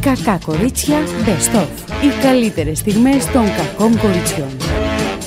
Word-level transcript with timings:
Κακά 0.00 0.38
κορίτσια 0.44 0.98
Best 1.26 1.58
of. 1.60 1.66
Οι 2.02 2.22
καλύτερες 2.22 2.78
στιγμές 2.78 3.26
των 3.26 3.44
κακών 3.56 3.98
κοριτσιών. 4.00 4.56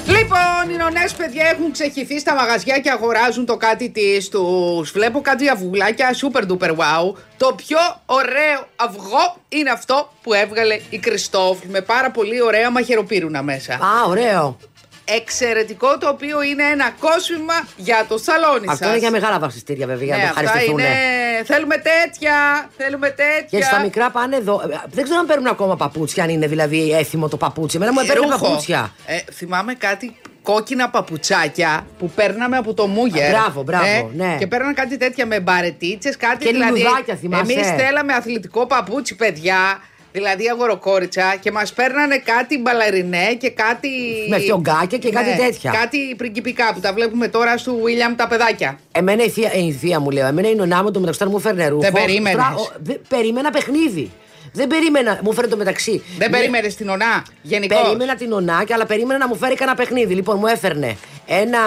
Λοιπόν, 0.08 0.70
οι 0.74 0.76
νονές 0.78 1.14
παιδιά 1.14 1.46
έχουν 1.54 1.72
ξεχυθεί 1.72 2.20
στα 2.20 2.36
μαγαζιά 2.36 2.80
και 2.80 2.90
αγοράζουν 2.90 3.46
το 3.46 3.58
κάτι 3.58 3.90
της 3.90 4.30
τους. 4.30 4.92
Βλέπω 4.92 5.22
κάτι 5.22 5.50
αυγουλάκια 5.50 6.10
super 6.22 6.42
duper 6.42 6.70
wow. 6.70 7.14
Το 7.38 7.54
πιο 7.56 7.78
ωραίο 8.06 8.68
αυγό 8.76 9.38
είναι 9.50 9.70
αυτό 9.70 10.14
που 10.22 10.34
έβγαλε 10.34 10.80
η 10.90 10.98
Κριστόφ 10.98 11.58
με 11.68 11.82
πάρα 11.82 12.12
πολύ 12.12 12.42
ωραία 12.42 12.72
μαχαιροπύρουνα 12.72 13.44
μέσα. 13.44 13.74
Α, 13.74 14.08
ωραίο. 14.08 14.58
Εξαιρετικό 15.06 15.98
το 15.98 16.08
οποίο 16.10 16.42
είναι 16.44 16.64
ένα 16.64 16.90
κόσμημα 17.00 17.54
για 17.78 18.06
το 18.08 18.18
σαλόνι 18.18 18.66
Αυτό 18.68 18.76
σας. 18.84 18.88
είναι 18.88 18.98
για 18.98 19.12
μεγάλα 19.12 19.40
βασιστήρια 19.40 19.88
βέβαια, 19.88 20.06
για 20.06 20.16
Ναι, 20.18 20.22
να 20.24 20.28
το 20.28 20.34
αυτά 20.36 20.42
ευχαριστηθούν. 20.42 20.80
είναι. 20.80 21.44
Θέλουμε 21.46 21.76
τέτοια. 21.78 22.36
Θέλουμε 22.78 23.10
τέτοια. 23.10 23.60
Και 23.60 23.64
στα 23.64 23.80
μικρά 23.80 24.10
πάνε 24.12 24.36
εδώ. 24.36 24.62
Ε, 24.72 24.82
Δεν 24.88 25.04
ξέρω 25.04 25.20
αν 25.20 25.26
παίρνουν 25.26 25.48
ακόμα 25.48 25.76
παπούτσια, 25.76 26.24
αν 26.24 26.30
είναι 26.30 26.48
δηλαδή 26.48 26.92
έθιμο 26.92 27.28
το 27.28 27.38
παπούτσι. 27.38 27.76
Εμένα 27.76 27.92
μου 27.94 28.00
έπαιρνε 28.00 28.26
Ρούχο. 28.26 28.38
παπούτσια. 28.46 28.94
Ε, 29.06 29.18
θυμάμαι 29.34 29.74
κάτι 29.74 30.16
κόκκινα 30.44 30.90
παπουτσάκια 30.90 31.88
που 32.00 32.10
παίρναμε 32.10 32.58
από 32.58 32.74
το 32.74 32.88
Μούγερ. 32.88 33.36
Α, 33.36 33.40
μπράβο, 33.40 33.64
μπράβο, 33.64 34.12
ναι. 34.16 34.36
Και 34.40 34.48
παίρναν 34.48 34.74
κάτι 34.74 34.98
τέτοια 34.98 35.26
με 35.26 35.40
μπαρετίτσες, 35.40 36.18
κάτι 36.18 36.46
Και 36.46 36.52
δηλαδή. 36.52 36.80
λουλουδάκια, 36.80 37.16
θυμάσαι. 37.16 37.52
Εμείς 37.54 37.68
θέλαμε 37.68 38.14
αθλητικό 38.14 38.66
παπούτσι, 38.66 39.16
παιδιά. 39.16 39.82
Δηλαδή 40.16 40.50
αγοροκόριτσα 40.50 41.36
και 41.40 41.52
μας 41.52 41.74
παίρνανε 41.74 42.18
κάτι 42.18 42.58
μπαλαρινέ 42.60 43.34
και 43.40 43.50
κάτι. 43.50 43.90
Με 44.30 44.40
φιωγκάκια 44.40 44.98
και 44.98 45.10
κάτι 45.10 45.36
τέτοια. 45.38 45.72
Κάτι 45.72 45.98
πριγκιπικά 46.18 46.74
που 46.74 46.80
τα 46.80 46.94
βλέπουμε 46.94 47.28
τώρα 47.28 47.58
στο 47.58 47.76
Βίλιαμ 47.76 48.16
τα 48.16 48.28
παιδάκια. 48.28 48.80
Εμένα 48.92 49.24
η 49.24 49.30
θεία, 49.30 49.50
ε, 49.54 49.60
η 49.66 49.72
θεία 49.72 50.00
μου 50.00 50.10
λέω, 50.10 50.28
εμένα 50.28 50.50
η 50.50 50.56
νονά 50.56 50.84
μου 50.84 50.92
το 50.92 51.00
μεταξύ 51.00 51.22
όταν 51.22 51.34
μου 51.36 51.42
φέρνε 51.42 51.68
ρούχο. 51.68 51.82
Δεν 51.82 51.92
περίμενες. 51.92 52.32
στρα- 52.46 52.56
ο- 52.56 52.72
δεν- 52.84 53.02
περίμενα 53.08 53.50
παιχνίδι. 53.50 54.12
Δεν 54.54 54.68
περίμενα, 54.68 55.20
μου 55.24 55.34
φέρνει 55.34 55.50
το 55.50 55.58
μεταξύ. 55.58 56.04
Δεν 56.18 56.30
Ναι, 56.32 56.38
περίμενες 56.38 56.76
την 56.76 56.90
ονά, 56.90 57.26
γενικώς. 57.42 57.82
Περίμενα 57.82 58.16
την 58.16 58.32
ονάκια, 58.32 58.76
αλλά 58.76 58.86
περίμενα 58.86 59.20
να 59.20 59.28
μου 59.28 59.36
φέρει 59.36 59.56
κανένα 59.56 59.78
παιχνίδι. 59.78 60.14
Λοιπόν, 60.14 60.38
μου 60.38 60.48
έφερνε 60.48 60.98
ένα, 61.26 61.60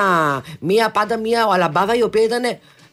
μία, 0.61 0.91
πάντα 0.91 1.19
μία 1.19 1.47
αλαμπάδα 1.53 1.95
η 1.95 2.03
οποία 2.03 2.23
ήταν. 2.23 2.43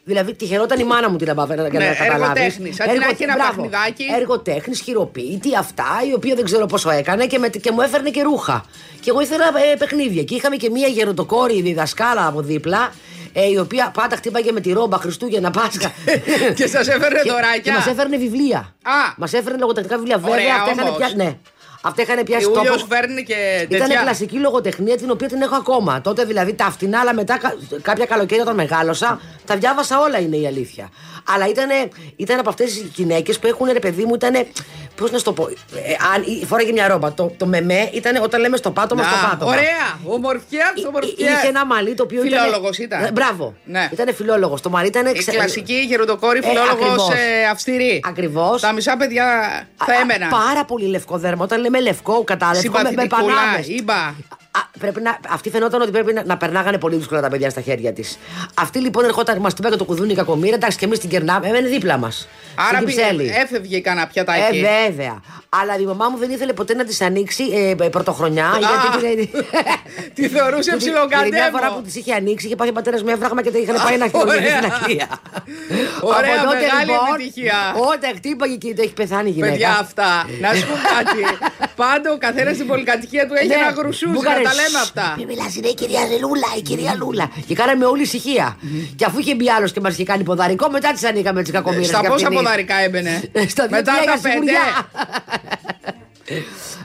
Δηλαδή, 0.06 0.34
τυχερόταν 0.34 0.80
η 0.80 0.84
μάνα 0.84 1.10
μου 1.10 1.18
την 1.18 1.28
λαμπάδα 1.28 1.56
για 1.56 1.80
Ναι, 1.80 1.86
να 1.88 1.94
καταλάβεις. 1.96 2.24
εργοτέχνης, 2.28 2.76
σαν 2.76 2.88
την 2.90 3.00
να 3.00 3.08
έχει 3.08 3.24
ένα 3.24 3.36
παιχνιδάκι. 3.36 4.04
Εργοτέχνης, 4.20 4.82
χειροποίητη, 4.82 5.56
αυτά, 5.58 5.86
η 6.10 6.14
οποία 6.14 6.36
δεν 6.36 6.44
ξέρω 6.46 6.66
πόσο 6.66 6.90
έκανε 6.90 7.26
και, 7.26 7.38
με, 7.40 7.50
και 7.50 7.72
μου 7.72 7.82
έφερνε 7.82 8.10
και 8.10 8.22
ρούχα. 8.22 8.66
Και 9.00 9.10
εγώ 9.10 9.22
ήθελα 9.22 9.46
ε, 9.46 9.76
παιχνίδια. 9.76 10.24
Και 10.24 10.36
είχαμε 10.36 10.56
και 10.56 10.70
μία 10.70 10.88
γεροντοκόρη 10.88 11.62
διδασκάλα 11.62 12.28
από 12.28 12.42
δίπλα, 12.42 12.92
ε, 13.34 13.48
η 13.50 13.58
οποία 13.58 13.92
πάντα 13.94 14.16
χτύπαγε 14.16 14.52
με 14.52 14.60
τη 14.60 14.72
ρόμπα 14.72 14.98
Χριστούγεννα 14.98 15.52
Πάσχα. 15.52 15.92
Και 16.58 16.68
σας 16.68 16.88
έφερνε 16.88 17.20
Και- 17.24 17.30
δωράκια. 17.32 17.60
Και 17.62 17.72
μας 17.72 17.88
έφερνε 17.88 18.18
βιβλία. 18.18 18.58
Α. 18.84 19.14
Μας 19.18 19.34
έφερνε 19.34 19.58
λογοτεχνικά 19.60 19.98
βιβλία. 19.98 20.18
Βέβαια, 20.18 20.34
Ωραία, 20.34 20.56
αυτά 20.56 20.72
είχαν 20.72 20.88
όμως. 20.88 20.98
πια, 20.98 21.12
ναι. 21.16 21.38
Αυτά 21.86 22.02
είχαν 22.02 22.24
πιάσει 22.24 22.44
Ιούλιο 22.44 22.62
τόπος. 22.64 22.86
φέρνει 22.90 23.24
και 23.24 23.34
Ήταν 23.70 23.80
τέτοια. 23.88 24.02
κλασική 24.02 24.38
λογοτεχνία 24.38 24.98
την 24.98 25.10
οποία 25.12 25.28
την 25.28 25.42
έχω 25.42 25.56
ακόμα. 25.56 26.02
Τότε 26.02 26.24
δηλαδή 26.24 26.54
τα 26.54 26.72
φτηνά, 26.72 27.00
αλλά 27.00 27.14
μετά 27.14 27.38
κα- 27.38 27.56
κάποια 27.82 28.06
καλοκαίρια 28.06 28.44
όταν 28.44 28.56
μεγάλωσα, 28.56 29.20
τα 29.46 29.56
διάβασα 29.58 30.00
όλα 30.00 30.20
είναι 30.20 30.38
η 30.38 30.48
αλήθεια. 30.48 30.90
Αλλά 31.36 31.48
ήταν, 31.48 31.70
ήταν 32.16 32.40
από 32.40 32.50
αυτές 32.50 32.72
τις 32.74 32.86
γυναίκες 32.96 33.40
που 33.40 33.48
έχουν 33.48 33.68
ρε 33.72 33.80
παιδί 33.80 34.04
μου, 34.06 34.16
ήταν. 34.16 34.46
Πώς 34.96 35.12
να 35.12 35.18
σου 35.18 35.24
το 35.24 35.34
πω. 35.34 35.48
Ε, 35.50 35.54
αν, 36.16 36.48
φόραγε 36.48 36.72
μια 36.72 36.88
ρόμπα. 36.88 37.14
Το, 37.14 37.32
το 37.38 37.46
μεμέ 37.46 37.90
ήταν 37.94 38.24
όταν 38.24 38.42
λέμε 38.42 38.58
στο 38.58 38.72
πάτωμα, 38.72 39.02
Να, 39.04 39.08
στο 39.10 39.28
πάτωμα. 39.30 39.52
Ωραία! 39.52 40.00
Ομορφιά, 40.06 40.72
Εί- 40.76 40.86
ομορφιά. 40.88 41.14
Είχε 41.32 41.48
ένα 41.48 41.66
μαλί 41.66 41.94
το 41.94 42.04
οποίο 42.04 42.22
Φιλόλογος 42.22 42.78
ήταν. 42.78 43.00
ήταν. 43.00 43.10
Ε, 43.10 43.12
Μπράβο. 43.12 43.56
Ναι. 43.66 43.90
Ήταν 43.92 44.14
φιλόλογος. 44.16 44.62
Το 44.62 44.70
μαλλί 44.70 44.88
ήταν. 44.88 45.06
Η 45.06 45.24
κλασική 45.24 45.74
γεροντοκόρη 45.74 46.40
Ε, 46.44 46.48
φιλόλογος 46.48 46.72
ακριβώς. 46.72 47.10
ε, 47.10 47.46
αυστηρή. 47.52 48.02
Ακριβώς. 48.08 48.62
Τα 48.62 48.72
μισά 48.72 48.98
παιδιά 48.98 49.26
θα 49.76 49.94
Α, 49.94 49.98
α, 49.98 50.02
έμεναν. 50.02 50.30
Πάρα 50.30 50.66
πολύ 50.66 50.86
λευκό 50.86 51.18
δέρμα. 51.18 51.44
Όταν 51.44 51.62
λέμε 51.62 51.73
λευκό, 51.80 52.24
κατάλαβες. 52.24 52.64
Με, 52.64 52.70
με 52.70 52.78
Συμπαθητικούλα, 52.90 53.34
πανάμες. 53.36 53.68
ήμπα. 53.68 53.96
Α, 53.96 54.14
πρέπει 54.80 55.02
να, 55.02 55.18
αυτή 55.30 55.50
φαινόταν 55.50 55.82
ότι 55.82 55.92
πρέπει 55.92 56.14
να, 56.14 56.24
να 56.26 56.38
περνάγανε 56.38 56.78
πολύ 56.78 56.96
δύσκολα 56.96 57.22
τα 57.22 57.28
παιδιά 57.30 57.50
στα 57.50 57.62
χέρια 57.62 57.94
της. 57.94 58.18
Αυτή 58.54 58.80
λοιπόν 58.80 59.04
ερχόταν, 59.06 59.40
μας 59.40 59.54
την 59.54 59.78
το 59.78 59.86
κουδούνι 59.86 60.12
η 60.12 60.16
κακομοίρα, 60.16 60.56
εντάξει 60.56 60.78
και 60.78 60.86
εμείς 60.86 61.00
την 61.00 61.10
κερνάμε, 61.10 61.48
έμενε 61.48 61.68
δίπλα 61.68 61.98
μας. 61.98 62.28
Άρα 62.56 62.68
στην 62.74 62.86
πήγε- 62.86 63.00
Κυψέλη. 63.02 63.30
έφευγε 63.36 63.80
κανένα 63.80 64.08
πιατάκι. 64.08 64.58
Ε, 64.58 64.88
βέβαια. 64.88 65.22
Αλλά 65.50 65.78
η 65.80 65.84
μαμά 65.86 66.10
μου 66.10 66.18
δεν 66.18 66.30
ήθελε 66.30 66.54
ποτέ 66.54 66.74
να 66.74 66.84
της 66.84 67.02
ανοίξει 67.02 67.44
ε, 67.54 67.70
ε, 67.86 67.90
πρωτοχρονιά. 67.90 68.50
γιατί 68.60 69.16
την- 69.16 69.30
Τη 70.16 70.28
θεωρούσε 70.28 70.70
Γιατί- 70.70 70.84
γιατί 70.84 71.00
Μια 71.00 71.08
ψιλοκαντέμο. 71.08 71.58
φορά 71.58 71.74
που 71.74 71.82
της 71.82 71.96
είχε 71.96 72.14
ανοίξει, 72.14 72.46
είχε 72.46 72.56
πάει 72.56 72.70
ο 72.70 72.72
πατέρας 72.72 73.04
με 73.04 73.12
έβραγμα 73.12 73.42
και 73.42 73.52
τα 73.52 73.58
είχαν 73.58 73.76
πάει 73.84 73.98
να 73.98 74.08
χειρουργηθεί 74.08 74.38
Ωραία. 74.38 74.58
στην 74.58 74.72
Αγγλία. 74.74 75.08
Ωραία, 76.18 76.36
Από 76.42 76.46
τότε, 76.46 76.60
μεγάλη 76.66 76.92
λοιπόν, 76.92 77.14
επιτυχία. 77.16 77.58
Όταν 77.94 78.12
χτύπαγε 78.16 78.56
και 78.56 78.74
το 78.74 78.82
έχει 78.86 78.94
πεθάνει 78.94 79.30
η 79.30 79.32
γυναίκα. 79.32 79.52
Παιδιά 79.52 79.78
αυτά. 79.86 80.10
Να 80.44 80.50
σου 80.58 80.66
πω 80.70 80.76
κάτι. 80.94 81.22
Πάντα 81.84 82.08
ο 82.12 82.18
καθένας 82.18 82.54
στην 82.56 82.68
πολυκατοικία 82.68 83.28
του 83.28 83.34
έχει 83.34 83.48
Ναι. 83.48 83.54
ένα 83.54 83.72
Μου 83.72 83.78
γρουσούζι. 83.80 84.14
Έκανε, 84.44 84.56
Να 84.56 84.62
τα 84.62 84.62
λέμε 84.62 84.78
«Σσ, 84.78 84.82
αυτά. 84.82 85.16
Μη 85.18 85.26
μιλάς, 85.26 85.56
είναι 85.56 85.68
η 85.68 85.74
κυρία 85.74 86.00
Λούλα, 86.22 86.48
η 86.58 86.62
κυρία 86.62 86.96
Λούλα. 87.00 87.32
Και 87.48 87.56
κάναμε 87.56 87.86
όλη 87.86 88.02
ησυχία. 88.02 88.58
Και 88.96 89.06
αφού 89.06 89.20
είχε 89.20 89.36
μπει 89.36 89.50
άλλος 89.50 89.72
και 89.72 89.80
μας 89.80 89.94
είχε 89.94 90.04
κάνει 90.04 90.24
ποδαρικό, 90.24 90.70
μετά 90.70 90.92
τις 90.92 91.04
ανοίγαμε 91.04 91.42
τις 91.44 91.52
κακομοίρες. 91.52 91.88
Στα 91.88 92.02
πόσα 92.02 92.30
ποδαρικά 92.30 92.76
έμπαινε; 92.76 93.30
Στα 93.48 93.68
δύο 93.68 93.78
Μετά 93.78 93.92
τρία 93.94 93.94
τα 93.96 94.02
για 94.04 94.14
πέντε. 94.22 94.30
σιγουριά. 94.30 94.90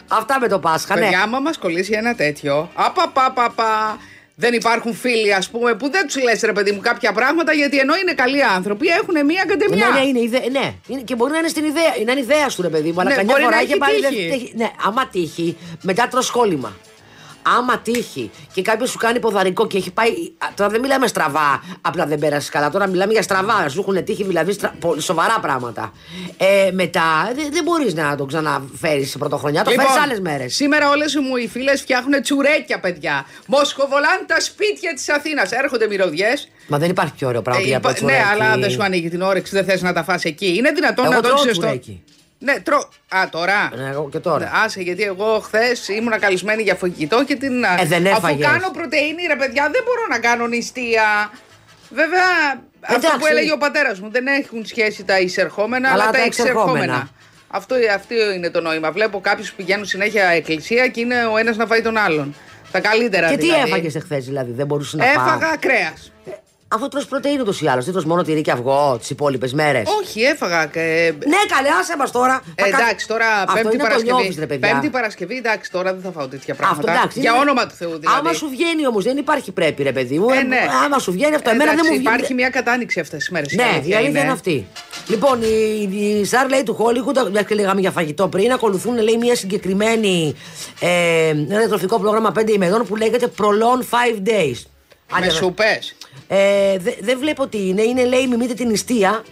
Αυτά 0.09 0.39
με 0.41 0.49
το 0.49 0.59
Πάσχα, 0.59 0.95
ναι. 0.95 1.01
Παιδιά, 1.01 1.21
άμα 1.23 1.39
μας 1.41 1.59
κολλήσει 1.59 1.93
ένα 1.93 2.15
τέτοιο. 2.15 2.71
Απαπαπαπα. 2.75 3.99
Δεν 4.41 4.53
υπάρχουν 4.53 4.95
φίλοι, 4.95 5.35
ας 5.35 5.49
πούμε, 5.51 5.75
που 5.75 5.91
δεν 5.91 6.07
τους 6.07 6.23
λες 6.23 6.41
ρε 6.41 6.53
παιδί 6.53 6.73
μου 6.73 6.81
κάποια 6.81 7.13
πράγματα 7.13 7.53
γιατί 7.53 7.79
ενώ 7.79 7.95
είναι 7.97 8.13
καλοί 8.13 8.45
άνθρωποι 8.45 8.87
έχουν 8.87 9.25
μία 9.27 9.45
καντεμιά. 9.49 9.89
Ναι, 9.89 10.01
ναι, 10.01 10.07
είναι 10.07 10.21
ιδέα. 10.21 10.41
Ναι, 10.51 10.73
είναι, 10.87 11.01
και 11.01 11.15
μπορεί 11.15 11.33
να 11.33 11.39
είναι 11.39 11.49
στην 11.49 11.65
ιδέα, 11.65 11.83
να 12.07 12.13
είναι 12.13 12.21
ιδέα 12.21 12.49
σου, 12.49 12.63
ρε 12.63 12.69
παιδί 12.69 12.91
μου. 12.93 13.01
Αλλά 13.01 13.11
Ναι, 13.11 13.17
καμιά 13.17 13.33
μπορεί 13.33 13.45
φορά 13.45 13.57
να 13.57 13.63
είχε 13.63 13.71
έχει 13.73 13.79
πάρει. 13.81 14.15
τύχει. 14.15 14.29
δεν- 14.29 14.51
Ναι, 14.55 14.71
άμα 14.87 15.07
τύχει, 15.07 15.57
μετά 15.83 16.09
τρως 16.09 16.27
σχόλημα. 16.27 16.77
Άμα 17.43 17.79
τύχει 17.79 18.31
και 18.53 18.63
κάποιος 18.63 18.91
σου 18.91 18.99
κάνει 18.99 19.19
ποδαρικό 19.19 19.67
και 19.67 19.77
έχει 19.77 19.91
πάει. 19.91 20.09
α, 20.39 20.47
Τώρα 20.55 20.71
δεν 20.71 20.81
μιλάμε 20.81 21.07
στραβά, 21.07 21.63
απλά 21.81 22.07
δεν 22.07 22.19
πέρασες 22.19 22.49
καλά. 22.49 22.71
Τώρα 22.71 22.87
μιλάμε 22.87 23.13
για 23.13 23.23
στραβά. 23.23 23.69
Σου 23.69 23.81
έχουν 23.81 24.05
τύχει 24.05 24.25
δηλαδή 24.25 24.53
στρα... 24.53 24.75
πολύ 24.79 25.01
σοβαρά 25.01 25.39
πράγματα. 25.41 25.93
Ε, 26.37 26.71
μετά 26.73 27.33
δεν, 27.35 27.49
δεν 27.53 27.65
μπορείς 27.65 27.95
να 27.95 28.17
το 28.17 28.25
ξαναφέρεις 28.25 29.11
σε 29.11 29.19
πρωτοχρονιά. 29.19 29.63
Το 29.65 29.71
φέρεις 29.71 29.97
άλλες 30.03 30.21
μέρες. 30.21 30.39
Λοιπόν, 30.39 30.51
Σήμερα 30.51 30.91
όλες 30.91 31.15
μου 31.15 31.37
οι 31.37 31.49
φίλες 31.49 31.81
φτιάχνουν 31.81 32.23
τσουρέκια, 32.23 32.81
παιδιά. 32.81 33.27
Μοσχοβολάνε 33.47 34.25
τα 34.27 34.41
σπίτια 34.41 34.93
της 34.95 35.09
Αθήνας. 35.09 35.51
Έρχονται 35.51 35.87
μυρωδιές. 35.87 36.49
Μα 36.67 36.79
δεν 36.79 36.91
υπάρχει 36.91 37.13
πιο 37.19 37.29
ωραίο 37.29 37.43
πράγμα 37.43 37.63
για 37.63 37.81
το 37.81 37.89
ναι, 37.89 37.95
τσουρέκι. 37.95 38.23
αλλά 38.33 38.57
δεν 38.57 38.71
σου 38.71 38.83
ανοίγει 38.83 39.09
την 39.09 39.23
όρεξη, 39.23 39.55
δεν 39.55 39.65
θες 39.65 39.83
να 39.83 39.93
τα 39.93 40.05
φας 40.05 40.25
εκεί. 40.25 40.57
Είναι 40.57 40.71
δυνατόν 40.71 41.05
Εγώ 41.05 41.15
να 41.15 41.21
το 41.21 41.29
τρώω 42.45 42.53
είσαι 42.53 42.59
στο. 42.59 42.59
τσουρέκι. 42.59 42.59
Ναι, 42.59 42.61
τρώω. 42.61 42.89
Α, 43.23 43.29
τώρα. 43.31 43.71
Ναι, 43.77 43.91
εγώ 43.91 44.09
και 44.09 44.19
τώρα. 44.19 44.51
Άσε, 44.65 44.81
γιατί 44.81 45.03
εγώ 45.03 45.39
χθες 45.39 45.89
ήμουν 45.89 46.19
καλεσμένη 46.21 46.63
για 46.63 46.75
φαγητό 46.75 47.25
και 47.25 47.37
την. 47.37 47.65
Ε, 47.65 47.85
δεν 47.85 48.07
Αφού 48.07 48.17
έφαγες. 48.17 48.47
κάνω 48.47 48.71
πρωτενη, 48.71 49.23
ρε 49.29 49.37
παιδιά, 49.37 49.69
δεν 49.73 49.83
μπορώ 49.85 50.07
να 50.11 50.19
κάνω 50.19 50.47
νηστεία. 50.47 51.31
Βέβαια, 51.91 52.29
αυτό 52.81 52.95
Εντάξει. 52.97 53.19
που 53.19 53.27
έλεγε 53.27 53.53
ο 53.53 53.57
πατέρας 53.59 54.01
μου, 54.01 54.11
δεν 54.11 54.27
έχουν 54.27 54.67
σχέση 54.67 55.05
τα 55.05 55.21
εισερχόμενα, 55.21 55.91
αλλά, 55.93 56.03
Αλλά 56.03 56.13
τα 56.13 56.19
τα 56.19 56.25
εξερχόμενα. 56.25 56.69
εξερχόμενα. 56.79 57.09
Αυτό, 57.51 57.75
αυτό 57.95 58.15
είναι 58.35 58.51
το 58.51 58.61
νόημα. 58.61 58.93
Βλέπω 58.93 59.21
κάποιους 59.21 59.51
που 59.51 59.57
πηγαίνουν 59.57 59.85
συνέχεια 59.85 60.25
εκκλησία 60.29 60.89
και 60.89 61.01
είναι 61.01 61.27
ο 61.33 61.37
ένας 61.37 61.57
να 61.57 61.67
φάει 61.67 61.83
τον 61.83 61.97
άλλον. 61.97 62.35
Τα 62.73 62.81
καλύτερα 62.81 63.29
Και 63.31 63.37
τι 63.37 63.45
δηλαδή. 63.45 63.69
έφαγες 63.71 63.95
εχθές 63.95 64.25
δηλαδή, 64.25 64.53
δεν 64.53 64.67
μπορούσες 64.67 64.95
να 64.95 65.05
φάει. 65.05 65.15
Έφαγα 65.15 65.57
κρέας. 65.61 66.13
Αφού 66.71 66.89
τρως 66.89 67.07
πρωτεΐνη 67.07 67.41
ούτως 67.41 67.61
ή 67.61 67.67
άλλως, 67.67 67.85
δεν 67.85 67.93
τρως 67.93 68.05
μόνο 68.05 68.23
τυρί 68.23 68.41
και 68.41 68.51
αυγό 68.51 68.97
τις 68.99 69.11
υπόλοιπες 69.11 69.53
μέρες. 69.53 69.83
Όχι, 70.03 70.21
έφαγα. 70.21 70.67
και- 70.67 71.13
Ναι, 71.27 71.37
καλέ, 71.57 71.69
άσε 71.81 71.97
μας 71.97 72.11
τώρα. 72.11 72.43
Ε, 72.55 72.63
Θα 72.63 72.69
κα- 72.71 72.79
εντάξει, 72.83 73.07
τώρα 73.07 73.27
Αυτό 73.41 73.53
Πέμπτη 73.55 73.67
είναι 73.75 73.77
να 73.77 73.83
το 73.83 73.89
Παρασκευή. 73.89 74.13
νιώθεις, 74.21 74.39
ρε 74.39 74.47
παιδιά. 74.47 74.69
Πέμπτη 74.73 74.89
Παρασκευή, 74.89 75.37
εντάξει, 75.37 75.71
τώρα 75.71 75.93
δεν 75.93 76.03
θα 76.03 76.11
φάω 76.11 76.27
τέτοια 76.29 76.55
πράγματα. 76.55 76.81
Αυτό 76.81 76.93
εντάξει. 76.99 77.21
Για 77.21 77.31
είναι- 77.31 77.41
όνομα 77.41 77.67
του 77.67 77.75
Θεού 77.75 77.89
δηλαδή. 77.99 78.19
Άμα 78.19 78.33
σου 78.33 78.49
βγαίνει 78.49 78.87
όμως, 78.87 79.05
δεν 79.05 79.17
υπάρχει 79.17 79.53
πρέπει, 79.53 79.83
ρε 79.83 79.93
παιδί 79.93 80.19
μου. 80.19 80.31
Ε, 80.31 80.43
ναι. 80.43 80.61
Άμα 80.85 80.99
σου 80.99 81.13
βγαίνει 81.13 81.35
αυτό, 81.35 81.51
εμένα 81.51 81.65
δεν 81.65 81.75
Εντάξει, 81.79 81.93
μου 81.93 81.99
βγαίνει. 81.99 82.15
Υπάρχει 82.15 82.35
μια 82.35 82.49
κατάνοιξη 82.51 83.01
αυτές 83.01 83.19
τις 83.19 83.31
μέρες. 83.31 83.53
Ναι, 83.53 83.63
η 83.85 83.95
αλήθεια 83.95 84.21
είναι 84.21 84.31
αυτή. 84.33 84.67
Λοιπόν, 85.09 85.43
η, 85.43 85.83
η 85.99 86.29
Star 86.31 86.49
λέει 86.51 86.63
του 86.63 86.77
Hollywood, 86.81 87.31
μια 87.31 87.43
και 87.43 87.55
λέγαμε 87.55 87.81
για 87.81 87.91
φαγητό 87.91 88.29
πριν, 88.29 88.53
ακολουθούν 88.53 88.99
λέει 89.03 89.17
μια 89.17 89.37
συγκεκριμένη 89.37 90.35
ε, 90.81 91.29
ένα 91.29 91.59
διατροφικό 91.59 91.99
πρόγραμμα 92.01 92.33
5 92.39 92.49
ημερών 92.53 92.87
που 92.87 92.97
λέγεται 92.97 93.31
Prolon 93.39 93.81
5 93.91 94.23
Days. 94.29 94.63
Με 95.11 95.17
Άντε, 95.27 95.31
σούπε. 96.29 96.35
Ε, 96.73 96.79
δε- 96.79 96.95
δεν 97.01 97.19
βλέπω 97.19 97.47
τι 97.47 97.69
είναι. 97.69 97.83
Είναι 97.83 98.05
λέει 98.05 98.27
μιμείτε 98.27 98.55
την 98.55 98.69
νηστεία. 98.69 99.25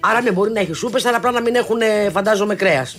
Άρα 0.00 0.20
ναι, 0.20 0.30
μπορεί 0.32 0.50
να 0.52 0.60
έχει 0.60 0.72
σούπες, 0.72 1.04
αλλά 1.04 1.16
απλά 1.16 1.30
να 1.30 1.40
μην 1.40 1.54
έχουν, 1.54 1.80
ε, 1.80 2.10
φαντάζομαι, 2.10 2.54
κρέας. 2.54 2.96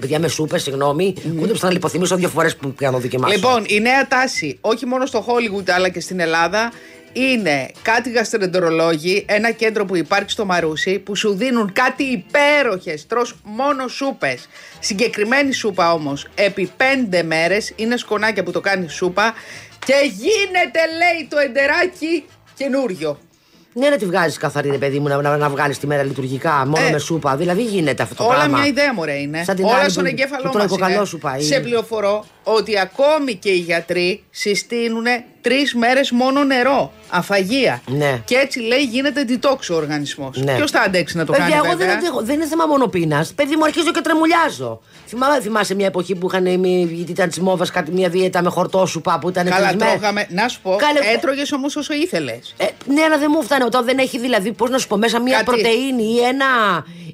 Παιδιά 0.00 0.18
με 0.18 0.28
σούπες, 0.28 0.62
συγγνώμη, 0.62 1.14
ούτε 1.40 1.52
που 1.52 1.58
θα 1.58 1.72
λιποθυμίσω 1.72 2.16
δύο 2.16 2.28
φορές 2.28 2.56
που 2.56 2.74
κάνω 2.76 2.98
δοκιμάσω. 2.98 3.34
Λοιπόν, 3.34 3.64
η 3.66 3.80
νέα 3.80 4.08
τάση, 4.08 4.58
όχι 4.60 4.86
μόνο 4.86 5.06
στο 5.06 5.24
Hollywood 5.28 5.70
αλλά 5.70 5.88
και 5.88 6.00
στην 6.00 6.20
Ελλάδα, 6.20 6.72
είναι 7.12 7.70
κάτι 7.82 8.10
γαστρεντερολόγοι, 8.10 9.24
ένα 9.28 9.50
κέντρο 9.50 9.84
που 9.84 9.96
υπάρχει 9.96 10.30
στο 10.30 10.44
Μαρούσι, 10.44 10.98
που 10.98 11.16
σου 11.16 11.34
δίνουν 11.34 11.72
κάτι 11.72 12.02
υπέροχες. 12.02 13.06
Τρως 13.06 13.34
μόνο 13.44 13.88
σούπες. 13.88 14.48
Συγκεκριμένη 14.80 15.52
σούπα 15.52 15.92
όμως, 15.92 16.26
επί 16.34 16.70
πέντε 16.76 17.22
μέρες, 17.22 17.72
είναι 17.76 17.96
σκονάκια 17.96 18.42
που 18.42 18.50
το 18.50 18.60
κάνει 18.60 18.88
σούπα 18.88 19.34
και 19.86 19.94
γίνεται, 20.12 20.80
λέει, 21.00 21.28
το 21.30 21.38
εντεράκι 21.38 22.24
καινούριο. 22.54 23.18
Ναι, 23.72 23.88
να 23.88 23.96
τη 23.96 24.04
βγάζεις 24.06 24.36
καθαρή, 24.36 24.70
ρε 24.70 24.76
παιδί 24.78 24.98
μου, 24.98 25.08
να, 25.08 25.16
να, 25.22 25.36
να 25.36 25.48
βγάλεις 25.48 25.78
τη 25.78 25.86
μέρα 25.86 26.02
λειτουργικά, 26.02 26.66
μόνο 26.66 26.86
Ε, 26.86 26.90
με 26.90 26.98
σούπα. 26.98 27.36
Δηλαδή 27.36 27.62
γίνεται 27.62 28.02
αυτό 28.02 28.14
το 28.14 28.24
Όλα 28.24 28.34
πράγμα. 28.34 28.58
μια 28.58 28.66
ιδέα 28.66 28.94
μωρέ 28.94 29.12
είναι. 29.14 29.42
Σαν 29.44 29.56
την 29.56 29.64
Όλα 29.64 29.76
άλλη 29.76 29.90
στον 29.90 30.02
που- 30.02 30.08
εγκέφαλό 30.08 30.42
που 30.42 30.48
τρώει 30.50 30.62
μας 30.62 30.70
κοκαλό 30.70 30.94
είναι. 30.94 31.04
σου 31.04 31.18
πάει. 31.18 31.40
Σε 31.42 31.60
πληροφορώ 31.60 32.24
ότι 32.56 32.78
ακόμη 32.78 33.34
και 33.34 33.50
οι 33.50 33.58
γιατροί 33.58 34.22
συστήνουν 34.30 35.04
τρεις 35.40 35.74
μέρες 35.74 36.10
μόνο 36.10 36.44
νερό. 36.44 36.92
Αφαγία. 37.08 37.82
Ναι. 37.86 38.20
Και 38.24 38.34
έτσι 38.34 38.60
λέει 38.60 38.82
γίνεται 38.82 39.24
detox 39.28 39.58
ο 39.70 39.74
οργανισμός. 39.74 40.36
Ναι. 40.36 40.54
Ποιος 40.56 40.70
θα 40.70 40.80
αντέξει 40.80 41.16
να 41.16 41.24
το 41.24 41.32
Παιδιά, 41.32 41.48
κάνει, 41.48 41.56
εγώ 41.56 41.66
δεν, 41.66 41.76
βέβαια; 41.76 41.94
αντέχω. 41.94 42.22
δεν 42.22 42.34
είναι 42.34 42.46
θέμα 42.46 42.66
μόνο 42.66 42.86
πείνα. 42.86 43.26
Παιδί 43.34 43.56
μου, 43.56 43.64
αρχίζω 43.64 43.90
και 43.92 44.00
τρεμουλιάζω. 44.00 44.80
Θυμάμαι, 45.06 45.40
θυμάσαι 45.40 45.74
μια 45.74 45.86
εποχή 45.86 46.14
που 46.14 46.26
είχαν 46.32 46.58
μη- 46.58 46.90
γιατί 46.92 47.10
ήταν 47.12 47.28
της 47.28 47.38
μόβας 47.40 47.70
κάτι 47.70 47.90
μια 47.92 48.08
δίαιτα 48.08 48.42
με 48.42 48.50
χορτόσουπα 48.50 49.18
που 49.18 49.28
ήταν 49.28 49.44
Καλά, 49.48 49.66
τρεις 49.68 49.76
μέρες. 49.76 49.92
τρώγαμε. 49.94 50.26
Να 50.30 50.48
σου 50.48 50.60
πω, 50.62 50.76
Καλέ- 50.76 51.14
έτρωγες 51.14 51.52
όμως 51.52 51.76
όσο 51.76 51.94
ήθελες. 51.94 52.54
Ε, 52.56 52.64
ναι, 52.92 53.02
αλλά 53.02 53.18
δεν 53.18 53.28
μου 53.34 53.42
φτάνει. 53.42 53.64
Όταν 53.64 53.84
δεν 53.84 53.98
έχει 53.98 54.18
δηλαδή, 54.18 54.52
πώς 54.52 54.70
να 54.70 54.78
σου 54.78 54.86
πω, 54.86 54.96
μέσα 54.96 55.20
μια 55.20 55.32
Κάτι- 55.36 55.44
πρωτενη 55.44 56.02
ή 56.14 56.18
ένα, 56.18 56.46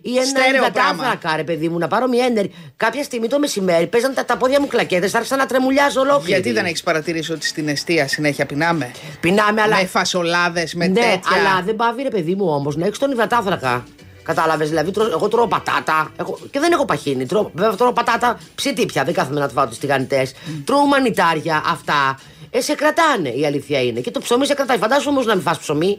ή 0.02 0.16
ένα 0.16 0.24
Στέρεο 0.26 0.54
υδατάνθρακα, 0.62 1.36
ρε 1.36 1.44
παιδί 1.44 1.68
μου, 1.68 1.78
να 1.78 1.88
πάρω 1.88 2.08
μια 2.08 2.24
ένερ. 2.24 2.44
Κάποια 2.76 3.02
στιγμή 3.02 3.28
το 3.28 3.38
μεσημέρι 3.38 3.86
παίζαν 3.86 4.14
τα, 4.14 4.24
τα 4.24 4.36
πόδια 4.36 4.60
μου 4.60 4.66
κλακέτε, 4.66 5.08
άρχισα 5.26 5.36
να 5.36 5.46
τρεμουλιάζω 5.46 6.00
ολόκληρη. 6.00 6.32
Γιατί 6.32 6.52
δεν 6.52 6.64
έχεις 6.64 6.82
παρατηρήσει 6.82 7.32
ότι 7.32 7.46
στην 7.46 7.68
αιστεία 7.68 8.08
συνέχεια 8.08 8.46
πεινάμε; 8.46 8.90
Πεινάμε, 9.20 9.62
αλλά. 9.62 9.76
Με 9.76 9.86
φασολάδες, 9.86 10.74
με 10.74 10.86
ναι, 10.86 10.94
τέτοια. 10.94 11.20
αλλά 11.40 11.62
δεν 11.64 11.76
πάβει, 11.76 12.02
ρε 12.02 12.08
παιδί 12.08 12.34
μου 12.34 12.46
όμως, 12.48 12.76
να 12.76 12.86
έχεις 12.86 12.98
τον 12.98 13.10
υδατάνθρακα. 13.10 13.84
Κατάλαβες, 14.22 14.68
δηλαδή, 14.68 14.90
τρώω- 14.90 15.10
εγώ 15.10 15.28
τρώω 15.28 15.46
πατάτα 15.46 16.12
έχω, 16.16 16.38
και 16.50 16.58
δεν 16.60 16.72
έχω 16.72 16.84
παχύνει. 16.84 17.26
Τρώω, 17.26 17.50
βέβαια, 17.54 17.74
τρώω 17.74 17.92
πατάτα 17.92 18.38
ψητή 18.54 18.86
πια, 18.86 19.04
δεν 19.04 19.14
κάθομαι 19.14 19.40
να 19.40 19.48
του 19.48 19.54
βάλω 19.54 19.68
τους 19.68 19.78
τηγανιτές. 19.78 20.32
Τρώω 20.64 20.86
μανιτάρια, 20.86 21.62
αυτά. 21.66 22.18
Ε, 22.50 22.60
σε 22.60 22.74
κρατάνε, 22.74 23.28
η 23.28 23.46
αλήθεια 23.46 23.82
είναι. 23.82 24.00
Και 24.00 24.10
το 24.10 24.20
ψωμί 24.20 24.46
σε 24.46 24.54
κρατάει. 24.54 24.78
Φαντάσου 24.78 25.08
όμως 25.10 25.26
να 25.26 25.34
μην 25.34 25.42
φας 25.42 25.58
ψωμί. 25.58 25.96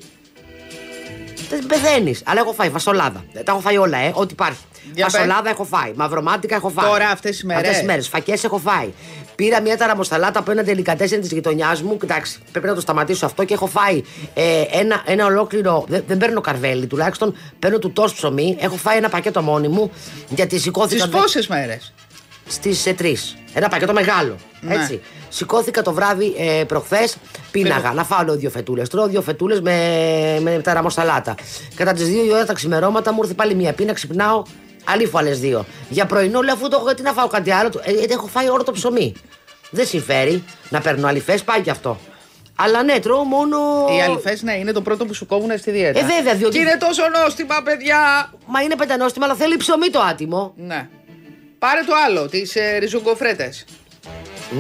Δεν 1.50 1.66
πεθαίνεις. 1.66 2.22
Αλλά 2.26 2.40
έχω 2.40 2.54
φάει 2.54 2.70
φασολάδα. 2.70 3.24
Ε, 3.34 3.40
Τα 3.44 3.52
έχω 3.52 3.62
φάει 3.62 3.78
όλα, 3.78 3.98
ε, 3.98 4.12
ό,τι 4.14 4.34
υπάρχει. 4.34 4.60
Για 4.94 5.08
φασολάδα 5.10 5.50
έχω 5.50 5.64
φάει. 5.64 5.92
Μαυρομάτικα 5.96 6.56
έχω 6.56 6.70
φάει. 6.70 6.90
Τώρα 6.90 7.10
αυτές 7.10 7.32
τις 7.32 7.44
μέρες. 7.44 7.62
Αυτές 7.62 7.78
τις 7.78 7.88
μέρες. 7.88 8.08
Φακές 8.08 8.44
έχω 8.44 8.58
φάει. 8.58 8.90
Πήρα 9.36 9.62
μια 9.62 9.78
ταραμοσταλάτα 9.78 10.40
από 10.40 10.52
ένα 10.52 10.64
τελικατέσσερ 10.64 11.20
της 11.20 11.32
γειτονιάς 11.32 11.82
μου. 11.82 11.98
Εντάξει, 12.04 12.40
πρέπει 12.52 12.68
να 12.68 12.74
το 12.74 12.82
σταματήσω 12.82 13.26
αυτό 13.26 13.44
και 13.44 13.54
έχω 13.54 13.68
φάει 13.68 14.04
ε, 14.34 14.62
ένα, 14.72 15.02
ένα 15.06 15.26
ολόκληρο. 15.26 15.86
Δεν, 15.88 16.04
δεν 16.08 16.18
παίρνω 16.18 16.42
καρβέλι, 16.42 16.88
τουλάχιστον 16.88 17.36
παίρνω 17.60 17.80
του 17.80 17.92
τόσου 17.92 18.16
ψωμί. 18.16 18.58
Έχω 18.60 18.76
φάει 18.76 18.98
ένα 18.98 19.10
πακέτο 19.10 19.42
μόνη 19.42 19.68
μου 19.68 19.92
γιατί 20.30 20.56
Τι 20.56 20.62
σηκώθηκα. 20.62 21.08
πόσες 21.10 21.48
μέρες; 21.48 21.94
Στις 22.48 22.84
τρεις. 22.98 23.36
Ένα 23.54 23.68
πακέτο 23.68 23.94
μεγάλο. 23.94 24.36
Ναι. 24.62 24.74
Έτσι. 24.76 25.02
Σηκώθηκα 25.30 25.82
το 25.82 25.94
βράδυ 25.94 26.36
ε, 26.38 26.64
προχθές, 26.64 27.16
πίναγα 27.52 27.94
να 27.94 28.04
φάω 28.04 28.24
λέω, 28.24 28.36
δύο 28.36 28.50
φετούλες. 28.50 28.90
Τρώω 28.90 29.08
δύο 29.08 29.22
φετούλες 29.22 29.62
με, 29.62 29.74
με 30.42 30.60
ταραμοσαλάτα. 30.64 31.36
Κατά 31.76 31.94
τις 31.94 32.08
δύο 32.08 32.26
η 32.26 32.32
ώρα 32.32 32.46
τα 32.46 32.54
ξημερώματα 32.54 33.14
μου 33.14 33.20
ήρθε 33.22 33.34
πάλι 33.34 33.56
μία 33.56 33.74
πίνα, 33.74 33.94
ξυπνάω. 33.94 34.44
Αλήφω 34.90 35.18
άλλε 35.18 35.30
δύο. 35.32 35.66
Για 35.90 36.06
πρωινό 36.06 36.42
λέω 36.42 36.54
αφού 36.54 36.68
το 36.68 36.76
έχω 36.76 36.86
γιατί 36.86 37.02
να 37.02 37.12
φάω 37.14 37.28
κάτι 37.28 37.52
άλλο. 37.52 37.70
Ε, 37.84 37.92
γιατί 37.92 38.14
έχω 38.14 38.28
φάει 38.28 38.48
όλο 38.50 38.64
το 38.64 38.72
ψωμί. 38.72 39.14
Δεν 39.70 39.86
συμφέρει 39.86 40.44
να 40.70 40.82
παίρνω 40.82 41.08
αληφές, 41.08 41.44
πάει 41.44 41.62
κι 41.62 41.70
αυτό. 41.70 41.98
Αλλά 42.56 42.84
ναι, 42.84 43.00
τρώω 43.00 43.24
μόνο. 43.24 43.58
Οι 43.98 44.02
αληφές, 44.02 44.42
ναι, 44.42 44.54
είναι 44.54 44.72
το 44.72 44.82
πρώτο 44.82 45.06
που 45.06 45.14
σου 45.14 45.26
κόβουν 45.26 45.58
στη 45.58 45.72
δίαιτα. 45.72 46.00
Ε, 46.00 46.04
βέβαια, 46.04 46.34
διότι- 46.34 46.56
Και 46.56 46.62
είναι 46.62 46.78
τόσο 46.80 47.02
νόστιμα, 47.24 47.62
παιδιά. 47.64 48.32
Μα 48.46 48.62
είναι 48.62 48.76
πεντανόστιμα, 48.76 49.26
αλλά 49.26 49.36
θέλει 49.36 49.58
ψωμί 49.58 49.90
το 49.90 50.00
άτιμο. 50.00 50.54
Ναι. 50.58 50.90
Πάρε 51.60 51.80
το 51.88 51.94
άλλο, 52.08 52.28
τις 52.28 52.56
ε, 52.56 52.78
ριζογκοφρέτες. 52.80 53.66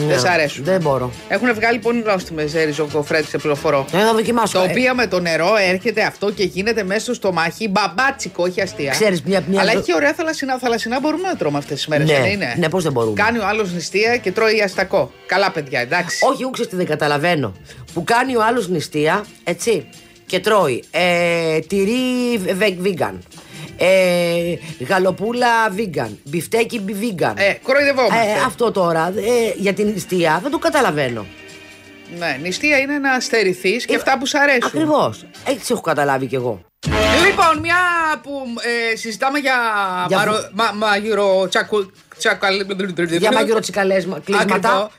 Δεν 0.07 0.19
σ' 0.19 0.23
αρέσουν. 0.25 0.63
Ναι, 0.65 0.71
Δεν 0.71 0.81
μπορώ. 0.81 1.11
Έχουν 1.27 1.53
βγάλει 1.53 1.79
πολύ 1.79 2.03
νόστιμες 2.03 2.53
ε, 2.53 2.63
ριζογκοφρέτες, 2.63 3.29
σε 3.29 3.37
πληροφορώ. 3.37 3.85
Ε, 3.93 3.97
θα 3.99 4.13
δοκιμάσω. 4.13 4.57
Το 4.59 4.63
Ε, 4.63 4.67
οποίο 4.69 4.95
με 4.95 5.07
το 5.07 5.19
νερό 5.19 5.55
έρχεται 5.69 6.03
αυτό 6.03 6.31
και 6.31 6.43
γίνεται 6.43 6.83
μέσα 6.83 6.99
στο 6.99 7.13
στομάχι 7.13 7.67
μπαμπάτσικο, 7.67 8.43
όχι 8.43 8.61
αστεία. 8.61 8.91
Ξέρεις, 8.91 9.21
μια- 9.21 9.43
μια- 9.47 9.61
Αλλά 9.61 9.71
έχει 9.71 9.93
ωραία 9.95 10.13
θαλασσινά. 10.13 10.57
Θαλασσινά 10.57 10.99
μπορούμε 10.99 11.27
να 11.27 11.35
τρώμε 11.35 11.57
αυτές 11.57 11.75
τις 11.77 11.87
μέρες, 11.87 12.07
Ναι, 12.09 12.19
δεν 12.19 12.31
είναι; 12.31 12.55
ναι, 12.57 12.69
πώς 12.69 12.83
δεν 12.83 12.91
μπορούμε. 12.91 13.21
Κάνει 13.21 13.37
ο 13.37 13.45
άλλος 13.47 13.71
νηστεία 13.73 14.17
και 14.17 14.31
τρώει 14.31 14.61
αστακό. 14.61 15.11
Καλά, 15.25 15.51
παιδιά, 15.51 15.79
εντάξει. 15.79 16.25
Όχι, 16.31 16.45
ούξε 16.45 16.65
τι 16.65 16.75
δεν 16.75 16.85
καταλαβαίνω. 16.85 17.53
Που 17.93 18.03
κάνει 18.03 18.35
ο 18.35 18.43
άλλος 18.43 18.67
νηστεία, 18.69 19.25
έτσι, 19.43 19.87
και 20.25 20.39
τρώει 20.39 20.83
ε, 20.91 21.59
τυρί 21.59 22.37
βε- 22.37 22.77
vegan. 22.83 23.13
Ε, 23.77 24.53
γαλοπούλα 24.87 25.47
vegan. 25.77 26.09
Μπιφτέκι 26.23 26.81
vegan. 26.87 27.33
Ε, 27.35 27.53
κοροϊδευόμαστε. 27.63 28.31
Ε, 28.31 28.41
αυτό 28.45 28.71
τώρα 28.71 29.13
ε, 29.17 29.53
για 29.55 29.73
την 29.73 29.87
νηστεία 29.87 30.39
δεν 30.41 30.51
το 30.51 30.57
καταλαβαίνω. 30.57 31.25
Ναι, 32.17 32.37
νηστεία 32.41 32.77
είναι 32.77 32.97
να 32.97 33.19
στερηθείς 33.19 33.85
και 33.85 33.95
αυτά 33.95 34.17
που 34.17 34.27
σου 34.27 34.39
αρέσουν. 34.39 34.63
Ακριβώς. 34.65 35.25
Έτσι 35.47 35.73
έχω 35.73 35.81
καταλάβει 35.81 36.25
κι 36.25 36.35
εγώ. 36.35 36.61
Λοιπόν, 37.25 37.59
μια 37.61 37.77
που 38.23 38.31
ε, 38.91 38.95
συζητάμε 38.95 39.39
για, 39.39 39.55
Για 40.07 40.17
μαρο, 40.17 40.31
βου- 40.31 40.49
μα, 40.53 40.71
μαγειρο 40.71 41.47
τσακου, 41.49 41.91
τσακαλ... 42.17 42.65
Για 43.17 43.31
μαγειροτσικαλέσμα, 43.31 44.19
κλείσματα. 44.19 44.69
Ακριβό. 44.69 44.91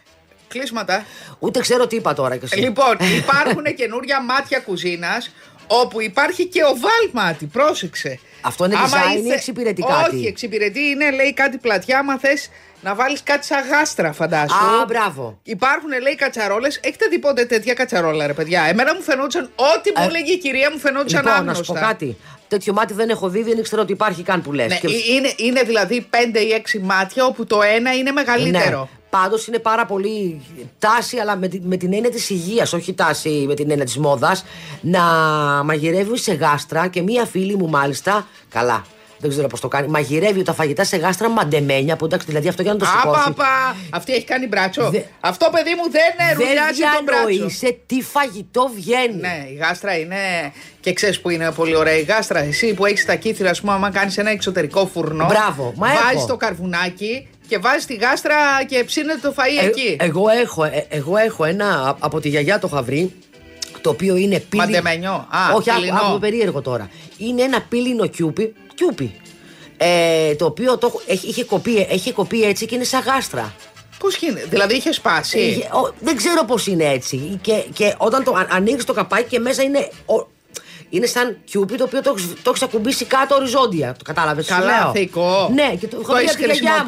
Κλείσματα. 0.49 1.05
Ούτε 1.39 1.61
ξέρω 1.61 1.87
τι 1.87 1.97
είπα 1.97 2.15
τώρα 2.15 2.37
κι 2.37 2.45
εσύ. 2.45 2.59
Λοιπόν, 2.59 2.97
υπάρχουν 3.23 3.65
καινούρια 3.77 4.23
μάτια 4.23 4.59
κουζίνας 4.59 5.31
όπου 5.67 6.01
υπάρχει 6.03 6.47
και 6.47 6.63
οβάλ 6.65 7.09
μάτι. 7.13 7.47
Πρόσεξε. 7.47 8.19
Αυτό 8.41 8.65
είναι 8.65 8.75
Άμα 8.77 8.87
design 8.89 9.17
ή 9.17 9.19
ήθε- 9.19 9.33
εξυπηρετεί 9.35 9.83
κάτι; 9.83 10.17
Όχι, 10.17 10.27
εξυπηρετεί 10.27 10.81
είναι 10.81 11.11
λέει 11.11 11.33
κάτι 11.35 11.57
πλατιά. 11.59 11.99
Άμα 11.99 12.19
θες 12.19 12.51
να 12.81 12.95
βάλεις 12.95 13.23
κάτι 13.23 13.47
σαν 13.47 13.69
γάστρα, 13.69 14.13
φαντάσου. 14.13 14.55
Α, 14.55 14.85
μπράβο. 14.87 15.39
Υπάρχουν 15.43 15.89
λέει 16.03 16.15
κατσαρόλες. 16.15 16.81
Έχετε 16.83 17.07
δει 17.07 17.19
ποτέ 17.19 17.45
τέτοια 17.45 17.75
κατσαρόλα, 17.75 18.27
ρε 18.27 18.33
παιδιά; 18.33 18.63
Εμένα 18.63 18.95
μου 18.95 19.03
φαινόταν, 19.03 19.51
ό,τι 19.57 19.91
μου 19.97 20.03
Ε, 20.03 20.07
έλεγε 20.07 20.33
η 20.33 20.39
κυρία 20.39 20.71
μου 20.71 20.79
φαινόταν 20.79 21.07
Λοιπόν, 21.09 21.25
να 21.25 21.37
άγνωστα. 21.37 21.65
σου 21.65 21.73
πω 21.73 21.79
κάτι. 21.81 22.17
Τέτοιο 22.49 22.73
μάτι 22.73 22.95
δεν 22.95 23.09
έχω 23.09 23.29
δει, 23.29 23.43
δεν 23.43 23.59
ήξερα 23.59 23.83
ότι 23.83 23.93
υπάρχει 23.93 24.23
καν 24.23 24.43
που 24.43 24.53
λες. 24.53 24.69
Ναι, 24.69 24.75
ε- 24.75 25.15
είναι, 25.17 25.33
είναι 25.37 25.63
δηλαδή 25.63 26.07
5 26.11 26.41
ή 26.41 26.53
6 26.53 26.79
μάτια 26.83 27.25
όπου 27.25 27.47
το 27.47 27.63
ένα 27.63 27.95
είναι 27.95 28.11
μεγαλύτερο. 28.11 28.79
Ναι. 28.81 28.89
Πάντως 29.11 29.47
είναι 29.47 29.59
πάρα 29.59 29.87
πολύ 29.87 30.41
τάση, 30.79 31.17
αλλά 31.19 31.37
με, 31.37 31.49
τη- 31.49 31.61
με 31.65 31.77
την 31.77 31.93
έννοια 31.93 32.11
της 32.11 32.31
υγείας, 32.31 32.73
όχι 32.73 32.95
τάση 32.95 33.45
με 33.49 33.55
την 33.55 33.71
έννοια 33.71 33.85
της 33.85 33.97
μόδας, 33.99 34.45
να 34.81 35.01
μαγειρεύεις 35.65 36.23
σε 36.23 36.33
γάστρα 36.33 36.89
και 36.89 37.03
μία 37.03 37.25
φίλη 37.27 37.57
μου 37.57 37.69
μάλιστα. 37.69 38.27
Καλά, 38.49 38.85
δεν 39.19 39.31
ξέρω 39.31 39.47
πώς 39.47 39.61
το 39.61 39.69
κάνει. 39.69 39.89
Μαγειρεύει 39.89 40.43
τα 40.43 40.53
φαγητά 40.53 40.85
σε 40.85 40.97
γάστρα 40.97 41.29
μαντεμένια. 41.31 41.97
Που 41.97 42.05
εντάξει, 42.05 42.27
δηλαδή 42.27 42.49
αυτό 42.49 42.63
για 42.63 42.73
να 42.73 42.79
το 42.79 42.85
σηκώσει. 42.85 43.21
Απαπα! 43.27 43.77
Αυτή 43.91 44.13
έχει 44.13 44.25
κάνει 44.25 44.47
μπράτσο. 44.47 44.91
Δε- 44.91 45.01
Αυτό 45.21 45.49
παιδί 45.53 45.71
μου 45.77 45.91
δεν 45.91 46.03
Δεν 46.37 46.47
ρουλιάζει 46.47 46.81
τον 46.97 47.05
μπράτσο. 47.05 47.27
διανοείσαι 47.29 47.79
τι 47.87 48.03
φαγητό 48.03 48.71
βγαίνει. 48.77 49.21
Ναι, 49.21 49.47
η 49.53 49.55
γάστρα 49.55 49.99
είναι. 49.99 50.17
Και 50.81 50.93
ξέρεις 50.93 51.21
που 51.21 51.31
είναι 51.31 51.51
πολύ 51.53 51.77
ωραία 51.77 51.97
η 51.99 52.03
γάστρα. 52.03 52.39
Εσύ 52.39 52.75
που 52.75 52.87
έχεις 52.87 53.05
τα 53.05 53.15
κύθρα, 53.15 53.51
ας 53.51 53.61
πούμε, 53.61 53.73
άμα 53.73 53.91
κάνεις 53.91 54.19
ένα 54.19 54.31
εξωτερικό 54.31 54.87
φουρνό. 54.93 55.27
Μπράβο, 55.27 55.73
μα 55.77 55.87
Βάζεις 55.87 56.17
έχω. 56.17 56.27
το 56.27 56.37
καρβουνάκι 56.37 57.29
και 57.49 57.59
βάζεις 57.59 57.85
τη 57.87 57.95
γάστρα 57.95 58.35
και 58.67 58.85
ψήνεται 58.85 59.19
το 59.23 59.35
φαΐ 59.37 59.63
Ε, 59.65 59.67
εκεί. 59.67 59.97
εγώ, 60.01 60.29
έχω, 60.29 60.65
ε, 60.65 60.87
εγώ 60.89 61.17
έχω 61.17 61.45
ένα 61.45 61.97
από 62.01 62.21
τη 62.21 62.29
γιαγιά 62.29 62.59
το 62.59 62.69
χαβρί 62.69 63.13
το 63.81 63.91
οποίο 63.91 64.17
είναι 64.17 64.39
πύλη... 64.39 64.63
Μαντεμένιο. 64.63 65.13
Α, 65.13 65.55
Όχι, 65.55 65.71
άκου, 65.71 65.81
πυλινό. 65.81 65.99
άκου 66.01 66.19
περίεργο 66.19 66.61
τώρα. 66.61 66.91
Είναι 67.19 67.43
ένα 67.43 67.61
πύλινο 67.69 68.07
κιούπι. 68.07 68.55
Κιούπι 68.79 69.15
ε, 69.77 70.35
το 70.35 70.45
οποίο 70.45 70.79
το, 70.79 70.87
έχω- 70.87 71.03
έχει, 71.07 71.27
είχε 71.29 71.45
κοπεί, 71.45 71.87
έχει 71.91 72.13
κοπεί 72.13 72.43
έτσι 72.43 72.67
και 72.67 72.75
είναι 72.75 72.85
σαν 72.85 73.01
γάστρα. 73.01 73.55
Πώς 73.99 74.17
γίνεται, 74.17 74.47
δηλαδή 74.49 74.75
είχε 74.75 74.93
σπάσει; 74.93 75.39
Είχε- 75.41 75.69
ο- 75.73 75.95
δεν 76.01 76.17
ξέρω 76.17 76.45
πώς 76.45 76.67
είναι 76.67 76.85
έτσι. 76.85 77.39
Και, 77.43 77.53
και 77.73 77.95
όταν 77.99 78.25
το 78.25 78.35
ανοίξει 78.51 78.87
το 78.87 78.93
καπάκι 78.93 79.29
και 79.29 79.39
μέσα 79.39 79.63
είναι. 79.63 79.89
ο- 80.07 80.27
είναι 80.91 81.07
σαν 81.07 81.39
κιούπι 81.45 81.77
το 81.77 81.85
οποίο 81.85 82.03
το 82.03 82.15
έχει 82.19 82.27
το 82.43 82.51
έχεις 82.51 82.63
ακουμπήσει 82.63 83.05
κάτω 83.05 83.35
οριζόντια. 83.35 83.93
Το 83.99 84.05
κατάλαβες. 84.05 84.47
Καλά, 84.47 84.91
θεϊκό. 84.93 85.51
Ναι, 85.55 85.75
και 85.81 85.87
το, 85.87 85.97
Το 85.97 86.03
έχω 86.03 86.17
δει 86.17 86.23
έχεις 86.23 86.35
από 86.35 86.45
τη 86.45 86.51
γιαγιά 86.59 86.73
μου. 86.79 86.85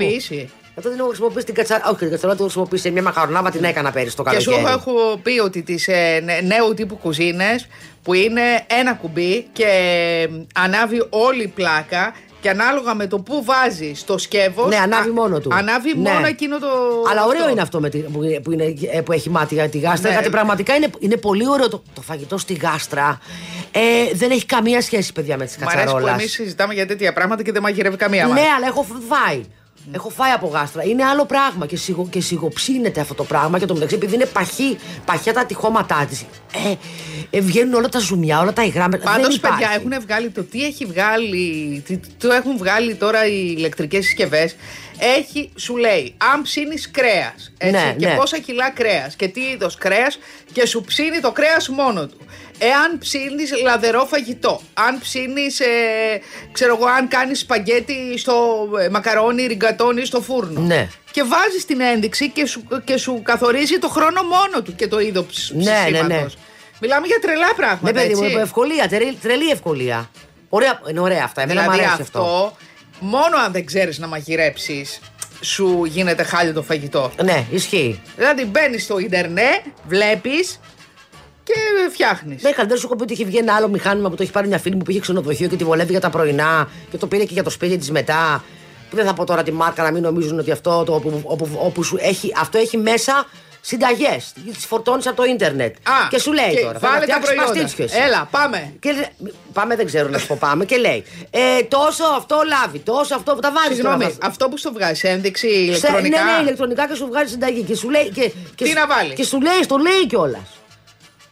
Χρησιμοποιήσει; 0.74 0.76
Αυτό 0.76 0.88
δεν 0.90 0.98
έχω 0.98 1.08
χρησιμοποιήσει 1.08 1.46
την 1.46 1.54
κατσαρόλα. 1.54 1.88
Όχι, 1.90 1.98
την 1.98 2.10
κατσαρόλα 2.10 2.34
την 2.36 2.44
έχω 2.44 2.52
χρησιμοποιήσει 2.52 2.82
σε 2.82 2.90
μια 2.90 3.02
μακαρονάδα 3.02 3.50
την 3.50 3.64
έκανα 3.64 3.90
πέρυσι 3.90 4.16
το 4.16 4.22
Και 4.22 4.38
σου 4.40 4.50
καλοκαίρι. 4.50 4.72
έχω, 4.74 4.90
έχω 4.90 5.16
πει 5.22 5.38
ότι 5.38 5.62
τις 5.62 5.88
ε, 5.88 6.20
νε- 6.24 6.42
νέου 6.42 6.74
τύπου 6.74 6.96
κουζίνες 6.96 7.66
που 8.02 8.14
είναι 8.14 8.40
ένα 8.66 8.94
κουμπί 8.94 9.46
και 9.52 9.64
ε, 9.64 10.26
ανάβει 10.54 11.06
όλη 11.10 11.42
η 11.42 11.48
πλάκα 11.48 12.14
και 12.40 12.50
ανάλογα 12.50 12.94
με 12.94 13.06
το 13.06 13.18
που 13.18 13.44
βάζει 13.44 13.92
το 14.06 14.18
σκεύος. 14.18 14.68
Ναι, 14.68 14.76
ανάβει 14.76 15.10
μόνο 15.10 15.40
του. 15.40 15.50
Ανάβει 15.52 15.96
Ναι. 15.96 16.10
μόνο 16.10 16.26
εκείνο 16.26 16.58
το. 16.58 16.66
Αλλά 17.10 17.24
ωραίο 17.24 17.48
είναι 17.50 17.60
αυτό 17.60 17.80
με 17.80 17.88
τη, 17.88 17.98
που, 17.98 18.20
που, 18.42 18.52
είναι, 18.52 18.74
ε, 18.92 19.00
που 19.00 19.12
έχει 19.12 19.30
μάτι 19.30 19.54
για 19.54 19.68
τη 19.68 19.78
γάστρα. 19.78 20.08
Ναι. 20.08 20.14
Γιατί 20.14 20.30
πραγματικά 20.30 20.74
είναι, 20.74 20.88
είναι 20.98 21.16
πολύ 21.16 21.48
ωραίο 21.48 21.68
το, 21.68 21.82
το 21.94 22.00
φαγητό 22.00 22.38
στη 22.38 22.54
γάστρα. 22.54 23.18
Ε, 23.72 23.80
δεν 24.14 24.30
έχει 24.30 24.46
καμία 24.46 24.80
σχέση, 24.82 25.12
παιδιά, 25.12 25.36
με 25.36 25.44
τη 25.46 25.52
Μ' 25.58 25.62
αρέσει 25.62 25.76
που 25.76 25.82
κατσαρόλας. 25.82 26.18
εμείς 26.18 26.32
συζητάμε 26.32 26.74
για 26.74 26.86
τέτοια 26.86 27.12
πράγματα 27.12 27.42
και 27.42 27.52
δεν 27.52 27.62
μαγειρεύει 27.62 27.96
καμία 27.96 28.26
μας. 28.26 28.34
Ναι, 28.34 28.46
αλλά 28.56 28.66
έχω 28.66 28.86
φάει. 29.08 29.40
Έχω 29.92 30.08
φάει 30.08 30.30
από 30.30 30.46
γάστρα. 30.46 30.84
Είναι 30.84 31.04
άλλο 31.04 31.24
πράγμα 31.24 31.66
και, 31.66 31.76
σιγο, 31.76 32.08
και 32.10 32.20
σιγοψύνεται 32.20 33.00
αυτό 33.00 33.14
το 33.14 33.24
πράγμα 33.24 33.58
και 33.58 33.66
το 33.66 33.74
μεταξύ 33.74 33.94
επειδή 33.94 34.14
είναι 34.14 34.26
παχύ, 34.26 34.78
παχιά 35.04 35.32
τα 35.32 35.46
τυχώματά 35.46 36.06
της. 36.08 36.24
Ε, 36.52 36.74
ε, 37.30 37.40
βγαίνουν 37.40 37.74
όλα 37.74 37.88
τα 37.88 37.98
ζουμιά, 37.98 38.40
όλα 38.40 38.52
τα 38.52 38.64
υγρά. 38.64 38.88
Πάντως, 38.88 39.02
δεν 39.04 39.30
υπάρχει. 39.30 39.38
παιδιά, 39.40 39.74
έχουν 39.74 40.00
βγάλει 40.00 40.30
το 40.30 40.42
τι 40.42 40.64
έχει 40.64 40.84
βγάλει, 40.84 41.82
τι, 41.86 42.00
το 42.18 42.32
έχουν 42.32 42.56
βγάλει 42.56 42.94
τώρα 42.94 43.26
οι 43.26 43.54
ηλεκτρικές 43.56 44.04
συσκευές. 44.04 44.56
Έχει, 45.18 45.50
σου 45.56 45.76
λέει, 45.76 46.14
αν 46.32 46.42
ψήνεις 46.42 46.90
κρέας. 46.90 47.52
Ναι, 47.70 47.94
και 47.98 48.06
ναι. 48.06 48.14
πόσα 48.14 48.38
κιλά 48.38 48.70
κρέας 48.70 49.16
και 49.16 49.28
τι 49.28 49.40
είδος 49.40 49.76
κρέας 49.76 50.18
και 50.52 50.66
σου 50.66 50.82
ψήνει 50.82 51.20
το 51.20 51.32
κρέας 51.32 51.68
μόνο 51.68 52.06
του. 52.06 52.16
Εάν 52.60 52.98
ψήνεις 52.98 53.50
λαδερό 53.62 54.04
φαγητό, 54.04 54.60
αν 54.74 54.98
ψήνεις, 55.00 55.60
ε, 55.60 55.66
ξέρω 56.52 56.74
εγώ, 56.76 56.86
αν 56.86 57.08
κάνεις 57.08 57.38
σπαγκέτι 57.40 58.18
στο 58.18 58.68
ε, 58.80 58.88
μακαρόνι, 58.88 59.46
ριγκατόνι 59.46 60.04
στο 60.04 60.20
φούρνο. 60.20 60.60
Ναι. 60.60 60.88
Και 61.10 61.22
βάζεις 61.22 61.64
την 61.66 61.80
ένδειξη 61.80 62.30
και 62.30 62.46
σου, 62.46 62.62
και 62.84 62.96
σου 62.96 63.20
καθορίζει 63.22 63.78
το 63.78 63.88
χρόνο 63.88 64.22
μόνο 64.22 64.62
του 64.64 64.74
και 64.74 64.88
το 64.88 64.98
είδος 65.00 65.24
ψ- 65.26 65.52
Ναι, 65.54 65.62
ναι, 65.62 65.70
ψησίματος. 65.72 66.08
ναι. 66.34 66.40
Μιλάμε 66.80 67.06
για 67.06 67.18
τρελά 67.20 67.54
πράγματα. 67.56 67.92
Ναι, 67.92 68.00
παιδί 68.00 68.14
μου, 68.14 68.24
έτσι. 68.24 68.36
ευκολία, 68.36 68.88
τρελή, 68.88 69.12
τρελή 69.22 69.50
ευκολία. 69.50 70.10
Ωραία, 70.48 70.80
είναι 70.90 71.00
ωραία 71.00 71.24
αυτά. 71.24 71.42
Εμένα 71.42 71.62
μου 71.62 71.70
Δηλαδή 71.70 71.86
αρέσει 71.86 72.02
αυτό, 72.02 72.18
αυτό. 72.20 72.56
μόνο 73.00 73.36
αν 73.46 73.52
δεν 73.52 73.64
ξέρεις 73.66 73.98
να 73.98 74.06
μαγειρέψεις, 74.06 75.00
σου 75.40 75.84
γίνεται 75.84 76.22
χάλιο 76.22 76.52
το 76.52 76.62
φαγητό. 76.62 77.12
Ναι, 77.24 77.44
ισχύει. 77.50 78.00
Δηλαδή 78.16 78.44
μπαίνεις 78.44 78.82
στο 78.82 78.98
Ιντερνετ, 78.98 79.60
βλέπεις 79.88 80.60
και 81.44 81.52
φτιάχνεις. 81.92 82.42
Ναι, 82.42 82.50
δεν 82.66 82.76
σου 82.76 82.86
έχω 82.86 82.96
πει 82.96 83.02
ότι 83.02 83.12
είχε 83.12 83.24
βγει 83.24 83.36
ένα 83.36 83.54
άλλο 83.54 83.68
μηχάνημα 83.68 84.08
που 84.10 84.16
το 84.16 84.22
έχει 84.22 84.32
πάρει 84.32 84.48
μια 84.48 84.58
φίλη 84.58 84.74
μου 84.76 84.82
που 84.82 84.90
είχε 84.90 85.00
ξενοδοχείο 85.00 85.48
και 85.48 85.56
τη 85.56 85.64
βολεύει 85.64 85.90
για 85.90 86.00
τα 86.00 86.10
πρωινά 86.10 86.68
και 86.90 86.96
το 86.96 87.06
πήρε 87.06 87.24
και 87.24 87.32
για 87.32 87.42
το 87.42 87.50
σπίτι 87.50 87.76
της 87.78 87.90
μετά. 87.90 88.44
Που 88.90 88.96
δεν 88.96 89.04
θα 89.06 89.14
πω 89.14 89.24
τώρα 89.24 89.42
τη 89.42 89.52
μάρκα 89.52 89.82
να 89.82 89.90
μην 89.90 90.02
νομίζουν 90.02 90.38
ότι 90.38 90.50
αυτό, 90.50 90.84
το, 90.84 90.94
όπου, 90.94 91.20
όπου, 91.24 91.48
όπου 91.58 91.82
σου 91.82 91.96
έχει, 92.00 92.32
αυτό 92.40 92.58
έχει 92.58 92.76
μέσα 92.76 93.26
συνταγές. 93.60 94.32
Τις 94.54 94.66
φορτώνεις 94.66 95.06
από 95.06 95.16
το 95.16 95.24
ίντερνετ. 95.24 95.74
Α, 95.76 95.92
και 96.08 96.18
σου 96.18 96.32
λέει 96.32 96.54
και 96.54 96.60
τώρα. 96.60 96.78
θα 96.78 96.88
Βάλε 96.88 96.98
τα 96.98 97.02
φτιάξεις 97.02 97.34
προϊόντα. 97.34 97.52
παστίτσιες. 97.60 98.06
Έλα, 98.06 98.28
πάμε. 98.30 98.72
Και, 98.80 98.90
λέ- 98.92 99.32
πάμε, 99.52 99.76
δεν 99.76 99.86
ξέρω 99.86 100.08
να 100.08 100.18
σου 100.18 100.26
πω 100.26 100.36
πάμε. 100.40 100.64
Και 100.64 100.76
λέει 100.76 101.04
ε, 101.30 101.62
τόσο 101.62 102.04
αυτό 102.16 102.36
λάβει, 102.46 102.78
τόσο 102.78 103.14
αυτό 103.14 103.34
που 103.34 103.40
τα 103.40 103.52
βάζεις. 103.52 103.74
Συγγνώμη, 103.74 104.16
αυτό 104.22 104.48
που 104.48 104.56
στο 104.56 104.72
βγάζει, 104.72 105.08
ένδειξη 105.08 105.48
Σε, 105.48 105.54
ηλεκτρονικά. 105.60 106.24
ναι, 106.24 106.32
ναι, 106.32 106.40
ηλεκτρονικά 106.42 106.88
και 106.88 106.94
σου 106.94 107.06
βγάζει 107.06 107.30
συνταγή. 107.30 107.62
Και 107.62 107.74
σου 107.74 107.90
λέει. 107.90 108.10
Και, 108.14 108.28
και, 108.54 108.64
Τι 108.64 108.66
σου- 108.68 108.74
να 108.76 108.86
βάλεις; 108.86 109.14
Και 109.14 109.24
σου 109.24 109.40
λέει, 109.40 109.62
στο 109.62 109.76
λέει 109.76 110.06
κιόλας. 110.06 110.48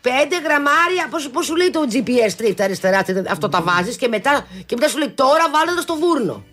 Πέντε 0.00 0.36
γραμμάρια, 0.44 1.08
πώς, 1.10 1.28
πώς 1.28 1.46
σου 1.46 1.56
λέει 1.56 1.70
το 1.70 1.80
GPS 1.92 2.32
τρίφτα 2.36 2.64
αριστερά, 2.64 3.02
τρίφτα, 3.02 3.30
αυτό 3.30 3.48
τα 3.48 3.62
βάζεις 3.62 3.96
και 3.96 4.08
μετά, 4.08 4.46
και 4.66 4.74
μετά 4.78 4.88
σου 4.88 4.98
λέει 4.98 5.08
τώρα 5.08 5.50
βάλε 5.52 5.76
το 5.76 5.80
στο 5.80 5.94
βούρνο. 5.96 6.44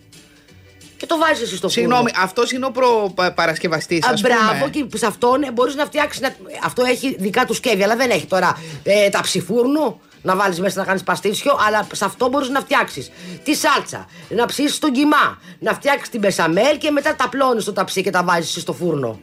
Και 0.96 1.06
το 1.06 1.18
βάζεις 1.18 1.42
εσύ 1.42 1.56
στο 1.56 1.68
Συγγνώμη, 1.68 2.10
φούρνο. 2.10 2.24
αυτός 2.24 2.52
είναι 2.52 2.66
ο 2.66 2.70
προπαρασκευαστή. 2.70 3.96
Α, 3.96 4.14
μπράβο, 4.20 4.68
και 4.70 4.86
σε 4.98 5.06
αυτόν 5.06 5.46
μπορείς 5.52 5.74
να 5.74 5.84
φτιάξεις. 5.84 6.22
Αυτό 6.64 6.84
έχει 6.84 7.16
δικά 7.18 7.44
του 7.44 7.54
σκεύη, 7.54 7.82
αλλά 7.82 7.96
δεν 7.96 8.10
έχει 8.10 8.26
τώρα 8.26 8.58
ε, 8.82 9.08
τα 9.08 9.20
ψηφούρνου 9.20 10.00
να 10.22 10.36
βάλεις 10.36 10.60
μέσα 10.60 10.80
να 10.80 10.86
κάνεις 10.86 11.02
παστίτσιο, 11.02 11.58
αλλά 11.66 11.86
σε 11.92 12.04
αυτό 12.04 12.28
μπορείς 12.28 12.48
να 12.48 12.60
φτιάξεις 12.60 13.10
τη 13.44 13.54
σάλτσα, 13.54 14.06
να 14.28 14.46
ψήσεις 14.46 14.78
τον 14.78 14.92
κιμά, 14.92 15.38
να 15.58 15.74
φτιάξεις 15.74 16.08
την 16.08 16.20
μπεσαμέλ 16.20 16.78
και 16.78 16.90
μετά 16.90 17.14
τα 17.16 17.28
πλώνει 17.28 17.60
στο 17.60 17.72
ταψί 17.72 18.02
και 18.02 18.10
τα 18.10 18.24
βάζεις 18.24 18.60
στο 18.60 18.72
φούρνο. 18.72 19.20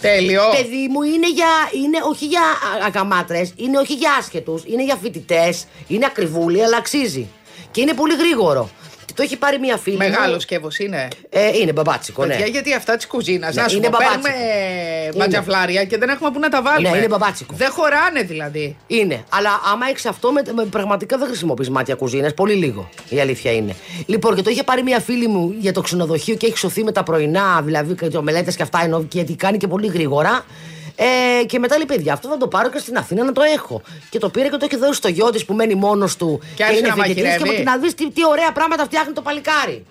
Τέλειο. 0.00 0.42
Παιδί 0.56 0.88
μου, 0.90 1.02
είναι, 1.02 1.30
για, 1.30 1.46
είναι 1.84 1.98
όχι 2.10 2.26
για 2.26 2.42
ακαμάτρε, 2.86 3.42
είναι 3.56 3.78
όχι 3.78 3.94
για 3.94 4.10
άσχετους, 4.18 4.62
είναι 4.66 4.84
για 4.84 4.96
φοιτητές, 5.02 5.66
είναι 5.86 6.06
ακριβούλη, 6.06 6.64
αλλά 6.64 6.76
αξίζει. 6.76 7.28
Και 7.70 7.80
είναι 7.80 7.94
πολύ 7.94 8.14
γρήγορο. 8.14 8.70
Και 9.18 9.24
το 9.24 9.30
έχει 9.32 9.36
πάρει 9.36 9.58
μια 9.58 9.76
φίλη. 9.76 9.96
μου. 9.96 10.02
Μεγάλος 10.08 10.42
σκεύος 10.42 10.78
είναι. 10.78 11.08
Ε, 11.28 11.58
είναι 11.60 11.72
μπαμπάτσικο, 11.72 12.24
ναι. 12.24 12.30
Παιδιά, 12.30 12.46
γιατί 12.46 12.74
αυτά 12.74 12.96
της 12.96 13.06
κουζίνας. 13.06 13.54
Ναι, 13.54 13.62
να 13.62 13.68
σου 13.68 13.76
είναι 13.76 13.88
πω, 13.88 13.98
παίρνουμε 13.98 14.28
μπαμπάτσικο. 14.28 15.18
ματζαφλάρια 15.18 15.84
και 15.84 15.98
δεν 15.98 16.08
έχουμε 16.08 16.30
που 16.30 16.38
να 16.38 16.48
τα 16.48 16.62
βάλουμε. 16.62 16.90
Ναι, 16.90 16.96
είναι 16.96 17.08
μπαμπάτσικο. 17.08 17.54
Δεν 17.56 17.70
χωράνε 17.70 18.22
δηλαδή. 18.22 18.76
Είναι. 18.86 19.24
Αλλά 19.28 19.50
άμα 19.72 19.86
έχεις 19.90 20.06
αυτό, 20.06 20.32
με, 20.32 20.42
με- 20.54 20.64
πραγματικά 20.64 21.18
δεν 21.18 21.26
χρησιμοποιείς 21.26 21.70
μάτια 21.70 21.94
κουζίνας. 21.94 22.34
Πολύ 22.34 22.54
λίγο. 22.54 22.88
Η 23.08 23.20
αλήθεια 23.20 23.52
είναι. 23.52 23.74
Λοιπόν, 24.06 24.34
και 24.34 24.42
το 24.42 24.50
είχε 24.50 24.62
πάρει 24.62 24.82
μια 24.82 25.00
φίλη 25.00 25.26
μου 25.28 25.54
για 25.58 25.72
το 25.72 25.80
ξενοδοχείο 25.80 26.34
και 26.34 26.46
έχει 26.46 26.58
σωθεί 26.58 26.84
με 26.84 26.92
τα 26.92 27.02
πρωινά, 27.02 27.62
δηλαδή 27.64 27.94
και 27.94 28.08
το 28.08 28.22
μελέτες 28.22 28.56
και 28.56 28.62
αυτά, 28.62 28.80
ενώ, 28.82 29.06
γιατί 29.12 29.34
κάνει 29.36 29.56
και 29.56 29.66
πολύ 29.66 29.86
γρήγορα. 29.86 30.44
Ε, 31.00 31.44
και 31.44 31.58
μετά 31.58 31.76
λέει: 31.76 31.86
Παιδιά, 31.86 32.12
αυτό 32.12 32.28
θα 32.28 32.36
το 32.36 32.48
πάρω 32.48 32.70
και 32.70 32.78
στην 32.78 32.96
Αθήνα 32.96 33.24
να 33.24 33.32
το 33.32 33.42
έχω. 33.42 33.82
Και 34.10 34.18
το 34.18 34.28
πήρε 34.28 34.48
και 34.48 34.56
το 34.56 34.64
έχει 34.70 34.76
δώσει 34.76 34.92
στο 34.92 35.08
γιο 35.08 35.30
της 35.30 35.44
που 35.44 35.54
μένει 35.54 35.74
μόνος 35.74 36.16
του. 36.16 36.40
Και 36.54 36.62
άρχισε 36.64 36.80
είναι 36.86 36.94
να 36.94 37.02
φοιτητής 37.02 37.22
μαγειρεύει. 37.24 37.56
Και 37.56 37.62
να 37.62 37.76
δεις 37.78 37.94
τι, 37.94 38.10
τι 38.10 38.26
ωραία 38.26 38.52
πράγματα 38.52 38.84
φτιάχνει 38.84 39.12
το 39.12 39.22
παλικάρι. 39.22 39.86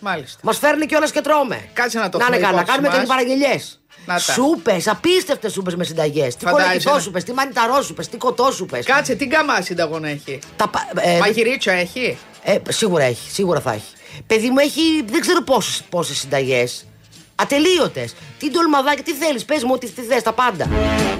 Μάλιστα. 0.00 0.38
Μας 0.42 0.58
φέρνει 0.58 0.86
κιόλας 0.86 1.10
και 1.10 1.20
τρώμε. 1.20 1.68
Κάτσε 1.72 1.98
να 1.98 2.08
το 2.08 2.18
Να 2.18 2.24
είναι 2.26 2.36
έχουμε 2.36 2.50
καλά, 2.50 2.60
υπόψη 2.62 2.72
κάνουμε 2.80 2.88
μας. 2.88 2.98
και 3.00 3.06
παραγγελίε. 3.06 3.60
Να 4.06 4.14
τα. 4.14 4.18
Σούπες, 4.32 4.88
απίστευτες 4.88 5.52
σούπες 5.52 5.74
με 5.76 5.84
συνταγές. 5.84 6.36
Τι 6.36 6.44
Φαντάζεσαι, 6.44 6.68
κολακιτόσουπε, 6.68 7.20
τι 7.20 7.32
μανιταρόσουπες, 7.32 8.08
τι 8.08 8.16
κοτόσουπες. 8.16 8.84
Κάτσε, 8.86 9.14
τι 9.14 9.24
γκαμά 9.24 9.60
συνταγών 9.60 10.04
έχει; 10.04 10.38
Τα, 10.56 10.68
πα- 10.68 10.88
ε, 11.00 11.18
Μαγειρίτσο 11.18 11.70
έχει; 11.70 12.18
ε, 12.42 12.56
σίγουρα 12.68 13.02
έχει, 13.04 13.30
σίγουρα 13.30 13.60
θα 13.60 13.72
έχει. 13.72 13.92
Παιδί 14.26 14.50
μου 14.50 14.58
έχει 14.58 14.80
δεν 15.06 15.20
ξέρω 15.20 15.42
πόσες, 15.42 15.82
πόσες 15.90 16.26
συνταγές. 17.40 17.66
Ατελείωτες. 17.76 18.14
Τι 18.38 18.50
ντολμαδάκι, 18.50 19.02
τι 19.02 19.12
θέλεις, 19.12 19.44
πες 19.44 19.62
μου 19.64 19.70
ό,τι 19.72 19.90
τι 19.90 20.02
θες, 20.02 20.22
τα 20.22 20.32
πάντα. 20.32 20.68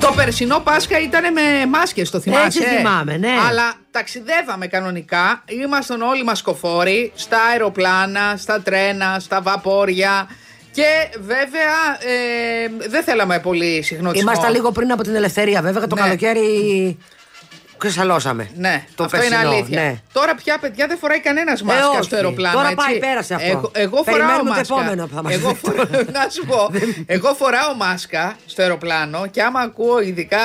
Το 0.00 0.12
περσινό 0.16 0.58
Πάσχα 0.58 1.00
ήταν 1.00 1.32
με 1.32 1.66
μάσκες, 1.68 2.10
το 2.10 2.20
θυμάσαι; 2.20 2.44
Έτσι 2.44 2.62
θυμάμαι, 2.62 3.16
ναι. 3.16 3.32
Αλλά 3.48 3.74
ταξιδεύαμε 3.90 4.66
κανονικά. 4.66 5.42
Ήμασταν 5.64 6.02
όλοι 6.02 6.24
μας 6.24 6.38
σκοφόροι 6.38 7.12
στα 7.14 7.38
αεροπλάνα, 7.50 8.34
στα 8.36 8.60
τρένα, 8.60 9.16
στα 9.20 9.42
βαπόρια. 9.42 10.28
Και 10.72 11.08
βέβαια 11.20 11.98
ε, 12.00 12.88
δεν 12.88 13.02
θέλαμε 13.02 13.38
πολύ 13.38 13.82
συχνοτισμό. 13.82 14.30
Ήμασταν 14.30 14.52
λίγο 14.52 14.72
πριν 14.72 14.92
από 14.92 15.02
την 15.02 15.14
ελευθερία, 15.14 15.62
βέβαια, 15.62 15.80
και 15.80 15.86
το 15.86 15.94
Ναι. 15.94 16.00
καλοκαίρι 16.00 16.98
ξεσαλώσαμε. 17.88 18.50
Ναι, 18.56 18.84
το 18.94 19.04
αυτό 19.04 19.16
είναι 19.16 19.28
περσινό, 19.28 19.50
αλήθεια. 19.52 19.82
Ναι. 19.82 19.94
Τώρα 20.12 20.34
πια, 20.34 20.58
παιδιά, 20.58 20.86
δεν 20.86 20.98
φοράει 20.98 21.20
κανένας 21.20 21.62
μάσκα 21.62 21.88
όχι. 21.88 22.02
στο 22.02 22.16
αεροπλάνο. 22.16 22.56
Τώρα 22.56 22.68
έτσι. 22.70 22.86
πάει, 22.86 22.98
πέρασε 22.98 23.34
αυτό. 23.34 23.46
Εγώ, 23.50 23.70
εγώ 23.72 24.02
φοράω 24.02 24.04
Περιμένουμε 24.16 24.50
το 24.50 24.56
μάσκα. 24.56 24.74
επόμενο 24.74 25.06
που 25.06 25.14
θα 25.14 25.22
μας 25.22 25.32
εγώ, 25.32 25.48
δείτε. 25.48 25.70
φοράω, 25.70 26.02
να 26.22 26.28
σου 26.30 26.46
πω. 26.46 26.70
εγώ 27.06 27.34
φοράω 27.34 27.74
μάσκα 27.74 28.36
στο 28.46 28.62
αεροπλάνο 28.62 29.26
και 29.26 29.42
άμα 29.42 29.60
ακούω 29.60 30.00
ειδικά. 30.00 30.38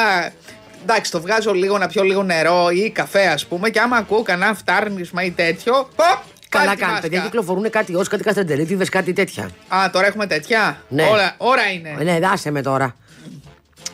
Εντάξει, 0.81 1.12
το 1.12 1.22
βγάζω 1.22 1.53
λίγο 1.53 1.77
να 1.77 1.88
πιω 1.88 2.03
λίγο 2.03 2.24
νερό 2.24 2.69
ή 2.69 2.89
καφέ, 2.89 3.27
ας 3.27 3.46
πούμε, 3.46 3.69
και 3.69 3.79
άμα 3.79 3.98
ακούω 3.98 4.22
κανένα 4.22 4.53
φτάρνισμα 4.53 5.24
ή 5.24 5.31
τέτοιο. 5.31 5.74
Ποπ! 5.96 6.17
Καλά 6.50 6.63
πάλι 6.65 6.75
τη 6.75 6.81
κάνει, 6.81 6.91
μάσκα. 6.93 7.08
παιδιά. 7.08 7.24
Κυκλοφορούν 7.25 7.69
κάτι 7.69 7.96
ω 7.96 8.03
κάτι 8.10 8.24
καστεντερίτιδε, 8.24 8.86
κάτι 8.86 9.13
τέτοια. 9.13 9.50
Α, 9.67 9.89
τώρα 9.91 10.08
έχουμε 10.08 10.27
τέτοια; 10.27 10.81
Ναι. 10.88 11.03
Ώρα, 11.12 11.34
ώρα 11.38 11.72
είναι. 11.72 11.96
Ε, 12.00 12.03
Ναι, 12.03 12.19
δάσε 12.19 12.51
με 12.51 12.62
τώρα. 12.62 12.96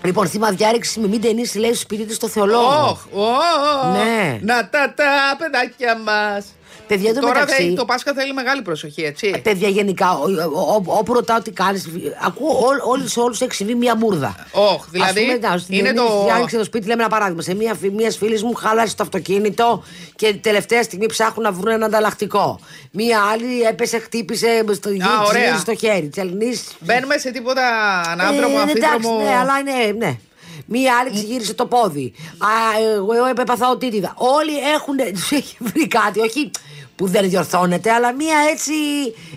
Λοιπόν, 0.06 0.28
θύμα 0.28 0.52
διάρρηξης 0.52 0.98
με 0.98 1.08
μην 1.08 1.22
ταινίσει, 1.22 1.58
λέει 1.58 1.70
στο 1.70 1.80
σπίτι 1.80 2.06
τη 2.06 2.14
στο 2.14 2.28
θεολόγο. 2.28 2.90
Όχ, 2.90 3.00
ωχ, 3.14 3.92
Ναι. 3.94 4.40
Να 4.42 4.70
τα 4.70 4.94
τα 4.96 5.36
παιδάκια 5.38 5.98
μας. 5.98 6.46
Παιδιά, 6.88 7.10
εν 7.10 7.16
τω 7.16 7.22
Τώρα 7.22 7.34
μεταξύ- 7.40 7.68
δε- 7.70 7.74
το 7.76 7.86
Πάσχα 7.86 8.14
θέλει 8.14 8.34
μεγάλη 8.34 8.62
προσοχή, 8.62 9.02
έτσι. 9.04 9.42
Παιδιά, 9.44 9.68
γενικά, 9.68 10.12
ο- 10.12 10.24
ο- 10.54 10.84
ο- 10.88 10.98
όπου 10.98 11.14
ρωτάω 11.14 11.42
τι 11.42 11.52
κάνεις, 11.52 11.88
ακούω 12.26 12.58
όλους 12.84 13.12
σε 13.12 13.20
όλους 13.20 13.42
έχεις 13.42 13.56
συμβεί 13.56 13.76
μία 13.76 13.96
μπουρδα. 13.96 14.36
Όχ, 14.52 14.86
δηλαδή, 14.90 15.20
Ας 15.20 15.26
πούμε, 15.26 15.50
να, 15.50 15.58
στην 15.58 15.76
είναι 15.78 15.92
Διονύση 15.92 16.14
το- 16.26 16.32
Άνοιξε 16.34 16.58
το 16.58 16.64
σπίτι, 16.64 16.88
λέμε 16.88 17.02
ένα 17.02 17.12
παράδειγμα. 17.12 17.42
Σε 17.42 17.56
μία 17.56 17.76
μια 17.94 18.12
φίλης 18.12 18.44
μου 18.44 18.54
χάλασε 18.54 18.96
το 18.96 19.04
αυτοκίνητο 19.04 19.84
και 20.16 20.34
τελευταία 20.34 20.84
στιγμή 20.84 21.06
ψάχνουν 21.06 21.44
να 21.44 21.52
βρουν 21.52 21.72
ένα 21.74 21.86
ανταλλακτικό. 21.86 22.60
Μία 22.92 23.20
άλλη 23.32 23.62
έπεσε, 23.62 24.00
χτύπησε 24.00 24.64
στο, 24.74 24.90
της 24.90 25.00
ωραία. 25.28 25.44
γύρισε 25.44 25.60
στο 25.62 25.76
χέρι. 25.76 26.08
Της 26.08 26.24
Ελληνή. 26.24 26.62
Μπαίνουμε 26.80 27.18
σε 27.18 27.32
τίποτα 27.32 27.62
ανάδρομο, 28.12 28.56
Ε, 28.58 28.62
αμφίδρομο. 28.62 28.96
εντάξει, 28.98 29.10
ναι, 29.30 29.36
αλλά 29.38 29.54
είναι, 29.60 30.06
ναι. 30.06 30.18
Μία 30.66 30.98
άλλη 31.00 31.10
της 31.10 31.22
γύρισε 31.22 31.54
το 31.54 31.66
πόδι. 31.66 32.14
Α, 32.38 32.48
εγώ 32.96 33.26
έπαθα 33.26 33.70
οτίτιδα. 33.70 34.14
Όλοι 34.18 34.58
έχουν. 34.76 34.98
Του 34.98 35.36
έχει 35.40 35.58
βρει 35.60 35.88
κάτι, 35.88 36.20
όχι 36.20 36.52
που 36.96 37.08
δεν 37.08 37.30
διορθώνεται, 37.30 37.92
αλλά 37.92 38.14
μία 38.14 38.36
έτσι, 38.52 38.72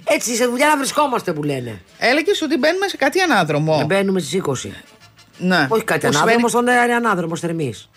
έτσι 0.04 0.34
σε 0.34 0.46
δουλειά 0.46 0.66
να 0.66 0.76
βρισκόμαστε 0.76 1.32
που 1.32 1.42
λένε. 1.42 1.80
Έλεγες 1.98 2.42
ότι 2.42 2.56
μπαίνουμε 2.56 2.88
σε 2.88 2.96
κάτι 2.96 3.20
ανάδρομο. 3.20 3.84
Μπαίνουμε 3.86 4.20
στις 4.20 4.40
20. 4.46 4.70
Ναι. 5.38 5.66
Όχι 5.70 5.84
κάτι 5.84 6.00
Που 6.00 6.06
ανάδρομο, 6.06 6.48
σημαίνει- 6.48 6.48
στον 6.50 6.84
είναι 6.84 6.94
ανάδρομο 6.94 7.36
θερμής. 7.36 7.88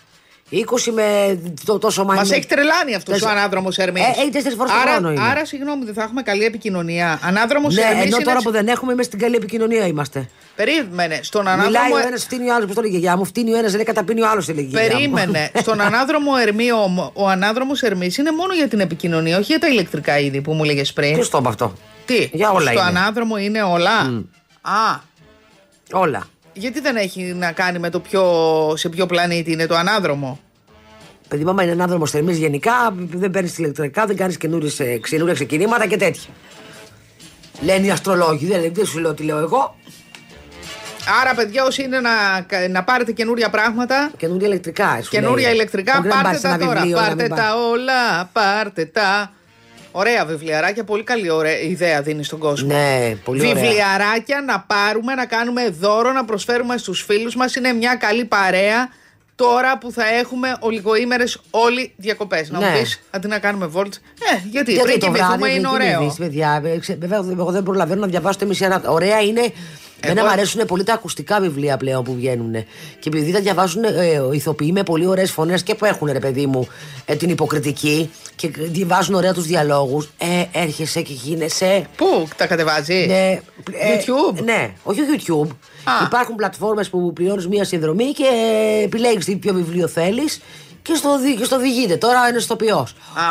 20 0.52 0.92
με 0.92 1.38
το, 1.64 1.78
τόσο 1.78 2.04
μάλλον. 2.04 2.22
Μας 2.22 2.30
έχει 2.30 2.46
τρελάνει 2.46 2.94
αυτός 2.94 3.14
ο 3.14 3.18
Τέσσερα- 3.18 3.38
ανάδρομος 3.40 3.78
Ερμή. 3.78 4.00
Ε, 4.00 4.20
έχει 4.20 4.30
τέσσερις 4.30 4.56
φορές 4.56 4.72
το 4.72 4.78
άρα, 4.78 4.90
χρόνο 4.92 5.10
είναι. 5.12 5.20
άρα, 5.30 5.44
συγγνώμη, 5.44 5.84
δεν 5.84 5.94
θα 5.94 6.02
έχουμε 6.02 6.22
καλή 6.22 6.44
επικοινωνία. 6.44 7.18
Ανάδρομος 7.22 7.74
Ναι, 7.74 7.80
Ερμή. 7.82 8.00
ενώ 8.02 8.16
είναι... 8.16 8.24
τώρα 8.24 8.38
που 8.42 8.50
δεν 8.50 8.68
έχουμε, 8.68 8.92
είμαι 8.92 9.02
στην 9.02 9.18
καλή 9.18 9.36
επικοινωνία 9.36 9.86
είμαστε. 9.86 10.28
Περίμενε. 10.56 11.18
Στον 11.22 11.40
Μιλάει 11.42 11.54
ανάδρομο. 11.58 11.94
ο 11.94 12.06
ένας, 12.06 12.22
φτύνει 12.24 12.48
ο 12.50 12.54
άλλος. 12.54 12.66
Πώς 12.66 12.74
το 12.74 12.80
λέγε 12.80 12.96
η 12.96 12.98
γιαγιά 12.98 13.16
μου, 13.18 13.24
φτύνει 13.24 13.52
ο 13.54 13.56
ένας, 13.56 13.74
λέει 13.74 13.84
καταπίνει 13.84 14.22
ο 14.22 14.28
άλλος, 14.30 14.48
έλεγε. 14.48 14.66
η 14.66 14.70
γιαγιά 14.70 15.08
μου. 15.08 15.14
Περίμενε. 15.14 15.50
Στον 15.58 15.80
ανάδρομο 15.80 16.30
Ερμή, 16.46 16.70
ο, 16.70 17.10
ο 17.14 17.28
ανάδρομος 17.28 17.82
Ερμής 17.82 18.16
είναι 18.16 18.30
μόνο 18.32 18.54
για 18.54 18.68
την 18.68 18.80
επικοινωνία, 18.80 19.36
όχι 19.36 19.46
για 19.46 19.58
τα 19.58 19.68
ηλεκτρικά 19.68 20.18
είδη 20.18 20.40
που 20.40 20.52
μου 20.52 20.64
έλεγε 20.64 20.82
πριν. 20.94 21.12
Ποιος 21.14 21.30
το 21.30 21.38
είπε 21.38 21.48
αυτό; 21.48 21.74
Τι, 22.06 22.28
Για 22.32 22.50
όλα 22.50 22.60
στο 22.60 22.72
είναι. 22.72 22.80
ανάδρομο 22.88 23.36
είναι 23.36 23.62
όλα; 23.62 24.24
Α, 24.60 25.10
Όλα. 25.92 26.26
Γιατί 26.52 26.80
δεν 26.80 26.96
έχει 26.96 27.22
να 27.22 27.52
κάνει 27.52 27.78
με 27.78 27.90
το 27.90 28.00
ποιο, 28.00 28.22
σε 28.76 28.88
ποιο 28.88 29.06
πλανήτη 29.06 29.52
είναι 29.52 29.66
το 29.66 29.74
ανάδρομο; 29.76 30.40
Παιδί 31.28 31.44
μάμα 31.44 31.62
είναι 31.62 31.72
ανάδρομος 31.72 32.10
θερμής 32.10 32.38
γενικά, 32.38 32.72
δεν 32.96 33.30
παίρνεις 33.30 33.58
ηλεκτρικά, 33.58 34.06
δεν 34.06 34.16
κάνεις 34.16 34.36
καινούρια 34.36 35.32
ξεκινήματα 35.32 35.86
και 35.86 35.96
τέτοια. 35.96 36.30
Λένε 37.60 37.86
οι 37.86 37.90
αστρολόγοι, 37.90 38.46
δεν, 38.46 38.74
δεν 38.74 38.86
σου 38.86 38.98
λέω 38.98 39.14
τι 39.14 39.22
λέω 39.22 39.38
εγώ. 39.38 39.76
Άρα, 41.20 41.34
παιδιά, 41.34 41.64
όσοι 41.64 41.82
είναι 41.82 42.00
να, 42.00 42.10
να 42.68 42.84
πάρετε 42.84 43.12
καινούρια 43.12 43.50
πράγματα, 43.50 44.10
Καινούρια 44.16 44.46
ηλεκτρικά. 44.46 44.98
σου 45.02 45.10
καινούρια 45.10 45.44
λέει. 45.46 45.54
ηλεκτρικά, 45.54 45.92
Όχι 45.98 46.08
να 46.08 46.14
μην 46.14 46.22
πάρτε 46.22 46.28
πάρεις 46.28 46.40
τα 46.40 46.48
ένα 46.48 46.58
τώρα. 46.66 46.80
βιβλίο, 46.80 46.96
να 46.96 47.02
πάρτε 47.06 47.22
μην 47.22 47.34
τα 47.34 47.54
όλα, 47.70 48.24
πάρτε 48.32 48.84
τα. 48.84 49.32
Ωραία 49.92 50.24
βιβλιαράκια, 50.24 50.84
πολύ 50.84 51.02
καλή 51.02 51.30
ωραία 51.30 51.60
ιδέα 51.60 52.02
δίνεις 52.02 52.26
στον 52.26 52.38
κόσμο. 52.38 52.66
Ναι, 52.66 53.14
πολύ 53.24 53.40
ωραία. 53.40 53.54
Βιβλιαράκια 53.54 54.40
να 54.46 54.60
πάρουμε, 54.60 55.14
να 55.14 55.26
κάνουμε 55.26 55.68
δώρο, 55.68 56.12
να 56.12 56.24
προσφέρουμε 56.24 56.76
στους 56.76 57.02
φίλους 57.02 57.36
μας. 57.36 57.54
Είναι 57.54 57.72
μια 57.72 57.94
καλή 57.94 58.24
παρέα. 58.24 58.88
τώρα 59.34 59.78
που 59.78 59.92
θα 59.92 60.04
έχουμε 60.20 60.56
ολιγοήμερες 60.60 61.40
όλοι 61.50 61.92
διακοπές. 61.96 62.50
Να 62.50 62.58
μου 62.60 62.64
Ναι. 62.66 62.78
πεις 62.78 63.00
αντί 63.10 63.26
να 63.28 63.38
κάνουμε 63.38 63.66
βόλτ. 63.66 63.94
Ε, 63.94 63.98
γιατί, 64.50 64.72
Γιατί 64.72 64.88
πριν 64.88 65.00
το 65.00 65.06
κοιμηθούμε 65.06 65.36
βράδυ 65.36 65.50
είναι 65.52 65.60
δεν 65.60 65.70
ωραίο. 65.70 65.98
κοιμηθείς, 65.98 66.18
παιδιά. 66.18 66.62
Ε, 66.64 66.78
ξε- 66.78 66.98
Βέβαια, 67.00 67.18
εγώ 67.30 67.50
δεν 67.50 67.62
προλαβαίνω 67.62 68.00
να 68.00 68.06
διαβάσω 68.06 68.38
τη 68.38 68.46
μισή 68.46 68.64
ώρα. 68.64 68.82
Ωραία 68.86 69.20
είναι. 69.20 69.52
Εμένα 70.04 70.22
μου 70.22 70.30
αρέσουν 70.30 70.64
πολύ 70.66 70.84
τα 70.84 70.92
ακουστικά 70.92 71.40
βιβλία 71.40 71.76
πλέον 71.76 72.04
που 72.04 72.14
βγαίνουν. 72.14 72.52
Και 72.98 73.08
επειδή 73.08 73.32
τα 73.32 73.40
διαβάζουν 73.40 73.84
ε, 73.84 73.90
ηθοποιοί 74.32 74.70
με 74.74 74.82
πολύ 74.82 75.06
ωραίες 75.06 75.30
φωνές 75.30 75.62
και 75.62 75.74
που 75.74 75.84
έχουν, 75.84 76.08
ρε 76.12 76.18
παιδί 76.18 76.46
μου, 76.46 76.68
ε, 77.04 77.14
την 77.14 77.30
υποκριτική 77.30 78.10
και 78.36 78.50
διαβάζουν 78.56 79.14
ωραία 79.14 79.32
τους 79.32 79.46
διαλόγους, 79.46 80.08
ε, 80.18 80.60
έρχεσαι 80.60 81.00
και 81.00 81.12
γίνεσαι. 81.12 81.86
Πού 81.96 82.28
τα 82.36 82.46
κατεβάζει, 82.46 83.04
Ναι, 83.06 83.30
ε, 83.30 83.40
YouTube; 83.96 84.42
Ναι, 84.44 84.72
όχι 84.82 85.00
YouTube. 85.16 85.48
Α. 85.84 86.04
Υπάρχουν 86.04 86.34
πλατφόρμες 86.34 86.88
που 86.88 87.12
πληρώνεις 87.12 87.48
μία 87.48 87.64
συνδρομή 87.64 88.04
και 88.12 88.26
επιλέγεις 88.84 89.24
τι 89.24 89.36
ποιο 89.36 89.54
βιβλίο 89.54 89.88
θέλεις 89.88 90.40
και 90.82 90.94
στο, 90.94 91.18
δι- 91.18 91.38
και 91.38 91.44
στο 91.44 91.58
διηγείται. 91.58 91.96
Τώρα 91.96 92.28
είναι 92.28 92.38
στο 92.38 92.56
ποιό. 92.56 92.76
Α, 92.78 92.86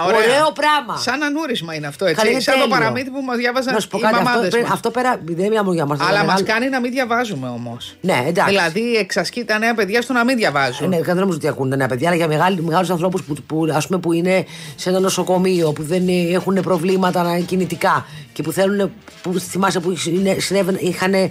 ωραία. 0.08 0.17
Ωραίο 0.20 0.51
πράγμα. 0.53 0.98
Σαν 0.98 1.24
ανούρισμα 1.24 1.74
είναι 1.75 1.88
αυτό, 1.88 2.05
έτσι. 2.05 2.17
Καλή, 2.17 2.31
είναι 2.31 2.39
Σαν 2.39 2.53
το 2.53 2.60
τέλειο. 2.60 2.75
παραμύθι 2.77 3.10
που 3.10 3.22
μας 3.22 3.38
διάβαζαν 3.38 3.74
Να 3.74 3.79
σου 3.79 3.88
πω 3.88 3.98
οι 3.98 4.01
κάτι, 4.01 4.15
αυτό, 4.15 4.25
μαμάδες 4.27 4.50
πέρα- 4.50 4.63
μας. 4.63 4.72
αυτό 4.72 4.91
πέρα 4.91 5.20
δεν 5.25 5.36
μιλάμε 5.48 5.62
μόνο 5.62 5.74
για 5.74 5.86
μα. 5.86 5.98
Αλλά 6.08 6.24
μας 6.24 6.43
κάνει 6.43 6.70
να 6.70 6.79
μην 6.79 6.91
διαβάζουμε 6.91 7.48
όμως. 7.48 7.96
Ναι, 8.01 8.24
εντάξει. 8.27 8.50
Δηλαδή 8.50 8.96
εξασκεί 8.96 9.43
τα 9.46 9.58
νέα 9.58 9.74
παιδιά 9.74 10.01
στο 10.01 10.13
να 10.13 10.24
μην 10.24 10.38
διαβάζουν. 10.38 10.89
Ναι, 10.89 11.01
δεν 11.01 11.15
νομίζω 11.15 11.38
ότι 11.38 11.48
ακούνε 11.48 11.75
νέα 11.75 11.88
παιδιά, 11.88 12.08
αλλά 12.08 12.17
για 12.17 12.27
μεγάλους 12.62 12.89
ανθρώπους 12.89 13.24
που, 13.24 13.36
που, 13.48 13.67
ας 13.74 13.88
πούμε, 13.88 14.00
που 14.00 14.13
είναι 14.13 14.46
σε 14.75 14.89
ένα 14.89 15.00
νοσοκομείο, 15.00 15.72
που 15.72 15.84
δεν 15.84 16.08
ε, 16.08 16.34
έχουν 16.34 16.53
προβλήματα 16.62 17.24
να- 17.24 17.39
κινητικά 17.39 18.05
και 18.34 18.43
που 18.43 18.51
θέλουν. 18.51 18.91
Που 19.22 19.39
θυμάσαι 19.39 19.79
που 19.79 19.96
συνέ- 19.96 20.41
συνέβαινε- 20.41 20.81
είχαν 20.81 21.13
ε, 21.13 21.29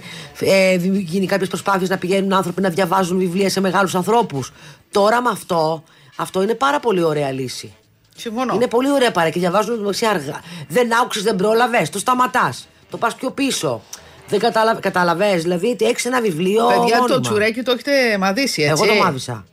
γίνει 0.93 1.25
κάποιες 1.25 1.49
προσπάθειες 1.49 1.89
να 1.89 1.97
πηγαίνουν 1.97 2.33
άνθρωποι 2.33 2.61
να 2.61 2.69
διαβάζουν 2.69 3.17
βιβλία 3.17 3.49
σε 3.49 3.59
μεγάλους 3.61 3.95
ανθρώπους. 3.95 4.51
Τώρα 4.91 5.21
με 5.21 5.29
αυτό, 5.31 5.83
αυτό 6.15 6.41
είναι 6.41 6.53
πάρα 6.53 6.79
πολύ 6.79 7.03
ωραία 7.03 7.31
λύση. 7.31 7.75
Συμφωνώ. 8.15 8.53
Είναι 8.53 8.67
πολύ 8.67 8.91
ωραία 8.91 9.11
παρά 9.11 9.29
και 9.29 9.39
διαβάζουν 9.39 9.79
μεταξύ 9.79 10.05
αργά. 10.05 10.41
Δεν 10.67 10.93
άκουσες, 11.01 11.23
δεν 11.23 11.35
πρόλαβες, 11.35 11.89
το 11.89 11.99
σταματάς. 11.99 12.67
Το 12.89 12.97
πας 12.97 13.15
πιο 13.15 13.31
πίσω. 13.31 13.81
Δεν 14.27 14.39
καταλαβέ. 14.79 15.35
Δηλαδή, 15.35 15.77
έχεις 15.79 16.05
ένα 16.05 16.21
βιβλίο. 16.21 16.67
Παιδιά, 16.67 16.95
το 16.95 17.01
μόνιμα. 17.01 17.19
τσουρέκι 17.19 17.61
το 17.61 17.71
έχετε 17.71 18.17
μαδίσει, 18.17 18.61
έτσι. 18.61 18.83
Εγώ 18.83 18.93
το 18.93 19.03
μάθησα. 19.03 19.45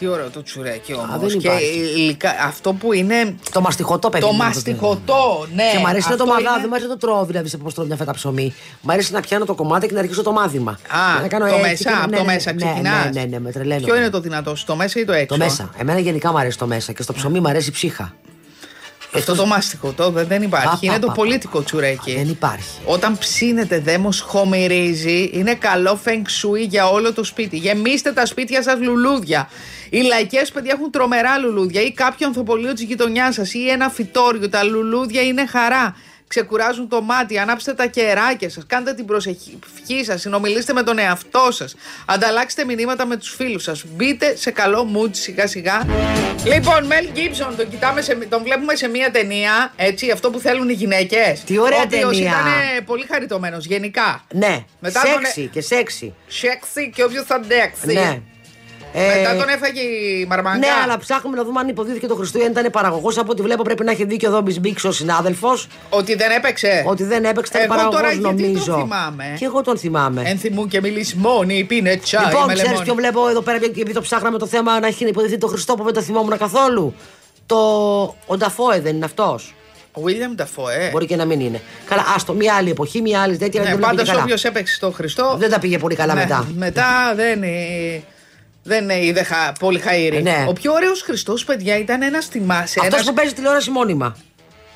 Τι 0.00 0.06
ωραίο 0.06 0.28
το 0.30 0.42
τσουρέκι 0.42 0.94
όμως. 0.94 1.20
δεν 1.20 1.28
Και 1.28 1.46
υπάρχει. 1.48 1.78
υλικά- 1.96 2.34
αυτό 2.46 2.72
που 2.72 2.92
είναι. 2.92 3.34
Το 3.52 3.60
μαστιχωτό 3.60 4.08
παιδί. 4.08 4.24
Το 4.24 4.30
μου, 4.32 4.36
μαστιχωτό, 4.38 5.46
ναι. 5.54 5.62
Και 5.72 5.78
μου 5.78 5.86
αρέσει 5.88 6.10
να 6.10 6.16
το 6.16 6.22
αυτό 6.22 6.34
μαδάδω, 6.34 6.58
είναι- 6.58 6.66
μου 6.68 6.74
αρέσει 6.74 6.88
να 6.88 6.96
το 6.96 7.06
τρώω, 7.06 7.24
δηλαδή 7.24 7.48
σε 7.48 7.56
πώς 7.56 7.74
τρώω 7.74 7.86
μια 7.86 7.96
φέτα 7.96 8.12
ψωμί. 8.12 8.54
Μου 8.80 8.92
αρέσει 8.92 9.12
να 9.12 9.20
πιάνω 9.20 9.44
το 9.44 9.54
κομμάτι 9.54 9.86
και 9.86 9.92
να 9.94 10.00
αρχίσω 10.00 10.22
το 10.22 10.32
μάθημα. 10.32 10.70
Α, 10.70 11.20
να 11.20 11.28
κάνω 11.28 11.46
το 11.46 11.54
έτσι 11.54 11.68
μέσα, 11.68 11.82
και 11.84 11.90
να- 11.90 11.98
από 12.02 12.10
ναι, 12.10 12.16
το 12.16 12.22
ναι, 12.24 12.32
μέσα 12.32 12.52
ναι, 12.52 12.56
ξεκινάς. 12.64 13.04
Ναι, 13.04 13.20
ναι, 13.20 13.26
ναι, 13.26 13.38
με 13.40 13.50
τρελαίνω. 13.52 13.84
Ποιο 13.86 13.96
είναι 13.96 14.10
το 14.10 14.20
δυνατό 14.20 14.54
σου, 14.54 14.64
το 14.64 14.76
μέσα 14.76 15.00
ή 15.00 15.04
το 15.04 15.12
έξω; 15.12 15.26
Το 15.26 15.36
μέσα. 15.36 15.70
Εμένα 15.78 15.98
γενικά 15.98 16.30
μου 16.30 16.38
αρέσει 16.38 16.58
το 16.58 16.66
μέσα 16.66 16.92
και 16.92 17.02
στο 17.02 17.12
ψωμί 17.12 17.40
μου 17.40 17.48
αρέσει 17.48 17.68
η 17.68 17.72
ψύχα. 17.72 18.14
Αυτό 19.12 19.34
το 19.34 19.46
μαστιχωτό 19.46 20.10
δεν, 20.10 20.26
δεν 20.26 20.42
υπάρχει. 20.42 20.66
Πα, 20.66 20.78
πα, 20.80 20.86
είναι 20.86 20.98
το 20.98 21.06
πα, 21.06 21.12
πολίτικο 21.12 21.58
πα. 21.58 21.64
τσουρέκι. 21.64 22.14
Δεν 22.14 22.28
υπάρχει. 22.28 22.78
Όταν 22.84 23.18
ψήνετε 23.18 23.78
δέμος 23.78 24.20
χωμυρίζει, 24.20 25.30
είναι 25.32 25.54
καλό 25.54 26.00
feng 26.04 26.10
shui 26.10 26.68
για 26.68 26.88
όλο 26.88 27.12
το 27.12 27.24
σπίτι. 27.24 27.56
Γεμίστε 27.56 28.12
τα 28.12 28.26
σπίτια 28.26 28.62
σας 28.62 28.80
λουλούδια. 28.80 29.48
Οι 29.90 30.00
λαϊκές 30.00 30.50
παιδιά 30.50 30.72
έχουν 30.76 30.90
τρομερά 30.90 31.38
λουλούδια 31.38 31.82
ή 31.82 31.92
κάποιο 31.92 32.26
ανθοπολείο 32.26 32.72
της 32.72 32.82
γειτονιάς 32.82 33.34
σας 33.34 33.54
ή 33.54 33.68
ένα 33.68 33.88
φυτόριο. 33.88 34.48
Τα 34.48 34.62
λουλούδια 34.62 35.22
είναι 35.22 35.46
χαρά. 35.46 35.96
Ξεκουράζουν 36.34 36.88
το 36.88 37.02
μάτι, 37.02 37.38
ανάψτε 37.38 37.72
τα 37.74 37.86
κεράκια 37.86 38.50
σας, 38.50 38.64
κάντε 38.66 38.94
την 38.94 39.04
προσευχή 39.04 39.58
σας, 40.04 40.20
συνομιλήστε 40.20 40.72
με 40.72 40.82
τον 40.82 40.98
εαυτό 40.98 41.48
σας, 41.50 41.74
ανταλλάξτε 42.06 42.64
μηνύματα 42.64 43.06
με 43.06 43.16
τους 43.16 43.34
φίλους 43.34 43.62
σας, 43.62 43.84
μπείτε 43.86 44.36
σε 44.36 44.50
καλό 44.50 44.90
mood 44.96 45.08
σιγά 45.10 45.46
σιγά. 45.46 45.82
Λοιπόν, 46.44 46.86
Μέλ 46.86 47.08
Γκίψον, 47.12 47.56
τον, 47.56 47.68
κοιτάμε 47.70 48.00
σε, 48.00 48.14
τον 48.14 48.42
βλέπουμε 48.42 48.74
σε 48.74 48.88
μία 48.88 49.10
ταινία, 49.10 49.72
έτσι, 49.76 50.10
αυτό 50.10 50.30
που 50.30 50.38
θέλουν 50.38 50.68
οι 50.68 50.72
γυναίκες. 50.72 51.40
Τι 51.44 51.58
ωραία 51.58 51.78
ο 51.78 51.82
οποίος 51.82 52.16
ταινία. 52.16 52.30
ήταν 52.30 52.84
πολύ 52.84 53.06
χαριτωμένος 53.10 53.64
γενικά. 53.66 54.24
Ναι, 54.34 54.64
Μετά 54.80 55.00
τον- 55.02 55.10
σεξι 55.10 55.46
και 55.52 55.60
σεξι. 55.60 56.14
Σεξι 56.26 56.90
και 56.94 57.04
όποιος 57.04 57.24
θα 57.26 57.34
αντέξει. 57.34 57.86
Ναι. 57.86 58.20
Μετά 58.94 59.30
Ε, 59.30 59.38
τον 59.38 59.48
έφαγε 59.48 59.80
η 59.80 60.26
Μαρμαγκά. 60.28 60.58
Ναι, 60.58 60.66
αλλά 60.84 60.98
ψάχνουμε 60.98 61.36
να 61.36 61.44
δούμε 61.44 61.60
αν 61.60 61.68
υποδίθηκε 61.68 62.06
το 62.06 62.14
Χριστού 62.14 62.38
ή 62.38 62.44
αν 62.44 62.50
ήταν 62.50 62.70
παραγωγός. 62.70 63.18
Από 63.18 63.30
ό,τι 63.32 63.42
βλέπω 63.42 63.62
πρέπει 63.62 63.84
να 63.84 63.90
έχει 63.90 64.04
δίκιο 64.04 64.28
εδώ 64.28 64.40
Μπισμπίξ 64.40 64.84
ο 64.84 64.92
συνάδελφος. 64.92 65.66
Ότι 65.88 66.14
δεν 66.14 66.30
έπαιξε. 66.30 66.84
Ότι 66.86 67.04
δεν 67.04 67.24
έπαιξε, 67.24 67.52
ήταν 67.58 67.62
Εγώ 67.64 67.70
παραγωγός 67.74 68.00
τώρα 68.00 68.12
γιατί 68.12 68.42
τον 68.42 68.50
νομίζω. 68.50 68.78
θυμάμαι. 68.80 69.34
Και 69.38 69.44
εγώ 69.44 69.62
τον 69.62 69.78
θυμάμαι. 69.78 70.22
Ενθυμούν 70.24 70.68
και 70.68 70.80
μιλήσει 70.80 71.16
μόνη, 71.16 71.64
πίνε 71.64 71.96
τσάι 71.96 72.24
Λοιπόν, 72.24 72.44
με 72.46 72.52
ξέρεις 72.52 72.70
λεμόνι. 72.70 72.84
ποιο 72.84 72.94
βλέπω 72.94 73.28
εδώ 73.28 73.40
πέρα, 73.40 73.56
επειδή 73.56 73.92
το 73.92 74.00
ψάχναμε 74.00 74.38
το 74.38 74.46
θέμα 74.46 74.80
να 74.80 74.86
έχει 74.86 75.04
υποδηθεί 75.04 75.38
το 75.38 75.46
Χριστό 75.46 75.74
που 75.74 75.84
δεν 75.84 75.92
το 75.94 76.02
θυμόμουν 76.02 76.38
καθόλου. 76.38 76.94
Το. 77.46 77.56
Ο 78.26 78.36
Νταφόε 78.36 78.80
δεν 78.80 78.96
είναι 78.96 79.04
αυτός. 79.04 79.54
Ο 79.92 80.00
William 80.06 80.40
Dafoe. 80.42 80.90
Μπορεί 80.92 81.06
και 81.06 81.16
να 81.16 81.24
μην 81.24 81.40
είναι. 81.40 81.60
Καλά, 81.88 82.04
άστο, 82.16 82.32
μια 82.32 82.54
άλλη 82.54 82.70
εποχή, 82.70 83.00
μια 83.00 83.20
άλλη 83.22 83.36
τέτοια. 83.36 83.60
Ναι, 83.62 83.66
δεν 83.68 83.80
τα 83.80 83.86
πάντως 83.86 84.00
πήγε 84.00 84.10
καλά. 84.10 84.22
όποιος 84.22 84.44
έπαιξε 84.44 84.74
στο 84.74 84.90
Χριστό. 84.90 85.36
Δεν 85.38 85.50
τα 85.50 85.58
πήγε 85.58 85.78
πολύ 85.78 85.94
καλά 85.94 86.14
ναι, 86.14 86.20
μετά. 86.20 86.46
Μετά 86.56 87.12
δεν. 87.16 87.42
Ε, 88.68 88.68
Δεν 88.68 88.90
είδε 88.90 89.22
χα, 89.22 89.52
πολύ 89.52 89.82
χαΐρι. 89.86 90.22
Ναι. 90.22 90.44
Ο 90.48 90.52
πιο 90.52 90.72
ωραίος 90.72 91.02
Χριστός, 91.02 91.44
παιδιά, 91.44 91.78
ήταν 91.78 92.02
ένας 92.02 92.26
θυμάσαι. 92.26 92.78
Αυτός 92.80 92.94
ένας- 92.94 93.06
που 93.06 93.14
παίζει 93.14 93.32
τηλεόραση 93.34 93.70
μόνιμα. 93.70 94.16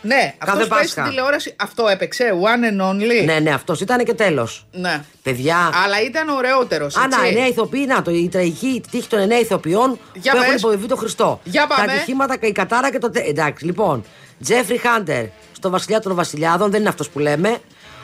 Ναι, 0.07 0.35
αυτός 0.38 0.62
που 0.62 0.68
παίζει 0.68 0.88
στην 0.88 1.03
Πάσχα. 1.03 1.09
τηλεόραση. 1.14 1.55
Αυτό 1.59 1.88
έπαιξε. 1.88 2.25
One 2.42 2.81
and 2.83 2.90
only. 2.90 3.25
Ναι, 3.25 3.38
ναι, 3.38 3.51
αυτός 3.53 3.81
ήταν 3.81 4.05
και 4.05 4.14
τέλος. 4.14 4.66
Ναι. 4.73 5.01
Παιδιά. 5.23 5.70
Αλλά 5.85 6.03
ήταν 6.03 6.29
ωραιότερος. 6.29 6.97
Α, 6.97 7.07
να, 7.07 7.27
εννέα 7.27 7.47
ηθοποιοί, 7.47 7.85
να 7.88 8.03
το, 8.03 8.11
η 8.11 8.29
τραγική 8.29 8.83
τύχη 8.90 9.09
των 9.09 9.18
εννέα 9.18 9.38
ηθοποιών 9.38 9.99
Για 10.14 10.33
που 10.33 10.38
έχουν 10.38 10.53
πες. 10.53 10.61
υποδηθεί 10.61 10.87
το 10.87 10.97
Χριστό. 10.97 11.40
Για 11.44 11.66
πάμε. 11.66 11.87
Τα 11.87 11.92
ατυχήματα 11.92 12.37
και 12.37 12.47
η 12.47 12.53
κατάρα 12.53 12.90
και 12.90 12.99
το. 12.99 13.11
τε- 13.11 13.29
Εντάξει, 13.29 13.64
λοιπόν. 13.64 14.05
Τζέφρι 14.42 14.77
Χάντερ 14.79 15.25
στο 15.53 15.70
Βασιλιά 15.70 16.01
των 16.01 16.14
Βασιλιάδων, 16.14 16.70
δεν 16.70 16.81
είναι 16.81 16.88
αυτός 16.88 17.09
που 17.09 17.18
λέμε. 17.18 17.59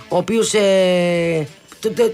Ο 0.08 0.16
οποίος. 0.16 0.54
Ε, 0.54 0.60
το- 0.60 1.44
το- 1.44 1.59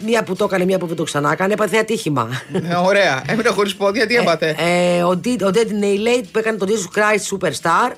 μία 0.05 0.23
που 0.23 0.37
το 0.37 0.45
έκανε, 0.45 0.65
μία 0.65 0.79
που 0.79 0.87
δεν 0.87 0.97
το 0.97 1.03
ξανά 1.05 1.33
έκανε, 1.33 1.53
έπαθε 1.53 1.77
ατύχημα. 1.79 2.29
Ε, 2.71 2.75
ωραία. 2.75 3.23
Έμεινε 3.27 3.49
χωρίς 3.49 3.75
πόδια, 3.77 4.07
τι 4.07 4.15
έπαθε; 4.17 4.57
Ε, 4.59 5.03
ο 5.03 5.17
Ντι- 5.17 5.43
ο 5.43 5.51
Dead 5.55 5.83
Nailate 5.85 6.25
που 6.33 6.39
έκανε 6.39 6.57
τον 6.59 6.69
Jesus 6.69 6.99
Christ 6.99 7.37
Superstar. 7.39 7.93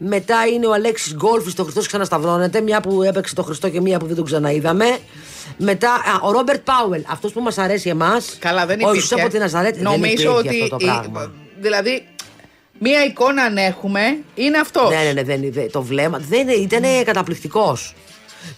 Μετά 0.00 0.46
είναι 0.46 0.66
ο 0.66 0.72
Αλέξης 0.72 1.14
Γκόλφης, 1.14 1.54
το 1.54 1.62
Χριστό 1.62 1.80
ξανασταυρώνεται. 1.80 2.60
Μια 2.60 2.80
που 2.80 3.02
έπαιξε 3.02 3.34
το 3.34 3.42
Χριστό 3.42 3.68
και 3.68 3.80
μια 3.80 3.98
που 3.98 4.06
δεν 4.06 4.16
τον 4.16 4.24
ξαναείδαμε. 4.24 4.98
Μετά 5.56 5.90
α, 5.92 5.98
ο 6.22 6.30
Ρόμπερτ 6.32 6.60
Πάουελ, 6.64 7.02
αυτός 7.08 7.32
που 7.32 7.40
μας 7.40 7.58
αρέσει 7.58 7.88
εμάς. 7.88 8.36
Καλά, 8.38 8.66
δεν 8.66 8.76
Ο 8.76 8.80
υπήρχε. 8.80 8.94
Ιησούς 8.96 9.12
από 9.20 9.28
τη 9.28 9.38
Ναζαρέτη. 9.38 9.80
Νομίζω 9.80 10.00
δεν 10.02 10.10
υπήρχε 10.12 10.28
ότι. 10.28 10.48
αυτό 10.62 10.68
το 10.68 10.76
η- 10.80 10.84
πράγμα. 10.88 11.32
δηλαδή, 11.60 12.06
μία 12.78 13.04
εικόνα 13.04 13.42
αν 13.42 13.56
έχουμε, 13.56 14.00
είναι 14.34 14.58
αυτό. 14.58 14.88
Ναι, 14.88 14.96
ναι, 15.04 15.12
ναι, 15.12 15.22
δεν, 15.22 15.52
δεν- 15.52 15.70
το 15.70 15.82
βλέμμα. 15.82 16.18
Δεν, 16.28 16.48
ήταν 16.48 16.82
καταπληκτικός. 17.04 17.94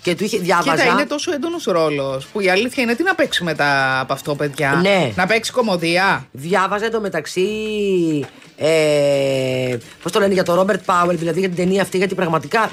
Και 0.02 0.14
του 0.14 0.24
είχε 0.24 0.38
διάβαζα. 0.38 0.70
Κοίτα, 0.82 0.92
είναι 0.92 1.06
τόσο 1.06 1.32
έντονος 1.32 1.64
ρόλος 1.64 2.26
που 2.26 2.40
η 2.40 2.50
αλήθεια 2.50 2.82
είναι 2.82 2.94
τι 2.94 3.02
να 3.02 3.14
παίξει 3.14 3.44
μετά 3.44 4.00
από 4.00 4.12
αυτό, 4.12 4.34
παιδιά; 4.34 4.78
Ναι. 4.82 5.12
Να 5.16 5.26
παίξει 5.26 5.52
κομμωδία; 5.52 6.26
Διάβαζα 6.32 6.90
το 6.90 7.00
μεταξύ. 7.00 7.48
Ε, 8.62 9.76
Πώς 10.02 10.12
το 10.12 10.18
λένε 10.18 10.32
για 10.34 10.42
τον 10.42 10.54
Ρόμπερτ 10.54 10.84
Πάουελ, 10.84 11.18
δηλαδή 11.18 11.38
για 11.38 11.48
την 11.48 11.56
ταινία 11.56 11.82
αυτή, 11.82 11.96
γιατί 11.96 12.14
πραγματικά 12.14 12.70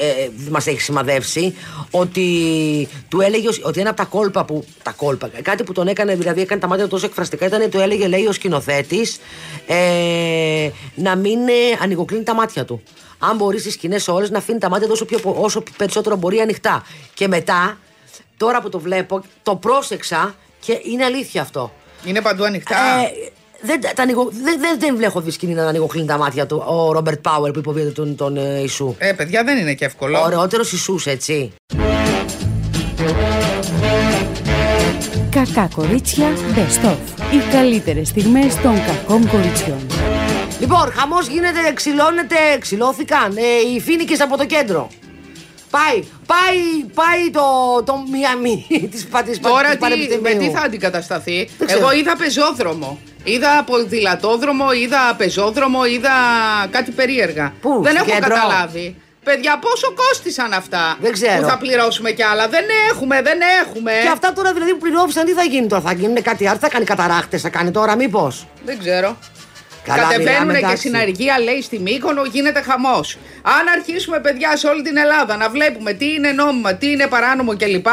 ε, 0.00 0.28
μας 0.50 0.66
έχει 0.66 0.80
σημαδεύσει. 0.80 1.54
Ότι 1.90 2.24
του 3.08 3.20
έλεγε 3.20 3.48
ως- 3.48 3.60
ότι 3.64 3.80
ένα 3.80 3.88
από 3.90 3.98
τα 3.98 4.04
κόλπα 4.04 4.44
που. 4.44 4.64
Τα 4.82 4.90
κόλπα, 4.96 5.30
κάτι 5.42 5.62
που 5.64 5.72
τον 5.72 5.88
έκανε, 5.88 6.14
δηλαδή 6.14 6.40
έκανε 6.40 6.60
τα 6.60 6.66
μάτια 6.66 6.84
του 6.84 6.90
τόσο 6.90 7.06
εκφραστικά, 7.06 7.46
ήταν 7.46 7.70
το 7.70 7.80
έλεγε, 7.80 8.06
λέει, 8.08 8.26
ο 8.26 8.32
σκηνοθέτης 8.32 9.18
ε, 9.66 10.68
να 10.94 11.16
μην 11.16 11.48
ε, 11.48 11.52
ανοιγοκλίνει 11.82 12.22
τα 12.24 12.34
μάτια 12.34 12.64
του. 12.64 12.82
Αν 13.18 13.36
μπορείς 13.36 13.60
στις 13.60 13.72
σκηνές 13.72 14.08
όλες 14.08 14.30
να 14.30 14.38
αφήνει 14.38 14.58
τα 14.58 14.68
μάτια 14.68 14.86
του 14.86 14.92
όσο, 14.94 15.04
πιο, 15.04 15.18
όσο 15.22 15.62
περισσότερο 15.76 16.16
μπορεί 16.16 16.38
ανοιχτά. 16.40 16.84
Και 17.14 17.28
μετά, 17.28 17.78
τώρα 18.36 18.60
που 18.60 18.68
το 18.68 18.78
βλέπω, 18.78 19.22
το 19.42 19.56
πρόσεξα 19.56 20.34
και 20.60 20.80
είναι 20.82 21.04
αλήθεια 21.04 21.42
αυτό. 21.42 21.72
Είναι 22.04 22.20
παντού 22.20 22.44
ανοιχτά; 22.44 22.76
Ε, 22.76 23.30
δεν, 23.60 23.80
τα 23.94 24.02
ανοιγω- 24.02 24.30
δεν, 24.42 24.60
δεν, 24.60 24.78
δεν 24.78 25.02
έχω 25.02 25.20
δει 25.20 25.30
σκηνή 25.30 25.54
να 25.54 25.66
ανοιγοκλίνει 25.68 26.06
τα 26.06 26.16
μάτια 26.18 26.46
του 26.46 26.64
ο 26.66 26.92
Ρόμπερτ 26.92 27.18
Πάουερ 27.20 27.50
που 27.52 27.58
υποβίεται 27.58 27.90
τον, 27.90 28.16
τον 28.16 28.36
ε, 28.36 28.58
Ιησού. 28.60 28.94
Ε, 28.98 29.12
παιδιά, 29.12 29.44
δεν 29.44 29.58
είναι 29.58 29.74
και 29.74 29.84
εύκολο. 29.84 30.20
Ωραιότερος 30.22 30.72
Ιησούς, 30.72 31.06
έτσι. 31.06 31.52
Κακά 35.30 35.68
κορίτσια 35.74 36.26
Best 36.54 36.86
of. 36.90 36.96
Οι 37.32 37.50
καλύτερες 37.52 38.08
στιγμές 38.08 38.54
των 38.60 38.74
κακών 38.86 39.28
κοριτσιών. 39.28 39.86
Λοιπόν, 40.60 40.92
χαμός 40.92 41.26
γίνεται, 41.26 41.72
ξυλώνεται, 41.74 42.36
ξυλώθηκαν 42.60 43.36
ε, 43.36 43.74
οι 43.74 43.80
φίνικες 43.80 44.20
από 44.20 44.36
το 44.36 44.44
κέντρο. 44.44 44.90
Πάει, 45.70 46.04
πάει, 46.26 46.90
πάει 46.94 47.30
το, 47.32 47.42
το 47.84 48.04
Μιαμί 48.10 48.66
της 48.92 49.06
Πατή 49.06 49.38
Τώρα 49.38 49.76
τι, 49.76 50.18
με 50.20 50.30
τι 50.30 50.50
θα 50.50 50.60
αντικατασταθεί; 50.60 51.48
Δεν 51.58 51.66
ξέρω. 51.66 51.80
Εγώ 51.80 51.92
είδα 51.92 52.16
πεζόδρομο. 52.16 52.98
Είδα 53.24 53.64
ποδηλατόδρομο, 53.66 54.72
είδα 54.72 55.14
πεζόδρομο, 55.16 55.84
είδα 55.84 56.10
κάτι 56.70 56.90
περίεργα. 56.90 57.52
Πού, 57.60 57.80
δεν 57.82 57.92
στο 57.92 58.04
έχω 58.04 58.14
κέντρο; 58.14 58.34
καταλάβει. 58.34 58.96
Παιδιά, 59.24 59.58
πόσο 59.58 59.92
κόστησαν 59.94 60.52
αυτά. 60.52 60.96
Δεν 61.00 61.12
ξέρω. 61.12 61.42
Που 61.42 61.48
θα 61.48 61.58
πληρώσουμε 61.58 62.10
κι 62.10 62.22
άλλα; 62.22 62.48
Δεν 62.48 62.64
έχουμε, 62.90 63.22
δεν 63.22 63.38
έχουμε. 63.62 63.92
Και 64.02 64.08
αυτά 64.08 64.32
τώρα 64.32 64.52
δηλαδή 64.52 64.72
που 64.72 64.78
πληρώθησαν 64.78 65.24
τι 65.24 65.32
θα 65.32 65.42
γίνει 65.42 65.66
τώρα, 65.66 65.82
θα 65.82 65.92
γίνουν 65.92 66.22
κάτι 66.22 66.48
άλλο, 66.48 66.58
θα 66.58 66.68
κάνει 66.68 66.84
καταράχτες, 66.84 67.40
θα 67.42 67.48
κάνει 67.48 67.70
τώρα 67.70 67.96
μήπως; 67.96 68.46
Δεν 68.64 68.78
ξέρω. 68.78 69.16
Καλά, 69.86 70.02
Κατεβαίνουν 70.02 70.30
μιλάμε, 70.30 70.52
και 70.52 70.58
εντάξει. 70.58 70.76
στην 70.88 70.96
αργία, 70.96 71.38
λέει 71.40 71.62
στη 71.62 71.78
Μύκονο, 71.78 72.24
γίνεται 72.24 72.62
χαμός. 72.62 73.18
Αν 73.42 73.68
αρχίσουμε, 73.76 74.20
παιδιά, 74.20 74.56
σε 74.56 74.66
όλη 74.66 74.82
την 74.82 74.96
Ελλάδα 74.96 75.36
να 75.36 75.48
βλέπουμε 75.48 75.92
τι 75.92 76.12
είναι 76.12 76.30
νόμιμα, 76.30 76.74
τι 76.74 76.90
είναι 76.90 77.06
παράνομο 77.06 77.56
κλπ. 77.56 77.86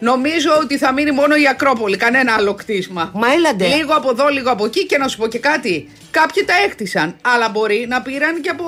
Νομίζω 0.00 0.50
ότι 0.62 0.78
θα 0.78 0.92
μείνει 0.92 1.10
μόνο 1.10 1.34
η 1.34 1.48
Ακρόπολη, 1.48 1.96
κανένα 1.96 2.34
άλλο 2.38 2.54
κτίσμα. 2.54 3.10
Μα 3.14 3.32
έλαντε. 3.32 3.66
Λίγο 3.66 3.92
από 3.94 4.10
εδώ, 4.10 4.28
λίγο 4.28 4.50
από 4.50 4.64
εκεί 4.64 4.86
και 4.86 4.98
να 4.98 5.08
σου 5.08 5.16
πω 5.16 5.26
και 5.26 5.38
κάτι. 5.38 5.88
Κάποιοι 6.10 6.44
τα 6.44 6.54
έκτισαν, 6.66 7.16
αλλά 7.20 7.48
μπορεί 7.48 7.86
να 7.88 8.02
πήραν 8.02 8.40
και 8.40 8.48
από 8.48 8.64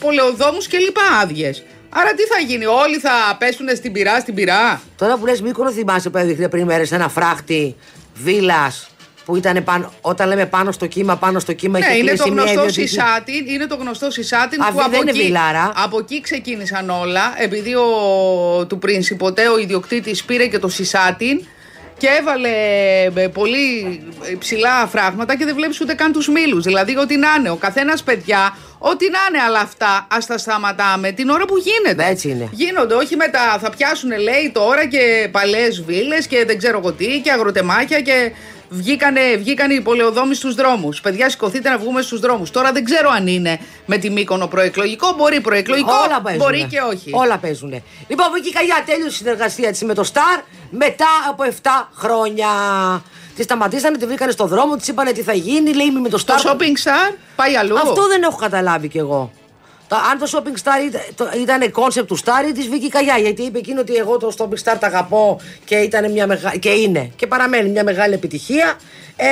πολεοδόμους 0.00 0.66
και 0.66 0.78
λοιπά 0.78 1.02
άδειες. 1.22 1.64
Άρα 1.88 2.14
τι 2.14 2.22
θα 2.22 2.38
γίνει, 2.46 2.66
όλοι 2.66 2.96
θα 2.98 3.36
πέσουν 3.38 3.68
στην 3.76 3.92
πυρά, 3.92 4.20
στην 4.20 4.34
πυρά; 4.34 4.80
Τώρα 4.96 5.16
που 5.16 5.26
λες 5.26 5.40
Μύκονο, 5.40 5.70
θυμάσαι 5.70 6.10
που 6.10 6.18
έδειχνε 6.18 6.48
πριν 6.48 6.64
μέρες 6.64 6.92
ένα 6.92 7.08
φράχτη 7.08 7.76
βίλας 8.14 8.88
που 9.26 9.36
ήταν 9.36 9.64
πάνω, 9.64 9.92
όταν 10.00 10.28
λέμε 10.28 10.46
πάνω 10.46 10.72
στο 10.72 10.86
κύμα, 10.86 11.16
πάνω 11.16 11.38
στο 11.38 11.52
κύμα 11.52 11.78
Ναι, 11.78 11.86
είχε 11.86 11.96
είναι 11.96 12.10
το 12.10 12.16
κλείσει 12.16 12.30
μια 12.30 12.42
γνωστό 12.42 12.60
ιδιωτική- 12.60 12.88
Σισάτιν, 12.88 13.46
είναι 13.46 13.66
το 13.66 13.76
γνωστό 13.76 14.10
Σισάτιν 14.10 14.60
Αυτή 14.60 14.72
που 14.74 14.80
από 14.80 14.90
δεν 14.90 15.00
είναι 15.00 15.10
εκεί, 15.10 15.22
βιλάρα. 15.22 15.72
από 15.76 15.98
εκεί 15.98 16.20
ξεκίνησαν 16.20 16.90
όλα, 16.90 17.34
επειδή 17.36 17.74
ο, 17.74 17.86
του 18.68 18.78
Πρινσιποτέ 18.78 19.48
ο 19.48 19.58
ιδιοκτήτης 19.58 20.24
πήρε 20.24 20.46
και 20.46 20.58
το 20.58 20.68
Σισάτιν 20.68 21.40
και 21.98 22.06
έβαλε 22.20 22.48
ε, 23.14 23.28
πολύ 23.28 24.00
ψηλά 24.38 24.86
φράγματα 24.86 25.36
και 25.36 25.44
δεν 25.44 25.54
βλέπεις 25.54 25.80
ούτε 25.80 25.94
καν 25.94 26.12
τους 26.12 26.28
μήλους. 26.28 26.64
Δηλαδή 26.64 26.96
ό,τι 26.96 27.16
να 27.16 27.28
είναι, 27.38 27.50
ο 27.50 27.56
καθένας 27.56 28.02
παιδιά, 28.02 28.56
ό,τι 28.78 29.04
να 29.10 29.18
είναι, 29.28 29.42
αλλά 29.46 29.58
αυτά 29.60 30.06
ας 30.10 30.26
τα 30.26 30.38
σταματάμε 30.38 31.10
την 31.12 31.28
ώρα 31.28 31.44
που 31.44 31.54
γίνεται. 31.56 32.04
Έτσι 32.10 32.28
είναι. 32.28 32.48
Γίνονται, 32.52 32.94
όχι 32.94 33.16
μετά. 33.16 33.58
Θα 33.60 33.70
πιάσουν, 33.70 34.10
λέει, 34.10 34.50
τώρα 34.52 34.86
και 34.86 35.28
παλαιέ 35.30 35.68
βίλες 35.86 36.26
και 36.26 36.44
δεν 36.46 36.58
ξέρω 36.58 36.78
εγώ 36.78 36.92
τι 36.92 37.20
και 37.20 37.30
αγροτεμάκια 37.30 38.00
και 38.00 38.32
βγήκανε, 38.68 39.20
βγήκανε 39.36 39.74
οι 39.74 39.80
πολεοδόμοι 39.80 40.34
στους 40.34 40.54
δρόμους. 40.54 41.00
Παιδιά, 41.00 41.30
σηκωθείτε 41.30 41.68
να 41.70 41.78
βγούμε 41.78 42.02
στους 42.02 42.20
δρόμους. 42.20 42.50
Τώρα 42.50 42.72
δεν 42.72 42.84
ξέρω 42.84 43.10
αν 43.10 43.26
είναι 43.26 43.58
με 43.86 43.96
τη 43.96 44.10
Μύκονο 44.10 44.46
προεκλογικό. 44.46 45.12
Μπορεί 45.16 45.40
προεκλογικό, 45.40 45.92
Όλα 46.06 46.20
παίζουν. 46.20 46.42
μπορεί 46.42 46.66
και 46.70 46.80
όχι. 46.80 47.10
Όλα 47.12 47.38
παίζουν. 47.38 47.82
Λοιπόν, 48.08 48.26
Βίκυ 48.34 48.52
Καγιά 48.52 48.82
τέλειωσε 48.86 49.08
η 49.08 49.10
συνεργασία 49.10 49.72
τη 49.72 49.84
με 49.84 49.94
το 49.94 50.04
Star 50.04 50.40
μετά 50.70 51.06
από 51.28 51.44
7 51.62 51.90
χρόνια. 51.94 52.48
Τη 53.36 53.42
σταματήσανε, 53.42 53.96
τη 53.98 54.06
βρήκανε 54.06 54.30
στο 54.30 54.46
δρόμο, 54.46 54.76
της 54.76 54.88
είπανε 54.88 55.12
τι 55.12 55.22
θα 55.22 55.32
γίνει, 55.32 55.74
λέει 55.74 55.86
είμαι 55.86 56.00
με 56.00 56.08
το 56.08 56.16
Το 56.16 56.18
Star. 56.18 56.38
shopping 56.40 56.88
star 56.88 57.14
πάει 57.36 57.56
αλλού. 57.56 57.78
Αυτό 57.78 58.06
δεν 58.06 58.22
έχω 58.22 58.36
καταλάβει 58.36 58.88
κι 58.88 58.98
εγώ. 58.98 59.30
Το, 59.88 59.96
αν 60.10 60.18
το 60.18 60.26
shopping 60.32 60.56
star 60.64 60.86
ήταν, 60.86 61.00
το, 61.14 61.30
ήταν 61.42 61.70
κόνσεπτ 61.70 62.08
του 62.08 62.18
Star 62.18 62.48
ή 62.48 62.52
της 62.52 62.68
Βίκυ 62.68 62.88
Καγιά. 62.88 63.16
Γιατί 63.18 63.42
είπε 63.42 63.58
εκείνο 63.58 63.80
ότι 63.80 63.94
εγώ 63.94 64.16
το 64.16 64.34
shopping 64.38 64.72
star 64.72 64.76
τα 64.80 64.86
αγαπώ 64.86 65.40
και, 65.64 65.76
ήταν 65.76 66.12
μια 66.12 66.26
μεγα... 66.26 66.56
και 66.56 66.68
είναι 66.70 67.10
και 67.16 67.26
παραμένει 67.26 67.68
μια 67.68 67.84
μεγάλη 67.84 68.14
επιτυχία. 68.14 68.74
Ε, 69.16 69.26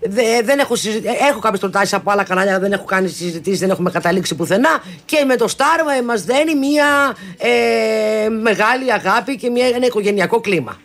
δε- 0.00 0.42
δεν 0.42 0.58
έχω, 0.58 0.74
συζη... 0.76 0.96
ε, 1.04 1.28
έχω 1.28 1.38
κάποιες 1.38 1.60
προτάσεις 1.60 1.92
από 1.94 2.10
άλλα 2.10 2.24
κανάλια, 2.24 2.58
δεν 2.58 2.72
έχω 2.72 2.84
κάνει 2.84 3.08
συζητήσεις, 3.08 3.58
δεν 3.58 3.70
έχουμε 3.70 3.90
καταλήξει 3.90 4.34
πουθενά. 4.34 4.82
Και 5.04 5.24
με 5.26 5.36
το 5.36 5.48
Star 5.56 5.96
ε, 5.98 6.02
μας 6.02 6.24
δένει 6.24 6.54
μια 6.54 7.16
ε, 7.38 8.28
μεγάλη 8.28 8.92
αγάπη 8.92 9.36
και 9.36 9.50
μια, 9.50 9.66
ένα 9.66 9.86
οικογενειακό 9.86 10.40
κλίμα. 10.40 10.80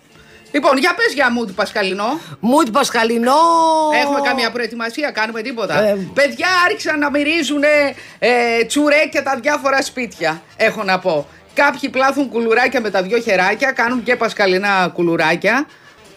Λοιπόν, 0.58 0.78
για 0.78 0.94
πες 0.96 1.14
για 1.14 1.32
μου 1.32 1.46
του 1.46 1.54
Πασχαλινό. 1.54 2.20
Μουτ 2.40 2.70
Πασχαλινό. 2.70 3.42
Έχουμε 4.02 4.20
καμία 4.24 4.52
προετοιμασία, 4.52 5.12
κάνουμε 5.12 5.42
τίποτα. 5.42 5.84
Ε, 5.84 5.98
Παιδιά 6.14 6.48
άρχισαν 6.66 7.00
να 7.00 7.10
μυρίζουν 7.10 7.64
ε, 8.20 8.64
τσουρέκια 8.68 9.24
τα 9.24 9.40
διάφορα 9.42 9.82
σπίτια. 9.82 10.42
Έχω 10.58 10.84
να 10.84 11.00
πω. 11.00 11.28
Κάποιοι 11.54 11.90
πλάθουν 11.90 12.30
κουλουράκια 12.30 12.82
με 12.82 12.90
τα 12.90 13.02
δυο 13.02 13.20
χεράκια, 13.20 13.72
κάνουν 13.72 14.04
και 14.04 14.16
πασχαλινά 14.16 14.92
κουλουράκια. 14.94 15.68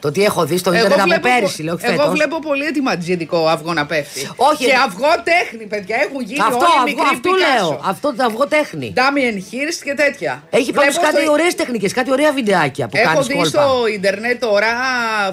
Το 0.00 0.10
τι 0.10 0.24
έχω 0.24 0.44
δει 0.44 0.56
στο 0.58 0.72
ίντερνετ 0.72 1.00
από 1.00 1.20
πέρυσι, 1.20 1.62
λέω, 1.62 1.74
όχι 1.74 1.84
εγώ 1.86 1.96
φέτος. 1.96 2.12
βλέπω 2.14 2.38
πολύ 2.38 2.64
ετοιματζίδικο 2.64 3.46
αυγό 3.48 3.72
να 3.72 3.86
πέφτει. 3.86 4.28
Όχι, 4.36 4.64
Και 4.64 4.70
ε- 4.70 4.74
αυγό 4.86 5.08
τέχνη, 5.24 5.66
παιδιά. 5.66 5.96
Έχουν 5.96 6.20
γίνει 6.22 6.38
Αυτό, 6.40 6.54
όλοι 6.56 6.64
αυγό, 6.64 6.82
μικροί 6.84 7.04
αυτό 7.12 7.30
Πικάσο. 7.30 7.68
λέω. 7.68 7.80
Αυτό 7.84 8.14
το 8.14 8.24
αυγό 8.24 8.46
τέχνη. 8.46 8.92
Damien 8.96 9.36
Hirst 9.36 9.80
και 9.84 9.94
τέτοια. 9.94 10.42
Έχει 10.50 10.72
πάντως 10.72 10.94
Βλέπω 10.94 11.10
κάτι 11.12 11.22
στο- 11.22 11.32
ωραίες 11.32 11.54
τεχνικές, 11.54 11.92
κάτι 11.92 12.10
ωραία 12.10 12.32
βιντεάκια 12.32 12.88
που 12.88 12.96
Έχω 12.96 13.08
κάνεις 13.12 13.26
δει 13.26 13.34
κόλπα. 13.34 13.48
στο 13.48 13.86
ίντερνετ 13.94 14.40
τώρα 14.40 14.68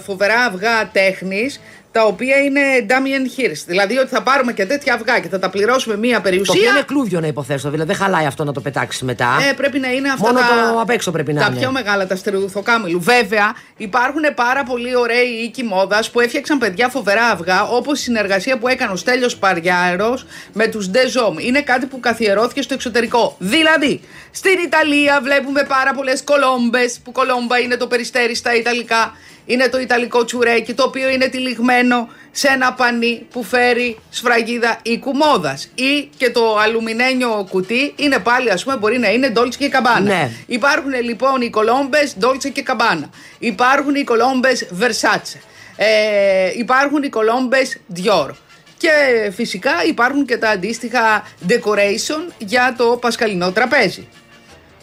φοβερά 0.05 0.39
αυγά 0.43 0.89
τέχνης 0.91 1.59
τα 1.97 2.05
οποία 2.05 2.37
είναι 2.37 2.61
Damien 2.89 3.39
Hirst. 3.39 3.63
Δηλαδή 3.65 3.97
ότι 3.97 4.07
θα 4.09 4.21
πάρουμε 4.23 4.53
και 4.53 4.65
τέτοια 4.65 4.93
αυγά 4.93 5.19
και 5.19 5.27
θα 5.27 5.39
τα 5.39 5.49
πληρώσουμε 5.49 5.97
μία 5.97 6.11
Το 6.13 6.17
οποίο 6.19 6.29
περιουσία. 6.31 6.69
είναι 6.69 6.81
κλούβιο 6.81 7.19
να 7.19 7.27
υποθέσω, 7.27 7.69
δηλαδή 7.69 7.93
δεν 7.93 8.01
χαλάει 8.01 8.25
αυτό 8.25 8.43
να 8.43 8.53
το 8.53 8.61
πετάξεις 8.61 9.01
μετά. 9.01 9.37
Ε, 9.49 9.53
πρέπει 9.53 9.79
να 9.79 9.91
είναι 9.91 10.09
αυτά 10.09 10.27
Μόνο 10.27 10.39
τα, 10.39 10.71
το 10.73 10.79
απ' 10.81 10.89
έξω 10.89 11.11
πρέπει 11.11 11.33
να 11.33 11.41
τα 11.41 11.47
είναι. 11.51 11.59
πιο 11.59 11.71
μεγάλα, 11.71 12.07
τα 12.07 12.15
στερεοθοκάμιλου. 12.15 13.01
Βέβαια, 13.01 13.53
υπάρχουν 13.77 14.21
πάρα 14.35 14.63
πολύ 14.63 14.95
ωραίοι 14.95 15.29
οίκοι 15.43 15.63
μόδας 15.63 16.09
που 16.11 16.19
έφτιαξαν 16.19 16.57
παιδιά 16.57 16.89
φοβερά 16.89 17.25
αυγά, 17.25 17.63
όπως 17.63 17.99
η 17.99 18.03
συνεργασία 18.03 18.57
που 18.57 18.67
έκανε 18.67 18.91
ο 18.91 18.95
Στέλιος 18.95 19.35
Παριάρος 19.37 20.25
με 20.53 20.67
τους 20.67 20.89
Ντεζόμ. 20.89 21.35
Είναι 21.39 21.61
κάτι 21.61 21.85
που 21.85 21.99
καθιερώθηκε 21.99 22.61
στο 22.61 22.73
εξωτερικό. 22.73 23.35
Δηλαδή, 23.39 24.01
στην 24.31 24.59
Ιταλία 24.65 25.19
βλέπουμε 25.23 25.63
πάρα 25.67 25.93
πολλές 25.93 26.23
κολόμπες, 26.23 26.99
που 27.03 27.11
κολόμπα 27.11 27.59
είναι 27.59 27.75
το 27.75 27.87
περιστέρι 27.87 28.35
στα 28.35 28.55
Ιταλικά. 28.55 29.13
Είναι 29.49 29.67
το 29.67 29.79
Ιταλικό 29.79 30.25
τσουρέκι, 30.25 30.73
το 30.73 30.83
οποίο 30.83 31.09
είναι 31.09 31.27
τυλιγμένο 31.27 32.09
σε 32.31 32.47
ένα 32.47 32.73
πανί 32.73 33.27
που 33.31 33.43
φέρει 33.43 33.97
σφραγίδα 34.09 34.79
οίκου 34.81 35.15
μόδα. 35.15 35.57
Ή 35.75 36.09
και 36.17 36.29
το 36.29 36.57
αλουμινένιο 36.57 37.47
κουτί 37.49 37.93
είναι 37.95 38.19
πάλι, 38.19 38.49
ας 38.49 38.63
πούμε, 38.63 38.77
μπορεί 38.77 38.97
να 38.97 39.11
είναι 39.11 39.31
Dolce 39.35 39.55
και 39.57 39.71
Cabana. 39.73 40.03
Ναι. 40.03 40.31
Υπάρχουν 40.45 41.03
λοιπόν 41.03 41.41
οι 41.41 41.49
κολόμπε 41.49 42.11
Dolce 42.21 42.51
και 42.53 42.63
Cabana. 42.67 43.09
Υπάρχουν 43.39 43.95
οι 43.95 44.03
κολόμπε 44.03 44.49
Versace. 44.81 45.39
Ε, 45.75 46.51
υπάρχουν 46.57 47.03
οι 47.03 47.09
κολόμπε 47.09 47.57
Dior. 47.95 48.29
Και 48.77 48.89
φυσικά 49.35 49.71
υπάρχουν 49.87 50.25
και 50.25 50.37
τα 50.37 50.49
αντίστοιχα 50.49 51.27
decoration 51.49 52.33
για 52.37 52.75
το 52.77 52.97
πασκαλινό 53.01 53.51
τραπέζι. 53.51 54.07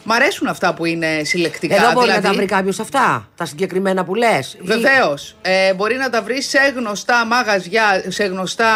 Μ' 0.07 0.13
αρέσουν 0.13 0.47
αυτά 0.47 0.75
που 0.75 0.85
είναι 0.85 1.21
συλλεκτικά. 1.25 1.75
Εδώ 1.77 1.93
μπορεί 1.93 2.07
δηλαδή, 2.07 2.23
να 2.23 2.29
τα 2.29 2.35
βρει 2.37 2.47
κάποιος 2.47 2.81
αυτά, 2.81 3.29
τα 3.37 3.45
συγκεκριμένα 3.45 4.05
που 4.05 4.15
λες. 4.15 4.57
Βεβαίως. 4.63 5.37
Ε, 5.43 5.75
μπορεί 5.75 5.97
να 5.97 6.11
τα 6.11 6.23
βρει 6.23 6.43
σε 6.43 6.59
γνωστά 6.77 7.27
μαγαζιά, 7.27 8.05
σε 8.09 8.25
γνωστά 8.25 8.67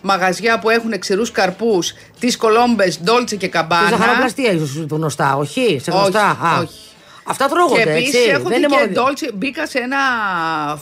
μαγαζιά 0.00 0.58
που 0.58 0.70
έχουν 0.70 0.98
ξηρούς 0.98 1.30
καρπούς, 1.30 1.92
τις 2.18 2.36
κολόμπες 2.36 3.00
Dolce 3.06 3.36
και 3.38 3.48
Τη 3.48 3.50
Cabana. 3.54 3.88
ζαχαροπλαστεία 3.90 4.52
ίσως 4.52 4.84
το 4.88 4.94
γνωστά, 4.94 5.36
όχι. 5.36 5.80
Σε 5.82 5.90
Όχι, 5.90 5.98
γνωστά. 6.00 6.26
Α. 6.28 6.58
όχι. 6.60 6.78
Αυτά 7.28 7.48
τρώγονται, 7.48 7.82
Και 7.82 7.90
επίσης 7.90 8.14
έτσι. 8.14 8.28
έχω 8.28 8.48
δεν 8.48 8.48
δει 8.48 8.56
είναι 8.56 8.66
και 8.66 9.00
μόνο. 9.00 9.08
Dolce. 9.08 9.30
Μπήκα 9.34 9.66
σε 9.66 9.78
ένα 9.78 9.96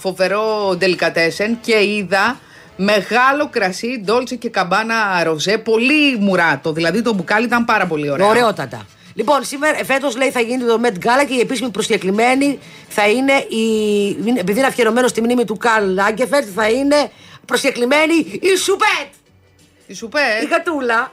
φοβερό 0.01 0.69
delicatessen 0.81 1.57
και 1.61 1.85
είδα 1.85 2.39
μεγάλο 2.77 3.49
κρασί 3.51 4.05
Dolce 4.07 4.39
και 4.39 4.51
Cabana 4.55 5.25
ροζέ. 5.25 5.59
Πολύ 5.59 6.17
μουράτο. 6.19 6.73
Δηλαδή 6.73 7.03
το 7.03 7.13
μπουκάλι 7.15 7.45
ήταν 7.47 7.65
πάρα 7.65 7.87
πολύ 7.87 8.11
ωραίο. 8.11 8.29
Ωραιότατα. 8.29 8.87
Λοιπόν, 9.15 9.45
σήμερα 9.45 9.85
φέτο 9.85 10.11
λέει 10.17 10.31
θα 10.31 10.41
γίνει 10.41 10.65
το 10.65 10.81
Met 10.83 10.89
Gala 11.05 11.27
και 11.29 11.35
η 11.35 11.41
επίσημη 11.41 11.71
προσκεκλημένη 11.71 12.59
θα 12.89 13.09
είναι 13.09 13.33
η. 13.33 13.63
είναι- 14.27 14.41
Επειδή 14.41 14.59
είναι 14.59 14.69
αφιερωμένο 14.69 15.09
στη 15.09 15.21
μνήμη 15.21 15.45
του 15.45 15.57
Καρλ 15.57 15.93
Λάγκεφερτ, 15.95 16.47
θα 16.55 16.69
είναι 16.71 17.11
προσκεκλημένη 17.47 18.15
η 18.41 18.57
Σουπέτ! 18.57 19.09
Η 19.87 19.95
σουπέ. 19.95 20.19
Η 20.43 20.47
γατούλα. 20.47 21.13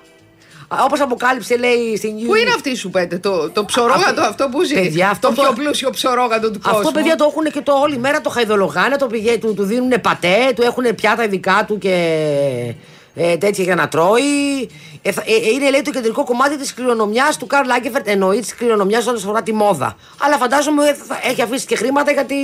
Όπως 0.84 1.00
αποκάλυψε, 1.02 1.58
λέει 1.58 1.98
στην 1.98 2.26
Πού 2.26 2.36
είναι 2.36 2.50
αυτή 2.56 2.70
η 2.70 2.76
σουπέτε, 2.76 3.18
το, 3.18 3.50
το 3.50 3.66
ψωρόγατο 3.66 4.04
Αυτό- 4.10 4.22
αυτό 4.22 4.50
που 4.52 4.64
ζει. 4.64 4.74
Παιδιά, 4.74 5.10
αυτό 5.10 5.28
το 5.28 5.34
το- 5.36 5.42
πιο 5.42 5.54
πλούσιο 5.54 5.90
ψωρόγατο 5.90 6.52
του 6.52 6.60
κόσμου; 6.60 6.78
Αυτό 6.78 6.92
παιδιά 6.92 7.16
το 7.16 7.26
έχουν 7.30 7.52
και 7.52 7.62
το 7.62 7.74
όλη 7.74 7.98
μέρα 7.98 8.22
το 8.22 8.30
χαϊδολογάνε, 8.30 8.96
το 8.98 9.08
πηγαίνει, 9.08 9.38
του, 9.38 9.54
του 9.54 9.64
δίνουν 9.64 10.02
πατέ, 10.02 10.52
του 10.56 10.62
έχουν 10.62 10.96
πιάτα 10.96 11.28
δικά 11.28 11.64
του 11.68 11.78
και 11.78 12.74
ε, 13.16 13.38
τέτοια 13.38 13.64
για 13.64 13.76
να 13.76 13.88
τρώει. 13.88 14.70
Ε, 15.02 15.12
θα- 15.12 15.24
ε, 15.26 15.50
είναι 15.54 15.70
λέει 15.70 15.82
το 15.82 15.92
κεντρικό 15.92 16.24
κομμάτι 16.24 16.58
της 16.58 16.74
κληρονομιάς 16.74 17.38
του 17.38 17.48
Καρλ 17.48 17.68
Λάγκεφερτ, 17.68 18.08
εννοεί 18.08 18.40
της 18.40 18.56
κληρονομιάς 18.56 19.02
όσον 19.06 19.16
αφορά 19.16 19.42
τη 19.44 19.54
μόδα. 19.54 19.96
Αλλά 20.22 20.38
φαντάζομαι 20.38 20.86
ε, 20.90 20.94
θα 20.94 21.20
έχει 21.24 21.42
αφήσει 21.42 21.66
και 21.66 21.76
χρήματα 21.76 22.12
γιατί, 22.12 22.36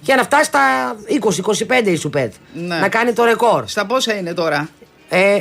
για 0.00 0.16
να 0.16 0.22
φτάσει 0.22 0.44
στα 0.44 0.60
20-25 1.82 1.86
η 1.86 1.96
Σουπέτ. 1.96 2.32
Ναι. 2.54 2.76
Να 2.76 2.88
κάνει 2.88 3.12
το 3.12 3.24
ρεκόρ. 3.24 3.64
Στα 3.66 3.86
πόσα 3.86 4.14
είναι 4.14 4.34
τώρα; 4.34 4.68
Ε, 5.08 5.34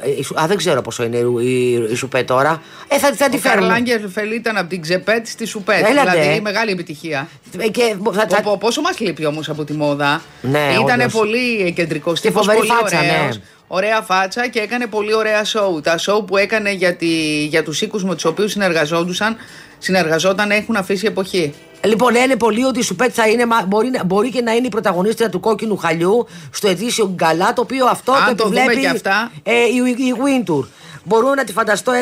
ε, 0.00 0.10
η 0.18 0.22
Σου- 0.22 0.40
α, 0.40 0.46
δεν 0.46 0.56
ξέρω 0.56 0.82
πόσο 0.82 1.04
είναι 1.04 1.16
η, 1.16 1.46
η, 1.46 1.72
η 1.90 1.94
Σουπέτ 1.94 2.26
τώρα. 2.26 2.62
Ε, 2.88 2.98
θα, 2.98 3.12
θα 3.14 3.28
τη 3.28 3.36
Ο 3.36 3.40
Καρλ 3.42 3.54
φέρουμε. 3.56 3.74
Άγκελφελ 3.74 4.32
ήταν 4.32 4.56
από 4.56 4.68
την 4.68 4.80
Ξεπέτ 4.82 5.26
στη 5.26 5.44
Σουπέτ. 5.46 5.86
Έλατε. 5.88 6.20
Δηλαδή 6.20 6.40
μεγάλη 6.40 6.70
επιτυχία. 6.70 7.28
Ε, 7.58 7.68
και 7.68 7.96
θα- 8.12 8.26
θα- 8.28 8.42
Πω, 8.42 8.50
πω, 8.50 8.56
πόσο 8.60 8.80
μας 8.80 8.98
λείπει 9.00 9.26
όμως 9.26 9.48
από 9.48 9.64
τη 9.64 9.72
μόδα; 9.72 10.22
Ναι, 10.40 10.68
Ήταν 10.82 11.00
όντως. 11.00 11.12
πολύ 11.12 11.72
κεντρικός 11.72 12.20
Και 12.20 12.28
τύπος, 12.28 12.46
φοβερή 12.46 12.66
πολύ 12.66 12.80
φάτσα, 12.80 12.98
ωραίος. 12.98 13.36
ναι. 13.36 13.42
Ωραία 13.74 14.00
φάτσα 14.02 14.48
και 14.48 14.58
έκανε 14.60 14.86
πολύ 14.86 15.14
ωραία 15.14 15.44
σοου. 15.44 15.80
Τα 15.82 15.98
σοου 15.98 16.24
που 16.24 16.36
έκανε 16.36 16.70
για, 16.72 16.96
τη, 16.96 17.06
για 17.46 17.62
τους 17.62 17.80
οίκους 17.82 18.04
με 18.04 18.14
τους 18.14 18.24
οποίους 18.24 18.50
συνεργαζόντουσαν, 18.50 19.36
συνεργαζόταν 19.78 20.50
έχουν 20.50 20.76
αφήσει 20.76 21.06
εποχή. 21.06 21.54
Λοιπόν, 21.84 22.12
λένε 22.12 22.36
πολλοί 22.36 22.64
ότι 22.64 22.78
η 22.78 22.82
Σουπέτ 22.82 23.10
θα 23.14 23.28
είναι, 23.28 23.46
μα- 23.46 23.64
μπορεί, 23.66 23.90
να- 23.90 24.04
μπορεί 24.04 24.30
και 24.30 24.42
να 24.42 24.52
είναι 24.52 24.66
η 24.66 24.68
πρωταγωνίστρια 24.68 25.28
του 25.28 25.40
κόκκινου 25.40 25.76
χαλιού 25.76 26.26
στο 26.50 26.68
ετήσιο 26.68 27.10
γκαλά, 27.14 27.52
το 27.52 27.60
οποίο 27.60 27.86
αυτό 27.86 28.12
Αν 28.12 28.26
το 28.36 28.42
το 28.42 28.48
δούμε 28.48 28.60
επιβλέπει 28.60 28.80
και 28.80 28.88
αυτά. 28.88 29.30
Ε, 29.42 29.52
η, 29.52 30.04
η 30.04 30.14
Wintour. 30.16 30.64
Μπορώ 31.04 31.34
να 31.34 31.44
τη 31.44 31.52
φανταστώ, 31.52 31.92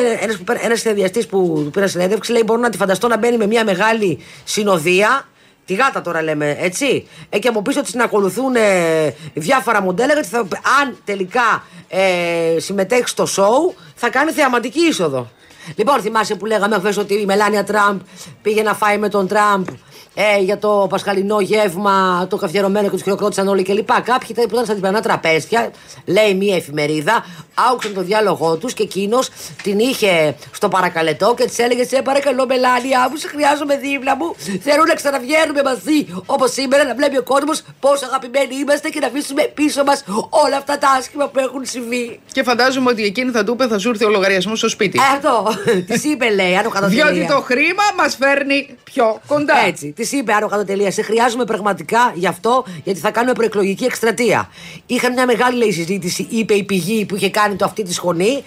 ένας 0.63 0.79
συνεδριαστή 0.79 1.25
που 1.25 1.61
του 1.63 1.69
πήρα 1.73 1.87
συνέντευξη 1.87 2.31
λέει: 2.31 2.41
Μπορώ 2.45 2.59
να 2.59 2.69
τη 2.69 2.77
φανταστώ 2.77 3.07
να 3.07 3.17
μπαίνει 3.17 3.37
με 3.37 3.47
μια 3.47 3.63
μεγάλη 3.63 4.19
συνοδεία. 4.43 5.27
Τη 5.65 5.73
γάτα 5.73 6.01
τώρα 6.01 6.21
λέμε, 6.21 6.55
έτσι. 6.59 7.07
Ε, 7.29 7.39
και 7.39 7.47
από 7.47 7.61
πίσω 7.61 7.81
της 7.81 7.93
να 7.93 8.03
ακολουθούν 8.03 8.55
ε, 8.55 9.15
διάφορα 9.33 9.81
μοντέλα. 9.81 10.13
Γιατί 10.13 10.27
θα, 10.27 10.47
αν 10.81 10.97
τελικά 11.05 11.63
ε, 11.87 12.59
συμμετέχει 12.59 13.07
στο 13.07 13.25
σοου, 13.25 13.75
θα 13.95 14.09
κάνει 14.09 14.31
θεαματική 14.31 14.79
είσοδο. 14.79 15.29
Λοιπόν, 15.75 16.01
θυμάσαι 16.01 16.35
που 16.35 16.45
λέγαμε 16.45 16.75
χθες 16.75 16.97
ότι 16.97 17.13
η 17.13 17.25
Μελάνια 17.25 17.63
Τραμπ 17.63 17.99
πήγε 18.41 18.61
να 18.61 18.73
φάει 18.73 18.97
με 18.97 19.09
τον 19.09 19.27
Τραμπ 19.27 19.67
ε, 20.15 20.39
για 20.39 20.57
το 20.57 20.87
πασχαλινό 20.89 21.39
γεύμα, 21.39 22.27
το 22.29 22.37
καφιερωμένο 22.37 22.85
και 22.85 22.93
τους 22.93 23.01
χειροκρότησαν 23.01 23.47
όλοι 23.47 23.63
κλπ. 23.63 23.91
Κάποιοι 24.03 24.35
που 24.35 24.49
ήταν 24.51 24.65
στα 24.65 24.73
διπλανά 24.73 25.01
τραπέζια, 25.01 25.71
λέει 26.05 26.33
μία 26.33 26.55
εφημερίδα, 26.55 27.25
άκουσαν 27.71 27.93
το 27.93 28.01
διάλογό 28.01 28.55
τους 28.57 28.73
και 28.73 28.83
εκείνος 28.83 29.29
την 29.63 29.79
είχε 29.79 30.35
στο 30.51 30.67
παρακαλετό 30.67 31.33
και 31.37 31.45
της 31.45 31.59
έλεγε: 31.59 31.83
Σε 31.83 32.01
παρακαλώ, 32.01 32.45
Μελάνια 32.45 33.07
μου, 33.09 33.17
σε 33.17 33.27
χρειάζομαι 33.27 33.77
δίπλα 33.77 34.15
μου. 34.15 34.35
Θέλω 34.61 34.83
να 34.87 34.93
ξαναβγαίνουμε 34.93 35.63
μαζί 35.63 36.07
όπως 36.25 36.51
σήμερα, 36.51 36.83
να 36.83 36.95
βλέπει 36.95 37.17
ο 37.17 37.23
κόσμος 37.23 37.61
πόσο 37.79 38.05
αγαπημένοι 38.05 38.55
είμαστε 38.55 38.89
και 38.89 38.99
να 38.99 39.07
αφήσουμε 39.07 39.51
πίσω 39.53 39.83
μας 39.83 40.03
όλα 40.29 40.57
αυτά 40.57 40.77
τα 40.77 40.89
άσχημα 40.99 41.27
που 41.27 41.39
έχουν 41.39 41.65
συμβεί. 41.65 42.19
Και 42.31 42.43
φαντάζομαι 42.43 42.89
ότι 42.89 43.03
εκείνη 43.03 43.31
θα 43.31 43.43
του 43.43 43.53
είπε: 43.53 43.67
Θα 43.67 43.77
σου 43.77 43.89
έρθει 43.89 44.05
ο 44.05 44.09
λογαριασμός 44.09 44.57
στο 44.57 44.69
σπίτι. 44.69 44.99
Ε, 44.99 45.15
αυτό. 45.15 45.53
της 45.87 46.03
είπε, 46.03 46.29
λέει, 46.29 46.55
αν 46.55 46.89
Διότι 46.89 47.25
το 47.27 47.41
χρήμα 47.41 47.83
μας 47.97 48.15
φέρνει 48.15 48.77
πιο 48.83 49.21
κοντά. 49.27 49.53
Έτσι. 49.67 49.93
Της 50.03 50.11
είπε 50.11 50.33
Άρο 50.33 50.47
κάτω 50.47 50.65
τελεία. 50.65 50.91
Σε 50.91 51.01
χρειάζομαι 51.01 51.45
πραγματικά 51.45 52.11
γι' 52.15 52.27
αυτό, 52.27 52.65
γιατί 52.83 52.99
θα 52.99 53.11
κάνουμε 53.11 53.33
προεκλογική 53.33 53.83
εκστρατεία. 53.83 54.49
Είχαν 54.85 55.13
μια 55.13 55.25
μεγάλη 55.25 55.57
λέει, 55.57 55.71
συζήτηση, 55.71 56.27
είπε 56.29 56.53
η 56.53 56.63
πηγή 56.63 57.05
που 57.05 57.15
είχε 57.15 57.29
κάνει 57.29 57.55
το 57.55 57.65
αυτή 57.65 57.83
τη 57.83 57.93
σχονή. 57.93 58.43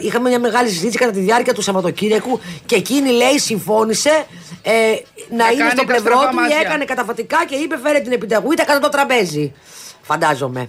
Είχαμε 0.00 0.28
μια 0.28 0.38
μεγάλη 0.38 0.68
συζήτηση 0.68 0.98
κατά 0.98 1.10
τη 1.10 1.20
διάρκεια 1.20 1.54
του 1.54 1.62
Σαββατοκύριακου 1.62 2.40
και 2.66 2.74
εκείνη 2.74 3.10
λέει 3.10 3.38
συμφώνησε 3.38 4.26
ε, 4.62 4.72
να 5.36 5.50
είναι 5.50 5.70
στο 5.70 5.84
πλευρό 5.84 6.18
του, 6.30 6.38
έκανε 6.62 6.84
καταφατικά 6.84 7.44
και 7.48 7.54
είπε 7.54 7.78
φέρε 7.78 7.98
την 7.98 8.12
επιταγή, 8.12 8.54
κατά 8.54 8.78
το 8.78 8.88
τραπέζι. 8.88 9.52
Φαντάζομαι. 10.02 10.68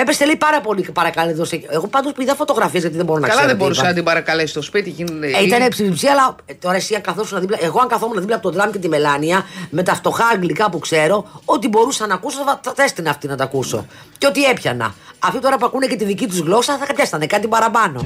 Έπεσε 0.00 0.24
λέει 0.24 0.36
πάρα 0.36 0.60
πολύ 0.60 0.88
παρακαλώ. 0.92 1.48
Εγώ 1.68 1.86
πάντως 1.86 2.12
πήδα 2.12 2.34
φωτογραφίες 2.34 2.82
γιατί 2.82 2.96
δεν 2.96 3.04
μπορώ 3.04 3.18
να 3.20 3.26
ξέρω. 3.26 3.40
Καλά 3.40 3.52
δεν 3.52 3.62
μπορούσα 3.62 3.82
να 3.82 3.92
την 3.92 4.04
παρακαλέσει 4.04 4.46
στο 4.46 4.62
σπίτι. 4.62 5.04
Ε, 5.20 5.44
ήταν 5.44 5.68
ψηλή 5.68 6.10
αλλά 6.10 6.36
ε, 6.46 6.54
τώρα 6.54 6.76
εσύ 6.76 6.94
αν 6.94 7.00
καθόσουν 7.00 7.40
δίπλα. 7.40 7.58
Εγώ 7.60 7.80
αν 7.80 7.88
καθόμουν 7.88 8.20
δίπλα 8.20 8.34
από 8.34 8.44
τον 8.44 8.54
Τραμπ 8.56 8.72
και 8.72 8.78
τη 8.78 8.88
Μελάνια 8.88 9.44
με 9.70 9.82
τα 9.82 9.94
φτωχά 9.94 10.26
αγγλικά 10.26 10.70
που 10.70 10.78
ξέρω, 10.78 11.42
ό,τι 11.44 11.68
μπορούσα 11.68 12.06
να 12.06 12.14
ακούσω 12.14 12.38
θα, 12.44 12.60
θα 12.74 12.82
έστεινα 12.82 13.10
αυτή 13.10 13.26
να 13.26 13.36
τα 13.36 13.44
ακούσω. 13.44 13.86
Και 14.18 14.26
ό,τι 14.26 14.44
έπιανα. 14.44 14.94
Αυτοί 15.18 15.40
τώρα 15.40 15.56
που 15.56 15.66
ακούνε 15.66 15.86
και 15.86 15.96
τη 15.96 16.04
δική 16.04 16.26
τους 16.26 16.38
γλώσσα 16.38 16.76
θα 16.78 16.86
κατέστανε 16.86 17.26
κάτι 17.26 17.48
παραπάνω. 17.48 18.04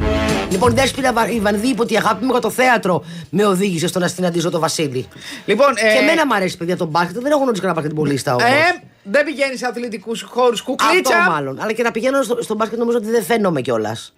Λοιπόν, 0.50 0.70
η 0.70 0.74
Δέσποινα 0.74 1.28
Ιβανδί 1.28 1.68
είπε 1.68 1.82
ότι 1.82 1.92
η 1.92 1.96
αγάπη 1.96 2.24
μου 2.24 2.30
για 2.30 2.40
το 2.40 2.50
θέατρο 2.50 3.04
με 3.30 3.46
οδήγησε 3.46 3.86
στο 3.86 3.98
να 3.98 4.08
συναντήσω 4.08 4.50
τον 4.50 4.60
Βασίλη. 4.60 5.08
Λοιπόν, 5.44 5.68
ε... 5.76 5.92
Και 5.92 5.98
εμένα 5.98 6.26
μου 6.26 6.34
αρέσει 6.34 6.56
παιδιά 6.56 6.76
τον 6.76 6.88
μπάσκετ, 6.88 7.14
δεν 7.22 7.30
έχω 7.30 7.40
γνωρίσει 7.40 7.60
κανένα 7.60 7.80
μπασκετμπολίστα 7.80 8.34
όμως. 8.34 8.48
Ε, 8.48 8.82
δεν 9.02 9.24
πηγαίνεις 9.24 9.58
σε 9.58 9.66
αθλητικούς 9.66 10.22
χώρους 10.22 10.62
κουκλίτσα. 10.62 11.16
Αυτό 11.16 11.30
μάλλον. 11.30 11.60
Αλλά 11.60 11.72
και 11.72 11.82
να 11.82 11.90
πηγαίνω 11.90 12.22
στο, 12.22 12.42
στο 12.42 12.54
μπάσκετ 12.54 12.78
νομίζω 12.78 12.96
ότι 12.96 13.10
δεν 13.10 13.24
φαίνομαι 13.24 13.60
κιόλας. 13.60 14.12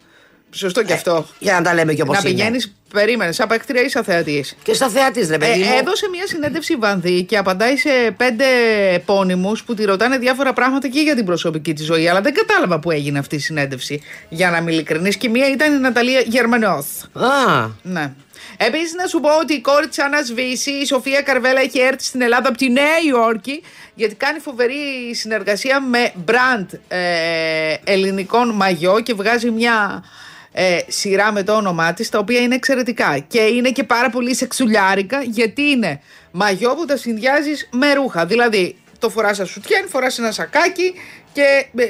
Σωστό 0.51 0.83
και 0.83 0.93
ε, 0.93 0.97
αυτό. 0.97 1.27
Για 1.39 1.53
να 1.53 1.63
τα 1.63 1.75
λέμε 1.75 1.95
και 1.95 2.03
όπως 2.03 2.17
Να 2.17 2.23
πηγαίνεις, 2.23 2.75
περίμενες, 2.93 3.35
σαν 3.35 3.49
παίκτρια 3.49 3.83
ή 3.83 3.89
σαν 3.89 4.05
θεατής. 4.05 4.57
Και 4.63 4.75
σαν 4.75 4.91
θεατής, 4.91 5.29
ρε 5.29 5.39
παιδί. 5.39 5.63
Ε, 5.63 5.79
έδωσε 5.79 6.09
μια 6.09 6.27
συνέντευξη 6.27 6.77
Βανδύ 6.77 7.23
και 7.23 7.37
απαντάει 7.37 7.77
σε 7.77 7.91
πέντε 8.17 8.45
επώνυμους 8.93 9.65
που 9.65 9.75
τη 9.75 9.85
ρωτάνε 9.85 10.19
διάφορα 10.19 10.53
πράγματα 10.53 10.89
και 10.89 11.01
για 11.01 11.15
την 11.15 11.25
προσωπική 11.25 11.73
της 11.73 11.85
ζωή. 11.85 12.09
Αλλά 12.09 12.21
δεν 12.21 12.35
κατάλαβα 12.35 12.79
που 12.79 12.91
έγινε 12.91 13.19
αυτή 13.19 13.37
η 13.37 13.39
συνέντευξη. 13.39 14.03
Για 14.29 14.51
να 14.51 14.57
είμαι 14.57 14.73
ειλικρινής. 14.73 15.17
Και 15.17 15.29
μία 15.29 15.51
ήταν 15.51 15.73
η 15.75 15.79
Ναταλία 15.79 16.21
Γερμανιώθ. 16.21 16.87
Α. 17.13 17.69
Ναι. 17.83 18.13
Επίσης, 18.57 18.95
να 18.95 19.07
σου 19.07 19.21
πω 19.21 19.39
ότι 19.41 19.55
η 19.55 19.61
κόρη 19.61 19.89
της 19.89 19.99
Άννας 19.99 20.33
Βύση, 20.33 20.71
η 20.71 20.87
Σοφία 20.87 21.23
Καρβέλα, 21.23 21.61
έχει 21.61 21.81
έρθει 21.81 22.05
στην 22.05 22.23
Ελλάδα 22.23 22.49
από 22.49 22.59
τη 22.59 22.71
Νέα 22.71 22.99
Υόρκη 23.09 23.63
γιατί 23.95 24.15
κάνει 24.15 24.39
φοβερή 24.39 25.15
συνεργασία 25.15 25.81
με 25.81 26.13
μπραντ 26.15 26.71
ε, 26.89 27.75
ελληνικών 27.85 28.51
μαγιό 28.51 29.01
και 29.01 29.15
βγάζει 29.15 29.51
μια 29.51 30.05
ε, 30.53 30.79
σειρά 30.89 31.33
με 31.33 31.43
το 31.43 31.57
όνομά 31.57 31.93
της 31.93 32.09
τα 32.09 32.19
οποία 32.19 32.41
είναι 32.41 32.55
εξαιρετικά. 32.55 33.19
Και 33.19 33.41
είναι 33.41 33.71
και 33.71 33.85
πάρα 33.85 34.11
πολύ 34.11 34.35
σεξουλιάρικα 34.35 35.23
γιατί 35.23 35.63
είναι 35.63 36.01
μαγιό 36.31 36.75
που 36.75 36.85
τα 36.85 36.97
συνδυάζεις 36.97 37.69
με 37.73 37.93
ρούχα. 37.93 38.27
Δηλαδή 38.27 38.77
το 38.99 39.11
φοράς 39.11 39.37
σαν 39.37 39.47
σουτιέν, 39.47 39.89
φοράς 39.89 40.19
ένα 40.19 40.33
σακάκι 40.33 40.95
και, 41.33 41.67
ε, 41.77 41.85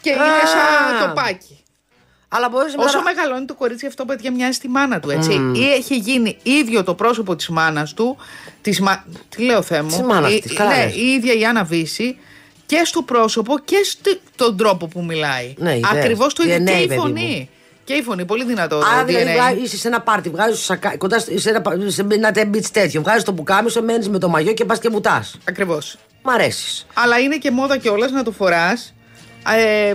και 0.00 0.10
είναι 0.10 0.42
σαν 0.44 1.08
τοπάκι 1.08 1.61
αλλά 2.34 2.50
Όσο 2.76 2.96
να... 2.96 3.02
μεγαλώνει 3.02 3.44
το 3.44 3.54
κορίτσι, 3.54 3.86
αυτό 3.86 4.04
παιδιά 4.04 4.32
μοιάζει 4.32 4.52
στη 4.52 4.68
μάνα 4.68 5.00
του, 5.00 5.10
έτσι. 5.10 5.30
Mm. 5.40 5.56
Ή 5.56 5.72
έχει 5.72 5.96
γίνει 5.96 6.36
ίδιο 6.42 6.84
το 6.84 6.94
πρόσωπο 6.94 7.36
της 7.36 7.48
μάνας 7.48 7.94
του. 7.94 8.16
Της 8.60 8.80
μα... 8.80 9.04
Τι 9.28 9.42
λέω, 9.42 9.62
Θεέ 9.62 9.82
μου; 9.82 10.04
μάνας 10.04 10.40
της. 10.40 10.58
Ναι, 10.58 10.90
η 10.94 11.06
ίδια 11.06 11.32
η 11.32 11.44
Άννα 11.44 11.64
Βύση 11.64 12.18
και 12.66 12.82
στο 12.84 13.02
πρόσωπο 13.02 13.58
και 13.58 13.76
στον 14.34 14.56
τρόπο 14.56 14.86
που 14.86 15.04
μιλάει. 15.04 15.54
Ναι, 15.58 15.80
Ακριβώς 15.92 16.34
το 16.34 16.42
ίδιο. 16.42 16.64
Και 16.64 16.94
η 16.94 16.96
φωνή. 16.96 17.48
Και 17.84 17.92
η 17.92 18.02
φωνή, 18.02 18.24
πολύ 18.24 18.44
δυνατό. 18.44 18.76
Άρα 18.76 19.04
δηλαδή 19.04 19.60
είσαι 19.62 19.76
σε 19.76 19.88
ένα 19.88 20.00
πάρτι, 20.00 20.30
βγάζεις 20.30 20.64
σακα... 20.64 20.96
κοντά 20.96 21.18
σε 21.18 21.50
ένα, 21.50 21.62
σε 21.86 22.06
ένα 22.08 22.32
τεμπίτ 22.32 22.66
τέτοιο. 22.72 23.00
Βγάζεις 23.00 23.22
το 23.22 23.32
πουκάμισο, 23.32 23.82
μένεις 23.82 24.08
με 24.08 24.18
το 24.18 24.28
μαγιό 24.28 24.52
και 24.52 24.64
πας 24.64 24.78
και 24.78 24.88
βουτάς. 24.88 25.38
Ακριβώς. 25.48 25.98
Μ' 26.22 26.28
αρέσεις. 26.28 26.86
Αλλά 26.94 27.18
είναι 27.18 27.36
και 27.36 27.50
μόδα 27.50 27.76
κιόλας 27.76 28.10
να 28.10 28.22
το 28.22 28.30
φοράς. 28.30 28.94
Ε, 29.56 29.92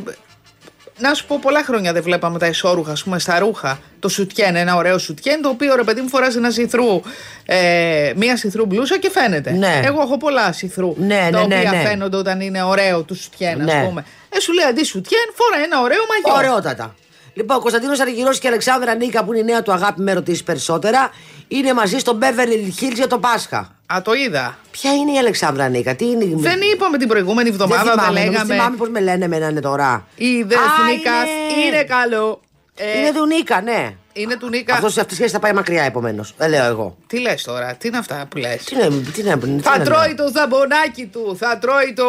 να 0.97 1.13
σου 1.13 1.25
πω, 1.25 1.39
πολλά 1.41 1.63
χρόνια 1.63 1.93
δεν 1.93 2.03
βλέπαμε 2.03 2.39
τα 2.39 2.45
εσόρουχα, 2.45 2.91
ας 2.91 3.03
πούμε, 3.03 3.19
στα 3.19 3.39
ρούχα. 3.39 3.79
Το 3.99 4.09
σουτιέν, 4.09 4.55
ένα 4.55 4.75
ωραίο 4.75 4.97
σουτιέν, 4.97 5.41
το 5.41 5.49
οποίο 5.49 5.75
ρε 5.75 5.83
παιδί 5.83 6.01
μου 6.01 6.07
φοράζει 6.07 6.37
ένα 6.37 6.51
σιθρού, 6.51 7.01
ε, 7.45 8.11
μία 8.15 8.37
σιθρού 8.37 8.65
μπλούσα 8.65 8.97
και 8.99 9.09
φαίνεται. 9.09 9.51
Ναι. 9.51 9.81
Εγώ 9.83 10.01
έχω 10.01 10.17
πολλά 10.17 10.51
σιθρού. 10.51 10.93
Ναι, 10.97 11.29
τα 11.31 11.47
ναι, 11.47 11.55
οποία 11.55 11.71
ναι, 11.71 11.81
φαίνονται 11.81 12.17
όταν 12.17 12.41
είναι 12.41 12.63
ωραίο 12.63 13.01
του 13.01 13.15
σουτιέν, 13.15 13.63
ναι. 13.63 13.73
α 13.73 13.87
πούμε. 13.87 14.05
Ε, 14.29 14.39
σου 14.39 14.53
λέει 14.53 14.65
αντί 14.65 14.83
σουτιέν, 14.83 15.33
φορά 15.35 15.63
ένα 15.63 15.81
ωραίο 15.81 15.99
μαγιό. 16.09 16.49
Ωραιότατα. 16.49 16.95
Λοιπόν, 17.37 17.57
ο 17.57 17.59
Κωνσταντίνο 17.59 17.93
Αργυρό 18.01 18.31
και 18.31 18.39
η 18.43 18.47
Αλεξάνδρα 18.47 18.95
Νίκα, 18.95 19.23
που 19.23 19.33
είναι 19.33 19.41
η 19.41 19.43
νέα 19.43 19.61
του 19.61 19.71
αγάπη, 19.71 20.01
με 20.01 20.13
ρωτήσει 20.13 20.43
περισσότερα, 20.43 21.11
είναι 21.47 21.73
μαζί 21.73 21.97
στο 21.97 22.17
Beverly 22.21 22.81
Hills 22.81 22.93
για 22.93 23.07
το 23.07 23.19
Πάσχα. 23.19 23.75
Α, 23.93 24.01
το 24.01 24.13
είδα. 24.13 24.57
Ποια 24.71 24.93
είναι 24.93 25.11
η 25.11 25.17
Αλεξάνδρα 25.17 25.67
Νίκα, 25.67 25.95
τι 25.95 26.05
είναι. 26.05 26.25
Δεν 26.35 26.59
είπαμε 26.73 26.97
την 26.97 27.07
προηγούμενη 27.07 27.49
εβδομάδα, 27.49 27.83
δεν, 27.83 27.91
θυμάμαι, 27.91 28.13
δεν 28.13 28.23
λέγαμε. 28.23 28.45
Δεν 28.47 28.55
θυμάμαι 28.55 28.77
πώ 28.77 28.85
με 28.85 28.99
λένε 28.99 29.25
εμένα 29.25 29.49
είναι 29.49 29.59
τώρα. 29.59 30.07
Η 30.15 30.25
Νίκα 30.25 30.45
είναι... 30.45 31.65
είναι 31.65 31.83
καλό. 31.83 32.41
Ε... 32.75 32.99
Είναι 32.99 33.11
του 33.13 33.25
Νίκα, 33.25 33.61
ναι. 33.61 33.95
Είναι 34.13 34.37
του 34.37 34.49
Νίκα. 34.49 34.73
Αυτό 34.73 34.89
σε 34.89 34.99
αυτή 34.99 35.11
τη 35.11 35.15
σχέση 35.15 35.33
θα 35.33 35.39
πάει 35.39 35.53
μακριά, 35.53 35.83
επομένω. 35.83 36.25
Δεν 36.37 36.49
λέω 36.49 36.65
εγώ. 36.65 36.97
Τι 37.07 37.19
λε 37.19 37.33
τώρα, 37.45 37.75
τι 37.75 37.87
είναι 37.87 37.97
αυτά 37.97 38.25
που 38.29 38.37
λε. 38.37 38.55
Τι 38.65 38.75
είναι, 38.75 38.89
τι 39.13 39.21
είναι, 39.21 39.37
τι 39.37 39.61
θα 39.61 39.79
τρώει 39.79 40.15
το 40.15 40.31
ζαμπονάκι 40.35 41.05
του, 41.05 41.37
θα 41.39 41.57
τρώει 41.57 41.93
το. 41.95 42.05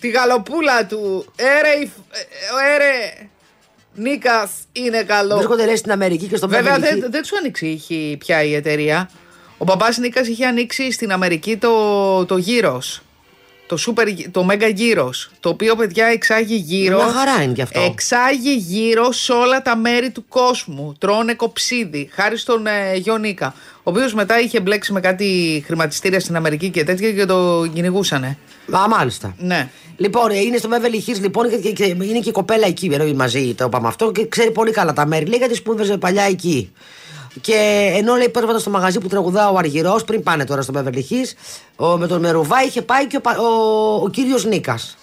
τη 0.00 0.08
γαλοπούλα 0.08 0.86
του. 0.86 1.32
Έρε, 1.36 1.90
έρε. 2.74 3.28
Νίκας 3.96 4.50
είναι 4.72 5.02
καλό. 5.02 5.36
Βρίσκονται 5.36 5.64
λέει 5.64 5.76
στην 5.76 5.90
Αμερική 5.90 6.26
και 6.26 6.36
στον 6.36 6.48
Βέβαια 6.48 6.78
δεν, 6.78 7.06
δεν 7.10 7.22
τους 7.22 7.32
ανοίξει 7.32 8.16
πια 8.18 8.42
η 8.42 8.54
εταιρεία. 8.54 9.10
Ο 9.58 9.64
παπάς 9.64 9.98
Νίκας 9.98 10.28
είχε 10.28 10.46
ανοίξει 10.46 10.92
στην 10.92 11.12
Αμερική 11.12 11.56
το, 11.56 12.24
το 12.24 12.36
γύρος. 12.36 13.00
Το, 13.66 13.76
super, 13.86 14.06
το 14.30 14.48
Mega 14.50 14.76
Gyros, 14.76 15.30
το 15.40 15.48
οποίο 15.48 15.76
παιδιά 15.76 16.06
εξάγει 16.06 16.54
γύρω. 16.54 16.96
Μια 16.96 17.12
χαρά 17.12 17.42
είναι 17.42 17.52
κι 17.52 17.62
αυτό. 17.62 17.80
Εξάγει 17.80 18.54
γύρω 18.54 19.12
σε 19.12 19.32
όλα 19.32 19.62
τα 19.62 19.76
μέρη 19.76 20.10
του 20.10 20.24
κόσμου. 20.28 20.94
Τρώνε 20.98 21.34
κοψίδι, 21.34 22.08
χάρη 22.12 22.36
στον 22.36 22.66
ε, 22.66 22.94
Γιο 22.96 23.18
Νίκα. 23.18 23.54
Ο 23.76 23.90
οποίος 23.90 24.14
μετά 24.14 24.40
είχε 24.40 24.60
μπλέξει 24.60 24.92
με 24.92 25.00
κάτι 25.00 25.62
χρηματιστήρια 25.66 26.20
στην 26.20 26.36
Αμερική 26.36 26.70
και 26.70 26.84
τέτοια 26.84 27.12
και 27.12 27.24
το 27.24 27.66
κυνηγούσανε. 27.74 28.38
Α, 28.70 28.88
μάλιστα. 28.88 29.34
Ναι. 29.38 29.68
Λοιπόν, 29.96 30.30
ε, 30.30 30.38
είναι 30.38 30.56
στο 30.56 30.68
Beverly 30.72 31.10
Hills 31.10 31.20
λοιπόν 31.20 31.50
και, 31.50 31.56
και, 31.56 31.70
και 31.72 31.84
είναι 31.84 32.18
και 32.18 32.28
η 32.28 32.32
κοπέλα 32.32 32.66
εκεί 32.66 33.14
μαζί, 33.14 33.54
το 33.54 33.64
είπαμε 33.64 33.88
αυτό 33.88 34.12
και 34.12 34.26
ξέρει 34.28 34.50
πολύ 34.50 34.70
καλά 34.70 34.92
τα 34.92 35.06
μέρη. 35.06 35.24
Λέει 35.24 35.38
γιατί 35.38 35.54
σπούδαζε 35.54 35.96
παλιά 35.96 36.22
εκεί. 36.22 36.72
Και 37.40 37.90
ενώ 37.94 38.14
λέει 38.14 38.28
πρώτα 38.28 38.58
στο 38.58 38.70
μαγαζί 38.70 38.98
που 38.98 39.08
τραγουδά 39.08 39.50
ο 39.50 39.56
Αργυρός, 39.56 40.04
πριν 40.04 40.22
πάνε 40.22 40.44
τώρα 40.44 40.62
στο 40.62 40.72
Beverly 40.76 40.94
Hills, 40.94 41.98
με 41.98 42.06
τον 42.06 42.20
Μερουβά 42.20 42.62
είχε 42.62 42.82
πάει 42.82 43.06
και 43.06 43.16
ο, 43.16 43.42
ο, 43.42 44.02
ο 44.04 44.08
κύριος 44.08 44.44
Νίκας. 44.44 44.96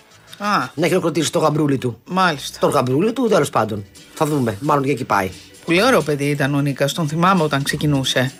Να 0.76 0.88
χειροκροτήσει 0.88 1.32
το 1.32 1.40
γαμπρούλι 1.40 1.78
του. 1.78 2.00
Μάλιστα. 2.06 2.60
Το 2.60 2.68
γαμπρούλι 2.68 3.14
του, 3.14 3.28
τέλος 3.28 3.50
πάντων. 3.50 3.86
Θα 4.14 4.26
δούμε. 4.26 4.58
Μάλλον 4.60 4.84
και 4.84 4.92
εκεί 4.92 5.04
πάει. 5.04 5.32
Πολύ 5.66 5.84
ωραίο 5.84 6.02
παιδί 6.02 6.26
ήταν 6.26 6.56
ο 6.56 6.62
Νίκας, 6.62 6.94
τον 6.94 7.08
θυμάμαι 7.08 7.44
όταν 7.44 7.64
ξεκινούσε. 7.64 8.34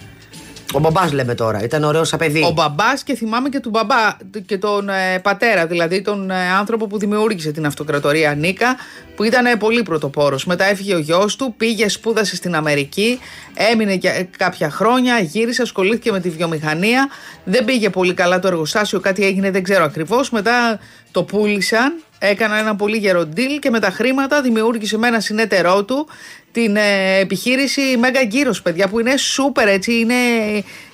Ο 0.76 0.80
μπαμπάς 0.80 1.12
λέμε 1.12 1.36
τώρα, 1.36 1.64
ήταν 1.64 1.84
ωραίος 1.84 2.08
σαν 2.08 2.20
παιδί. 2.20 2.44
Ο 2.44 2.52
μπαμπάς 2.52 3.04
και 3.04 3.16
θυμάμαι 3.16 3.50
και 3.50 3.60
τον 3.60 3.72
μπαμπά 3.72 4.18
και 4.46 4.58
τον 4.58 4.90
ε, 4.90 5.20
πατέρα, 5.20 5.66
δηλαδή 5.68 6.02
τον 6.02 6.32
ε, 6.32 6.52
άνθρωπο 6.52 6.88
που 6.88 6.98
δημιούργησε 6.98 7.52
την 7.52 7.66
αυτοκρατορία 7.66 8.36
Νίκα, 8.36 8.76
που 9.16 9.24
ήταν 9.24 9.46
ε, 9.46 9.56
πολύ 9.56 9.84
πρωτοπόρος. 9.84 10.46
Μετά 10.46 10.66
έφυγε 10.66 10.96
ο 10.96 10.98
γιος 10.98 11.36
του, 11.36 11.54
πήγε, 11.58 11.90
σπούδασε 11.90 12.36
στην 12.36 12.56
Αμερική, 12.56 13.20
έμεινε 13.54 13.94
για 13.94 14.14
ε, 14.14 14.30
κάποια 14.38 14.70
χρόνια, 14.70 15.20
γύρισε, 15.20 15.62
ασχολήθηκε 15.62 16.12
με 16.12 16.20
τη 16.20 16.30
βιομηχανία. 16.30 17.10
Δεν 17.44 17.66
πήγε 17.66 17.90
πολύ 17.90 18.14
καλά 18.14 18.40
το 18.40 18.48
εργοστάσιο, 18.48 19.00
κάτι 19.00 19.26
έγινε, 19.26 19.52
δεν 19.52 19.64
ξέρω 19.64 19.84
ακριβώς. 19.84 20.30
Μετά 20.30 20.80
το 21.12 21.24
πούλησαν 21.24 21.94
Έκανα 22.26 22.58
ένα 22.58 22.76
πολύ 22.76 22.98
γερό 22.98 23.30
deal 23.36 23.60
και 23.60 23.70
με 23.70 23.80
τα 23.80 23.90
χρήματα 23.90 24.42
δημιούργησε 24.42 24.98
με 24.98 25.08
ένα 25.08 25.20
συνέτερό 25.20 25.84
του 25.84 26.08
την 26.54 26.76
ε, 26.76 27.18
επιχείρηση 27.20 27.82
Mega 28.02 28.34
Gyros, 28.34 28.58
παιδιά, 28.64 28.88
που 28.88 29.00
είναι 29.00 29.18
σούπερ 29.18 29.68
έτσι, 29.68 30.00
είναι, 30.00 30.14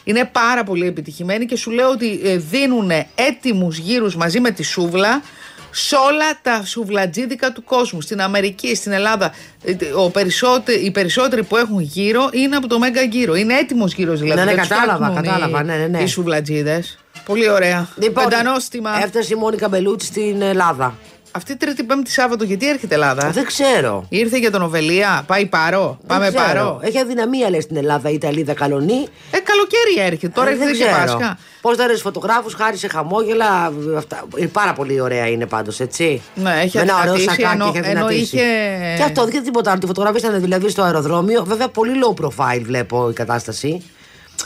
είναι 0.03 0.29
πάρα 0.31 0.63
πολύ 0.63 0.87
επιτυχημένη 0.87 1.45
και 1.45 1.55
σου 1.55 1.71
λέω 1.71 1.89
ότι 1.89 2.19
ε, 2.23 2.37
δίνουν 2.37 2.91
έτοιμους 3.15 3.77
γύρους 3.77 4.15
μαζί 4.15 4.39
με 4.39 4.51
τη 4.51 4.63
σούβλα 4.63 5.21
σε 5.71 5.95
όλα 5.95 6.39
τα 6.41 6.61
σουβλατζίδικα 6.65 7.51
του 7.51 7.63
κόσμου. 7.63 8.01
Στην 8.01 8.21
Αμερική, 8.21 8.75
στην 8.75 8.91
Ελλάδα, 8.91 9.33
ε, 9.63 9.75
ο 9.95 10.09
περισσότεροι, 10.09 10.85
οι 10.85 10.91
περισσότεροι 10.91 11.43
που 11.43 11.57
έχουν 11.57 11.79
γύρο 11.79 12.29
είναι 12.31 12.55
από 12.55 12.67
το 12.67 12.77
Mega 12.81 13.13
Gyro. 13.15 13.37
Είναι 13.37 13.57
έτοιμος 13.57 13.93
γύρος 13.93 14.19
δηλαδή. 14.19 14.39
Ναι, 14.39 14.45
ναι, 14.45 14.51
Δεν 14.53 14.59
τους 14.59 14.69
κατάλαβα, 14.69 15.05
φτιάχνουν 15.05 15.23
κατάλαβα, 15.23 15.61
οι- 15.61 15.65
ναι, 15.65 15.75
ναι, 15.75 15.97
ναι. 15.97 16.03
Οι 16.03 16.07
σουβλατζίδες. 16.07 16.97
Πολύ 17.25 17.49
ωραία. 17.49 17.87
Λοιπόν, 17.95 18.23
Πεντανόστιμα. 18.23 19.03
Έφτασε 19.03 19.33
η 19.33 19.37
Μόνικα 19.37 19.67
Μπελούτσι 19.69 20.07
στην 20.07 20.41
Ελλάδα. 20.41 20.95
Αυτή 21.31 21.57
Τρίτη 21.57 21.83
Πέμπτη 21.83 22.11
Σάββατο, 22.11 22.43
γιατί 22.43 22.69
έρχεται 22.69 22.93
Ελλάδα; 22.93 23.29
Δεν 23.29 23.45
ξέρω. 23.45 24.05
Ήρθε 24.09 24.37
για 24.37 24.51
τον 24.51 24.61
Οβελία. 24.61 25.23
Πάει 25.27 25.45
παρό. 25.45 25.97
Πάμε 26.07 26.29
Δεν 26.29 26.33
ξέρω. 26.41 26.47
παρό. 26.59 26.79
Έχει 26.83 26.97
αδυναμία 26.97 27.49
λέει 27.49 27.61
στην 27.61 27.75
Ελλάδα 27.77 28.09
η 28.09 28.13
Ιταλίδα 28.13 28.53
καλονή. 28.53 29.07
Ε, 29.31 29.37
καλοκαίρι 29.39 30.07
έρχεται. 30.11 30.27
Τώρα 30.35 30.49
Ε, 30.49 30.51
έρχεται 30.51 30.69
δεν 30.71 30.79
και 30.79 30.83
ξέρω. 30.85 30.97
Πάσχα. 31.17 31.37
Πώς 31.61 31.77
τα 31.77 31.85
φωτογράφους, 32.01 32.53
χάρη 32.53 32.77
σε 32.77 32.87
χαμόγελα. 32.87 33.71
Αυτά. 33.97 34.23
Ε, 34.37 34.45
Πάρα 34.45 34.73
πολύ 34.73 35.01
ωραία 35.01 35.27
είναι 35.27 35.45
πάντως, 35.45 35.79
έτσι. 35.79 36.21
Ναι, 36.35 36.53
έχει 36.63 36.77
Με 36.77 36.83
ένα 36.83 36.93
ωραίο 36.95 37.13
αδυνατήσει, 37.13 37.29
σακάκι, 37.41 37.53
ενώ- 37.53 37.65
έχει 37.67 37.77
ενώ 37.77 37.87
αδυνατήσει. 37.87 38.35
είχε- 38.35 38.93
Και 38.97 39.03
αυτό 39.03 39.21
δεν 39.23 39.33
είχε 39.33 39.41
τίποτα 39.41 39.69
άλλο. 39.71 39.79
Τη 39.79 39.85
φωτογραφίσανε 39.85 40.37
δηλαδή 40.37 40.69
στο 40.69 40.81
αεροδρόμιο. 40.81 41.43
Βέβαια, 41.43 41.67
πολύ 41.67 41.91
low 42.03 42.23
profile 42.25 42.61
βλέπω 42.63 43.09
η 43.09 43.13
κατάσταση. 43.13 43.83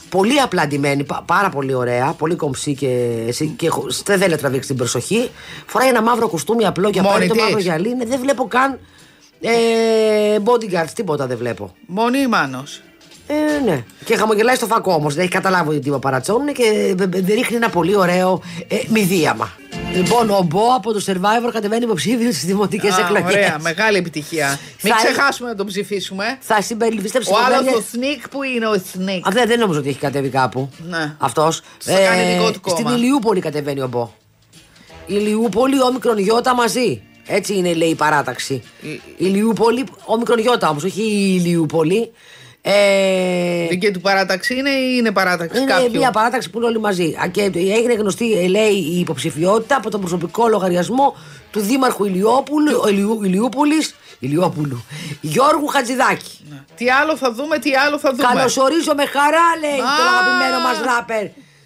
Πολύ 0.09 0.39
απλά 0.39 0.67
ντυμένη, 0.67 1.03
πα- 1.03 1.23
πάρα 1.25 1.49
πολύ 1.49 1.73
ωραία, 1.73 2.13
πολύ 2.17 2.35
κομψή 2.35 2.73
και, 2.75 3.07
και 3.55 3.69
χω- 3.69 3.91
δεν 4.05 4.17
θέλει 4.19 4.31
να 4.31 4.37
τραβήξει 4.37 4.67
την 4.67 4.77
προσοχή. 4.77 5.29
Φοράει 5.65 5.89
ένα 5.89 6.01
μαύρο 6.01 6.27
κουστούμι 6.27 6.65
απλό 6.65 6.89
και 6.89 7.01
Μόνη 7.01 7.13
απέναντι 7.15 7.27
το 7.27 7.33
της. 7.33 7.43
μαύρο 7.43 7.59
γυαλί. 7.59 7.95
Ναι, 7.95 8.05
δεν 8.05 8.19
βλέπω 8.19 8.47
καν 8.47 8.79
ε, 9.41 9.49
bodyguards, 10.43 10.89
τίποτα 10.95 11.27
δεν 11.27 11.37
βλέπω. 11.37 11.75
Μόνη 11.85 12.19
η 12.19 12.27
Μάνος; 12.27 12.81
Ε, 13.27 13.63
ναι. 13.65 13.83
Και 14.05 14.15
χαμογελάει 14.15 14.55
στο 14.55 14.65
φακό 14.65 14.93
όμως. 14.93 15.13
Δεν 15.13 15.23
έχει 15.23 15.31
καταλάβει 15.33 15.75
ότι 15.75 15.89
με 15.89 15.99
παρατσώνουν 15.99 16.53
και 16.53 16.95
ε, 16.99 17.03
ε, 17.03 17.33
ρίχνει 17.33 17.55
ένα 17.55 17.69
πολύ 17.69 17.95
ωραίο 17.95 18.41
ε, 18.67 18.75
μηδίαμα. 18.89 19.51
Λοιπόν, 19.95 20.29
ο 20.29 20.41
Μπό 20.41 20.73
από 20.75 20.93
το 20.93 21.03
Survivor 21.07 21.49
κατεβαίνει 21.51 21.83
υποψήφιος 21.83 22.35
στις 22.35 22.45
δημοτικές 22.47 22.93
Α, 22.97 22.99
εκλογές. 22.99 23.33
Ωραία, 23.33 23.57
μεγάλη 23.61 23.97
επιτυχία. 23.97 24.59
Μην 24.81 24.93
Θα- 24.93 24.99
ξεχάσουμε 25.05 25.49
να 25.49 25.55
τον 25.55 25.65
ψηφίσουμε. 25.65 26.37
Θα 26.39 26.61
συμπεριληφθεί 26.61 27.17
Ο 27.17 27.21
άλλος 27.45 27.73
ο 27.75 27.83
Σνίκ 27.91 28.29
που 28.29 28.43
είναι 28.43 28.67
ο 28.67 28.73
Σνίκ. 28.93 29.27
Α, 29.27 29.31
δεν, 29.31 29.47
δεν 29.47 29.59
νομίζω 29.59 29.79
ότι 29.79 29.89
έχει 29.89 29.97
κατέβει 29.99 30.29
κάπου. 30.29 30.69
Ναι. 30.89 31.15
Αυτός. 31.17 31.61
Θα 31.77 31.93
κάνει 31.99 32.33
δικό 32.37 32.51
του 32.51 32.61
κόμμα. 32.61 32.77
Στην 32.77 32.89
Ηλιούπολη 32.97 33.39
κατεβαίνει 33.39 33.81
ο 33.81 33.87
Μπό. 33.87 34.11
Ηλιούπολη, 35.05 35.81
όμικρον 35.81 36.17
Ιώτα 36.17 36.55
μαζί. 36.55 37.01
Έτσι 37.27 37.53
είναι, 37.57 37.73
λέει 37.73 37.89
η 37.89 37.95
παράταξη. 37.95 38.63
Η- 38.81 39.01
Ηλιούπολη, 39.17 39.83
όμικρον 40.05 40.37
Ιώτα 40.37 40.69
όμως, 40.69 40.83
όχι 40.83 41.01
η 41.01 41.41
Ηλιούπολη. 41.43 42.11
Ε, 42.65 43.67
Δική 43.69 43.91
του 43.91 44.01
παράταξη 44.01 44.55
είναι 44.55 44.69
ή 44.69 44.95
είναι 44.97 45.11
παράταξη 45.11 45.57
Είναι 45.61 45.71
κάποιου; 45.71 45.97
μια 45.97 46.11
παράταξη 46.11 46.49
που 46.49 46.57
είναι 46.57 46.67
όλοι 46.67 46.79
μαζί. 46.79 47.17
Α, 47.23 47.27
Και 47.27 47.41
έγινε 47.55 47.93
γνωστή, 47.93 48.31
ε, 48.33 48.47
λέει, 48.47 48.71
η 48.73 48.99
υποψηφιότητα 48.99 49.75
από 49.75 49.89
τον 49.89 49.99
προσωπικό 49.99 50.47
λογαριασμό 50.47 51.15
του 51.51 51.59
Δήμαρχου 51.59 52.05
Ηλιόπουλου, 52.05 52.83
Ηλιού, 52.89 53.23
Ηλιούπολης, 53.23 53.95
Ηλιόπουλου, 54.19 54.85
Γιώργου 55.21 55.67
Χατζηδάκη. 55.67 56.37
Τι 56.75 56.89
άλλο 56.89 57.17
θα 57.17 57.31
δούμε, 57.33 57.57
τι 57.59 57.75
άλλο 57.75 57.99
θα 57.99 58.09
δούμε; 58.11 58.23
Καλωσορίζω 58.33 58.93
με 58.95 59.05
χαρά, 59.05 59.47
λέει, 59.59 59.79
Α. 59.79 59.95
τον 59.97 60.07
αγαπημένο 60.13 60.59
μας 60.67 60.77
ράπερ. 60.95 61.25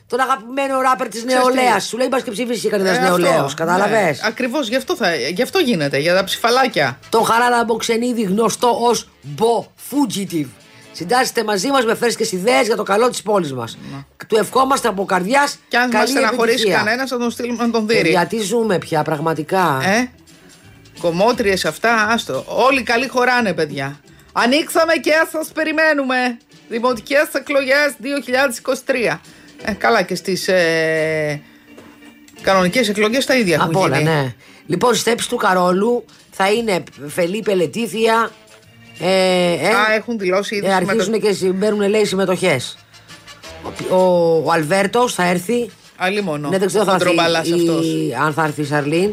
Τον 0.09 0.19
αγαπημένο 0.19 0.81
ράπερ 0.81 1.07
της 1.07 1.25
Ξέρεις 1.25 1.45
τι. 1.45 1.53
νεολαίας. 1.53 1.85
Σου 1.87 1.97
λέει, 1.97 2.07
πα 2.07 2.19
και 2.21 2.31
ψήφισε 2.31 2.69
κανένα 2.69 2.95
Ε, 2.95 2.99
νεολαίος. 2.99 3.35
αυτό. 3.35 3.53
Κατάλαβες; 3.63 4.21
Ναι, 4.21 4.27
Ακριβώς 4.27 4.67
γι, 4.67 4.75
αυτό 4.75 4.95
θα- 4.95 5.15
γι' 5.15 5.41
αυτό 5.41 5.59
γίνεται, 5.59 5.97
για 5.97 6.15
τα 6.15 6.23
ψηφαλάκια. 6.23 6.99
Τον 7.09 7.25
Χαράλα 7.25 7.63
Μποξενίδη, 7.63 8.21
γνωστό 8.21 8.77
ως 8.81 9.09
Bo 9.37 9.59
Fugitive. 9.89 10.47
Συντάσσεται 10.97 11.43
μαζί 11.43 11.67
μας 11.67 11.85
με 11.85 11.95
φρέσκες 11.95 12.31
ιδέες 12.31 12.65
για 12.65 12.75
το 12.75 12.83
καλό 12.83 13.09
της 13.09 13.21
πόλης 13.21 13.53
μας. 13.53 13.77
Του 14.27 14.37
ευχόμαστε 14.37 14.87
από 14.87 15.05
καρδιάς. 15.05 15.53
Ναι. 15.55 15.59
Και 15.67 15.77
αν 15.77 15.89
μας 15.93 16.09
στεναχωρήσει 16.09 16.69
κανένας, 16.69 17.09
θα 17.09 17.17
τον 17.17 17.31
στείλουμε 17.31 17.65
να 17.65 17.71
τον 17.71 17.87
δει. 17.87 18.09
Γιατί 18.09 18.41
ζούμε 18.41 18.77
πια, 18.77 19.03
πραγματικά. 19.03 19.79
Ε, 19.83 20.11
κομμότριες 20.99 21.65
αυτά, 21.65 22.07
άστο. 22.09 22.43
Όλοι 22.47 22.83
καλοί 22.83 23.07
χωράνε, 23.07 23.53
παιδιά. 23.53 23.99
Ανοίξαμε 24.31 24.93
και 24.93 25.11
σας 25.31 25.47
περιμένουμε. 25.53 26.37
Δημοτικές 26.69 27.27
εκλογές 27.33 27.95
2023. 28.01 29.21
Ε, 29.63 29.71
καλά 29.71 30.01
και 30.01 30.15
στις 30.15 30.47
ε, 30.47 31.41
κανονικές 32.41 32.89
εκλογές 32.89 33.25
τα 33.25 33.35
ίδια 33.35 33.55
έχουν 33.55 33.69
Από 33.69 33.79
όλα, 33.79 33.97
γίνει. 33.97 34.09
ναι. 34.09 34.33
Λοιπόν, 34.65 34.95
στέψη 34.95 35.29
του 35.29 35.35
Καρόλου 35.35 36.05
θα 36.31 36.51
είναι 36.51 36.83
Φελή 37.07 37.41
Πελετήθια. 37.41 38.31
Ε, 38.99 39.07
ε, 39.07 39.67
Α, 39.67 39.93
έχουν 39.95 40.17
δηλώσει 40.19 40.55
ήδη 40.55 40.65
ε, 40.65 40.73
αρχίζουν 40.73 41.01
συμμετοχή. 41.03 41.31
και 41.33 41.37
συμπέρουν, 41.39 41.89
λέει, 41.89 42.05
συμμετοχές. 42.05 42.77
Ο, 43.89 43.95
ο, 43.95 44.41
ο 44.45 44.51
Αλβέρτος 44.51 45.13
θα 45.13 45.23
έρθει. 45.23 45.69
Αλλή 45.97 46.21
μόνο. 46.21 46.49
ναι, 46.49 46.57
δεν 46.57 46.67
ξέρω 46.67 46.83
ο 46.83 46.85
θα 46.85 46.93
έρθει, 46.93 47.05
χοντρομπαλάς 47.07 47.47
η- 47.47 47.53
αυτός. 47.53 47.85
αν 48.25 48.33
θα 48.33 48.43
έρθει 48.43 48.61
η 48.61 48.65
Σαρλίν. 48.65 49.09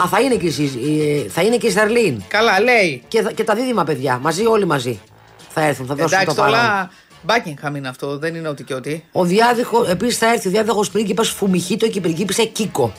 Α, 0.00 0.08
θα 0.08 0.20
είναι 0.20 0.34
και, 0.34 0.46
η, 0.46 0.50
Σι- 0.50 0.74
η- 0.74 1.26
θα 1.28 1.42
είναι 1.42 1.56
και 1.56 1.66
η 1.66 1.70
Σαρλίν. 1.70 2.22
Καλά, 2.28 2.60
λέει. 2.60 3.02
Και, 3.08 3.22
θα- 3.22 3.32
και 3.32 3.44
τα 3.44 3.54
δίδυμα 3.54 3.84
παιδιά, 3.84 4.18
μαζί, 4.22 4.46
όλοι 4.46 4.66
μαζί. 4.66 5.00
Θα 5.48 5.64
έρθουν, 5.64 5.86
θα 5.86 5.94
δώσουν 5.94 6.12
Εντάξει, 6.18 6.36
το 6.36 6.42
παρόν. 6.42 6.54
όλα. 6.58 6.90
Μπάκινγχαμ 7.22 7.74
είναι 7.76 7.88
αυτό, 7.88 8.18
δεν 8.18 8.34
είναι 8.34 8.48
ότι 8.48 8.64
και 8.64 8.74
ότι. 8.74 9.04
Ο 9.12 9.24
διάδοχος, 9.24 9.84
επίσης 9.90 10.18
θα 10.18 10.32
έρθει 10.32 10.48
ο 10.48 10.50
διάδοχος 10.50 10.90
πρίγκιπα 10.90 11.22
Φουμιχίτο 11.22 11.88
και 11.88 11.98
η 11.98 12.00
πριγκίπισσα 12.00 12.44
Κίκο 12.44 12.92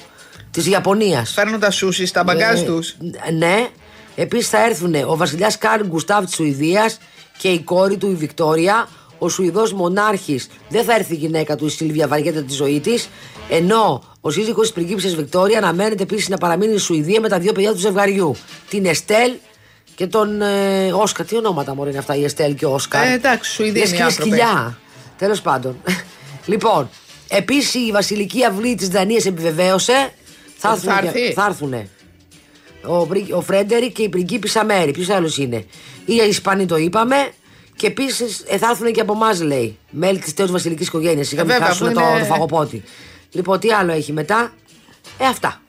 της 0.51 0.67
Ιαπωνίας. 0.67 1.31
Φέρνουν 1.31 1.59
τα 1.59 1.71
σούσις 1.71 2.09
στα 2.09 2.23
μπαγκάζ 2.23 2.61
Ε, 2.61 2.63
τους. 2.63 2.95
Ναι. 3.37 3.67
Επίσης 4.15 4.49
θα 4.49 4.65
έρθουν 4.65 4.95
ο 5.07 5.17
βασιλιάς 5.17 5.57
Κάρλ 5.57 5.85
Γκουστάβ 5.87 6.25
της 6.25 6.35
Σουηδίας 6.35 6.97
και 7.37 7.47
η 7.47 7.59
κόρη 7.59 7.97
του 7.97 8.09
η 8.11 8.13
Βικτόρια. 8.13 8.87
Ο 9.17 9.29
Σουηδός 9.29 9.73
μονάρχης 9.73 10.47
δεν 10.69 10.83
θα 10.83 10.93
έρθει 10.93 11.13
η 11.13 11.17
γυναίκα 11.17 11.55
του, 11.55 11.65
η 11.65 11.69
Σίλβια, 11.69 12.07
βαριέται 12.07 12.41
τη 12.41 12.53
ζωή 12.53 12.79
της. 12.79 13.09
Ενώ 13.49 14.03
ο 14.21 14.31
σύζυγος 14.31 14.61
της 14.61 14.73
πριγκίπισσας 14.73 15.15
Βικτόρια 15.15 15.57
αναμένεται 15.57 16.03
επίσης 16.03 16.29
να 16.29 16.37
παραμείνει 16.37 16.71
στη 16.71 16.81
Σουηδία 16.81 17.21
με 17.21 17.29
τα 17.29 17.39
δύο 17.39 17.51
παιδιά 17.51 17.71
του 17.71 17.77
ζευγαριού. 17.79 18.35
Την 18.69 18.85
Εστέλ 18.85 19.31
και 19.95 20.07
τον 20.07 20.41
ε, 20.41 20.91
Όσκα. 20.93 21.23
Τι 21.23 21.35
ονόματα 21.35 21.75
μωρέ 21.75 21.89
είναι 21.89 21.99
αυτά, 21.99 22.15
η 22.15 22.23
Εστέλ 22.23 22.55
και 22.55 22.65
ο 22.65 22.73
Όσκα. 22.73 23.03
Ε, 23.03 23.13
εντάξει, 23.13 23.51
Σουηδοί 23.51 23.69
είναι 23.69 23.79
οι 23.79 23.81
Λες 23.81 23.97
και 23.97 24.03
άνθρωποι. 24.03 24.29
σκυλιά. 24.29 24.77
Τέλος 25.17 25.41
πάντων. 25.41 25.77
λοιπόν, 26.45 26.89
επίσης 27.27 27.73
η 27.73 27.91
βασιλική 27.91 28.45
αυλή 28.45 28.75
της 28.75 28.87
Δανίας 28.87 29.25
επιβεβαίωσε. 29.25 30.13
Θα 30.57 30.75
Θα 31.35 31.45
έρθουν. 31.47 31.89
Ο, 32.85 33.05
Πρι- 33.07 33.33
ο 33.33 33.41
Φρέντερικ 33.41 33.91
και 33.91 34.03
η 34.03 34.09
πριγκίπισσα 34.09 34.65
Μέρη. 34.65 34.91
Ποιος 34.91 35.09
άλλος 35.09 35.37
είναι; 35.37 35.65
Οι 36.05 36.13
Ισπανοί 36.15 36.65
το 36.65 36.75
είπαμε. 36.77 37.15
Και 37.75 37.87
επίσης 37.87 38.43
θα 38.59 38.67
έρθουν 38.69 38.91
και 38.91 39.01
από 39.01 39.13
εμάς, 39.13 39.41
λέει. 39.41 39.77
Μέλη 39.89 40.19
της 40.19 40.33
τέο 40.33 40.47
βασιλικής 40.47 40.87
οικογένειας. 40.87 41.31
Είχαμε 41.31 41.51
βέβαια, 41.53 41.67
χάσουν 41.67 41.87
που 41.87 41.93
το, 41.93 41.99
είναι- 42.01 42.19
το 42.19 42.25
φαγοπότη. 42.25 42.83
Λοιπόν, 43.31 43.59
τι 43.59 43.71
άλλο 43.71 43.91
έχει 43.91 44.11
μετά; 44.11 44.53
Ε, 45.17 45.25
αυτά. 45.25 45.61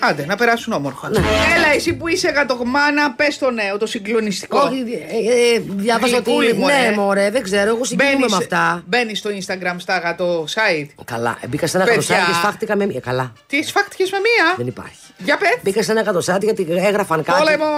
Άντε, 0.00 0.26
να 0.26 0.36
περάσουν 0.36 0.72
όμορφα. 0.72 1.08
Ναι. 1.08 1.18
Έλα, 1.56 1.72
εσύ 1.74 1.92
που 1.94 2.08
είσαι 2.08 2.28
γατογμάνα, 2.28 3.12
πες 3.12 3.38
το 3.38 3.50
νέο, 3.50 3.76
το 3.78 3.86
συγκλονιστικό. 3.86 4.58
Όχι, 4.58 4.78
ε, 4.78 5.54
ε, 5.54 5.62
διάβασα 5.66 6.16
ότι. 6.16 6.30
Γλυκούλη, 6.30 6.54
μωρέ. 6.54 6.74
Ναι, 6.88 6.96
μωρέ, 6.96 7.30
δεν 7.30 7.42
ξέρω. 7.42 7.68
Εγώ 7.70 7.84
συγκινούμαι 7.84 8.14
Μπαίνεις- 8.16 8.30
με 8.30 8.36
αυτά. 8.36 8.82
Μπαίνεις 8.86 9.18
στο 9.18 9.30
Instagram 9.30 9.74
στα 9.78 9.98
γατό 9.98 10.44
site. 10.54 10.86
Καλά. 11.04 11.38
ε, 11.40 11.46
Μπήκα 11.46 11.66
σε 11.66 11.76
ένα 11.76 11.86
Παιδιά. 11.86 12.02
χρυσάκι 12.02 12.26
και 12.30 12.36
σφάχτηκα 12.36 12.76
με 12.76 12.86
μία. 12.86 13.00
Καλά. 13.00 13.32
Τι 13.46 13.62
σφάχτηκες 13.62 14.10
με 14.10 14.18
μία; 14.18 14.54
Δεν 14.56 14.66
υπάρχει. 14.66 14.96
Για 15.18 15.36
πες. 15.36 15.58
Μπήκα 15.62 15.82
σε 15.82 15.90
ένα 15.92 16.02
κατοστάτη 16.02 16.44
γιατί 16.44 16.66
έγραφαν 16.70 17.22
κάτι. 17.22 17.38
Πόλεμος. 17.38 17.68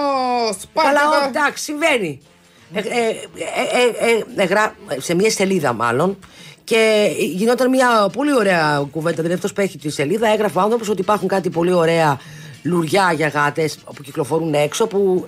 Καλά, 0.73 0.99
Σπάρτα. 0.99 1.25
ό, 1.25 1.27
εντάξει, 1.27 1.63
συμβαίνει. 1.63 2.19
Ε, 2.73 2.79
ε, 2.79 2.83
ε, 2.83 4.11
ε, 4.37 4.41
ε, 4.41 4.45
γρα- 4.45 4.75
σε 4.97 5.13
μια 5.15 5.31
σελίδα 5.31 5.73
μάλλον 5.73 6.17
και 6.69 7.11
γινόταν 7.17 7.69
μια 7.69 8.09
πολύ 8.13 8.33
ωραία 8.33 8.87
κουβέντα. 8.91 9.15
Δηλαδή 9.15 9.33
αυτός 9.33 9.53
που 9.53 9.61
έχει 9.61 9.77
τη 9.77 9.89
σελίδα 9.89 10.27
έγραφε 10.27 10.57
ο 10.57 10.61
άνθρωπος 10.61 10.89
ότι 10.89 11.01
υπάρχουν 11.01 11.27
κάτι 11.27 11.49
πολύ 11.49 11.73
ωραία 11.73 12.19
λουριά 12.63 13.11
για 13.15 13.27
γάτες 13.27 13.77
που 13.95 14.03
κυκλοφορούν 14.03 14.53
έξω 14.53 14.87
που 14.87 15.25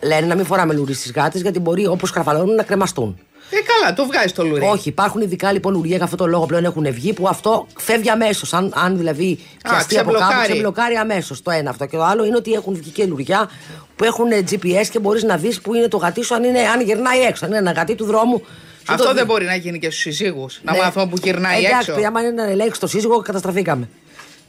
ε, 0.00 0.06
λένε 0.06 0.26
να 0.26 0.34
μην 0.34 0.44
φοράμε 0.44 0.74
λουρί 0.74 0.92
στις 0.92 1.12
γάτες 1.12 1.40
γιατί 1.40 1.60
μπορεί 1.60 1.86
όπως 1.86 2.10
καρφαλώνουν 2.10 2.54
να 2.54 2.62
κρεμαστούν. 2.62 3.18
Ε, 3.50 3.56
καλά, 3.56 3.94
το 3.94 4.06
βγάζεις 4.06 4.32
το 4.32 4.44
λουρί. 4.44 4.64
Όχι, 4.64 4.88
υπάρχουν 4.88 5.20
ειδικά 5.20 5.52
λοιπόν 5.52 5.72
λουριά 5.72 5.96
για 5.96 6.04
αυτό 6.04 6.16
το 6.16 6.26
λόγο 6.26 6.46
πλέον 6.46 6.64
έχουν 6.64 6.92
βγει 6.92 7.12
που 7.12 7.28
αυτό 7.28 7.66
φεύγει 7.76 8.10
αμέσως. 8.10 8.52
Αν, 8.52 8.72
αν 8.74 8.96
δηλαδή 8.96 9.38
πιαστεί 9.62 9.98
από 9.98 10.10
κάπου, 10.10 10.22
ξεμπλοκάρει. 10.22 10.52
ξεμπλοκάρει 10.52 10.94
αμέσως. 10.94 11.42
Το 11.42 11.50
ένα 11.50 11.70
αυτό. 11.70 11.86
Και 11.86 11.96
το 11.96 12.04
άλλο 12.04 12.24
είναι 12.24 12.36
ότι 12.36 12.52
έχουν 12.52 12.74
βγει 12.74 12.90
και 12.90 13.06
λουριά 13.06 13.50
που 13.96 14.04
έχουν 14.04 14.26
GPS 14.50 14.86
και 14.90 14.98
μπορείς 14.98 15.22
να 15.22 15.36
δεις 15.36 15.60
που 15.60 15.74
είναι 15.74 15.88
το 15.88 15.96
γατί 15.96 16.22
σου, 16.22 16.34
αν, 16.34 16.44
είναι, 16.44 16.60
αν 16.60 16.80
γυρνάει 16.80 17.20
έξω. 17.20 17.44
Αν 17.44 17.50
είναι 17.50 17.60
ένα 17.60 17.72
γατί 17.72 17.94
του 17.94 18.04
δρόμου. 18.04 18.42
Σου 18.88 18.92
Αυτό 18.94 19.06
το 19.06 19.12
δεν 19.14 19.24
δει. 19.26 19.30
μπορεί 19.32 19.44
να 19.44 19.54
γίνει 19.54 19.78
και 19.78 19.90
στους 19.90 20.02
συζύγου. 20.02 20.46
Να 20.62 20.72
Ναι. 20.72 20.78
μάθουμε 20.78 21.06
που 21.06 21.16
γυρνάει 21.22 21.64
Εντάξει, 21.64 21.90
έξω. 21.90 22.06
άμα 22.06 22.20
είναι 22.20 22.30
να 22.30 22.44
ελέγξει 22.50 22.80
το 22.80 22.86
σύζυγο, 22.86 23.18
καταστραφήκαμε. 23.20 23.88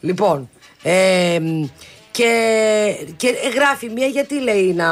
Λοιπόν. 0.02 0.50
Ε, 0.84 1.40
και, 2.12 2.32
και 3.18 3.28
ε, 3.28 3.50
γράφει 3.50 3.90
μία 3.90 4.08
γιατί 4.08 4.42
λέει 4.42 4.74
να. 4.74 4.88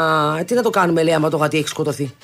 Τι 0.45 0.53
να 0.53 0.61
το 0.61 0.69
κάνουμε, 0.69 1.03
λέει, 1.03 1.13
άμα 1.13 1.29
το 1.29 1.37
γατί 1.37 1.57
έχει 1.57 1.67
σκοτωθεί; 1.67 2.15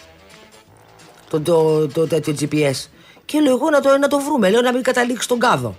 Το, 1.29 1.39
το, 1.41 1.87
το, 1.87 2.07
τέτοιο 2.07 2.35
GPS. 2.41 2.87
Και 3.25 3.39
λέω 3.39 3.53
εγώ 3.53 3.69
να 3.69 3.79
το, 3.81 3.97
να 3.97 4.07
το 4.07 4.19
βρούμε, 4.19 4.49
λέω 4.49 4.61
να 4.61 4.73
μην 4.73 4.81
καταλήξει 4.83 5.23
στον 5.23 5.39
κάδο. 5.39 5.75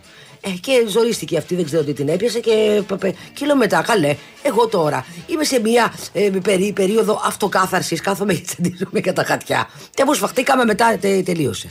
Ε, 0.46 0.50
και 0.50 0.84
ζορίστηκε 0.88 1.36
αυτή, 1.38 1.54
δεν 1.54 1.64
ξέρω 1.64 1.82
τι 1.82 1.92
την 1.92 2.08
έπιασε 2.08 2.40
και, 2.40 2.82
π- 2.86 2.94
π- 3.06 3.14
και 3.32 3.46
λέω 3.46 3.56
μετά, 3.56 3.82
καλέ, 3.86 4.16
εγώ 4.42 4.66
τώρα 4.68 5.06
είμαι 5.26 5.44
σε 5.44 5.60
μια 5.60 5.94
ε, 6.12 6.30
περί, 6.42 6.72
περίοδο 6.72 7.20
αυτοκάθαρσης, 7.24 8.00
κάθομαι 8.00 8.34
και 8.34 8.40
τσαντίζομαι 8.46 8.98
για 8.98 9.12
τα 9.12 9.24
χατιά. 9.24 9.68
Και 9.94 10.02
αφού 10.02 10.14
σφαχτήκαμε 10.14 10.64
μετά 10.64 10.96
τε, 11.00 11.22
τελείωσε. 11.22 11.70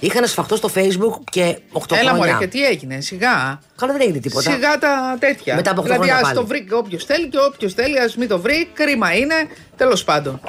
Είχα 0.00 0.20
να 0.20 0.26
σφαχτώ 0.26 0.56
στο 0.56 0.70
facebook 0.74 1.20
και 1.30 1.58
8 1.72 1.80
Έλα 1.90 2.10
χρόνια. 2.10 2.14
μωρέ, 2.14 2.32
και 2.38 2.46
τι 2.46 2.64
έγινε, 2.64 3.00
σιγά. 3.00 3.60
Καλά 3.76 3.92
δεν 3.92 4.00
έγινε 4.00 4.18
τίποτα. 4.18 4.50
Σιγά 4.50 4.78
τα 4.78 5.16
τέτοια. 5.20 5.54
Μετά 5.54 5.70
από 5.70 5.80
οκτώ 5.80 5.92
δηλαδή, 5.92 6.08
χρόνια 6.10 6.28
ας 6.28 6.32
πάλι. 6.34 6.34
το 6.34 6.46
βρει 6.46 6.66
όποιος 6.72 7.04
θέλει 7.04 7.28
και 7.28 7.38
όποιος 7.38 7.74
θέλει, 7.74 7.98
ας 8.00 8.16
μην 8.16 8.28
το 8.28 8.38
βρει. 8.40 8.68
Κρίμα 8.74 9.14
είναι. 9.16 9.34
Τέλος 9.76 10.04
πάντων. 10.04 10.40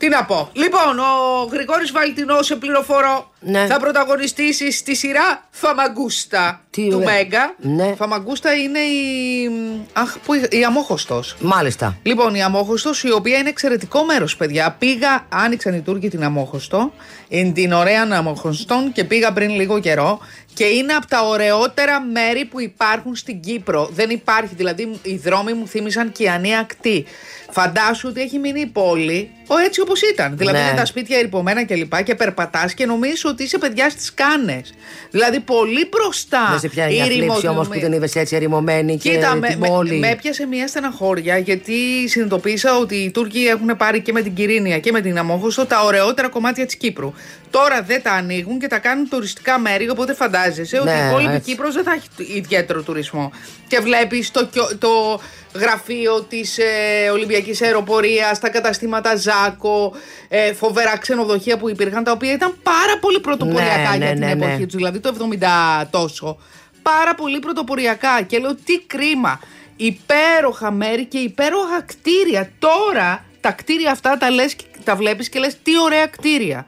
Τι 0.00 0.08
να 0.08 0.24
πω. 0.24 0.48
Λοιπόν, 0.52 0.98
ο 0.98 1.44
Γρηγόρης 1.52 1.92
Βαλτινός, 1.92 2.46
σε 2.46 2.56
πληροφορώ, 2.56 3.30
Ναι. 3.40 3.66
θα 3.66 3.78
πρωταγωνιστήσει 3.78 4.72
στη 4.72 4.94
σειρά 4.96 5.48
Φαμαγκούστα 5.50 6.60
Τι 6.70 6.88
του 6.88 6.96
ωραία. 6.96 7.14
Μέγκα. 7.14 7.54
Ναι. 7.58 7.94
Φαμαγκούστα 7.94 8.54
είναι 8.54 8.78
η. 8.78 9.50
Αχ, 9.92 10.18
που, 10.18 10.34
η 10.34 10.64
αμόχωστος. 10.64 11.36
Μάλιστα. 11.40 11.96
Λοιπόν, 12.02 12.34
η 12.34 12.42
Αμόχωστος, 12.42 13.02
η 13.02 13.12
οποία 13.12 13.38
είναι 13.38 13.48
εξαιρετικό 13.48 14.04
μέρος, 14.04 14.36
παιδιά. 14.36 14.76
Πήγα, 14.78 15.26
άνοιξαν 15.28 15.74
οι 15.74 15.80
Τούρκοι 15.80 16.08
την 16.08 16.24
Αμόχωστο, 16.24 16.92
είναι 17.28 17.52
την 17.52 17.72
ωραία 17.72 18.08
Αμόχωστον 18.12 18.92
και 18.92 19.04
πήγα 19.04 19.32
πριν 19.32 19.50
λίγο 19.50 19.78
καιρό. 19.80 20.18
Και 20.54 20.64
είναι 20.64 20.92
από 20.92 21.06
τα 21.06 21.26
ωραιότερα 21.26 22.00
μέρη 22.00 22.44
που 22.44 22.60
υπάρχουν 22.60 23.16
στην 23.16 23.40
Κύπρο. 23.40 23.88
Δεν 23.92 24.10
υπάρχει, 24.10 24.54
δηλαδή 24.54 25.00
οι 25.02 25.16
δρόμοι 25.16 25.52
μου 25.52 25.66
θύμισαν 25.66 26.12
Κιανή 26.12 26.56
ακτή. 26.56 27.06
Φαντάσου 27.50 28.08
ότι 28.08 28.20
έχει 28.20 28.38
μείνει 28.38 28.60
η 28.60 28.66
πόλη 28.66 29.30
ο 29.46 29.54
έτσι 29.66 29.80
όπως 29.80 30.02
ήταν. 30.02 30.36
Δηλαδή 30.36 30.58
Ναι. 30.58 30.64
είναι 30.64 30.76
τα 30.76 30.84
σπίτια 30.84 31.18
ερυπωμένα 31.18 31.62
και 31.64 31.74
λοιπά 31.74 32.02
και 32.02 32.14
περπατάς 32.14 32.74
και 32.74 32.86
νομίζεις 32.86 33.24
ότι 33.24 33.42
είσαι 33.42 33.58
παιδιά 33.58 33.90
στις 33.90 34.14
κάνες. 34.14 34.74
Δηλαδή 35.10 35.40
πολύ 35.40 35.88
μπροστά. 35.90 36.46
Δεν 36.50 36.58
σε 36.58 36.68
πιάνει 36.68 36.94
μια 36.94 37.04
ήρημο 37.04 37.20
θλίψη 37.32 37.46
όμως 37.46 37.66
που 37.66 37.72
νομι- 37.74 37.84
την 37.84 37.92
είδες 37.92 38.14
έτσι 38.16 38.36
ερημωμένη 38.36 38.96
και 38.98 39.10
Κοίτα, 39.10 39.34
με, 39.34 39.48
την 39.48 39.58
με, 39.58 39.66
πόλη. 39.68 39.98
με 39.98 40.08
έπιασε 40.10 40.46
μια 40.46 40.66
στεναχώρια 40.66 41.38
γιατί 41.38 41.74
συνειδητοποίησα 42.08 42.76
ότι 42.78 42.94
οι 42.94 43.10
Τούρκοι 43.10 43.38
έχουν 43.46 43.76
πάρει 43.76 44.00
και 44.00 44.12
με 44.12 44.22
την 44.22 44.34
Κυρίνια 44.34 44.78
και 44.78 44.92
με 44.92 45.00
την 45.00 45.18
Αμόχωστο 45.18 45.66
τα 45.66 45.82
ωραιότερα 45.84 46.28
κομμάτια 46.28 46.66
της 46.66 46.76
Κύπρου. 46.76 47.12
Τώρα 47.50 47.82
δεν 47.82 48.02
τα 48.02 48.12
ανοίγουν 48.12 48.58
και 48.58 48.66
τα 48.66 48.78
κάνουν 48.78 49.08
τουριστικά 49.08 49.58
μέρη, 49.58 49.90
οπότε 49.90 50.14
φαντάζεσαι 50.14 50.76
ότι 50.78 50.88
Ναι, 50.88 51.02
η 51.04 51.08
υπόλοιπη 51.08 51.34
έτσι. 51.34 51.50
Κύπρος 51.50 51.74
δεν 51.74 51.84
θα 51.84 51.92
έχει 51.92 52.36
ιδιαίτερο 52.36 52.82
τουρισμό. 52.82 53.32
Και 53.68 53.78
βλέπεις 53.80 54.30
το, 54.30 54.46
κιο- 54.46 54.76
το 54.78 55.20
γραφείο 55.54 56.22
της 56.28 56.58
ε, 56.58 56.64
Ολυμπιακής 57.12 57.39
Αεροπορίας, 57.62 58.38
τα 58.38 58.48
καταστήματα 58.50 59.16
Ζάκο, 59.16 59.92
ε, 60.28 60.52
φοβερά 60.52 60.98
ξενοδοχεία 60.98 61.56
που 61.58 61.68
υπήρχαν, 61.68 62.04
τα 62.04 62.12
οποία 62.12 62.32
ήταν 62.32 62.56
πάρα 62.62 62.98
πολύ 63.00 63.20
πρωτοποριακά 63.20 63.90
Ναι, 63.90 63.96
για 63.96 64.06
ναι, 64.06 64.10
την 64.12 64.18
ναι, 64.20 64.34
ναι. 64.34 64.44
εποχή 64.44 64.66
τους, 64.66 64.74
δηλαδή 64.74 64.98
το 65.00 65.08
70 65.08 65.86
τόσο. 65.90 66.38
Πάρα 66.82 67.14
πολύ 67.14 67.38
πρωτοποριακά. 67.38 68.22
Και 68.22 68.38
λέω 68.38 68.54
τι 68.54 68.78
κρίμα. 68.86 69.40
Υπέροχα 69.76 70.70
μέρη 70.70 71.04
και 71.04 71.18
υπέροχα 71.18 71.82
κτίρια. 71.86 72.50
Τώρα 72.58 73.24
τα 73.40 73.52
κτίρια 73.52 73.90
αυτά 73.90 74.16
τα, 74.18 74.30
λες, 74.30 74.54
και- 74.54 74.64
τα 74.84 74.96
βλέπεις 74.96 75.28
και 75.28 75.38
λες 75.38 75.56
τι 75.62 75.80
ωραία 75.84 76.06
κτίρια. 76.06 76.66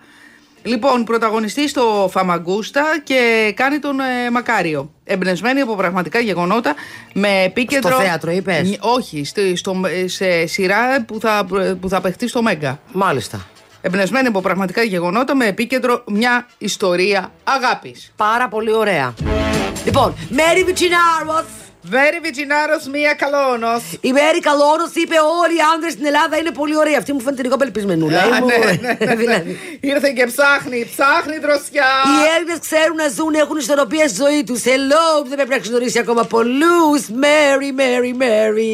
Λοιπόν, 0.62 1.04
πρωταγωνιστή 1.04 1.68
στο 1.68 2.08
Φαμαγκούστα 2.12 2.82
και 3.04 3.52
κάνει 3.56 3.78
τον 3.78 4.00
ε, 4.00 4.30
Μακάριο. 4.30 4.90
Εμπνευσμένη 5.04 5.60
από 5.60 5.74
πραγματικά 5.76 6.18
γεγονότα 6.18 6.74
με 7.14 7.42
επίκεντρο. 7.42 7.90
Στο 7.90 8.00
θέατρο, 8.00 8.30
είπες; 8.30 8.68
Νι- 8.68 8.78
Όχι, 8.80 9.24
στη- 9.24 9.56
στο, 9.56 9.80
σε 10.04 10.46
σειρά 10.46 11.04
που 11.06 11.18
θα, 11.20 11.46
που 11.80 11.88
θα 11.88 12.00
παιχτεί 12.00 12.28
στο 12.28 12.42
Μέγκα. 12.42 12.80
Μάλιστα. 12.92 13.46
Εμπνευσμένη 13.80 14.26
από 14.26 14.40
πραγματικά 14.40 14.82
γεγονότα 14.82 15.34
με 15.34 15.46
επίκεντρο 15.46 16.04
μια 16.06 16.46
ιστορία 16.58 17.32
αγάπης. 17.44 18.12
Πάρα 18.16 18.48
πολύ 18.48 18.72
ωραία. 18.72 19.14
Λοιπόν, 19.84 20.14
Μέρι 20.28 20.64
Βιτσινάρος. 20.64 21.44
Βέρι 21.94 22.18
Βιτζινάρος, 22.24 22.82
μία 22.94 23.12
καλόνος. 23.22 23.82
Η 24.08 24.10
Μέρη 24.18 24.40
Καλόνο 24.48 24.84
είπε: 25.02 25.16
Όλοι 25.42 25.54
οι 25.58 25.64
άντρες 25.74 25.92
στην 25.96 26.06
Ελλάδα 26.10 26.34
είναι 26.40 26.52
πολύ 26.60 26.76
ωραίοι. 26.82 26.96
Αυτή 27.00 27.10
μου 27.14 27.20
φαίνεται 27.24 27.42
λίγο 27.46 27.54
απελπισμενούλα. 27.54 28.18
Α, 28.22 28.26
Ήμουν- 28.26 28.50
ναι, 28.50 28.56
ναι, 28.56 28.92
ναι, 28.98 29.04
ναι. 29.08 29.14
δηλαδή. 29.22 29.50
Ήρθε 29.92 30.08
και 30.18 30.24
ψάχνει, 30.32 30.78
ψάχνει 30.92 31.36
δροσιά. 31.44 31.90
Οι 32.10 32.16
Έλληνες 32.34 32.58
ξέρουν 32.66 32.96
να 33.04 33.08
ζουν, 33.16 33.32
έχουν 33.44 33.56
ισορροπία 33.62 34.04
στη 34.10 34.16
ζωή 34.24 34.40
τους. 34.48 34.60
Hello, 34.70 35.04
δεν 35.28 35.36
πρέπει 35.38 35.52
να 35.54 35.58
έχει 35.60 35.68
γνωρίσει 35.72 35.98
ακόμα 36.04 36.22
πολλούς. 36.34 37.00
Mary, 37.22 37.70
Mary, 37.80 38.12
Mary. 38.22 38.72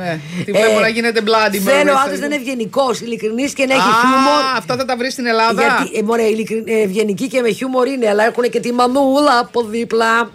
Ναι, 0.00 0.12
τη 0.44 0.50
βλέπω 0.52 0.78
να 0.86 0.90
γίνεται 0.96 1.20
bloody 1.28 1.58
Mary 1.64 1.68
Θέλω 1.70 1.92
μέσα 1.92 1.98
άντρα 2.02 2.04
να 2.06 2.12
λίγο. 2.12 2.24
είναι 2.26 2.34
ευγενικός, 2.34 2.94
ειλικρινή 3.00 3.46
και 3.58 3.64
να 3.66 3.74
έχει 3.78 3.88
Α, 3.94 3.96
χιούμορ. 4.00 4.42
αυτά 4.60 4.76
θα 4.76 4.84
τα 4.84 4.94
βρεις 4.96 5.12
στην 5.12 5.26
Ελλάδα. 5.26 5.62
Γιατί, 5.62 5.98
ε, 5.98 6.02
μωρέ, 6.02 6.22
ειλικρι- 6.22 6.68
ε, 6.68 6.80
ευγενικοί 6.86 7.26
και 7.28 7.40
με 7.40 7.50
χιούμορ 7.50 7.86
είναι, 7.86 8.08
αλλά 8.08 8.24
έχουν 8.24 8.44
και 8.50 8.60
τη 8.60 8.72
μανούλα 8.72 9.38
από 9.38 9.62
δίπλα. 9.62 10.30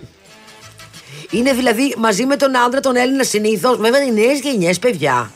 Είναι 1.32 1.54
δηλαδή 1.54 1.94
μαζί 1.98 2.26
με 2.26 2.36
τον 2.36 2.58
άντρα 2.58 2.80
τον 2.80 2.96
Έλληνα 2.96 3.24
συνήθως, 3.24 3.78
βέβαια 3.78 4.04
οι 4.04 4.12
νέες 4.12 4.40
γενιές, 4.40 4.80
παιδιά. 4.80 5.32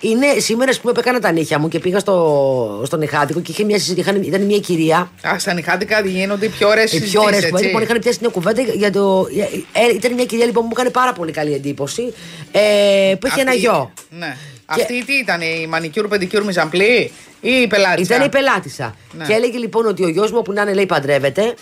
Είναι 0.00 0.26
σήμερα, 0.38 0.70
ας 0.70 0.80
πούμε, 0.80 0.92
που 0.92 1.00
έκανα 1.00 1.20
τα 1.20 1.32
νύχια 1.32 1.58
μου 1.58 1.68
και 1.68 1.78
πήγα 1.78 1.98
στο, 1.98 2.82
στον 2.86 3.02
Ιχάτικο 3.02 3.40
και 3.40 3.50
είχε 3.52 3.64
μια, 3.64 3.78
συζήτηση- 3.78 4.08
είχαν- 4.08 4.26
ήταν 4.26 4.42
μια 4.42 4.58
κυρία. 4.58 5.10
Α, 5.28 5.38
στα 5.38 5.52
νυχάτικα 5.54 6.00
γίνονται 6.00 6.46
οι 6.46 6.48
πιο 6.48 6.68
ωραίες 6.68 6.84
Οι 6.84 6.88
πιο 6.88 6.98
συζητήσεις, 6.98 7.26
ωραίες 7.26 7.48
που 7.48 7.56
έτσι. 7.56 7.66
λοιπόν 7.66 7.82
είχαν 7.82 7.98
πιάσει 7.98 8.18
μια 8.20 8.28
κουβέντα 8.30 8.62
για 8.62 8.90
το. 8.90 9.26
ε, 9.72 9.94
ήταν 9.94 10.12
μια 10.12 10.24
κυρία 10.24 10.44
λοιπόν 10.44 10.62
που 10.62 10.68
μου 10.68 10.74
έκανε 10.76 10.90
πάρα 10.90 11.12
πολύ 11.12 11.32
καλή 11.32 11.54
εντύπωση. 11.54 12.14
Ε, 12.52 13.14
που 13.20 13.26
είχε 13.26 13.40
ένα 13.40 13.50
Αυτή- 13.50 13.60
γιο. 13.62 13.92
Ναι. 14.10 14.36
Αυτή 14.66 15.04
τι 15.04 15.12
ήταν, 15.12 15.40
η 15.40 15.66
μανικιούρ, 15.68 16.08
πεντικιούρ, 16.08 16.44
μιζαμπλή 16.44 17.12
ή 17.40 17.50
η 17.50 17.66
πελάτισσα; 17.66 18.14
Ήταν 18.14 18.26
η 18.26 18.30
πελάτισσα. 18.30 18.94
Ναι. 19.12 19.24
Και 19.26 19.32
έλεγε 19.32 19.58
λοιπόν 19.58 19.86
ότι 19.86 20.04
ο 20.04 20.08
γιος 20.08 20.32
μου 20.32 20.42
που 20.42 20.52
να 20.52 20.62
είναι 20.62 20.72
λέει 20.74 20.86
παντρεύεται. 20.86 21.54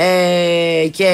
Ε, 0.00 0.88
και 0.90 1.04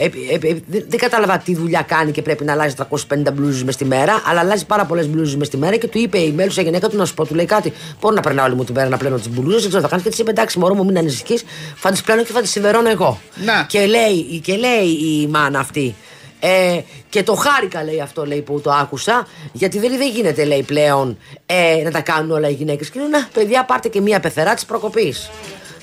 ε, 0.00 0.04
ε, 0.04 0.48
ε, 0.48 0.56
δεν 0.66 0.84
δεν 0.88 0.98
κατάλαβα 0.98 1.38
τι 1.38 1.54
δουλειά 1.54 1.82
κάνει 1.82 2.10
και 2.10 2.22
πρέπει 2.22 2.44
να 2.44 2.52
αλλάζει 2.52 2.74
350 2.90 3.32
μπλούζες 3.32 3.64
μες 3.64 3.74
στη 3.74 3.84
μέρα, 3.84 4.22
αλλά 4.26 4.40
αλλάζει 4.40 4.66
πάρα 4.66 4.84
πολλές 4.84 5.08
μπλούζες 5.08 5.36
μες 5.36 5.46
στη 5.46 5.56
μέρα 5.56 5.76
και 5.76 5.86
του 5.86 5.98
είπε 5.98 6.18
η 6.18 6.32
μέλλουσα 6.32 6.62
γυναίκα 6.62 6.88
του 6.88 6.96
να 6.96 7.04
σου 7.04 7.14
πω, 7.14 7.26
του 7.26 7.34
λέει 7.34 7.44
κάτι. 7.44 7.72
Μπορώ 8.00 8.14
να 8.14 8.20
περνάω 8.20 8.46
όλη 8.46 8.54
μου 8.54 8.64
την 8.64 8.74
μέρα 8.74 8.88
να 8.88 8.96
πλένω 8.96 9.16
τις 9.16 9.28
μπλούζες, 9.28 9.60
δεν 9.60 9.68
ξέρω 9.68 9.76
τι 9.76 9.82
θα 9.82 9.88
κάνεις. 9.88 10.04
Και 10.04 10.10
της 10.10 10.18
είπε 10.18 10.30
εντάξει, 10.30 10.58
μωρό 10.58 10.74
μου, 10.74 10.84
μην 10.84 10.98
ανησυχείς, 10.98 11.44
θα 11.76 11.90
τις 11.90 12.02
πλένω 12.02 12.22
και 12.22 12.32
θα 12.32 12.40
τις 12.40 12.50
σιδερώνω 12.50 12.88
εγώ. 12.88 13.20
Να. 13.44 13.66
Και 13.68 13.86
λέει, 13.86 14.40
και 14.42 14.56
λέει 14.56 14.86
η 14.86 15.26
μάνα 15.26 15.58
αυτή. 15.58 15.94
Ε, 16.40 16.80
και 17.08 17.22
το 17.22 17.34
χάρηκα 17.34 17.84
λέει 17.84 18.00
αυτό 18.00 18.26
λέει 18.26 18.40
που 18.42 18.60
το 18.60 18.70
άκουσα 18.70 19.26
γιατί 19.52 19.78
δεν, 19.78 19.96
δεν 19.96 20.10
γίνεται 20.10 20.44
λέει 20.44 20.62
πλέον 20.62 21.18
ε, 21.46 21.82
να 21.84 21.90
τα 21.90 22.00
κάνουν 22.00 22.30
όλα 22.30 22.48
οι 22.48 22.52
γυναίκες 22.52 22.90
και 22.90 22.98
λέω 22.98 23.08
να 23.08 23.28
παιδιά 23.32 23.64
πάρτε 23.64 23.88
και 23.88 24.00
μία 24.00 24.20
πεθερά 24.20 24.54
της 24.54 24.64
προκοπής 24.64 25.30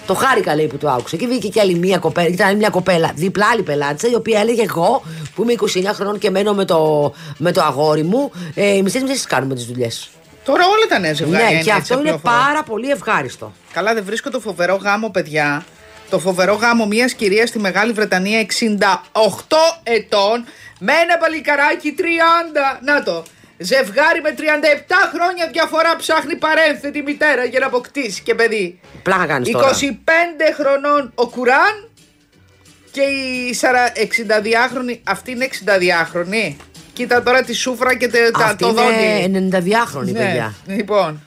το 0.05 0.13
χάρηκα 0.13 0.55
λέει 0.55 0.67
που 0.67 0.77
το 0.77 0.89
άκουσα 0.89 1.17
και 1.17 1.27
βγήκε 1.27 1.47
και 1.47 1.59
άλλη 1.59 1.75
μία 1.75 1.97
κοπέλα 1.97 2.27
ήταν 2.27 2.47
άλλη 2.47 2.57
μια 2.57 2.69
κοπέλα 2.69 3.11
δίπλα 3.15 3.45
άλλη 3.53 3.63
πελάτησα 3.63 4.07
η 4.07 4.15
οποία 4.15 4.39
έλεγε 4.39 4.61
εγώ 4.61 5.03
που 5.35 5.43
είμαι 5.43 5.53
29 5.89 5.93
χρονών 5.93 6.17
και 6.17 6.29
μένω 6.29 6.53
με 6.53 6.65
το, 6.65 7.13
με 7.37 7.51
το 7.51 7.61
αγόρι 7.61 8.03
μου 8.03 8.31
ε, 8.53 8.81
μισές 8.81 9.01
μισές 9.01 9.17
τις 9.17 9.25
κάνουμε 9.25 9.55
τις 9.55 9.65
δουλειές 9.65 10.09
Τώρα 10.45 10.63
όλα 10.65 10.85
τα 10.89 10.99
νέα 10.99 11.13
ζευγάρια 11.13 11.45
ναι 11.45 11.53
είναι 11.53 11.63
και 11.63 11.69
έτσι, 11.69 11.81
αυτό 11.81 11.99
είναι 11.99 12.09
απλόφορα. 12.09 12.43
πάρα 12.43 12.63
πολύ 12.63 12.89
ευχάριστο 12.89 13.51
Καλά, 13.73 13.93
δεν 13.93 14.03
βρίσκω 14.03 14.29
το 14.29 14.39
φοβερό 14.39 14.75
γάμο, 14.75 15.09
παιδιά. 15.09 15.65
Το 16.09 16.19
φοβερό 16.19 16.53
γάμο 16.53 16.85
μιας 16.85 17.13
κυρίας 17.13 17.49
στη 17.49 17.59
Μεγάλη 17.59 17.91
Βρετανία 17.91 18.45
68 18.59 19.57
ετών 19.83 20.45
με 20.79 20.93
ένα 21.03 21.17
παλικαράκι 21.17 21.95
30. 21.97 22.01
Να 22.81 23.03
το. 23.03 23.23
Ζευγάρι 23.61 24.21
με 24.21 24.35
37 24.37 24.41
χρόνια 25.13 25.49
διαφορά 25.51 25.95
ψάχνει 25.95 26.35
παρένθετη 26.35 27.01
μητέρα 27.01 27.43
για 27.43 27.59
να 27.59 27.65
αποκτήσει 27.65 28.21
και 28.21 28.35
παιδί. 28.35 28.79
πλάκα 29.03 29.25
κάνεις 29.25 29.49
25 29.49 29.55
τώρα 29.55 30.53
χρονών 30.55 31.11
ο 31.15 31.27
Κουράν 31.29 31.89
και 32.91 33.01
η 33.01 33.55
62χρονη. 33.95 34.99
Αυτή 35.03 35.31
είναι 35.31 35.47
62χρονη. 35.51 36.55
Κοίτα 36.93 37.23
τώρα 37.23 37.41
τη 37.43 37.53
σούφρα 37.53 37.95
και 37.97 38.07
τε- 38.07 38.31
τα, 38.37 38.45
αυτή 38.45 38.55
το 38.63 38.71
δόντι. 38.73 39.23
είναι 39.23 39.47
92χρονη 39.57 40.03
Ναι, 40.03 40.11
παιδιά 40.19 40.53
Λοιπόν, 40.65 41.21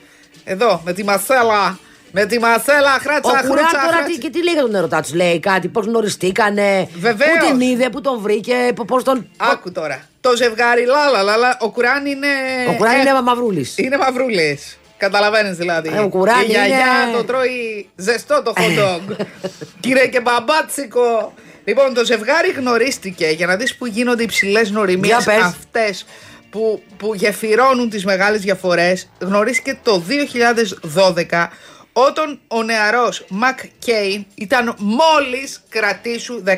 εδώ 0.44 0.82
με 0.84 0.92
τη 0.92 1.04
Μασέλα. 1.04 1.78
Με 2.16 2.26
τη 2.26 2.38
Μασέλα, 2.38 2.94
Ο 2.94 2.98
χράτσα, 3.00 3.20
Κουράν 3.20 3.44
χράτσα, 3.44 3.70
τώρα 3.78 3.92
χράτσα. 3.96 4.04
τι, 4.04 4.18
και 4.18 4.30
τι 4.30 4.42
λέει 4.44 4.52
για 4.54 4.62
τον 4.62 4.74
ερωτά 4.74 5.00
του, 5.00 5.14
λέει 5.14 5.40
κάτι, 5.40 5.68
πώς 5.68 5.86
γνωριστήκανε. 5.86 6.88
Βεβαίως. 6.98 7.30
Πού 7.38 7.46
την 7.46 7.60
είδε, 7.60 7.88
πού 7.90 8.00
τον 8.00 8.20
βρήκε, 8.20 8.54
πώς 8.86 9.04
τον. 9.04 9.26
Άκου 9.36 9.72
τώρα. 9.72 10.02
Το 10.20 10.36
ζευγάρι, 10.36 10.84
λάλα, 10.84 11.22
λάλα. 11.22 11.56
Ο 11.60 11.70
Κουράν 11.70 12.06
είναι. 12.06 12.26
Ο 12.68 12.72
Κουράν 12.76 12.94
ε, 12.96 13.00
είναι 13.00 13.22
μαυρούλης. 13.22 13.78
Είναι 13.78 13.96
μαυρούλης. 13.96 14.78
Καταλαβαίνεις 14.96 15.56
δηλαδή. 15.56 15.90
Ε, 15.94 15.98
ο 15.98 16.08
Κουράν 16.08 16.40
Η 16.40 16.44
γιαγιά 16.44 16.76
είναι- 16.76 17.16
το 17.16 17.24
τρώει 17.24 17.88
ζεστό 17.96 18.42
το 18.44 18.52
hot 18.56 18.60
dog. 18.84 19.16
Κύριε 19.80 20.06
και 20.06 20.20
μπαμπάτσικο. 20.20 21.34
Λοιπόν, 21.64 21.94
το 21.94 22.04
ζευγάρι 22.04 22.50
γνωρίστηκε 22.50 23.26
για 23.26 23.46
να 23.46 23.56
δεις 23.56 23.74
που 23.76 23.86
γίνονται 23.86 24.22
οι 24.22 24.26
ψηλές 24.26 24.70
νοημίες 24.70 25.06
Για 25.24 25.34
πες. 25.34 25.42
αυτές 25.44 26.06
που, 26.50 26.82
που 26.96 27.14
γεφυρώνουν 27.14 27.90
τις 27.90 28.04
μεγάλες 28.04 28.40
διαφορές. 28.40 29.08
Γνωρίστηκε 29.20 29.78
το 29.82 30.02
2012 30.08 31.48
όταν 31.96 32.40
ο 32.48 32.62
νεαρός 32.62 33.24
Μακ 33.28 33.58
Κέιν 33.78 34.26
ήταν 34.34 34.74
μόλις 34.78 35.62
κρατήσου 35.68 36.42
15 36.46 36.50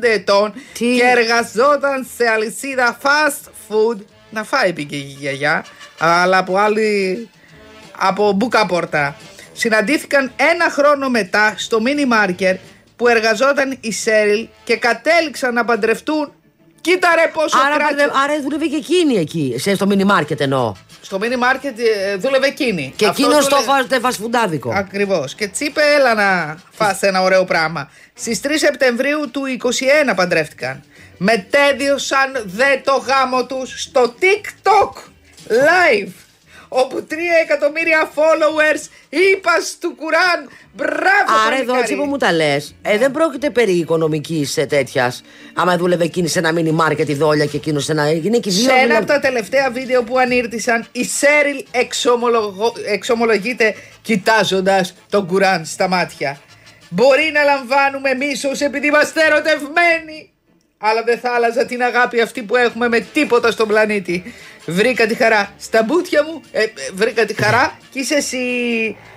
ετών 0.00 0.52
Τι; 0.72 0.94
και 0.94 1.02
εργαζόταν 1.04 2.06
σε 2.16 2.28
αλυσίδα 2.28 2.98
fast 3.02 3.48
food 3.68 3.96
να 4.30 4.44
φάει 4.44 4.72
πήγε 4.72 4.96
η 4.96 5.16
γιαγιά 5.18 5.64
αλλά 5.98 6.38
από 6.38 6.56
άλλη 6.56 7.28
από 7.98 8.32
μπουκαπόρτα 8.32 9.16
συναντήθηκαν 9.52 10.32
ένα 10.36 10.70
χρόνο 10.70 11.08
μετά 11.08 11.54
στο 11.56 11.80
μίνι 11.80 12.04
μάρκερ 12.04 12.56
που 12.96 13.08
εργαζόταν 13.08 13.76
η 13.80 13.92
Σέριλ 13.92 14.48
και 14.64 14.76
κατέληξαν 14.76 15.54
να 15.54 15.64
παντρευτούν. 15.64 16.32
Κοίτα 16.80 17.08
ρε 17.14 17.30
πόσο 17.34 17.58
Άρα, 17.66 17.76
κράτησε. 17.76 18.10
άρα 18.24 18.40
δούλευε 18.42 18.66
και 18.66 18.76
εκείνη 18.76 19.14
εκεί, 19.14 19.54
σε, 19.58 19.74
στο 19.74 19.86
μίνι 19.86 20.04
μάρκετ 20.04 20.40
εννοώ. 20.40 20.72
Στο 21.04 21.18
μίνι 21.18 21.36
μάρκετ 21.36 21.78
ε, 21.78 22.16
δούλευε 22.16 22.46
εκείνη. 22.46 22.92
Και 22.96 23.06
Αυτός 23.06 23.24
εκείνος 23.24 23.48
το 23.48 23.56
δούλε- 23.56 23.68
βάζετε 23.70 24.00
φασφουντάδικο. 24.00 24.72
Ακριβώς. 24.76 25.34
Και 25.34 25.46
τη 25.46 25.64
είπε, 25.64 25.80
έλα 25.96 26.14
να 26.14 26.56
φας 26.72 27.02
ένα 27.02 27.22
ωραίο 27.22 27.44
πράγμα. 27.44 27.90
Στις 28.14 28.40
3 28.44 28.46
Σεπτεμβρίου 28.58 29.30
του 29.30 29.42
21 29.46 30.14
παντρεύτηκαν. 30.16 30.82
Μετέδιωσαν 31.18 32.42
δε 32.44 32.76
το 32.84 32.92
γάμο 33.06 33.46
τους 33.46 33.82
στο 33.82 34.14
TikTok 34.20 34.98
live. 35.48 36.08
Όπου 36.74 37.06
3 37.10 37.14
εκατομμύρια 37.42 38.10
followers 38.14 38.82
είπας 39.08 39.76
του 39.80 39.94
Κουράν. 39.96 40.48
Μπράβο, 40.74 41.44
Άρα 41.46 41.56
εδώ 41.60 41.78
έτσι 41.78 41.96
που 41.96 42.04
μου 42.04 42.16
τα 42.16 42.32
λες, 42.32 42.74
ε, 42.82 42.98
δεν 42.98 43.10
πρόκειται 43.10 43.50
περί 43.50 43.72
οικονομικής 43.72 44.54
τέτοιας. 44.68 45.22
Άμα 45.54 45.76
δούλευε 45.76 46.04
εκείνη 46.04 46.28
σε 46.28 46.38
ένα 46.38 46.52
μίνι 46.52 46.70
μάρκετ 46.70 47.08
η 47.08 47.14
δόλια 47.14 47.44
και 47.46 47.56
εκείνος 47.56 47.84
σε 47.84 47.92
ένα. 47.92 48.10
Είναι 48.10 48.38
και 48.38 48.48
οι 48.48 48.52
δύο. 48.52 48.62
Σε 48.62 48.70
ένα 48.70 48.80
δουλεύουν. 48.80 48.96
από 48.96 49.06
τα 49.06 49.18
τελευταία 49.20 49.70
βίντεο 49.70 50.02
που 50.02 50.18
ανήρτησαν, 50.18 50.86
η 50.92 51.04
Σέριλ 51.04 51.64
εξομολογω- 51.70 52.74
εξομολογείται 52.86 53.74
κοιτάζοντας 54.02 54.94
τον 55.10 55.26
Κουράν 55.26 55.64
στα 55.64 55.88
μάτια. 55.88 56.40
Μπορεί 56.88 57.30
να 57.32 57.42
λαμβάνουμε 57.42 58.14
μίσος 58.14 58.60
επειδή 58.60 58.86
είμαστε 58.86 59.20
ερωτευμένοι. 59.24 60.31
Αλλά 60.84 61.02
δεν 61.02 61.18
θα 61.18 61.30
άλλαζα 61.34 61.64
την 61.66 61.82
αγάπη 61.82 62.20
αυτή 62.20 62.42
που 62.42 62.56
έχουμε 62.56 62.88
με 62.88 63.00
τίποτα 63.00 63.50
στον 63.50 63.68
πλανήτη. 63.68 64.34
Βρήκα 64.66 65.06
τη 65.06 65.14
χαρά 65.14 65.52
στα 65.58 65.82
μπούτια 65.82 66.24
μου, 66.24 66.40
ε, 66.52 66.62
ε, 66.62 66.68
βρήκα 66.94 67.24
τη 67.24 67.34
χαρά 67.42 67.78
και 67.90 67.98
είσαι 67.98 68.14
εσύ. 68.14 68.38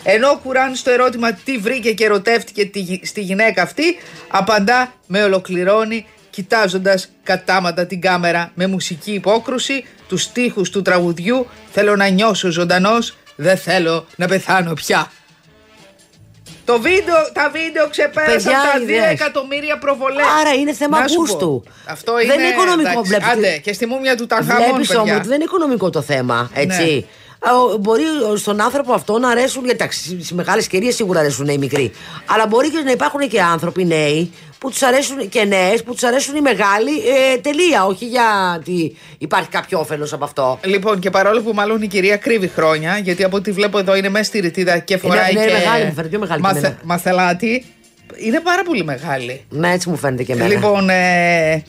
Ενώ 0.04 0.30
ο 0.30 0.38
Κουράν 0.38 0.76
στο 0.76 0.92
ερώτημα 0.92 1.34
τι 1.34 1.58
βρήκε 1.58 1.94
και 1.94 2.06
ερωτεύτηκε 2.06 2.66
τη 2.66 2.80
γυ- 2.80 3.06
στη 3.06 3.22
γυναίκα 3.22 3.62
αυτή, 3.62 3.98
απαντά 4.28 4.94
με 5.08 5.24
ολοκληρώνει 5.24 6.06
κοιτάζοντας 6.30 7.12
κατάματα 7.24 7.86
την 7.86 8.02
κάμερα 8.02 8.52
με 8.56 8.68
μουσική 8.68 9.12
υπόκρουση, 9.12 9.86
τους 10.08 10.22
στίχους 10.22 10.70
του 10.70 10.82
τραγουδιού 10.82 11.48
«Θέλω 11.72 11.96
να 11.96 12.08
νιώσω 12.08 12.50
ζωντανός, 12.50 13.18
δεν 13.36 13.58
θέλω 13.58 14.08
να 14.16 14.28
πεθάνω 14.28 14.74
πια». 14.74 15.12
Το 16.66 16.80
βίντεο, 16.82 17.16
τα 17.34 17.50
βίντεο 17.54 17.90
ξεπέρασαν 17.90 18.36
Παιδιά, 18.36 18.60
τα 18.74 18.80
2 18.80 18.82
είδες. 18.82 19.12
εκατομμύρια 19.12 19.78
προβολές. 19.78 20.26
Άρα 20.40 20.54
είναι 20.54 20.74
θέμα 20.74 21.00
Να 21.00 21.08
σου 21.08 21.16
πω, 21.16 21.22
γούστου. 21.22 21.64
Αυτό 21.86 22.14
Δεν 22.14 22.24
είναι, 22.24 22.34
είναι 22.34 22.48
οικονομικό, 22.48 22.90
εντάξει, 22.90 23.08
βλέπεις. 23.10 23.28
Άντε, 23.28 23.58
και 23.58 23.74
στη 23.74 23.86
μούμια 23.86 24.16
του 24.18 24.26
Ταγχαμών, 24.28 24.64
Βλέπεις 24.70 24.88
παιδιά. 24.88 24.96
Ναι. 25.04 25.10
όμως 25.10 25.18
ότι 25.20 25.28
δεν 25.28 25.36
είναι 25.36 25.44
οικονομικό 25.44 25.90
το 25.90 26.02
θέμα, 26.02 26.50
έτσι. 26.54 27.06
Α, 27.40 27.50
ο- 27.60 27.78
Μπορεί 27.78 28.04
στον 28.36 28.62
άνθρωπο 28.62 28.94
αυτό 28.94 29.18
να 29.20 29.30
αρέσουν. 29.30 29.64
γιατί, 29.66 29.78
Εντάξει, 29.84 30.00
στις 30.00 30.32
μεγάλες 30.32 30.68
κυρίε 30.68 30.92
σίγουρα 30.92 31.20
αρέσουν 31.20 31.48
οι 31.48 31.58
μικροί. 31.58 31.92
Αλλά 32.26 32.48
μπορεί 32.48 32.70
και 32.72 32.82
να 32.86 32.92
υπάρχουν 32.92 33.28
και 33.30 33.42
άνθρωποι 33.42 33.86
νέοι 33.86 34.34
που 34.58 34.70
τους 34.70 34.82
αρέσουν 34.82 35.30
και 35.30 35.44
νέες 35.44 35.84
που 35.84 35.94
τους 35.94 36.04
αρέσουν 36.04 36.36
οι 36.36 36.42
μεγάλοι. 36.42 36.92
Ε, 37.34 37.38
τελεία. 37.38 37.86
Όχι 37.86 38.06
γιατί 38.06 38.98
υπάρχει 39.18 39.50
κάποιο 39.50 39.80
όφελος 39.80 40.14
από 40.14 40.24
αυτό. 40.24 40.60
Λοιπόν, 40.64 41.00
και 41.00 41.10
παρόλο 41.10 41.42
που 41.42 41.52
μάλλον 41.54 41.82
η 41.82 41.88
κυρία 41.88 42.18
κρύβει 42.18 42.48
χρόνια, 42.48 42.98
γιατί 42.98 43.24
από 43.24 43.38
ό,τι 43.38 43.52
βλέπω 43.52 43.78
εδώ 43.78 43.96
είναι 43.96 44.10
μέσα 44.10 44.24
στη 44.24 44.40
ρητίδα 44.40 44.78
και 44.78 44.98
φοράει 44.98 45.34
ναι, 45.34 45.46
και 45.46 45.52
μεγάλη, 45.52 45.86
μου 45.86 45.94
φαίνεται 45.94 46.10
πιο 46.10 46.20
μεγάλη 46.20 46.42
και 46.42 46.48
εμένα. 46.48 46.78
μαθελάτη, 46.84 47.66
είναι 48.16 48.40
πάρα 48.40 48.64
πολύ 48.64 48.84
μεγάλη. 48.84 49.46
Ναι, 49.50 49.72
έτσι 49.72 49.90
μου 49.90 49.98
φαίνεται 49.98 50.24
και 50.24 50.34
εμένα. 50.34 50.50
Λοιπόν, 50.50 50.90
ε, 50.90 51.64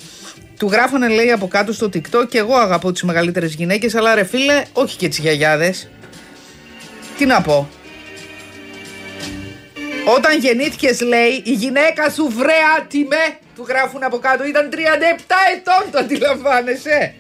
του 0.59 0.69
γράφανε 0.73 1.09
λέει 1.09 1.31
από 1.31 1.49
κάτω 1.49 1.73
στο 1.73 1.87
TikTok 1.87 2.29
και 2.29 2.39
εγώ 2.39 2.55
αγαπώ 2.55 2.93
τις 2.93 3.03
μεγαλύτερες 3.03 3.55
γυναίκες, 3.55 3.95
αλλά 3.95 4.15
ρε 4.15 4.25
φίλε, 4.25 4.63
όχι 4.73 4.97
και 4.97 5.09
τις 5.09 5.19
γιαγιάδες. 5.19 5.89
Τι 7.19 7.27
να 7.27 7.41
πω. 7.41 7.69
Όταν 10.15 10.39
γεννήθηκες 10.39 11.01
λέει, 11.01 11.43
η 11.45 11.53
γυναίκα 11.53 12.11
σου 12.11 12.29
βρε 12.37 12.55
άτιμε, 12.79 13.17
του 13.55 13.65
γράφουν 13.69 14.03
από 14.03 14.19
κάτω, 14.19 14.45
ήταν 14.45 14.69
37 14.73 14.77
ετών, 15.57 15.91
το 15.93 15.99
αντιλαμβάνεσαι. 15.99 17.15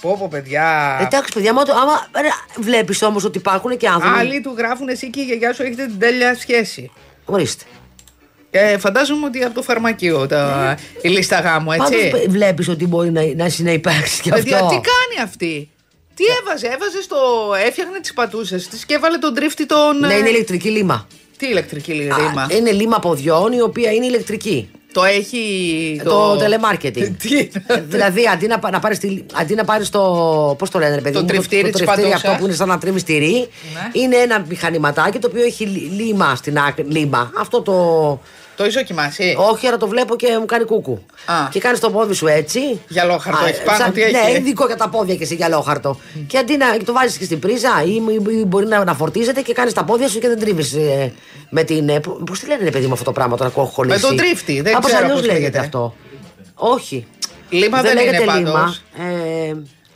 Πω 0.00 0.16
πω 0.18 0.28
παιδιά. 0.30 0.98
Εντάξει, 1.00 1.32
παιδιά, 1.34 1.50
άμα, 1.50 1.64
το- 1.64 1.72
άμα 1.72 2.08
βλέπεις 2.56 3.02
όμως 3.02 3.24
ότι 3.24 3.38
υπάρχουν 3.38 3.76
και 3.76 3.88
άνθρωποι. 3.88 4.18
Άλλοι 4.18 4.40
του 4.40 4.54
γράφουν 4.56 4.88
εσύ 4.88 5.10
και 5.10 5.20
η 5.20 5.24
γιαγιά 5.24 5.52
σου 5.54 5.62
έχετε 5.62 5.86
την 5.86 5.98
τέλεια 5.98 6.34
σχέση. 6.34 6.90
Ορίστε. 7.24 7.64
Ε, 8.50 8.78
φαντάζομαι 8.78 9.26
ότι 9.26 9.44
από 9.44 9.54
το 9.54 9.62
φαρμακείο 9.62 10.26
τα, 10.26 10.76
η 11.02 11.08
λίστα 11.08 11.40
γάμου, 11.40 11.72
έτσι. 11.72 12.08
Πάντως 12.10 12.26
βλέπεις 12.28 12.68
ότι 12.68 12.86
μπορεί 12.86 13.10
να, 13.10 13.22
να 13.36 13.48
συνεπάρξει 13.48 14.22
και 14.22 14.30
Παιδιά, 14.30 14.56
αυτό. 14.56 14.68
τι 14.68 14.74
κάνει 14.74 15.22
αυτή; 15.22 15.70
Τι 16.14 16.24
έβαζε, 16.40 16.66
έβαζε 16.66 17.02
στο. 17.02 17.16
Έφτιαχνε 17.66 18.00
τις 18.00 18.12
πατούσες 18.12 18.68
της 18.68 18.84
και 18.86 18.94
έβαλε 18.94 19.18
τον 19.18 19.34
τρίφτη 19.34 19.66
τον. 19.66 19.98
Ναι, 19.98 20.14
ε, 20.14 20.16
είναι 20.18 20.28
ηλεκτρική 20.28 20.68
λίμα. 20.68 21.06
Τι 21.44 21.50
ηλεκτρική 21.50 21.92
Α, 21.92 21.96
ρήμα; 22.16 22.46
Είναι 22.50 22.70
λίμα 22.70 22.98
ποδιών 22.98 23.52
η 23.52 23.60
οποία 23.60 23.90
είναι 23.92 24.06
ηλεκτρική. 24.06 24.68
Το 24.92 25.04
έχει. 25.04 26.00
Το 26.04 26.32
telemarketing. 26.32 27.10
Τι. 27.22 27.38
Ε, 27.66 27.80
δηλαδή, 27.88 28.22
αντί 28.32 28.46
να, 28.46 28.58
πα- 28.58 28.70
να 28.70 28.78
πάρεις 28.78 28.98
τη- 28.98 29.22
αντί 29.34 29.54
να 29.54 29.64
πάρεις 29.64 29.88
το. 29.90 30.00
Πώς 30.58 30.70
το 30.70 30.78
λένε, 30.78 30.94
ρε 30.94 31.00
παιδί 31.00 31.14
Το 31.14 31.20
μου, 31.20 31.26
τριφτήρι 31.26 31.62
το, 31.62 31.68
της 31.68 31.76
τριφτήρι 31.76 32.02
πατούσας. 32.02 32.24
αυτό 32.24 32.36
που 32.40 32.46
είναι 32.46 32.54
σαν 32.54 32.68
να 32.68 32.78
τρίβει 32.78 33.02
τυρί. 33.02 33.32
Ναι. 33.32 33.48
Είναι 33.92 34.16
ένα 34.16 34.44
μηχανηματάκι 34.48 35.18
το 35.18 35.28
οποίο 35.30 35.42
έχει 35.44 35.64
λι- 35.64 35.92
λίμα 36.00 36.34
στην 36.34 36.58
άκρη. 36.58 36.84
Λίμα. 36.88 37.30
Αυτό 37.38 37.62
το. 37.62 37.72
Το 38.56 38.62
έχεις 38.62 38.74
δοκιμάσει; 38.74 39.34
Όχι, 39.38 39.66
αλλά 39.66 39.76
το 39.76 39.88
βλέπω 39.88 40.16
και 40.16 40.36
μου 40.38 40.46
κάνει 40.46 40.64
κούκου. 40.64 41.02
Α. 41.26 41.34
Και 41.50 41.60
κάνει 41.60 41.78
το 41.78 41.90
πόδι 41.90 42.14
σου 42.14 42.26
έτσι. 42.26 42.80
Γυαλόχαρτο 42.88 43.44
έχεις 43.46 43.62
πάνω, 43.62 43.92
τι 43.92 44.00
Ναι, 44.00 44.06
έχει; 44.06 44.28
είναι 44.30 44.38
ειδικό 44.38 44.66
για 44.66 44.76
τα 44.76 44.88
πόδια 44.88 45.14
και 45.14 45.24
σε 45.24 45.34
γυαλόχαρτο. 45.34 45.98
Και 46.26 46.38
αντί 46.38 46.56
να 46.56 46.76
το 46.84 46.92
βάζεις 46.92 47.16
και 47.18 47.24
στην 47.24 47.38
πρίζα 47.38 47.82
ή, 47.86 47.90
ή- 47.90 48.38
ή 48.40 48.44
μπορεί 48.44 48.66
να, 48.66 48.84
να 48.84 48.94
φορτίζεται 48.94 49.40
και 49.40 49.52
κάνεις 49.52 49.72
τα 49.72 49.84
πόδια 49.84 50.08
σου 50.08 50.18
και 50.18 50.28
δεν 50.28 50.38
τρίβεις 50.40 50.72
ε, 50.72 51.12
με 51.50 51.62
την. 51.62 51.88
Ε, 51.88 52.00
Πώς 52.26 52.38
τη 52.40 52.46
λένε, 52.46 52.64
ρε 52.64 52.70
παιδί 52.70 52.86
μου, 52.86 52.92
αυτό 52.92 53.04
το 53.04 53.12
πράγμα 53.12 53.36
τώρα 53.36 53.50
έχω 53.56 53.72
κολλήσει. 53.74 54.00
τον 54.00 54.16
τρίφτη, 54.16 54.60
δεν 54.60 54.72
Κάπως 54.72 54.86
ξέρω 54.86 55.04
αλλιώς 55.04 55.18
πώς 55.20 55.26
λέγεται 55.26 55.40
λέγεται. 55.42 55.58
αυτό. 55.58 55.94
Όχι. 56.54 57.06
Λίμα 57.48 57.82
δεν 57.82 57.94
λέγεται 57.94 58.22
είναι 58.22 58.32
λίμα. 58.34 58.50
πάντως. 58.52 58.82
Ε, 58.98 59.50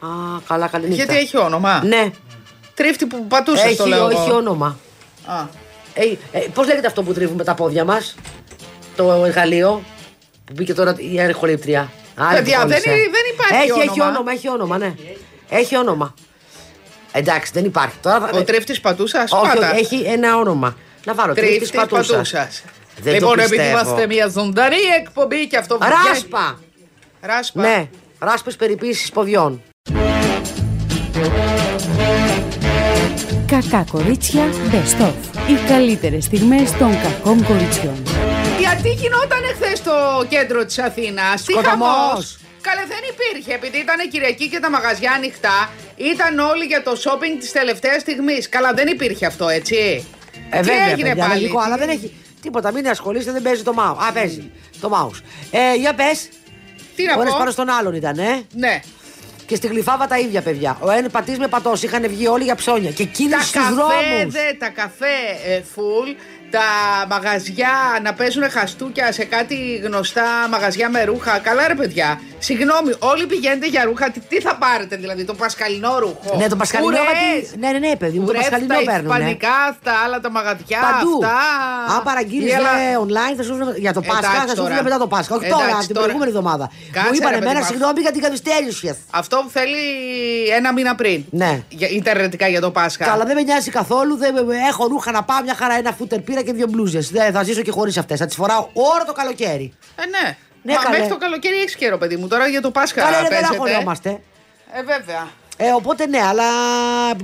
α, 0.07 0.09
καλά, 0.49 0.67
καλή 0.67 0.89
νύχτα. 0.89 1.05
Γιατί 1.05 1.17
έχει 1.21 1.37
όνομα; 1.39 1.83
Ναι, 1.85 2.11
Τρίφτη 2.75 3.07
που 3.07 3.25
πατούσες 3.29 3.65
έχει, 3.65 3.77
το 3.77 3.87
λέω. 3.87 4.09
έχει 4.09 4.29
εγώ. 4.29 4.37
όνομα. 4.37 4.79
Α. 5.27 5.35
Ε, 5.95 6.03
ε, 6.39 6.47
Πώς 6.55 6.67
λέγεται 6.67 6.87
αυτό 6.87 7.03
που 7.03 7.13
τρίβουμε 7.13 7.45
τα 7.45 7.55
πόδια 7.55 7.85
μας, 7.85 8.15
το 9.03 9.25
εργαλείο 9.25 9.83
που 10.45 10.53
μπήκε 10.57 10.75
τώρα 10.75 10.95
η 11.13 11.21
αρχολήπτρια. 11.21 11.91
Άλλη 12.17 12.37
Παιδιά, 12.39 12.61
που 12.63 12.69
δεν 12.69 12.83
κόλλησε. 12.83 12.91
είναι- 12.91 13.11
δεν 13.11 13.23
υπάρχει 13.35 13.71
έχει, 13.71 13.81
Έχει 13.81 13.91
όνομα. 14.01 14.09
όνομα, 14.11 14.33
έχει 14.33 14.49
όνομα, 14.49 14.79
ναι. 14.79 14.95
Έχει 15.49 15.77
όνομα. 15.77 16.15
Εντάξει, 17.13 17.51
δεν 17.55 17.65
υπάρχει. 17.65 17.97
Τώρα, 18.03 18.19
θα- 18.21 18.39
Ο 18.39 18.43
τρίφτης 18.43 18.81
πατούσας. 18.81 19.33
όχι, 19.33 19.47
Πάτα. 19.55 19.71
όχι, 19.71 19.81
έχει 19.81 20.03
ένα 20.07 20.37
όνομα. 20.37 20.77
Να 21.05 21.15
βάλω 21.15 21.35
τρίφτης 21.35 21.57
Τρίφτης 21.71 21.81
πατούσας. 21.81 22.07
πατούσας. 22.31 22.63
Δεν 23.03 23.15
Λοιπόν, 23.15 23.37
το 23.37 23.43
επειδή 23.43 23.57
πιστεύω. 23.57 23.79
είμαστε 23.79 24.07
μια 24.07 24.29
ζωντανή 24.29 24.77
εκπομπή 25.01 25.47
και 25.47 25.57
αυτό 25.57 25.79
βγαίνει- 25.79 25.95
Ράσπα! 26.09 26.59
Ράσπα. 27.21 27.61
Ναι, 27.63 27.89
ράσπες 28.19 28.57
περιποίησης 28.57 29.11
ποδιών. 29.11 29.63
Κακά 33.47 33.85
κορίτσια 33.91 34.43
Best 34.71 35.03
of. 35.03 35.13
Οι 35.51 35.69
καλύτερες 35.69 36.25
στιγμές 36.25 36.73
των 36.73 36.91
κακών 37.03 37.45
κοριτσιών. 37.45 38.03
Γιατί 38.81 39.01
γινόταν 39.03 39.43
χθε 39.55 39.75
στο 39.75 40.25
κέντρο 40.29 40.65
της 40.65 40.79
Αθήνας, 40.79 41.43
τι 41.45 41.53
Σκοταμός. 41.53 41.89
χαμός. 41.89 42.39
Καλέ 42.61 42.81
δεν 42.81 42.99
υπήρχε, 43.13 43.53
επειδή 43.55 43.79
ήταν 43.79 43.97
Κυριακή 44.11 44.49
και 44.49 44.59
τα 44.59 44.71
μαγαζιά 44.71 45.13
ανοιχτά, 45.13 45.71
ήταν 45.97 46.39
όλοι 46.39 46.65
για 46.65 46.83
το 46.83 46.93
shopping 47.05 47.37
τη 47.41 47.51
τελευταία 47.53 47.99
στιγμής. 47.99 48.49
Καλά, 48.49 48.73
δεν 48.73 48.87
υπήρχε 48.89 49.27
αυτό, 49.27 49.49
έτσι. 49.49 50.07
Ε, 50.51 50.61
τι 50.61 50.67
βέβαια, 50.67 50.85
έγινε 50.91 51.09
παιδιά, 51.09 51.27
πάλι; 51.27 51.41
λογικό, 51.41 51.61
αλλά 51.61 51.77
δεν 51.77 51.89
έχει 51.89 52.15
τίποτα. 52.43 52.73
Μην 52.73 52.89
ασχολείστε, 52.89 53.33
δεν 53.33 53.43
παίζει 53.43 53.63
το 53.63 53.75
mouse. 53.79 54.07
Α, 54.09 54.13
παίζει 54.13 54.51
το 54.81 54.91
mouse. 54.95 55.21
Ε, 55.51 55.75
για 55.75 55.95
πες. 55.95 56.29
Τι 56.97 57.05
να 57.05 57.15
Ώρες 57.17 57.31
πω; 57.33 57.39
πάνω 57.39 57.51
στον 57.51 57.69
άλλον 57.69 57.95
ήταν, 57.95 58.19
ε; 58.19 58.43
Ναι. 58.55 58.81
Και 59.47 59.55
στη 59.55 59.67
γλυφάβα 59.67 60.07
τα 60.07 60.19
ίδια 60.19 60.43
παιδιά. 60.43 60.79
Ο 60.81 60.91
ένα 60.91 61.09
πατής 61.09 61.39
με 61.39 61.49
πατός. 61.49 61.83
Είχαν 61.83 62.09
βγει 62.09 62.27
όλοι 62.27 62.45
για 62.45 62.55
ψώνια. 62.55 62.91
Και 62.91 63.05
Τα 63.05 63.11
κίνηση 63.13 63.41
στους 63.43 63.53
καφέ, 63.53 63.75
δρόμους. 63.75 64.33
δε, 64.33 64.53
τα 64.59 64.69
καφέ 64.69 65.17
ε, 65.47 65.63
full, 65.75 66.17
τα 66.51 66.61
μαγαζιά 67.09 67.71
να 68.03 68.13
παίζουν 68.15 68.51
χαστούκια 68.51 69.13
σε 69.13 69.25
κάτι 69.25 69.81
γνωστά 69.85 70.23
μαγαζιά 70.51 70.89
με 70.91 71.05
ρούχα. 71.05 71.39
Καλά 71.39 71.67
ρε 71.69 71.75
παιδιά. 71.75 72.21
Συγγνώμη, 72.39 72.93
όλοι 72.99 73.27
πηγαίνετε 73.27 73.67
για 73.67 73.85
ρούχα. 73.85 74.11
Τι, 74.11 74.21
τι 74.21 74.41
θα 74.41 74.57
πάρετε 74.57 74.97
δηλαδή, 74.97 75.25
το 75.25 75.35
πασχαλινό 75.35 75.99
ρούχο; 75.99 76.37
Ναι, 76.37 76.49
το 76.49 76.57
πασχαλινό. 76.57 76.89
Ουρές, 76.89 77.01
γιατί- 77.41 77.59
Ναι, 77.59 77.71
ναι, 77.71 77.79
ναι, 77.89 77.97
παιδί 77.97 78.19
μου, 78.19 78.25
το 78.25 78.31
ουρές, 78.31 78.41
πασχαλινό 78.43 78.75
τα 78.75 78.83
παίρνουνε. 78.93 79.15
ισπανικά 79.15 79.49
αυτά, 79.71 79.93
άλλα 80.05 80.21
τα 80.21 80.31
μαγαζιά 80.31 80.79
Παντού. 80.81 81.15
αυτά. 81.25 81.37
Αν 81.97 82.03
παραγγείλεις 82.03 82.51
Η 82.53 82.55
Ελλάδα- 82.55 83.01
online, 83.07 83.35
θα 83.37 83.43
σου 83.43 83.55
βρουν 83.55 83.69
για 83.77 83.93
το 83.93 84.01
Πάσχα, 84.01 84.19
Εντάξει 84.19 84.41
θα 84.49 84.55
σου 84.55 84.63
τώρα. 84.63 84.73
βρουν 84.75 84.85
μετά 84.85 84.99
το 84.99 85.07
Πάσχα. 85.07 85.35
Όχι 85.37 85.45
Εντάξει 85.47 85.65
τώρα, 85.69 85.79
την 85.81 85.95
τώρα. 85.95 86.01
προηγούμενη 86.07 86.31
εβδομάδα. 86.37 86.65
Κάτσε, 86.93 87.09
Μου 87.09 87.15
είπαν 87.19 87.31
ρε 87.31 87.35
παιδί 87.39 87.45
εμένα, 87.51 87.61
μου. 87.61 87.71
συγγνώμη 87.71 88.01
για 88.07 88.13
την 88.15 88.23
καθυστέρηση. 88.27 88.89
Αυτό 89.21 89.37
θέλει 89.57 89.83
ένα 90.59 90.73
μήνα 90.73 90.95
πριν. 90.95 91.19
Ναι. 91.31 91.53
Για, 91.69 91.89
ιντερνετικά 91.89 92.47
για 92.49 92.61
το 92.61 92.71
Πάσχα. 92.71 93.05
Καλά, 93.05 93.25
δεν 93.25 93.35
με 93.35 93.43
νοιάζει 93.43 93.71
καθόλου. 93.71 94.17
Δεν, 94.17 94.33
με- 94.35 94.57
έχω 94.71 94.87
ρούχα 94.87 95.11
να 95.13 95.23
πάω 95.29 95.41
μια 95.43 95.55
χαρά. 95.61 95.75
Ένα 95.83 95.93
φούτερ 95.99 96.21
πήρα 96.21 96.38
και 96.43 96.53
δύο 96.53 96.67
μπλούζες. 96.69 97.11
Δεν 97.11 97.33
θα 97.33 97.43
ζήσω 97.43 97.63
και 97.63 97.71
χωρίς 97.71 97.97
αυτές. 97.99 98.19
Θα 98.19 98.27
τις 98.27 98.35
φοράω 98.35 98.69
όλο 98.73 99.03
το 99.07 99.13
καλοκαίρι. 99.13 99.73
Ε, 99.97 100.07
ναι. 100.07 100.37
Ναι, 100.63 100.73
Μα 100.75 100.83
καλέ. 100.83 100.97
μέχρι 100.97 101.13
το 101.13 101.17
καλοκαίρι 101.19 101.57
έχεις 101.57 101.75
καιρό, 101.77 101.99
παιδί 101.99 102.17
μου. 102.17 102.27
Τώρα 102.29 102.47
για 102.49 102.61
το 102.61 102.71
Πάσχα 102.71 103.01
Καλά, 103.01 103.11
ρε, 103.17 103.23
δεν 103.23 103.29
παίζετε. 103.29 103.55
αγχωνόμαστε. 103.55 104.11
Ε, 104.73 104.83
βέβαια. 104.83 105.29
Ε, 105.57 105.71
οπότε 105.73 106.07
ναι, 106.07 106.21
αλλά 106.21 106.45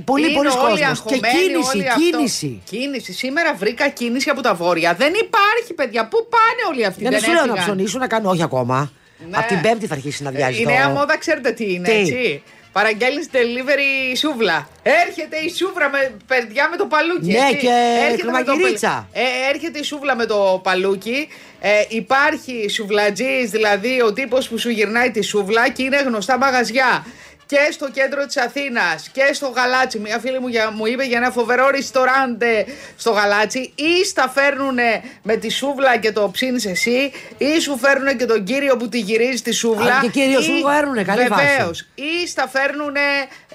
πολύ 0.05 0.25
Είναι 0.25 0.35
πολύς 0.35 0.53
όλοι 0.53 0.61
κόσμος. 0.61 0.79
Και 0.79 0.85
αγχωμένοι, 0.85 1.37
κίνηση, 1.39 1.77
όλοι 1.77 1.87
αυτό. 1.87 1.99
κίνηση. 2.01 2.61
Κίνηση. 2.65 3.13
Σήμερα 3.13 3.53
βρήκα 3.53 3.87
κίνηση 3.89 4.29
από 4.29 4.41
τα 4.41 4.53
βόρεια. 4.53 4.93
Δεν 4.93 5.13
υπάρχει, 5.13 5.73
παιδιά. 5.75 6.07
Πού 6.07 6.27
πάνε 6.29 6.61
όλοι 6.71 6.85
αυτοί; 6.85 7.01
Για 7.01 7.09
να 7.09 7.17
δεν 7.17 7.25
σου 7.25 7.31
λέω 7.33 7.45
να 7.45 7.51
έφυγαν. 7.51 7.65
ψωνίσουν, 7.65 7.99
να 7.99 8.07
κάνω 8.07 8.29
όχι 8.29 8.43
ακόμα. 8.43 8.91
Ναι. 9.29 9.37
Από 9.37 9.47
την 9.47 9.61
Πέμπτη 9.61 9.87
θα 9.87 9.93
αρχίσει 9.93 10.23
να 10.23 10.31
βιάζει. 10.31 10.61
Η 10.61 10.63
το... 10.63 10.69
νέα 10.69 10.89
μόδα 10.89 11.17
ξέρετε 11.17 11.51
τι 11.51 11.73
είναι, 11.73 11.87
Τι; 11.87 11.93
έτσι. 11.93 12.43
Παραγγέλνεις 12.79 13.27
delivery 13.31 14.15
σούβλα. 14.17 14.67
Έρχεται 14.83 15.37
η 15.37 15.49
σούβλα 15.55 15.89
με 15.89 16.15
παιδιά 16.27 16.69
με 16.69 16.77
το 16.77 16.85
παλούκι. 16.85 17.31
Ναι, 17.31 17.37
έτσι. 17.37 17.55
και 17.65 17.71
έρχεται 18.09 18.31
με 18.31 18.37
το 18.37 18.43
κρεμαγυρίτσα. 18.43 19.07
παλ- 19.13 19.25
ε, 19.25 19.49
έρχεται 19.53 19.79
η 19.79 19.83
σούβλα 19.83 20.15
με 20.15 20.25
το 20.25 20.59
παλούκι. 20.63 21.27
Ε, 21.61 21.69
υπάρχει 21.87 22.69
σουβλατζής, 22.69 23.49
δηλαδή 23.49 24.01
ο 24.01 24.13
τύπος 24.13 24.47
που 24.49 24.57
σου 24.57 24.69
γυρνάει 24.69 25.11
τη 25.11 25.21
σούβλα 25.21 25.69
και 25.69 25.83
είναι 25.83 25.97
γνωστά 26.01 26.37
μαγαζιά. 26.37 27.05
Και 27.47 27.57
στο 27.71 27.89
κέντρο 27.91 28.25
της 28.25 28.37
Αθήνας 28.37 29.09
και 29.11 29.29
στο 29.33 29.47
Γαλάτσι. 29.47 29.99
Μια 29.99 30.19
φίλη 30.19 30.39
μου 30.39 30.47
για- 30.47 30.71
μου 30.71 30.85
είπε 30.85 31.03
για 31.03 31.17
ένα 31.17 31.31
φοβερό 31.31 31.69
ριστοράντε 31.69 32.65
στο 32.97 33.11
Γαλάτσι. 33.11 33.73
Ή 33.75 34.05
στα 34.05 34.29
φέρνουν 34.35 34.77
με 35.23 35.35
τη 35.35 35.49
σούβλα 35.49 35.97
και 35.97 36.11
το 36.11 36.29
ψήνεις 36.31 36.65
εσύ, 36.65 37.11
ή 37.37 37.59
σου 37.59 37.77
φέρνουν 37.77 38.17
και 38.17 38.25
τον 38.25 38.43
κύριο 38.43 38.77
που 38.77 38.89
τη 38.89 38.99
γυρίζει 38.99 39.41
τη 39.41 39.51
σούβλα. 39.51 39.95
Α, 39.95 40.01
και 40.01 40.07
κύριος 40.07 40.47
ή- 40.47 40.51
σου 40.59 40.67
φέρνουνε, 40.67 41.03
καλή 41.03 41.27
βάση. 41.27 41.45
Βεβαίως. 41.45 41.87
Ή 41.95 42.27
στα 42.27 42.47
φέρνουν 42.47 42.95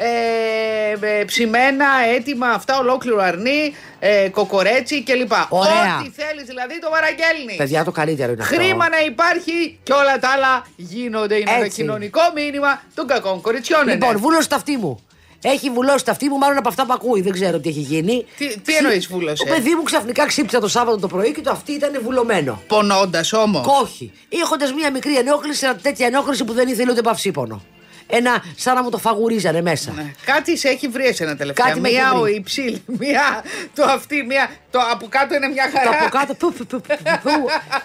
ε, 0.04 1.24
ψημένα, 1.24 1.86
έτοιμα, 2.16 2.48
αυτά 2.48 2.78
ολόκληρο 2.78 3.22
αρνί, 3.22 3.74
ε, 3.98 4.28
κοκορέτσι 4.28 5.02
κλπ. 5.02 5.32
Ωραία. 5.48 5.98
Ό,τι 6.00 6.10
θέλεις 6.10 6.44
δηλαδή 6.46 6.78
το 6.80 6.88
παραγγέλνει. 6.90 7.54
Παιδιά, 7.56 7.84
το 7.84 7.90
καλύτερο 7.90 8.32
είναι 8.32 8.42
αυτό. 8.42 8.54
Χρήμα 8.54 8.88
να 8.88 9.00
υπάρχει 9.00 9.78
και 9.82 9.92
όλα 9.92 10.18
τα 10.18 10.28
άλλα 10.28 10.66
γίνονται. 10.76 11.34
Είναι 11.36 11.50
ένα 11.50 11.64
Έτσι. 11.64 11.80
κοινωνικό 11.80 12.20
μήνυμα 12.34 12.82
των 12.94 13.06
κακών 13.06 13.40
κοριτσιών. 13.40 13.82
είναι. 13.82 13.92
Λοιπόν, 13.92 14.18
βούλωσε 14.18 14.48
το 14.48 14.54
αυτί 14.54 14.76
μου. 14.76 15.04
Έχει 15.42 15.70
βουλώσει 15.70 16.04
το 16.04 16.10
αυτί 16.10 16.28
μου, 16.28 16.38
μάλλον 16.38 16.56
από 16.58 16.68
αυτά 16.68 16.86
που 16.86 16.92
ακούει. 16.92 17.20
Δεν 17.20 17.32
ξέρω 17.32 17.58
τι 17.60 17.68
έχει 17.68 17.80
γίνει. 17.80 18.24
Τι- 18.38 18.58
τι 18.60 18.76
εννοείς 18.76 19.06
βούλωσε; 19.06 19.44
Το 19.44 19.52
παιδί 19.54 19.74
μου 19.74 19.82
ξαφνικά 19.82 20.26
ξύπνησε 20.26 20.58
το 20.58 20.68
Σάββατο 20.68 20.98
το 20.98 21.06
πρωί 21.06 21.32
και 21.32 21.40
το 21.40 21.50
αυτί 21.50 21.72
ήταν 21.72 21.98
βουλωμένο. 22.02 22.62
Πονώντας 22.66 23.32
όμως. 23.32 23.66
Όχι. 23.82 24.12
Έχοντας 24.42 24.72
μία 24.72 24.90
μικρή 24.90 25.16
ενόχληση, 25.16 25.64
ένα 25.64 25.76
τέτοια 25.76 26.06
ενόχληση 26.06 26.44
που 26.44 26.52
δεν 26.52 26.68
ήθελε 26.68 26.90
ούτε 26.90 27.00
παυσίπονο. 27.02 27.62
Ένα 28.10 28.44
σαν 28.56 28.74
να 28.74 28.82
μου 28.82 28.90
το 28.90 28.98
φαγουρίζανε 28.98 29.62
μέσα. 29.62 29.92
Ναι. 29.92 30.12
Κάτι 30.24 30.56
σε 30.56 30.68
έχει 30.68 30.88
βρει 30.88 31.06
εσένα 31.06 31.36
τελευταία. 31.36 31.66
Κάτι 31.66 31.80
με 31.80 31.88
έχει 31.88 31.96
μία 31.96 32.10
βρει. 32.10 32.20
ο 32.20 32.26
υψήλ, 32.26 32.78
μία 32.86 33.44
το 33.74 33.84
αυτή, 33.84 34.22
μία. 34.22 34.50
Το 34.70 34.78
από 34.92 35.06
κάτω 35.08 35.34
είναι 35.34 35.48
μια 35.48 35.64
Το 35.72 35.78
χαρά. 35.78 35.90
από 36.00 36.08
κάτω. 36.18 36.34
Που, 36.34 36.52
που, 36.52 36.66
που, 36.66 36.80
που, 36.80 36.94
που, 37.22 37.30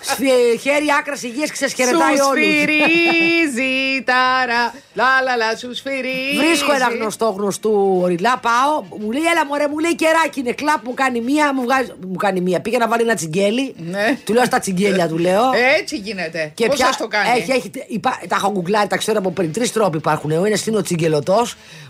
σφυ- 0.01 0.59
χέρι 0.61 0.85
άκρας 0.99 1.23
υγείας 1.23 1.49
και 1.51 1.55
σα 1.55 1.67
χαιρετάει 1.67 2.15
Σου 2.17 2.23
όλους. 2.29 2.45
σφυρίζει 2.45 4.03
τάρα. 4.05 4.73
Λα 4.93 5.05
λα 5.25 5.35
λα, 5.35 5.55
σου 5.57 5.75
σφυρίζει. 5.75 6.37
Βρίσκω 6.37 6.71
ένα 6.73 6.87
γνωστό 6.95 7.25
γνωστού 7.37 7.99
οριλά, 8.01 8.37
πάω, 8.41 8.99
μου 8.99 9.11
λέει, 9.11 9.21
έλα 9.31 9.45
μωρέ, 9.45 9.67
μου 9.67 9.79
λέει 9.79 9.95
κεράκι 9.95 10.39
είναι 10.39 10.51
κλαπ, 10.51 10.85
μου 10.85 10.93
κάνει 10.93 11.21
μία, 11.21 11.53
μου, 11.53 11.61
βγάζει, 11.61 11.91
μου 12.07 12.15
κάνει 12.15 12.41
μία. 12.41 12.59
Πήγε 12.59 12.77
να 12.77 12.87
βάλει 12.87 13.01
ένα 13.03 13.15
τσιγκέλι, 13.15 13.75
Ναι. 13.77 14.17
του 14.25 14.33
λέω 14.33 14.45
στα 14.45 14.59
τσιγκέλια, 14.59 15.07
του 15.07 15.17
λέω. 15.17 15.43
Έτσι 15.79 15.95
γίνεται. 15.97 16.51
Και 16.53 16.65
Πώς 16.65 16.75
πια 16.75 16.85
σας 16.85 16.97
το 16.97 17.07
κάνει; 17.07 17.29
Έχει, 17.39 17.51
έχει, 17.51 17.71
υπά, 17.87 18.19
τα 18.27 18.35
έχω 18.35 18.51
γκουγκλάρει, 18.51 18.87
τα 18.87 18.97
ξέρω 18.97 19.17
από 19.19 19.31
πριν. 19.31 19.53
Τρεις 19.53 19.71
τρόποι 19.71 19.97
υπάρχουν. 19.97 20.31
Ο 20.31 20.43
ένας 20.45 20.65
είναι 20.65 20.77
ο 20.77 20.81
τσιγκελωτό 20.81 21.45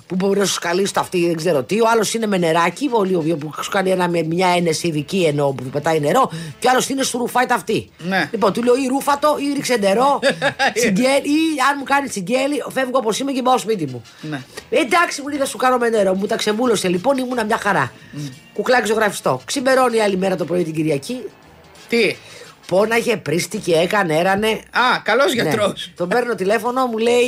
που 0.07 0.15
μπορεί 0.15 0.39
να 0.39 0.45
σου 0.45 0.59
καλεί 0.59 0.85
στο 0.85 0.99
αυτή, 0.99 1.25
δεν 1.27 1.35
ξέρω 1.35 1.63
τι. 1.63 1.81
Ο 1.81 1.85
άλλος 1.91 2.13
είναι 2.13 2.27
με 2.27 2.37
νεράκι, 2.37 2.87
πολύ, 2.87 3.35
που 3.35 3.51
σου 3.63 3.69
κάνει 3.71 3.89
ένα, 3.91 4.07
με 4.09 4.23
μια 4.23 4.47
ένεση 4.47 4.84
ειδική 4.87 5.23
εννοώ 5.23 5.53
που 5.53 5.63
πετάει 5.63 5.99
νερό. 5.99 6.31
Και 6.59 6.67
ο 6.67 6.69
άλλος 6.69 6.89
είναι 6.89 7.03
σου 7.03 7.17
ρουφάει 7.17 7.45
τα 7.45 7.55
αυτή. 7.55 7.89
Ναι. 7.97 8.29
Λοιπόν, 8.31 8.53
του 8.53 8.63
λέω 8.63 8.75
ή 8.75 8.87
ρούφατο 8.87 9.37
ή 9.39 9.53
ρίξε 9.53 9.75
νερό. 9.75 10.19
τσιγκέλι, 10.75 11.27
ή 11.27 11.41
αν 11.69 11.75
μου 11.77 11.83
κάνει 11.83 12.07
τσιγκέλι, 12.07 12.63
φεύγω 12.69 12.97
όπως 12.97 13.19
είμαι 13.19 13.31
και 13.31 13.41
πάω 13.41 13.57
σπίτι 13.57 13.85
μου. 13.85 14.01
Ναι. 14.21 14.41
Ε, 14.69 14.79
εντάξει, 14.79 15.21
μου 15.21 15.27
λέει 15.27 15.37
θα 15.37 15.45
σου 15.45 15.57
κάνω 15.57 15.77
με 15.77 15.89
νερό. 15.89 16.13
Μου 16.13 16.25
τα 16.25 16.35
ξεμούλωσε 16.35 16.87
λοιπόν, 16.87 17.17
ήμουνα 17.17 17.43
μια 17.43 17.57
χαρά. 17.57 17.91
Κουκλάκι 18.53 18.87
ζωγραφιστό. 18.87 19.41
Ξημερώνει 19.45 19.99
άλλη 19.99 20.17
μέρα 20.17 20.35
το 20.35 20.45
πρωί 20.45 20.63
την 20.63 20.73
Κυριακή. 20.73 21.23
Τι; 21.89 22.15
Πόναγε, 22.67 23.17
πρίστηκε, 23.17 23.75
έκανε, 23.75 24.15
έρανε. 24.17 24.47
Α, 24.47 24.99
καλός 25.03 25.33
Ναι. 25.33 25.41
γιατρός. 25.41 25.89
Τον 25.97 26.07
παίρνω 26.07 26.35
τηλέφωνο, 26.35 26.85
μου 26.85 26.97
λέει 26.97 27.23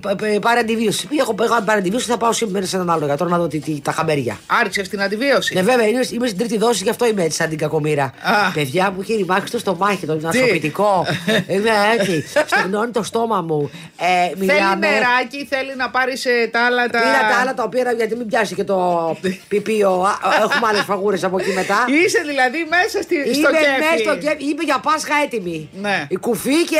«Π- 0.00 0.14
π- 0.16 0.40
πάρε 0.40 0.60
αντιβίωση. 0.60 1.06
Πήγα, 1.06 1.22
έχω 1.22 1.34
έχω 1.42 1.62
πάρει 1.64 1.78
αντιβίωση, 1.78 2.06
θα 2.06 2.16
πάω 2.16 2.32
σήμερα 2.32 2.66
σε 2.66 2.76
έναν 2.76 2.90
άλλο 2.90 3.04
γιατρό 3.06 3.28
να 3.28 3.38
δω 3.38 3.46
τι, 3.48 3.58
τι- 3.58 3.80
τα 3.80 3.92
χαμέρια. 3.92 4.38
Άρχισες 4.46 4.88
την 4.88 5.02
αντιβίωση. 5.02 5.54
Ναι, 5.54 5.62
βέβαια, 5.62 5.86
είμαι, 5.88 6.00
είμαι 6.12 6.26
στην 6.26 6.38
τρίτη 6.38 6.58
δόση, 6.58 6.82
γι' 6.82 6.90
αυτό 6.90 7.06
είμαι 7.06 7.22
έτσι 7.22 7.36
σαν 7.36 7.48
την 7.48 7.58
κακομήρα. 7.58 8.04
Α. 8.04 8.50
Παιδιά 8.54 8.90
μου 8.90 9.00
έχει 9.00 9.14
ρημάξει 9.14 9.52
το 9.52 9.58
στομάχι, 9.58 10.06
το 10.06 10.14
νασοπητικό. 10.20 11.06
είμαι 11.54 11.70
έτσι. 11.98 12.24
Στεγνώνει 12.46 12.90
το 12.90 13.02
στόμα 13.02 13.40
μου. 13.40 13.70
Ε, 13.98 14.28
Θέλει 14.28 14.36
μιλάμε. 14.38 14.86
νεράκι, 14.88 15.46
θέλει 15.50 15.76
να 15.76 15.90
πάρει 15.90 16.12
τα 16.50 16.64
άλλα 16.64 16.82
τα. 16.88 16.98
Πήρα 16.98 17.20
τα 17.32 17.40
άλλα 17.40 17.54
τα 17.54 17.62
οποία 17.62 17.92
γιατί 17.96 18.16
μην 18.16 18.26
πιάσει 18.26 18.54
και 18.54 18.64
το 18.64 19.16
πιπίο. 19.48 19.90
Α, 19.90 20.12
Έχουμε 20.42 20.66
άλλες 20.68 20.82
φαγούρες 20.82 21.24
από 21.24 21.38
εκεί 21.40 21.50
μετά. 21.52 21.84
Είσαι 22.04 22.18
δηλαδή 22.26 22.66
μέσα 22.68 23.02
στη, 23.02 23.14
στο 23.34 23.48
Είμαι 23.48 23.58
κέφι. 23.58 23.78
μέσα 23.80 23.98
στο 24.04 24.16
κέφι. 24.16 24.44
Είμαι 24.50 24.62
για 24.74 24.92
Πάσχα 24.92 25.14
έτοιμη. 25.24 25.68
Ναι. 25.80 26.06
Η 26.08 26.16
κουφή 26.16 26.64
και 26.64 26.78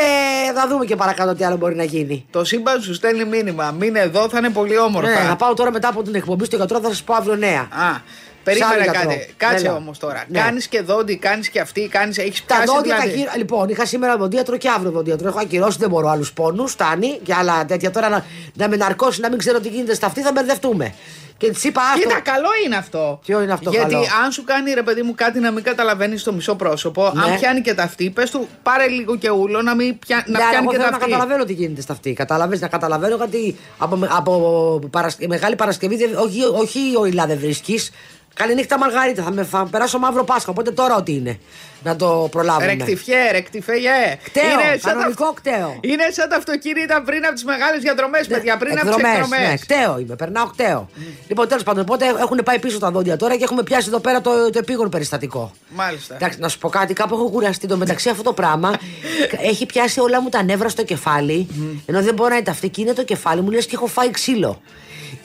θα 0.55 0.67
δούμε 0.67 0.85
και 0.85 0.95
παρακάτω 0.95 1.35
τι 1.35 1.43
άλλο 1.43 1.57
μπορεί 1.57 1.75
να 1.75 1.83
γίνει. 1.83 2.25
Το 2.31 2.43
σύμπαν 2.43 2.81
σου 2.81 2.93
στέλνει 2.93 3.25
μήνυμα. 3.25 3.75
Μείνε 3.79 3.99
εδώ, 3.99 4.29
θα 4.29 4.37
είναι 4.37 4.49
πολύ 4.49 4.77
όμορφα. 4.77 5.09
Ναι, 5.09 5.15
θα 5.15 5.35
πάω 5.35 5.53
τώρα 5.53 5.71
μετά 5.71 5.87
από 5.87 6.03
την 6.03 6.15
εκπομπή 6.15 6.45
στο 6.45 6.55
γιατρό, 6.55 6.79
θα 6.79 6.87
σας 6.87 7.03
πω 7.03 7.13
αύριο 7.13 7.35
νέα. 7.35 7.59
Α, 7.59 8.01
περίμενε 8.45 8.83
Σαν 8.83 8.93
κάτι. 8.93 9.07
γιατρό. 9.07 9.25
Κάτσε 9.37 9.65
Έλα. 9.65 9.75
όμως 9.75 9.97
τώρα. 9.99 10.23
Ναι. 10.27 10.39
Κάνεις 10.39 10.67
και 10.67 10.81
δόντι, 10.81 11.17
κάνεις 11.17 11.49
και 11.49 11.59
αυτή, 11.59 11.87
κάνεις. 11.87 12.17
Έχεις 12.17 12.45
Τα 12.45 12.55
πιάσει 12.55 12.73
δόντια 12.75 12.95
τα 12.95 13.01
δηλαδή. 13.01 13.19
χείρα. 13.19 13.31
Λοιπόν, 13.37 13.69
είχα 13.69 13.85
σήμερα 13.85 14.17
δοντίατρο 14.17 14.57
και 14.57 14.69
αύριο 14.69 14.91
δοντίατρο. 14.91 15.27
Έχω 15.27 15.39
ακυρώσει, 15.39 15.77
δεν 15.77 15.89
μπορώ 15.89 16.07
άλλους 16.09 16.33
πόνους. 16.33 16.71
Φτάνει 16.71 17.19
και 17.23 17.33
άλλα 17.33 17.65
τέτοια. 17.65 17.91
Τώρα 17.91 18.09
να, 18.09 18.25
να 18.53 18.69
με 18.69 18.75
ναρκώσει, 18.75 19.19
να 19.21 19.29
μην 19.29 19.37
ξέρω 19.37 19.59
τι 19.59 19.67
γίνεται 19.69 19.93
στα 19.93 20.05
αυτή, 20.05 20.21
θα 20.21 20.31
μπερδευτούμε. 20.31 20.93
Και 21.37 21.51
της 21.51 21.63
είπα 21.63 21.81
άστο. 21.81 21.99
Κοίτα, 21.99 22.19
καλό 22.19 22.47
είναι 22.65 22.75
αυτό. 22.75 23.19
Ποιο 23.25 23.41
είναι 23.41 23.51
αυτό 23.53 23.69
Γιατί 23.69 23.93
καλό; 23.93 24.05
αν 24.23 24.31
σου 24.31 24.43
κάνει 24.43 24.73
ρε 24.73 24.81
παιδί 24.83 25.01
μου 25.01 25.15
κάτι 25.15 25.39
να 25.39 25.51
μην 25.51 25.63
καταλαβαίνεις 25.63 26.23
το 26.23 26.33
μισό 26.33 26.55
πρόσωπο, 26.55 27.11
Ναι. 27.15 27.23
αν 27.23 27.35
πιάνει 27.39 27.61
και 27.61 27.73
ταυτή, 27.73 28.09
πες 28.09 28.29
του 28.31 28.47
πάρε 28.63 28.87
λίγο 28.87 29.15
και 29.15 29.29
ούλο 29.29 29.61
να, 29.61 29.75
μην 29.75 29.99
πια... 29.99 30.15
να 30.27 30.31
Ναι, 30.31 30.37
αλλά 30.37 30.49
πιάνει 30.49 30.63
εγώ 30.63 30.71
και 30.71 30.77
θέλω 30.77 30.89
να 30.91 30.97
ταυτή. 30.97 31.09
καταλαβαίνω 31.11 31.43
τι 31.45 31.53
γίνεται 31.53 31.81
στα 31.81 31.93
αυτή. 31.93 32.13
Κατάλαβες 32.13 32.59
να 32.61 32.67
καταλαβαίνω 32.67 33.15
γιατί 33.15 33.55
από, 33.77 33.95
με- 33.95 34.07
από 34.11 34.79
παρασκε- 34.91 35.27
Μεγάλη 35.27 35.55
Παρασκευή, 35.55 35.95
δεν- 35.97 36.15
όχι, 36.15 36.39
όχι 36.61 36.79
ο 36.99 37.05
Ιλά 37.05 37.25
δεν 37.25 37.37
βρίσκεις. 37.39 37.91
Καληνύχτα 38.39 38.77
Μαργαρίτα, 38.77 39.23
θα, 39.23 39.31
με, 39.31 39.43
θα 39.43 39.67
περάσω 39.71 39.99
μαύρο 39.99 40.23
Πάσχα. 40.23 40.51
Οπότε 40.51 40.71
τώρα 40.71 40.95
ό,τι 40.95 41.13
είναι 41.13 41.39
να 41.83 41.95
το 41.95 42.27
προλάβουμε. 42.31 42.65
Ρεκτιφιέ, 42.65 43.31
ρεκτιφιέ. 43.31 44.17
Κταίο, 44.23 44.43
Είναι 44.43 44.77
σαν 44.81 44.93
κανονικό 44.93 45.25
τα- 45.25 45.33
κταίο. 45.35 45.77
Είναι 45.81 46.03
σαν 46.11 46.29
τα 46.29 46.35
αυτοκίνητα 46.35 47.01
πριν 47.01 47.25
από 47.25 47.33
τις 47.33 47.43
μεγάλες 47.43 47.81
διαδρομές, 47.81 48.27
παιδιά. 48.27 48.57
Πριν 48.57 48.71
από 48.79 48.85
τις 48.87 48.95
Εκδρομές, 48.95 49.17
εκδρομές. 49.19 49.49
Ναι, 49.49 49.55
κταίο 49.57 49.97
είμαι, 49.99 50.15
περνάω 50.15 50.45
κταίο. 50.45 50.89
Λοιπόν, 51.27 51.47
τέλος 51.47 51.63
πάντων, 51.63 51.81
οπότε 51.81 52.05
έχουν 52.19 52.39
πάει 52.45 52.59
πίσω 52.59 52.79
τα 52.79 52.91
δόντια 52.91 53.17
τώρα 53.17 53.35
και 53.35 53.43
έχουμε 53.43 53.63
πιάσει 53.63 53.87
εδώ 53.87 53.99
πέρα 53.99 54.21
το, 54.21 54.49
το 54.49 54.59
επίγον 54.59 54.89
περιστατικό. 54.89 55.51
Μάλιστα. 55.69 56.15
Εντάξει, 56.15 56.39
να 56.39 56.47
σου 56.49 56.57
πω 56.57 56.69
κάτι, 56.69 56.93
κάπου 56.93 57.15
έχω 57.15 57.29
κουραστεί. 57.29 57.67
Το 57.67 57.77
μεταξύ 57.77 58.09
αυτό 58.09 58.23
το 58.23 58.33
πράγμα 58.33 58.73
έχει 59.51 59.65
πιάσει 59.65 59.99
όλα 59.99 60.21
μου 60.21 60.29
τα 60.29 60.43
νεύρα 60.43 60.69
στο 60.69 60.83
κεφάλι. 60.83 61.47
Ενώ 61.85 62.01
δεν 62.01 62.13
μπορώ 62.13 62.29
να 62.29 62.35
είναι 62.35 62.43
ταυτή 62.45 62.69
και 62.69 62.81
είναι 62.81 62.93
το 62.93 63.03
κεφάλι 63.03 63.41
μου, 63.41 63.51
λες 63.51 63.65
και 63.65 63.75
έχω 63.75 63.87
φάει 63.87 64.11
ξύλο. 64.11 64.61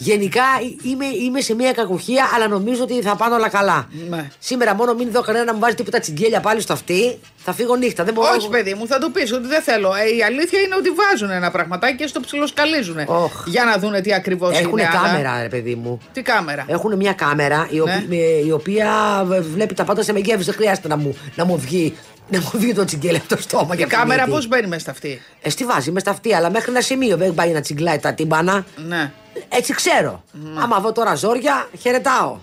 Γενικά 0.02 0.42
είμαι, 0.82 1.04
είμαι 1.06 1.40
σε 1.40 1.54
μια 1.54 1.72
κακοχία, 1.72 2.30
αλλά 2.34 2.48
νομίζω 2.48 2.82
ότι 2.82 3.02
θα 3.02 3.16
πάνε 3.16 3.34
όλα 3.34 3.48
καλά. 3.48 3.88
Ναι. 4.08 4.28
Σήμερα 4.38 4.74
μόνο 4.74 4.94
μην 4.94 5.10
δω 5.10 5.20
κανένα 5.20 5.44
να 5.44 5.52
μου 5.54 5.58
βάζει 5.58 5.74
τίποτα 5.74 5.98
τσιγκέλια 6.00 6.40
πάλι 6.40 6.60
στο 6.60 6.72
αυτή, 6.72 7.18
θα 7.36 7.52
φύγω 7.52 7.76
νύχτα. 7.76 8.04
Δεν 8.04 8.14
μπορώ 8.14 8.28
Όχι, 8.36 8.48
παιδί 8.48 8.74
μου, 8.74 8.86
θα 8.86 8.98
το 8.98 9.08
πεις 9.10 9.32
ότι 9.32 9.46
δεν 9.46 9.62
θέλω. 9.62 9.88
Ε, 9.94 10.16
η 10.16 10.22
αλήθεια 10.22 10.60
είναι 10.60 10.74
ότι 10.74 10.90
βάζουν 10.90 11.30
ένα 11.30 11.50
πραγματάκι 11.50 11.96
και 11.96 12.06
στο 12.06 12.20
ψιλοσκαλίζουν. 12.20 12.96
Οχ. 13.06 13.44
Για 13.46 13.64
να 13.64 13.76
δούνε 13.78 14.00
τι 14.00 14.14
ακριβώς 14.14 14.50
είναι. 14.50 14.58
Έχουν 14.58 14.78
αλλά- 14.78 14.88
κάμερα, 15.02 15.42
ρε 15.42 15.48
παιδί 15.48 15.74
μου. 15.74 16.00
Τι 16.12 16.22
κάμερα; 16.22 16.64
Έχουν 16.68 16.96
μια 16.96 17.12
κάμερα 17.12 17.66
η, 17.70 17.80
οποία- 17.80 18.04
Ναι. 18.08 18.16
ε, 18.16 18.46
η 18.46 18.50
οποία 18.50 18.88
βλέπει 19.54 19.74
τα 19.74 19.84
πάντα 19.84 20.02
σε 20.02 20.12
μεγέθη. 20.12 20.42
Δεν 20.42 20.54
χρειάζεται 20.54 20.88
να 20.88 20.96
μου, 20.96 21.16
να 21.34 21.44
μου 21.44 21.58
βγει. 21.58 21.96
Να 22.30 22.38
μου 22.40 22.50
βγει 22.54 22.74
το 22.74 22.84
τσιγκέλι 22.84 23.16
από 23.16 23.28
το 23.28 23.42
στόμα 23.42 23.74
Η 23.74 23.76
και 23.76 23.82
από 23.82 23.92
το 23.92 23.98
κάμερα 23.98 24.22
μύτη. 24.22 24.34
πώς 24.34 24.48
μπαίνει 24.48 24.66
με 24.66 24.78
στα 24.78 24.90
αυτή; 24.90 25.22
Ε, 25.42 25.50
στη 25.50 25.64
βάζει 25.64 25.90
με 25.90 26.00
στα 26.00 26.10
αυτή, 26.10 26.34
αλλά 26.34 26.50
μέχρι 26.50 26.70
ένα 26.70 26.80
σημείο 26.80 27.16
δεν 27.16 27.34
πάει 27.34 27.50
να 27.50 27.60
τσιγκλάει 27.60 27.98
τα 27.98 28.14
τύμπανα. 28.14 28.64
Ναι. 28.88 29.12
Έτσι 29.48 29.74
ξέρω. 29.74 30.24
Άμα 30.62 30.78
δω 30.80 30.92
τώρα 30.92 31.14
ζόρια, 31.14 31.68
χαιρετάω. 31.78 32.38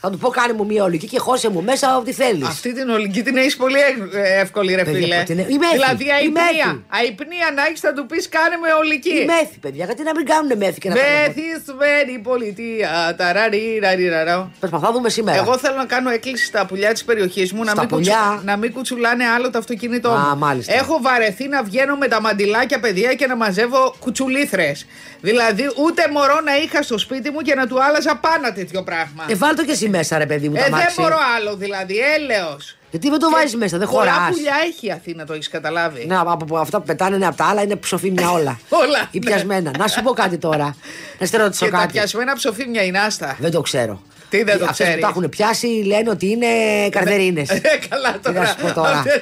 Θα 0.00 0.10
του 0.10 0.18
πω 0.18 0.28
κάνει 0.28 0.52
μου 0.52 0.66
μια 0.66 0.82
ολική 0.84 1.06
και 1.06 1.18
χώσε 1.18 1.48
μου 1.50 1.62
μέσα 1.62 1.96
ό,τι 1.96 2.12
θέλεις. 2.12 2.46
Αυτή 2.48 2.74
την 2.74 2.88
ολική 2.90 3.22
την 3.22 3.36
έχεις 3.36 3.56
πολύ 3.56 3.74
ε, 4.14 4.40
εύκολη, 4.40 4.74
ρε 4.74 4.84
Παιδιά, 4.84 5.00
φίλε. 5.00 5.22
την- 5.22 5.38
η 5.38 5.58
μέθη, 5.58 5.72
Δηλαδή, 5.72 6.04
η 6.06 6.10
αϊπνία. 6.10 6.42
μέθη. 6.66 6.84
Αϊπνία 6.88 7.46
να 7.56 7.62
έχεις, 7.66 7.80
θα 7.80 7.92
του 7.92 8.06
πεις 8.06 8.28
κάνε 8.28 8.56
με 8.62 8.68
ολική. 8.80 9.14
Η 9.20 9.24
μέθη, 9.24 9.58
παιδιά, 9.60 9.84
γιατί 9.84 10.02
να 10.02 10.12
μην 10.16 10.26
κάνουν 10.26 10.58
μέθη 10.58 10.80
και 10.80 10.88
να 10.88 10.94
κάνουν. 10.94 11.12
Μεθυσμένη 11.26 12.18
πολιτεία. 12.22 13.14
Ταραρίραριραρα. 13.18 14.50
Πες, 14.60 14.70
θα 14.70 14.90
δούμε 14.92 15.08
σήμερα. 15.08 15.38
Εγώ 15.38 15.58
θέλω 15.58 15.76
να 15.76 15.84
κάνω 15.84 16.10
έκκληση 16.10 16.44
στα 16.44 16.66
πουλιά 16.66 16.92
της 16.92 17.04
περιοχής 17.04 17.52
μου 17.52 17.64
να 17.64 17.70
Στα 17.70 17.80
μην, 17.80 17.88
πουλιά; 17.88 18.40
να 18.44 18.56
μην 18.56 18.72
κουτσουλάνε 18.72 19.24
άλλο 19.24 19.50
το 19.50 19.58
αυτοκίνητό 19.58 20.10
Α, 20.10 20.18
μου. 20.32 20.38
μάλιστα. 20.38 20.74
Έχω 20.74 20.98
βαρεθεί 21.02 21.48
να 21.48 21.62
βγαίνω 21.62 21.96
με 21.96 22.08
τα 22.08 22.20
μαντιλάκια 22.20 22.80
παιδιά 22.80 23.14
και 23.14 23.26
να 23.26 23.36
μαζεύω 23.36 23.94
κουτσουλήθρες. 23.98 24.86
Δηλαδή, 25.20 25.62
ούτε 25.84 26.02
μωρό 26.12 26.40
να 26.44 26.56
είχα 26.56 26.82
στο 26.82 26.98
σπίτι 26.98 27.30
μου 27.30 27.40
και 27.40 27.54
να 27.54 27.66
του 27.66 27.82
άλλαζα 27.82 28.16
πάνω 28.16 28.52
τέτοιο 28.54 28.82
πράγμα. 28.82 29.24
Ε, 29.28 29.34
βάλ 29.34 29.54
το 29.56 29.64
και 29.64 29.70
εσύ 29.70 29.87
βάζει 29.88 29.98
μέσα, 29.98 30.18
ρε 30.18 30.26
παιδί 30.26 30.48
μου, 30.48 30.54
Ε, 30.54 30.58
τα 30.58 30.64
δεν 30.64 30.72
μάξι. 30.72 31.00
μπορώ 31.00 31.16
άλλο 31.36 31.56
δηλαδή, 31.56 31.94
έλεος. 31.98 32.76
Γιατί 32.90 33.10
δεν 33.10 33.18
το 33.18 33.30
βάζεις 33.30 33.56
μέσα, 33.56 33.78
δεν 33.78 33.88
Πολλά 33.88 34.12
χωράς. 34.12 34.30
πουλιά 34.34 34.54
έχει 34.68 34.86
η 34.86 34.90
Αθήνα, 34.90 35.26
το 35.26 35.32
έχεις 35.32 35.48
καταλάβει. 35.48 36.04
Ναι, 36.06 36.16
από, 36.16 36.30
από 36.32 36.56
αυτά 36.58 36.78
που 36.78 36.84
πετάνε 36.86 37.16
είναι 37.16 37.26
από 37.26 37.36
τα 37.36 37.44
άλλα 37.44 37.62
είναι 37.62 37.76
ψοφίμια 37.76 38.30
όλα. 38.38 38.58
Όλα, 38.68 39.08
Ή 39.10 39.18
ναι. 39.18 39.24
πιασμένα. 39.30 39.70
Να 39.78 39.86
σου 39.88 40.02
πω 40.02 40.12
κάτι 40.12 40.38
τώρα. 40.38 40.76
Να 41.18 41.26
σε 41.26 41.36
ρωτήσω 41.36 41.64
Και 41.64 41.70
τα 41.70 41.76
κάτι. 41.78 41.92
πιασμένα 41.92 42.34
ψοφίμια 42.34 42.82
είναι 42.84 42.98
άστα. 42.98 43.36
Δεν 43.40 43.50
το 43.50 43.60
ξέρω. 43.60 44.02
Τι 44.30 44.42
δεν 44.42 44.58
το 44.58 44.64
Αυτές 44.64 44.76
ξέρεις; 44.86 44.94
που 44.94 45.00
τα 45.00 45.08
έχουν 45.08 45.28
πιάσει 45.28 45.66
λένε 45.66 46.10
ότι 46.10 46.30
είναι 46.30 46.46
καρδερίνες. 46.90 47.48
Ε, 47.50 47.60
καλά 47.88 48.12
Τι 48.12 48.18
τώρα. 48.22 48.40
να 48.40 48.46
σου 48.46 48.56
πω 48.60 48.72
τώρα. 48.72 49.02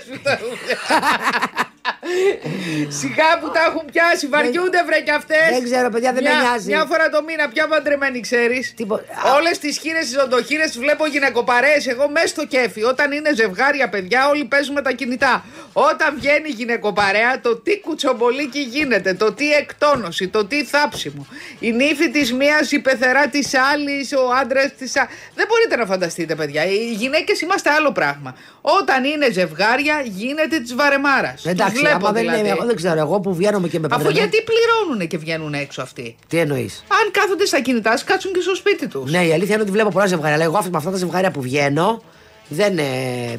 Αυτές 1.90 2.38
που 2.40 2.46
τα 2.46 2.80
έχουν 2.80 2.92
Σιγά 3.00 3.38
που 3.40 3.50
τα 3.50 3.60
έχουν 3.68 3.84
πιάσει, 3.92 4.26
βαριούνται 4.26 4.84
βρε 4.84 5.00
κι 5.00 5.10
αυτές. 5.10 5.48
Δεν 5.50 5.64
ξέρω, 5.64 5.88
παιδιά, 5.90 6.12
δεν 6.12 6.22
με 6.22 6.30
μια, 6.30 6.38
νοιάζει. 6.40 6.66
Μια 6.66 6.84
φορά 6.90 7.08
το 7.08 7.22
μήνα, 7.22 7.48
ποια 7.48 7.66
παντρεμένη 7.66 8.20
ξέρεις. 8.20 8.74
Τίπο- 8.76 9.00
Α. 9.00 9.32
Όλες 9.36 9.58
τις 9.58 9.78
χείρες, 9.78 10.04
τις 10.08 10.18
οντοχείρες 10.24 10.66
τις 10.66 10.78
βλέπω 10.78 11.06
γυναικοπαρέες. 11.06 11.86
Εγώ 11.86 12.08
μέσα 12.08 12.26
στο 12.26 12.46
κέφι. 12.46 12.82
Όταν 12.82 13.12
είναι 13.12 13.30
ζευγάρια, 13.34 13.88
παιδιά, 13.88 14.28
όλοι 14.28 14.44
παίζουν 14.44 14.74
με 14.74 14.82
τα 14.82 14.92
κινητά. 14.92 15.44
Όταν 15.72 16.14
βγαίνει 16.18 16.48
γυναικοπαρέα, 16.48 17.40
το 17.40 17.56
τι 17.56 17.80
κουτσομπολίκι 17.80 18.60
γίνεται, 18.60 19.14
το 19.14 19.32
τι 19.32 19.52
εκτόνωση, 19.52 20.28
το 20.28 20.46
τι 20.46 20.64
θάψιμο. 20.64 21.26
Η 21.58 21.72
νύφη 21.72 22.10
της 22.10 22.32
μίας, 22.32 22.72
η 22.72 22.78
πεθερά 22.78 23.26
της 23.28 23.54
άλλης, 23.54 24.12
ο 24.12 24.30
άντρας 24.40 24.74
της 24.78 24.96
άλλης. 24.96 25.10
Δεν 25.34 25.46
μπορείτε 25.48 25.76
να 25.76 25.86
φανταστείτε, 25.86 26.34
παιδιά. 26.34 26.64
Οι 26.64 26.92
γυναίκες 26.92 27.40
είμαστε 27.40 27.70
άλλο 27.70 27.92
πράγμα. 27.92 28.36
Όταν 28.80 29.04
είναι 29.04 29.30
ζευγάρια, 29.30 30.02
γίνεται 30.06 30.58
της 30.60 30.74
βαρεμάρας. 30.74 31.44
Εντάξει, 31.46 31.86
άμα 31.86 32.12
δεν 32.12 32.22
είναι, 32.24 32.48
εγώ 32.48 32.64
δεν 32.64 32.76
ξέρω, 32.76 32.98
εγώ 32.98 33.20
που 33.20 33.34
βγαίνομαι 33.34 33.68
και 33.68 33.78
με 33.78 33.86
Αφού 33.90 34.02
παντρεμένο- 34.02 34.28
γιατί 34.28 34.44
πληρώνουν 34.44 35.08
και 35.08 35.18
βγαίνουν 35.18 35.54
έξω 35.54 35.82
αυτοί; 35.82 36.16
Τι 36.28 36.38
εννοείς; 36.38 36.84
Αν 36.88 37.10
κάθονται 37.10 37.44
στα 37.46 37.60
κινητά, 37.60 37.90
ας 37.90 38.04
κάτσουν 38.04 38.32
και 38.32 38.40
στο 38.40 38.54
σπίτι 38.54 38.88
τους. 38.88 39.10
Ναι, 39.10 39.26
η 39.26 39.32
αλήθεια 39.32 39.54
είναι 39.54 39.62
ότι 39.62 39.72
βλέπω 39.72 39.88
πολλά 39.88 40.06
ζευγάρια. 40.06 40.34
Αλλά 40.34 40.44
εγώ 40.44 40.58
με 40.70 40.76
αυτά 40.76 40.90
τα 40.90 40.96
ζευγάρια 40.96 41.30
που 41.30 41.40
βγαίνω 41.40 42.02
δεν, 42.48 42.78
ε, 42.78 42.82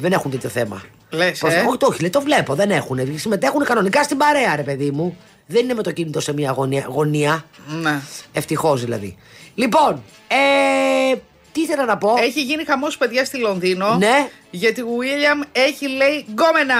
δεν 0.00 0.12
έχουν 0.12 0.30
τέτοιο 0.30 0.48
θέμα. 0.48 0.82
Λες, 1.10 1.38
Προς- 1.38 1.52
ε; 1.54 1.64
Όχι, 1.68 1.76
το 1.78 1.86
όχι, 1.86 2.00
λέει, 2.00 2.10
το 2.10 2.20
βλέπω, 2.20 2.54
δεν 2.54 2.70
έχουν. 2.70 2.98
Συμμετέχουν 3.18 3.64
κανονικά 3.64 4.02
στην 4.02 4.16
παρέα, 4.16 4.56
ρε 4.56 4.62
παιδί 4.62 4.90
μου. 4.90 5.16
Δεν 5.46 5.64
είναι 5.64 5.74
με 5.74 5.82
το 5.82 5.92
κινητό 5.92 6.20
σε 6.20 6.32
μια 6.32 6.50
γωνία. 6.52 6.84
γωνία. 6.88 7.44
Ναι. 7.82 8.00
Ευτυχώς 8.32 8.80
δηλαδή. 8.84 9.16
Λοιπόν, 9.54 10.02
ε, 10.28 11.14
τι 11.58 11.64
ήθελα 11.64 11.84
να 11.84 11.96
πω; 11.98 12.14
Έχει 12.20 12.42
γίνει 12.42 12.64
χαμός 12.64 12.96
παιδιά 12.96 13.24
στη 13.24 13.38
Λονδίνο. 13.38 13.96
Ναι. 13.96 14.28
Γιατί 14.50 14.80
ο 14.80 14.94
Βίλιαμ 14.98 15.40
έχει 15.52 15.88
λέει 15.88 16.26
γκόμενα. 16.30 16.76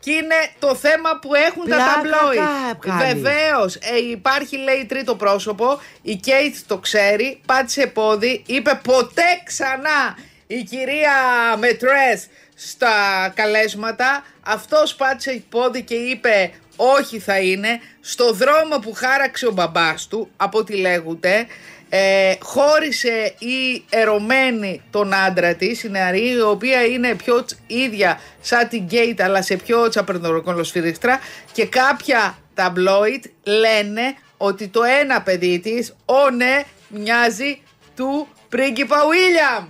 Και 0.00 0.10
είναι 0.10 0.34
το 0.58 0.74
θέμα 0.74 1.18
που 1.20 1.34
έχουν 1.34 1.64
Πλάκα 1.64 1.84
τα 1.84 1.92
ταμπλόι. 1.94 2.36
κα- 2.36 2.78
κάνει. 2.80 3.20
Βεβαίως. 3.20 3.78
υπάρχει 4.12 4.56
λέει 4.56 4.84
τρίτο 4.88 5.14
πρόσωπο. 5.14 5.80
Η 6.02 6.14
Κέιτ 6.16 6.54
το 6.66 6.78
ξέρει. 6.78 7.40
Πάτησε 7.46 7.86
πόδι. 7.86 8.42
Είπε 8.46 8.80
ποτέ 8.84 9.40
ξανά 9.44 10.16
η 10.46 10.62
κυρία 10.62 11.12
Μετρέθ 11.58 12.24
στα 12.54 12.92
καλέσματα. 13.34 14.24
Αυτός 14.40 14.94
πάτησε 14.94 15.42
πόδι 15.48 15.82
και 15.82 15.94
είπε 15.94 16.52
όχι 16.76 17.18
θα 17.18 17.38
είναι. 17.38 17.80
Στο 18.00 18.32
δρόμο 18.32 18.78
που 18.78 18.92
χάραξε 18.92 19.46
ο 19.46 19.50
μπαμπάς 19.50 20.06
του, 20.06 20.30
από 20.36 20.58
ό,τι 20.58 20.76
λέγονται, 20.76 21.46
ε, 21.92 22.34
χώρισε 22.42 23.34
η 23.38 23.84
ερωμένη 23.90 24.82
τον 24.90 25.14
άντρα 25.14 25.54
της, 25.54 25.82
η 25.82 25.90
νεαρή, 25.90 26.28
η 26.30 26.40
οποία 26.40 26.84
είναι 26.84 27.14
πιο 27.14 27.44
τς- 27.44 27.58
ίδια 27.66 28.20
σαν 28.40 28.68
την 28.68 28.82
Γκέιτ, 28.82 29.22
αλλά 29.22 29.42
σε 29.42 29.56
πιο 29.56 29.88
τσαπερνοροκολοσφυρίχτρα 29.88 31.20
και 31.52 31.66
κάποια 31.66 32.38
ταμπλόιτ 32.54 33.24
λένε 33.44 34.02
ότι 34.36 34.68
το 34.68 34.82
ένα 34.82 35.22
παιδί 35.22 35.58
της, 35.58 35.94
ο 36.04 36.30
ναι, 36.30 36.62
μοιάζει 36.88 37.60
του 37.96 38.28
πρίγκιπα 38.48 38.96
Βίλιαμ. 39.10 39.64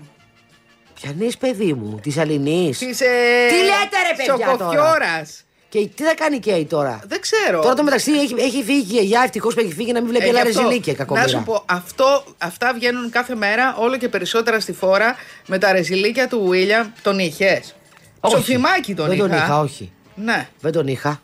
Πιανεί, 0.94 1.30
παιδί 1.38 1.72
μου, 1.74 1.98
της 2.02 2.18
Αλληνής. 2.18 2.78
Της, 2.78 3.00
ε, 3.00 3.06
Τι 3.48 3.54
λέτε, 3.54 3.96
ρε, 4.08 4.16
παιδιά, 4.36 4.56
τώρα; 4.56 5.26
Σοκοφιόρας. 5.72 5.94
Και 5.94 6.02
τι 6.02 6.02
θα 6.02 6.14
κάνει 6.14 6.36
η 6.36 6.38
Κέι 6.38 6.64
τώρα; 6.64 7.00
Δεν 7.06 7.20
ξέρω. 7.20 7.60
Τώρα 7.62 7.74
το 7.74 7.82
μεταξύ 7.82 8.12
έχει, 8.12 8.34
έχει 8.38 8.62
φύγει 8.62 8.82
και 8.82 8.92
η 8.92 8.98
γιαγιά, 8.98 9.20
ευτυχώς 9.24 9.54
που 9.54 9.60
έχει 9.60 9.72
φύγει 9.74 9.92
να 9.92 10.00
μην 10.00 10.08
βλέπει 10.08 10.24
Ε, 10.24 10.28
άλλα 10.28 10.40
γι' 10.42 10.48
αυτό, 10.48 10.60
ρεζιλίκια 10.60 10.92
Να 10.92 10.98
κακομοίρα. 10.98 11.28
σου 11.28 11.42
πω, 11.44 11.62
αυτό, 11.66 12.24
αυτά 12.38 12.72
βγαίνουν 12.74 13.10
κάθε 13.10 13.34
μέρα 13.34 13.76
όλο 13.78 13.96
και 13.96 14.08
περισσότερα 14.08 14.60
στη 14.60 14.72
φόρα 14.72 15.16
με 15.46 15.58
τα 15.58 15.72
ρεζιλίκια 15.72 16.28
του 16.28 16.46
Βίλιαμ. 16.48 16.86
Τον 17.02 17.18
είχες. 17.18 17.74
Όχι. 18.20 18.34
Σοφιμάκι 18.36 18.94
τον 18.94 19.06
Δεν 19.06 19.16
είχα. 19.16 19.26
τον 19.28 19.36
είχα, 19.36 19.60
όχι. 19.60 19.92
Ναι. 20.14 20.48
Δεν 20.60 20.72
τον 20.72 20.86
είχα. 20.86 21.20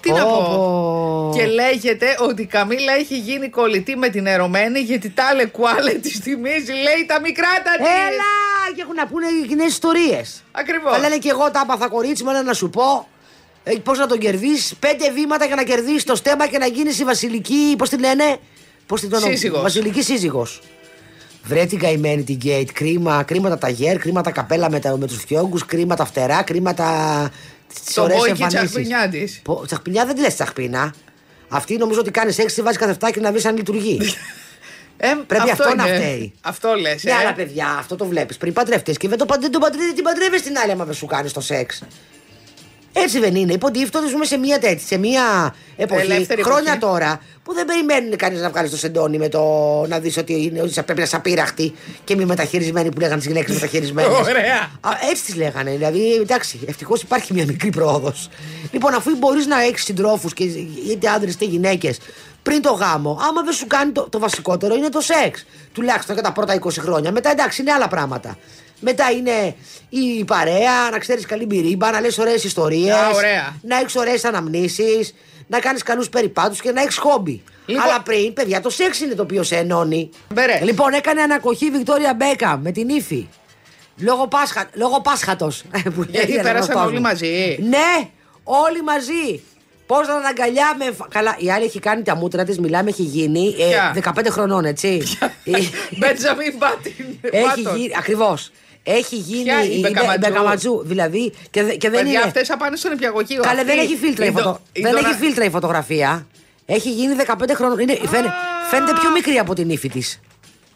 Τι 0.00 0.12
να 0.12 0.22
Πω, 0.24 0.30
πω. 0.30 0.56
πω. 1.32 1.38
Και 1.38 1.46
λέγεται 1.46 2.16
ότι 2.20 2.42
η 2.42 2.46
Καμίλα 2.46 2.92
έχει 2.92 3.18
γίνει 3.18 3.48
κολλητή 3.48 3.96
με 3.96 4.08
την 4.08 4.26
ερωμένη 4.26 4.78
γιατί 4.80 5.10
τα 5.10 5.24
άλλε 5.24 5.44
κουάλε 5.46 5.92
της 5.92 6.18
θυμίζει, 6.18 6.72
λέει 6.72 7.06
τα 7.06 7.20
μικρά 7.20 7.48
τα 7.64 7.70
της. 7.76 7.86
Έλα! 7.86 8.74
Και 8.74 8.82
έχουν 8.82 8.94
να 8.94 9.06
πούνε 9.06 9.26
κοινέ 9.48 9.64
ιστορίες. 9.64 10.42
Ακριβώς. 10.52 10.92
Θα 10.92 10.98
λένε 10.98 11.16
και 11.18 11.28
εγώ 11.28 11.50
τα 11.50 11.60
άπαθα 11.60 11.88
κορίτσι 11.88 12.24
μου, 12.24 12.30
αλλά 12.30 12.42
να 12.42 12.52
σου 12.52 12.70
πω. 12.70 13.08
Πώς 13.82 13.98
να 13.98 14.06
τον 14.06 14.18
κερδίσεις, 14.18 14.74
πέντε 14.78 15.10
βήματα 15.12 15.44
για 15.44 15.54
να 15.56 15.62
κερδίσεις 15.62 16.04
το 16.04 16.14
στέμα 16.16 16.46
και 16.48 16.58
να 16.58 16.66
γίνεις 16.66 16.98
η 16.98 17.04
βασιλική. 17.04 17.74
Πώς 17.78 17.88
τη 17.88 17.98
λένε, 17.98 18.36
Πώς 18.86 19.00
την 19.00 19.10
λένε, 19.10 19.26
Σύζυγος. 19.26 19.62
Βασιλική 19.62 20.02
σύζυγος. 20.02 20.60
Βρε 21.42 21.64
την 21.66 21.78
καημένη 21.78 22.22
την 22.24 22.34
Γκέιτ. 22.36 22.68
Κρίμα, 22.72 23.22
κρίμα 23.22 23.48
τα 23.48 23.58
ταγέρ, 23.58 23.98
κρίμα 23.98 24.20
τα 24.22 24.30
καπέλα 24.30 24.70
με, 24.70 24.80
τα- 24.80 24.96
με 24.96 25.06
τους 25.06 25.24
φιόγκου, 25.26 25.58
κρίμα 25.66 25.96
τα 25.96 26.04
φτερά, 26.04 26.42
κρίμα 26.42 26.74
τα. 26.74 27.30
τις 27.84 27.94
Το 27.94 28.02
ωραίες 28.02 28.18
μπόι 28.18 28.26
και 28.32 28.34
η 28.38 28.42
εμφανίσεις. 28.42 28.70
τσαχπινιά 28.70 29.08
της. 29.08 29.40
Πο- 29.44 29.62
Τσαχπινιά 29.66 30.06
δεν 30.06 30.14
τη 30.14 30.20
λες 30.20 30.34
τσαχπίνα. 30.34 30.94
Αυτή 31.48 31.76
νομίζω 31.76 32.00
ότι 32.00 32.10
κάνεις 32.10 32.38
έξι, 32.38 32.62
βάζεις 32.62 32.78
καθεφτάκι 32.78 33.20
να 33.20 33.32
βρει 33.32 33.42
αν 33.46 33.56
λειτουργεί. 33.56 33.98
Ε, 34.96 35.08
Πρέπει 35.26 35.50
αυτό 35.50 35.74
να 35.74 35.86
είναι. 35.88 35.96
φταίει. 35.96 36.32
Αυτό 36.40 36.74
λες. 36.80 37.04
Ναι, 37.04 37.12
αλλά 37.12 37.32
παιδιά, 37.34 37.76
αυτό 37.78 37.96
το 37.96 38.04
βλέπεις. 38.06 38.36
Πριν 38.36 38.52
παντρευτείς 38.52 38.96
και 38.96 39.08
δεν, 39.08 39.18
το, 39.18 39.24
παντρε- 39.26 39.52
τον 39.52 39.60
παντρεύεις, 39.60 39.94
την 39.94 40.04
παντρεύεις 40.04 40.42
την 40.42 40.58
άλλη 40.58 40.70
άμα 40.72 40.84
δεν 40.84 40.94
σου 40.94 41.06
κάνεις 41.06 41.32
το 41.32 41.40
σεξ. 41.40 41.82
Έτσι 43.04 43.18
δεν 43.18 43.34
είναι. 43.34 43.52
Υποτίθεται 43.52 44.08
ζούμε 44.08 44.24
σε 44.24 44.36
μια 44.36 44.58
τέτοια, 44.58 44.86
σε 44.86 44.96
μια 44.98 45.54
εποχή, 45.76 46.00
Ελεύθερη 46.00 46.42
χρόνια 46.42 46.72
εποχή. 46.72 46.92
τώρα, 46.92 47.20
που 47.42 47.54
δεν 47.54 47.64
περιμένουν 47.64 48.16
κανείς 48.16 48.40
να 48.40 48.50
βγάλει 48.50 48.68
το 48.68 48.76
σεντόνι 48.76 49.18
με 49.18 49.28
το 49.28 49.40
να 49.88 49.98
δεις 49.98 50.16
ότι, 50.16 50.42
είναι, 50.42 50.60
ότι 50.60 50.72
πρέπει 50.72 50.98
να 50.98 51.02
είσαι 51.04 51.16
απείραχτη 51.16 51.74
και 52.04 52.16
μη 52.16 52.24
μεταχειρισμένη 52.24 52.88
που 52.88 53.00
λέγανε 53.00 53.16
τις 53.16 53.26
γυναίκες 53.26 53.54
μεταχειρισμένες. 53.54 54.18
Ωραία. 54.18 54.70
Έτσι 55.10 55.24
τις 55.24 55.34
λέγανε. 55.34 55.70
Δηλαδή, 55.70 56.14
εντάξει, 56.14 56.60
ευτυχώς 56.66 57.02
υπάρχει 57.02 57.32
μια 57.32 57.44
μικρή 57.44 57.70
πρόοδος. 57.70 58.28
Λοιπόν, 58.70 58.94
αφού 58.94 59.16
μπορείς 59.16 59.46
να 59.46 59.62
έχεις 59.62 59.84
συντρόφους, 59.84 60.32
είτε 60.90 61.08
άντρε 61.08 61.30
είτε 61.30 61.44
γυναίκες, 61.44 61.98
πριν 62.42 62.62
το 62.62 62.72
γάμο, 62.72 63.18
άμα 63.28 63.42
δεν 63.42 63.52
σου 63.52 63.66
κάνει 63.66 63.92
το, 63.92 64.08
το 64.10 64.18
βασικότερο 64.18 64.74
είναι 64.74 64.88
το 64.88 65.00
σεξ. 65.00 65.44
Τουλάχιστον 65.72 66.14
για 66.14 66.24
τα 66.24 66.32
πρώτα 66.32 66.58
20 66.60 66.70
χρόνια. 66.78 67.12
Μετά 67.12 67.30
εντάξει, 67.30 67.62
είναι 67.62 67.72
άλλα 67.72 67.88
πράγματα. 67.88 68.38
Μετά 68.80 69.10
είναι 69.10 69.54
η 69.88 70.24
παρέα, 70.24 70.90
να 70.90 70.98
ξέρεις 70.98 71.26
καλή 71.26 71.46
μπυρίμπα, 71.46 71.90
να 71.90 72.00
λες 72.00 72.18
ωραίες 72.18 72.44
ιστορίες. 72.44 72.94
Α, 72.94 73.08
ωραία. 73.14 73.56
Να 73.62 73.76
έχεις 73.78 73.96
ωραίες 73.96 74.24
αναμνήσεις, 74.24 75.14
να 75.46 75.58
κάνεις 75.58 75.82
καλούς 75.82 76.08
περιπάτους 76.08 76.60
και 76.60 76.70
να 76.72 76.82
έχεις 76.82 76.96
χόμπι. 76.96 77.42
Λοιπόν- 77.66 77.84
Αλλά 77.88 78.02
πριν, 78.02 78.32
παιδιά, 78.32 78.60
το 78.60 78.70
σεξ 78.70 79.00
είναι 79.00 79.14
το 79.14 79.22
οποίο 79.22 79.42
σε 79.42 79.56
ενώνει. 79.56 80.10
Μπερέ. 80.34 80.60
Λοιπόν, 80.62 80.92
έκανε 80.92 81.22
ανακοχή 81.22 81.66
η 81.66 81.70
Βικτόρια 81.70 82.14
Μπέκα 82.14 82.56
με 82.62 82.70
την 82.72 82.88
ύφη. 82.88 83.28
Λόγω, 83.98 84.26
Πάσχα, 84.28 84.68
λόγω 84.72 85.00
Πάσχατος. 85.00 85.62
που 85.94 86.04
Γιατί 86.10 86.32
λέει 86.32 86.36
πέρασαν 86.42 86.46
ένας 86.46 86.68
όλοι 86.68 86.74
κόσμος. 86.84 87.00
μαζί. 87.00 87.58
Ναι, 87.60 88.08
όλοι 88.44 88.82
μαζί. 88.82 89.42
Πώς 89.86 90.06
να 90.08 90.16
την 90.16 90.26
αγκαλιά 90.26 90.74
με. 90.78 90.84
φα- 90.96 91.08
Καλά, 91.08 91.36
η 91.38 91.50
άλλη 91.50 91.64
έχει 91.64 91.78
κάνει 91.80 92.02
τα 92.02 92.16
μούτρα 92.16 92.44
της, 92.44 92.58
μιλάμε, 92.58 92.90
έχει 92.90 93.02
γίνει. 93.02 93.54
Ε, 93.58 93.64
Ποια; 93.68 93.92
15 93.94 94.30
χρονών, 94.30 94.64
έτσι. 94.64 95.02
Ε, 95.44 95.58
Μπέτζαμιν 95.98 96.54
Μπάτιν. 96.58 97.04
έχει 97.20 97.62
Μπάτον. 97.62 97.76
γίνει. 97.76 97.92
Ακριβώς. 97.98 98.50
Έχει 98.88 99.16
γίνει. 99.16 99.42
Ποια, 99.42 99.62
η 99.64 99.68
είναι- 99.72 99.88
Μπεκαματζού; 99.88 100.18
Μπεκαματζού, 100.28 100.82
Δηλαδή. 100.84 101.32
Και, 101.50 101.62
δε- 101.62 101.74
και 101.74 101.90
δεν 101.90 101.98
Παιδιά, 102.02 102.12
είναι. 102.18 102.26
αυτέ 102.26 102.44
θα 102.44 102.56
πάνε 102.56 102.76
στον 102.76 102.90
νηπιαγωγείο. 102.90 103.42
Καλέ, 103.42 103.60
Αυτή 103.60 103.72
δεν 103.72 103.78
έχει 103.84 103.96
φίλτρα 103.96 104.24
η, 104.24 104.28
η 104.28 104.32
φωτο... 104.32 104.44
δο- 104.44 104.60
η 104.72 104.80
δεν 104.80 104.92
δωρα- 104.92 105.08
έχει 105.08 105.18
φίλτρα 105.18 105.44
η 105.44 105.50
φωτογραφία. 105.50 106.26
Έχει 106.66 106.90
γίνει 106.90 107.14
15 107.26 107.32
χρόνων. 107.54 107.78
Είναι... 107.78 107.98
Φαίνε... 108.06 108.32
Φαίνεται 108.70 108.92
πιο 109.00 109.10
μικρή 109.10 109.38
από 109.38 109.54
την 109.54 109.70
ύφη 109.70 109.88
της. 109.88 110.20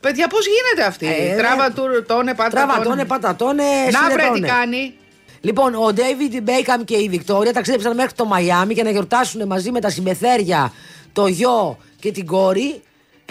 Παιδιά, 0.01 0.27
πώς 0.27 0.45
γίνεται 0.47 0.89
αυτή; 0.89 1.07
Ε, 1.07 1.37
Τράβα 1.37 1.71
του 1.73 2.05
τόνε, 2.07 2.35
πάτα 2.35 2.51
Τραβατώνε, 2.51 3.05
πατατώνε. 3.05 3.63
Να 3.91 4.01
βρε 4.05 4.15
τι 4.15 4.23
συνετώνε. 4.23 4.47
κάνει. 4.47 4.95
Λοιπόν, 5.41 5.75
ο 5.75 5.93
Ντέιβιντ 5.93 6.43
Μπέικαμ 6.43 6.85
και 6.85 6.97
η 6.97 7.09
Βικτόρια 7.09 7.53
ταξίδεψαν 7.53 7.95
μέχρι 7.95 8.13
το 8.13 8.25
Μαϊάμι 8.25 8.75
για 8.75 8.85
να 8.85 8.91
γιορτάσουν 8.91 9.47
μαζί 9.47 9.71
με 9.71 9.81
τα 9.81 9.91
συμπεθέρια, 9.91 10.73
το 11.13 11.27
γιο 11.27 11.79
και 12.01 12.13
την 12.13 12.27
κόρη 12.27 12.83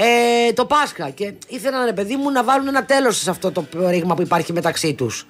ε, 0.01 0.53
το 0.53 0.65
Πάσχα. 0.65 1.09
Και 1.09 1.33
ήθελαν, 1.47 1.85
ρε 1.85 1.93
παιδί 1.93 2.15
μου, 2.15 2.31
να 2.31 2.43
βάλουν 2.43 2.67
ένα 2.67 2.85
τέλος 2.85 3.17
σε 3.17 3.29
αυτό 3.29 3.51
το 3.51 3.65
ρήγμα 3.89 4.15
που 4.15 4.21
υπάρχει 4.21 4.53
μεταξύ 4.53 4.93
τους. 4.93 5.25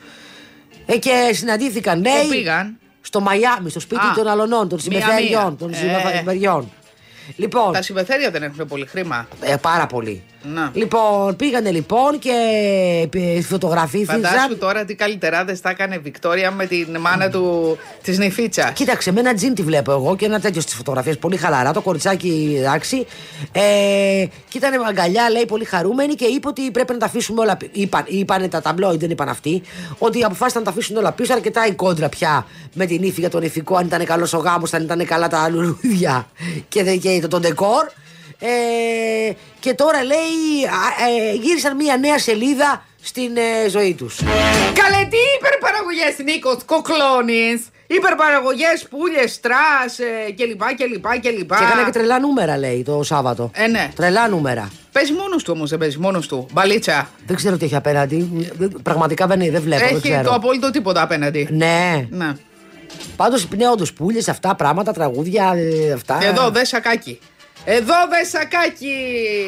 Ε, 0.86 0.98
και 0.98 1.30
συναντήθηκαν 1.34 2.00
νέοι. 2.02 2.28
πήγαν; 2.30 2.78
Στο 3.02 3.20
Μαϊάμι, 3.20 3.70
στο 3.70 3.80
σπίτι 3.80 4.06
Α, 4.06 4.14
των 4.16 4.28
αλωνών, 4.28 4.70
των 4.70 4.80
μία-μία. 4.88 5.08
συμπεθεριών. 5.08 5.58
Των 5.58 5.74
Ε. 5.74 5.76
συμπεθεριών. 7.36 7.62
Λοιπόν, 7.64 7.74
Τα 7.74 7.82
συμπεθέρια 7.82 8.32
δεν 8.32 8.44
έχουν 8.44 8.68
πολύ 8.68 8.86
χρήμα. 8.86 9.28
ε, 9.42 9.56
πάρα 9.62 9.86
πολύ. 9.88 10.24
Να. 10.44 10.72
Λοιπόν, 10.74 11.36
πήγανε 11.36 11.72
λοιπόν 11.72 12.20
και 12.20 12.32
ε, 13.14 13.42
φωτογραφήθηκαν. 13.42 14.22
Φαντάσου 14.24 14.58
τώρα 14.58 14.86
τι 14.86 14.96
καλύτεράδε 14.96 15.56
θα 15.56 15.70
έκανε 15.70 15.96
η 15.96 16.00
Βικτόρια 16.00 16.52
με 16.52 16.66
την 16.66 16.98
μάνα 17.00 17.30
του 17.30 17.78
της 18.04 18.18
νυφίτσα. 18.18 18.72
Κοίταξε, 18.72 19.12
με 19.12 19.20
ένα 19.20 19.34
τζιν 19.34 19.54
τη 19.54 19.62
βλέπω 19.62 19.92
εγώ 19.92 20.16
και 20.16 20.26
ένα 20.26 20.40
τέτοιο 20.40 20.62
στις 20.62 20.74
φωτογραφίες. 20.74 21.18
Πολύ 21.18 21.38
χαλαρά. 21.38 21.74
Το 21.74 21.82
κοριτσάκι, 21.82 22.56
εντάξει. 22.60 23.06
Ε, 23.52 23.62
και 24.50 24.58
ήταν 24.58 24.84
αγκαλιά, 24.88 25.30
λέει, 25.30 25.46
πολύ 25.46 25.66
χαρούμενη 25.66 26.14
και 26.16 26.26
είπε 26.26 26.48
ότι 26.48 26.72
πρέπει 26.72 26.92
να 26.94 26.98
τα 26.98 27.06
αφήσουμε 27.06 27.42
όλα 27.42 27.56
πίσω. 27.58 27.72
Είπαν, 27.74 28.04
είπανε 28.08 28.48
τα 28.48 28.62
ταμπλόι, 28.62 28.98
δεν 28.98 29.10
είπαν 29.10 29.30
αυτοί. 29.30 29.62
Ότι 29.98 30.24
αποφάσισαν 30.24 30.62
να 30.62 30.68
τα 30.68 30.74
αφήσουν 30.74 30.98
όλα 30.98 31.12
πίσω. 31.12 31.34
Αρκετά 31.34 31.66
η 31.68 31.72
κόντρα 31.72 32.10
πια 32.10 32.46
με 32.74 32.86
την 32.86 33.04
ύφη 33.04 33.20
για 33.20 33.30
τον 33.30 33.42
ηφικό. 33.42 33.76
Αν 33.76 33.86
ήταν 33.86 34.06
καλός 34.06 34.34
ο 34.34 34.38
γάμος, 34.38 34.74
αν 34.74 34.84
ήταν 34.84 35.06
καλά 35.06 35.28
τα 35.28 35.50
λουλούδια 35.50 36.28
και, 36.70 36.84
δε- 36.84 36.96
και 36.96 37.19
το, 37.22 37.28
το 37.28 37.40
ντεκόρ. 37.40 37.86
Ε, 38.40 39.32
και 39.60 39.74
τώρα 39.74 40.04
λέει, 40.04 40.66
α, 40.66 41.06
ε, 41.32 41.34
γύρισαν 41.34 41.76
μια 41.76 41.98
νέα 41.98 42.20
σελίδα 42.20 42.86
στην 43.02 43.38
ε, 43.38 43.70
ζωή 43.70 43.94
τους. 43.94 44.18
Καλέ, 44.74 45.06
τι 45.10 45.18
υπερπαραγωγές 45.38 46.16
Νίκος 46.24 46.58
Κοκλώνη. 46.66 47.66
Υπερπαραγωγές, 47.88 48.88
πουλιες, 48.90 49.34
στρά 49.34 49.68
ε, 50.28 50.32
κλπ. 50.32 50.62
κλπ. 50.64 51.06
κλπ. 51.22 51.58
Και 51.58 51.64
έκανε 51.64 51.84
και 51.86 51.92
τρελά 51.92 52.20
νούμερα, 52.20 52.58
λέει, 52.58 52.84
το 52.84 53.04
Σάββατο. 53.04 53.52
Ε, 53.54 53.68
ναι. 53.68 53.92
Τρελά 53.96 54.28
νούμερα. 54.28 54.72
Παίζει 54.92 55.14
μόνος 55.14 55.44
του 55.44 55.54
όμως, 55.56 55.70
δεν 55.70 55.80
παίζει 55.80 55.98
μόνος 55.98 56.28
του. 56.28 56.48
Μπαλίτσα. 56.52 57.10
Δεν 57.26 57.36
ξέρω 57.36 57.58
τι 57.58 57.66
έχει 57.66 57.76
απέναντι. 57.76 58.50
Πραγματικά 58.84 59.28
δεν, 59.28 59.40
δεν 59.40 59.62
βλέπω, 59.62 59.86
δεν 59.86 59.96
Έχει 59.96 60.10
ξέρω. 60.10 60.24
το 60.24 60.34
απόλυτο 60.34 60.70
τίποτα 60.70 61.02
απέναντι. 61.02 61.48
Ναι. 61.52 62.08
Ναι. 62.10 62.32
Πάντως 63.20 63.48
ναι, 63.58 63.68
όντως 63.70 63.94
πουλιες 63.94 64.28
αυτά 64.30 64.56
πράγματα, 64.56 64.92
τραγούδια, 64.92 65.54
ε, 65.56 65.92
αυτά. 65.92 66.18
Εδώ 66.22 66.50
δε 66.50 66.66
σακάκι. 66.66 67.20
Εδώ 67.66 67.94
δε 68.10 68.24
σακάκι. 68.26 68.94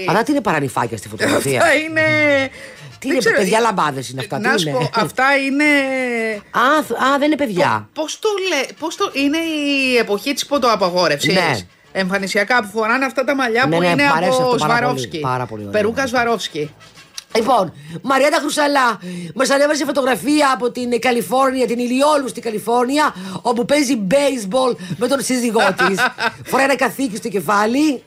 Αλλά 0.09 0.24
τι 0.24 0.32
είναι 0.32 0.41
παρανυφάκια 0.41 0.97
στη 0.97 1.07
φωτογραφία. 1.07 1.59
Αυτά 1.61 1.74
είναι. 1.74 2.01
τι 2.99 3.07
δεν 3.07 3.09
είναι, 3.11 3.17
ξέρω, 3.19 3.36
παιδιά 3.36 3.57
ε, 3.57 3.61
λαμπάδες 3.61 4.09
είναι 4.09 4.22
αυτά. 4.22 4.39
Να 4.39 4.53
τι 4.53 4.61
σου 4.61 4.69
είναι; 4.69 4.78
πω, 4.78 4.89
αυτά 4.95 5.24
είναι. 5.45 5.63
Α, 6.51 6.84
θ- 6.88 6.91
α, 7.03 7.17
δεν 7.19 7.28
είναι 7.28 7.36
παιδιά. 7.36 7.89
Πώς 7.93 8.19
το 8.19 8.30
λέει, 8.49 8.67
πώς 8.80 8.95
το. 8.95 9.09
Είναι 9.13 9.38
η 9.38 9.97
εποχή 9.97 10.34
της 10.34 10.45
ποτοαπαγόρευση. 10.45 11.32
Ναι. 11.32 11.57
Εμφανισιακά 11.91 12.61
που 12.61 12.67
φοράνε 12.74 13.05
αυτά 13.05 13.24
τα 13.24 13.36
μαλλιά 13.36 13.65
Ναι, 13.65 13.76
που 13.76 13.82
ναι, 13.82 13.88
είναι 13.88 14.03
μ' 14.03 14.13
αρέσει 14.15 14.32
από 14.41 14.43
αυτό 14.51 14.65
πάρα 14.65 14.78
Σβαρόφσκι. 14.78 15.07
πολύ, 15.07 15.22
πάρα 15.22 15.45
πολύ 15.45 15.61
ωραίο. 15.61 15.72
Περούκα 15.74 16.07
Σβαρόφσκι. 16.07 16.74
Λοιπόν, 17.36 17.73
Μαριάντα 18.01 18.38
Χρυσαλά 18.39 18.99
μας 19.36 19.49
ανέβασε 19.49 19.86
φωτογραφία 19.86 20.51
από 20.53 20.71
την 20.71 20.99
Καλιφόρνια, 20.99 21.65
την 21.67 21.79
Ηλιόλου 21.79 22.27
στην 22.27 22.41
Καλιφόρνια, 22.41 23.15
όπου 23.41 23.65
παίζει 23.65 24.01
baseball 24.11 24.75
με 24.97 25.07
τον 25.07 25.21
σύζυγό 25.21 25.61
της. 25.88 25.99
Φοράει 26.49 26.65
ένα 26.65 26.75
καθήκη 26.75 27.15
στο 27.15 27.27
κεφάλι, 27.29 28.03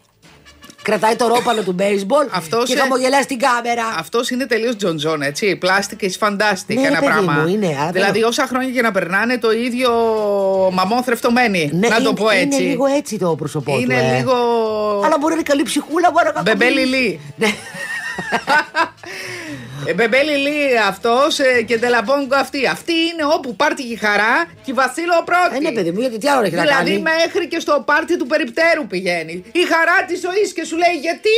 κρατάει 0.82 1.16
το 1.16 1.26
ρόπαλο 1.26 1.62
του 1.62 1.74
baseball 1.78 2.28
Αυτός, 2.30 2.68
και 2.68 2.72
ε, 2.74 2.76
χαμογελάει 2.80 3.22
στην 3.22 3.38
κάμερα. 3.38 3.84
Αυτός 3.98 4.30
είναι 4.30 4.46
τελείως 4.46 4.76
Τζον 4.76 4.96
Τζον, 4.96 5.22
έτσι. 5.22 5.56
Πλάστικ 5.56 6.00
is 6.02 6.26
fantastic 6.28 6.74
Ναι, 6.74 6.80
ένα 6.80 6.98
παιδί 6.98 7.06
πράγμα. 7.12 7.32
μου, 7.32 7.48
είναι, 7.48 7.76
αλλά 7.80 7.90
δηλαδή, 7.90 8.18
δεν- 8.18 8.28
όσα 8.28 8.46
χρόνια 8.46 8.70
και 8.70 8.82
να 8.82 8.92
περνάνε, 8.92 9.38
το 9.38 9.52
ίδιο 9.52 9.90
μαμόν 10.72 11.02
θρεφτωμένη. 11.02 11.70
Ναι, 11.72 11.88
να 11.88 11.96
το 11.96 12.02
είναι, 12.02 12.12
πω 12.20 12.30
έτσι. 12.30 12.60
Είναι 12.62 12.70
λίγο 12.70 12.86
έτσι 12.86 13.18
το 13.18 13.34
πρόσωπό 13.36 13.78
Είναι 13.78 13.94
του. 13.94 14.00
ε. 14.14 14.16
λίγο. 14.18 14.32
Αλλά 15.04 15.16
μπορεί 15.20 15.26
να 15.34 15.38
είναι 15.40 15.42
καλή 15.48 15.62
ψυχούλα, 15.62 16.10
μπορεί 16.12 16.30
να 16.34 16.42
Μπεμπέ 16.42 16.64
κακομοίρη. 16.64 16.86
Λιλί. 16.88 17.20
Ναι. 19.84 19.90
Ε, 19.90 19.94
Μπεμπέ 19.94 20.22
Λιλί 20.22 20.78
αυτός 20.88 21.36
και 21.66 21.78
τελαμπόγκο 21.78 22.36
αυτή. 22.36 22.66
Αυτή 22.66 22.92
είναι 22.92 23.24
όπου 23.34 23.56
πάρτι 23.56 23.82
η 23.82 23.96
χαρά 23.96 24.44
και 24.64 24.70
η 24.70 24.74
Βασίλο 24.74 25.22
πρώτη. 25.24 25.56
Ε, 25.56 25.60
ναι, 25.60 25.72
παιδί 25.72 25.90
μου, 25.90 26.00
γιατί 26.00 26.18
τι 26.18 26.28
άλλο 26.28 26.44
έχει 26.46 26.54
να 26.54 26.62
Δηλαδή 26.62 26.90
κάνει; 26.90 27.02
μέχρι 27.02 27.48
και 27.48 27.58
στο 27.60 27.82
πάρτι 27.86 28.16
του 28.18 28.26
περιπτέρου 28.26 28.86
πηγαίνει. 28.86 29.44
Η 29.52 29.62
χαρά 29.72 30.04
της 30.08 30.20
ζωής 30.20 30.52
και 30.52 30.64
σου 30.64 30.76
λέει 30.76 30.96
γιατί. 31.00 31.36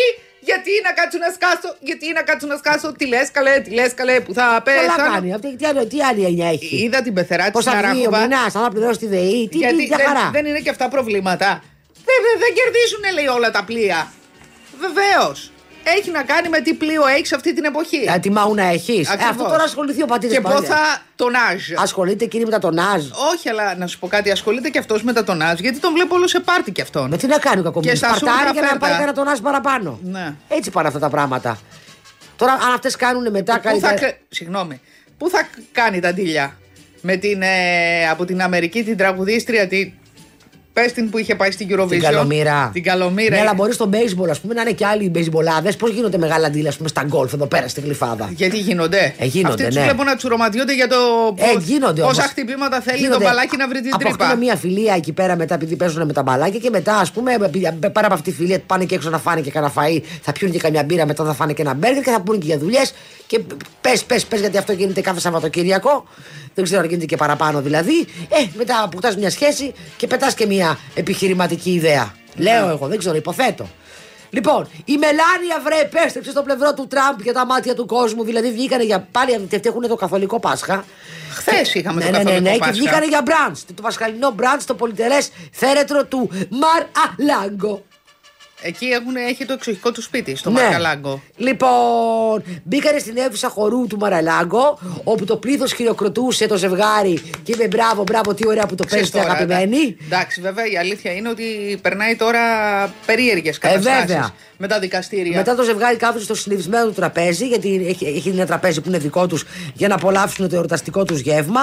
Γιατί 0.50 0.70
να 0.86 0.92
κάτσω 0.92 1.18
να 1.18 1.30
σκάσω, 1.36 1.76
γιατί 1.80 2.12
να 2.12 2.22
κάτσω 2.22 2.46
να 2.46 2.56
σκάσω, 2.56 2.92
τι 2.98 3.06
λες 3.06 3.30
καλέ, 3.30 3.60
τι 3.60 3.70
λες 3.70 3.94
καλέ, 3.94 4.20
που 4.20 4.32
θα 4.34 4.40
Καλά 4.42 4.62
πέσω. 4.62 5.10
κάνει. 5.12 5.34
Αυτή, 5.34 5.56
τι, 5.56 5.66
άλλο, 5.66 5.86
τι 5.86 6.02
άλλη 6.02 6.24
έννοια 6.24 6.48
έχει; 6.48 6.76
Είδα 6.84 7.02
την 7.02 7.14
πεθερά 7.14 7.44
της 7.44 7.52
Πώ 7.52 7.62
θα 7.62 7.70
βγει 7.70 7.82
ο 7.82 7.82
Ναράκοβα. 7.82 8.20
μηνάς, 8.20 8.54
αν 8.54 8.62
θα 8.62 8.70
πληρώσεις 8.70 8.98
τη 8.98 9.06
ΔΕΗ. 9.06 9.48
Τι, 9.50 9.56
Γιατί 9.58 9.76
τι, 9.76 9.86
μια 9.86 9.96
δεν, 9.96 10.06
χαρά; 10.06 10.30
δεν 10.32 10.44
είναι 10.46 10.58
και 10.58 10.70
αυτά 10.70 10.88
προβλήματα. 10.88 11.48
Δεν, 12.08 12.18
δεν, 12.24 12.34
δεν 12.42 12.52
κερδίζουν, 12.58 13.04
λέει, 13.16 13.26
όλα 13.36 13.50
τα 13.50 13.64
πλοία. 13.64 14.12
Βεβαίως. 14.84 15.50
Έχει 15.96 16.10
να 16.10 16.22
κάνει 16.22 16.48
με 16.48 16.60
τι 16.60 16.74
πλοίο 16.74 17.06
έχεις 17.06 17.32
αυτή 17.32 17.54
την 17.54 17.64
εποχή. 17.64 18.04
Ε, 18.14 18.18
τι 18.18 18.30
μάου 18.30 18.54
να 18.54 18.62
έχεις. 18.66 19.08
Ε, 19.08 19.12
Ακριβώς. 19.12 19.30
αυτό 19.30 19.44
τώρα 19.44 19.62
ασχοληθεί 19.62 20.02
ο 20.02 20.06
πατήρ 20.06 20.30
και 20.30 20.40
πόσα 20.40 20.78
τονάζ. 21.16 21.62
Ασχολείται 21.76 22.24
εκείνη 22.24 22.44
με 22.44 22.50
τα 22.50 22.58
τονάζ. 22.58 23.04
Όχι, 23.34 23.48
αλλά 23.48 23.76
να 23.76 23.86
σου 23.86 23.98
πω 23.98 24.06
κάτι, 24.08 24.30
ασχολείται 24.30 24.68
και 24.68 24.78
αυτός 24.78 25.02
με 25.02 25.12
τα 25.12 25.24
τονάζ, 25.24 25.60
γιατί 25.60 25.78
τον 25.78 25.92
βλέπω 25.92 26.14
όλο 26.14 26.26
σε 26.28 26.40
πάρτι 26.40 26.70
κι 26.72 26.80
αυτόν. 26.80 27.08
Με 27.10 27.16
τι 27.16 27.26
να 27.26 27.38
κάνει 27.38 27.60
ο 27.60 27.62
κακομοίρης; 27.62 27.92
Και 27.92 27.96
στα 28.06 28.08
Παρτάρει 28.08 28.30
σούρτα 28.36 28.52
για 28.52 28.60
να 28.60 28.66
φέρτα. 28.68 28.78
πάρει 28.80 28.92
κανένα 28.92 29.12
τονάζ 29.12 29.38
παραπάνω. 29.38 29.98
Ναι. 30.02 30.34
Έτσι 30.48 30.70
πάνε 30.70 30.88
αυτά 30.88 31.00
τα 31.00 31.08
πράγματα. 31.08 31.58
Τώρα, 32.36 32.52
αν 32.52 32.72
αυτές 32.74 32.96
κάνουν 32.96 33.30
μετά 33.30 33.52
Πού 33.54 33.62
θα, 33.62 33.68
καλύτερα. 33.68 33.94
κα- 33.94 34.16
συγγνώμη, 34.28 34.80
πού 35.18 35.28
θα 35.30 35.48
κάνει 35.72 36.00
τα 36.00 36.12
ντύλια; 36.12 36.56
Με 37.00 37.16
την, 37.16 37.42
ε, 37.42 38.08
από 38.10 38.24
την 38.24 38.42
Αμερική 38.42 38.84
την 38.84 38.96
τραγουδίστρια, 38.96 39.68
τη, 39.68 39.92
πες 40.80 40.92
την 40.92 41.10
που 41.10 41.18
είχε 41.18 41.34
πάει 41.34 41.50
στην 41.50 41.66
Eurovision. 41.70 41.88
Την 41.88 42.00
καλομήρα. 42.00 42.70
Την 42.72 42.82
καλομήρα. 42.82 43.34
Ναι, 43.34 43.40
αλλά 43.40 43.54
μπορεί 43.54 43.72
στο 43.72 43.88
baseball, 43.92 44.28
ας 44.30 44.40
πούμε, 44.40 44.54
να 44.54 44.60
είναι 44.62 44.70
και 44.72 44.86
άλλοι 44.86 45.08
μπέιζμπολάδε. 45.10 45.72
Πώς 45.72 45.90
γίνονται 45.90 46.18
μεγάλα 46.18 46.50
ντύλα, 46.50 46.68
ας 46.68 46.76
πούμε, 46.76 46.88
στα 46.88 47.02
γκολφ 47.06 47.32
εδώ 47.32 47.46
πέρα 47.46 47.68
στην 47.68 47.82
κλειφάδα. 47.82 48.30
Γιατί 48.36 48.58
γίνονται; 48.58 49.14
Ε, 49.18 49.24
γίνονται, 49.26 49.52
Αυτοί 49.54 49.66
τους 49.66 49.74
ναι. 49.74 49.82
βλέπω 49.82 50.04
να 50.04 50.16
του 50.16 50.28
ρομαντιόνται 50.28 50.74
για 50.74 50.88
το 50.88 50.96
Ε, 51.36 51.52
πώς- 51.52 51.64
γίνονται 51.64 52.00
πόσα 52.02 52.12
όμως. 52.20 52.30
χτυπήματα 52.30 52.80
θέλει 52.80 52.98
Γίνονται. 52.98 53.18
το 53.18 53.24
μπαλάκι 53.24 53.56
να 53.56 53.68
βρει 53.68 53.80
την 53.80 53.90
τρύπα. 53.98 54.14
Αποκτούν 54.14 54.38
μια 54.38 54.56
φιλία 54.56 54.94
εκεί 54.94 55.12
πέρα 55.12 55.36
μετά 55.36 55.54
επειδή 55.54 55.76
παίζουν 55.76 56.06
με 56.06 56.12
τα 56.12 56.22
μπαλάκια 56.22 56.60
και 56.60 56.70
μετά, 56.70 56.96
ας 56.96 57.10
πούμε, 57.10 57.32
επειδή- 57.32 57.72
πέρα 57.92 58.06
από 58.06 58.14
αυτή 58.14 58.30
τη 58.30 58.36
φιλία 58.36 58.60
πάνε 58.66 58.84
και 58.84 58.94
έξω 58.94 59.10
να 59.10 59.18
φάνε 59.18 59.40
και 59.40 59.50
κανένα 59.50 59.72
φαΐ, 59.76 60.00
θα 60.22 60.32
πιούν 60.32 60.50
και 60.50 60.58
καμιά 60.58 60.82
μπύρα, 60.82 61.06
μετά 61.06 61.24
θα 61.24 61.32
φάνε 61.34 61.52
και 61.52 61.62
ένα 61.62 61.74
μπέργκερ 61.74 62.02
και 62.02 62.10
θα 62.10 62.20
πούνε 62.20 62.38
και 62.38 62.46
για 62.46 62.58
δουλειές. 62.58 62.94
Και 63.26 63.40
πες, 63.80 64.04
πες, 64.04 64.24
πες, 64.24 64.40
γιατί 64.40 64.58
αυτό 64.58 64.72
γίνεται 64.72 65.00
κάθε 65.00 65.20
Σαββατοκύριακο. 65.20 66.04
Δεν 66.54 66.64
ξέρω 66.64 66.80
αν 66.80 66.86
γίνεται 66.88 67.06
και 67.06 67.16
παραπάνω 67.16 67.60
δηλαδή. 67.62 68.00
Ε, 68.28 68.44
μετά 68.56 68.82
αποκτάς 68.84 69.16
μια 69.16 69.30
σχέση 69.30 69.72
και 69.96 70.06
πετάς 70.06 70.34
και 70.34 70.46
μια 70.46 70.65
επιχειρηματική 70.94 71.70
ιδέα. 71.70 72.14
Λέω 72.36 72.68
εγώ, 72.68 72.86
δεν 72.86 72.98
ξέρω, 72.98 73.16
υποθέτω. 73.16 73.68
Λοιπόν, 74.30 74.68
η 74.84 74.96
Μελάνια 74.96 75.60
βρε 75.64 75.80
επέστρεψε 75.80 76.30
στο 76.30 76.42
πλευρό 76.42 76.74
του 76.74 76.86
Τραμπ 76.86 77.20
για 77.22 77.32
τα 77.32 77.46
μάτια 77.46 77.74
του 77.74 77.86
κόσμου. 77.86 78.24
Δηλαδή 78.24 78.52
βγήκανε 78.52 78.84
για 78.84 79.08
πάλι 79.12 79.34
αυτοί 79.34 79.60
έχουν 79.64 79.88
το 79.88 79.94
καθολικό 79.94 80.40
Πάσχα. 80.40 80.84
Χθες 81.30 81.74
είχαμε 81.74 82.04
ναι, 82.04 82.10
το 82.10 82.12
ναι, 82.12 82.18
ναι, 82.18 82.24
καθολικό 82.24 82.48
ναι, 82.48 82.52
και 82.52 82.58
Πάσχα. 82.58 82.72
βγήκανε 82.72 83.06
για 83.06 83.22
μπραντς. 83.24 83.64
Το 83.74 83.82
πασχαλινό 83.82 84.30
μπραντς 84.30 84.62
στο 84.62 84.74
πολυτερές 84.74 85.28
θέρετρο 85.52 86.04
του 86.04 86.30
Μαρ 86.50 86.82
Αλάγκο. 87.06 87.82
Εκεί 88.66 88.86
έχουν, 88.86 89.16
έχει 89.16 89.44
το 89.44 89.52
εξοχικό 89.52 89.92
του 89.92 90.02
σπίτι, 90.02 90.36
στο 90.36 90.50
Ναι. 90.50 90.60
Μαρκαλάγκο. 90.62 91.22
Λοιπόν, 91.36 92.42
μπήκανε 92.62 92.98
στην 92.98 93.16
αίθουσα 93.16 93.48
χορού 93.48 93.86
του 93.86 93.96
Μαραλάγκο, 93.98 94.78
όπου 95.04 95.24
το 95.24 95.36
πλήθος 95.36 95.72
χειροκροτούσε 95.72 96.46
το 96.46 96.56
ζευγάρι 96.56 97.20
και 97.42 97.52
είπε 97.52 97.66
μπράβο, 97.66 98.02
μπράβο, 98.02 98.34
τι 98.34 98.46
ωραία 98.46 98.66
που 98.66 98.74
το 98.74 98.84
Ξέρεις 98.84 99.10
παίζετε, 99.10 99.32
τώρα, 99.34 99.46
αγαπημένοι. 99.46 99.96
Εντάξει, 100.04 100.40
βέβαια 100.40 100.66
η 100.66 100.76
αλήθεια 100.76 101.12
είναι 101.12 101.28
ότι 101.28 101.78
περνάει 101.82 102.16
τώρα 102.16 102.40
περίεργες 103.06 103.58
καταστάσεις 103.58 104.02
Ε, 104.02 104.06
βέβαια. 104.06 104.30
με 104.58 104.66
τα 104.66 104.78
δικαστήρια. 104.78 105.36
Μετά 105.36 105.54
το 105.54 105.62
ζευγάρι 105.62 105.96
κάθονται 105.96 106.24
στο 106.24 106.34
συνηθισμένο 106.34 106.86
του 106.86 106.92
τραπέζι, 106.92 107.46
γιατί 107.46 107.86
έχει, 107.88 108.06
έχει 108.06 108.28
ένα 108.28 108.46
τραπέζι 108.46 108.80
που 108.80 108.88
είναι 108.88 108.98
δικό 108.98 109.26
τους 109.26 109.44
για 109.74 109.88
να 109.88 109.94
απολαύσουν 109.94 110.48
το 110.48 110.56
εορταστικό 110.56 111.04
τους 111.04 111.20
γεύμα. 111.20 111.60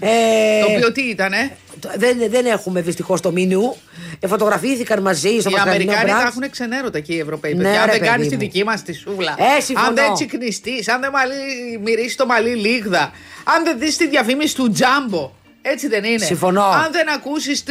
Ε, 0.00 0.06
Ναι. 0.08 0.60
Το 0.66 0.72
οποίο 0.76 0.92
τι 0.92 1.02
ήταν, 1.02 1.32
ε; 1.32 1.56
Το- 1.86 1.92
δεν, 1.98 2.16
δεν 2.30 2.46
έχουμε 2.46 2.80
δυστυχώς 2.80 3.20
το 3.20 3.30
μήνυου. 3.32 3.76
Ε, 4.20 4.26
φωτογραφήθηκαν 4.26 5.02
μαζί 5.02 5.28
στο 5.40 5.50
Οι 5.50 5.52
Πασχαλινό 5.52 5.70
Αμερικάνοι 5.92 6.04
μπραντ. 6.04 6.20
τα 6.22 6.26
έχουν 6.28 6.50
ξενέρωτα 6.50 6.98
εκεί 6.98 7.14
οι 7.14 7.18
Ευρωπαίοι. 7.18 7.54
Ναι, 7.54 7.62
παιδιά. 7.62 7.80
αν 7.80 7.84
ρε, 7.86 7.90
δεν 7.90 8.00
παιδί 8.00 8.10
κάνεις 8.10 8.28
τη 8.28 8.34
μου. 8.34 8.40
δική 8.40 8.64
μας 8.64 8.82
τη 8.82 8.92
σούβλα. 8.92 9.34
Ε, 9.56 9.60
συμφωνώ. 9.60 9.88
αν 9.88 9.94
δεν 9.94 10.14
τσικνιστείς, 10.14 10.88
αν 10.88 11.00
δεν 11.00 11.10
μαλλί, 11.10 11.34
μυρίσει 11.82 12.16
το 12.16 12.26
μαλλί 12.26 12.54
λίγδα. 12.54 13.10
Αν 13.44 13.64
δεν 13.64 13.78
δεις 13.78 13.96
τη 13.96 14.08
διαφήμιση 14.08 14.54
του 14.54 14.70
τζάμπο. 14.70 15.32
Έτσι 15.62 15.88
δεν 15.88 16.04
είναι. 16.04 16.24
Συμφωνώ. 16.24 16.64
Αν 16.64 16.88
δεν 16.92 17.08
ακούσεις 17.10 17.64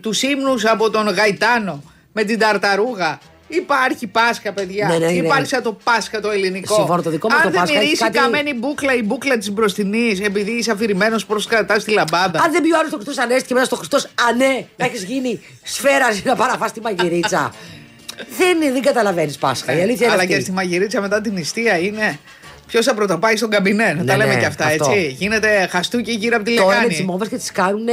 τους 0.00 0.22
ύμνους 0.22 0.64
από 0.64 0.90
τον 0.90 1.08
Γαϊτάνο 1.08 1.82
με 2.12 2.24
την 2.24 2.38
Ταρταρούγα. 2.38 3.18
Υπάρχει 3.56 4.06
Πάσχα, 4.06 4.52
παιδιά. 4.52 4.86
Ναι, 4.88 4.98
ναι, 4.98 5.06
ναι. 5.06 5.12
Υπάρχει 5.12 5.46
σαν 5.46 5.62
το 5.62 5.72
Πάσχα 5.84 6.20
το 6.20 6.30
ελληνικό. 6.30 6.74
Συμφωνώ, 6.74 7.02
το 7.02 7.10
δικό 7.10 7.28
μας 7.28 7.36
Αν 7.36 7.42
το 7.44 7.50
δεν 7.50 7.60
Πάσχα 7.60 7.74
έχει 7.74 7.84
μυρίσει 7.84 8.02
κάτι- 8.02 8.18
καμένη 8.18 8.54
μπούκλα 8.54 8.94
η 8.94 9.02
μπούκλα 9.02 9.38
της 9.38 9.50
μπροστινής, 9.50 10.20
επειδή 10.20 10.50
είσαι 10.50 10.70
αφηρημένος 10.70 11.26
προ 11.26 11.40
κρατάς 11.48 11.84
τη 11.84 11.90
λαμπάδα. 11.90 12.40
Αν 12.42 12.52
δεν 12.52 12.62
πει 12.62 12.72
ο 12.72 12.78
άλλος 12.78 12.90
το 12.90 12.96
Χριστός 12.96 13.18
Ανέστη 13.18 13.46
και 13.48 13.54
μετά 13.54 13.66
στο 13.66 13.76
Χριστός 13.76 14.06
Ανέ, 14.28 14.66
να 14.76 14.84
έχεις 14.84 15.02
γίνει 15.04 15.40
σφαίρα 15.62 16.06
να 16.24 16.36
παραφάς 16.36 16.72
τη 16.72 16.80
μαγειρίτσα. 16.80 17.52
δεν, 18.38 18.56
είναι- 18.62 18.72
δεν 18.72 18.82
καταλαβαίνεις 18.82 19.36
Πάσχα. 19.38 19.72
Η 19.78 19.80
αλήθεια 19.80 20.04
είναι 20.06 20.14
Αλλά 20.14 20.22
αυτή. 20.22 20.34
και 20.34 20.40
στη 20.40 20.52
μαγειρίτσα 20.52 21.00
μετά 21.00 21.20
την 21.20 21.32
νηστεία 21.32 21.78
είναι. 21.78 22.18
Ποιος 22.72 22.84
θα 22.86 22.94
πρωτοπάει 22.94 23.36
στον 23.36 23.50
καμπινέ, 23.50 23.84
να 23.84 23.96
τα 23.96 24.02
Ναι, 24.02 24.16
λέμε 24.16 24.34
ναι, 24.34 24.40
και 24.40 24.46
αυτά, 24.46 24.64
αυτό. 24.66 24.90
έτσι. 24.90 25.16
Γίνεται 25.18 25.68
χαστούκι 25.70 26.12
γύρω 26.12 26.36
από 26.36 26.44
τη 26.44 26.54
Τώρα 26.56 26.66
με 26.68 26.74
τις 26.74 26.82
λεκάνη. 26.88 27.04
μόβε 27.10 27.26
και 27.26 27.36
τις 27.36 27.52
κάνουν. 27.52 27.86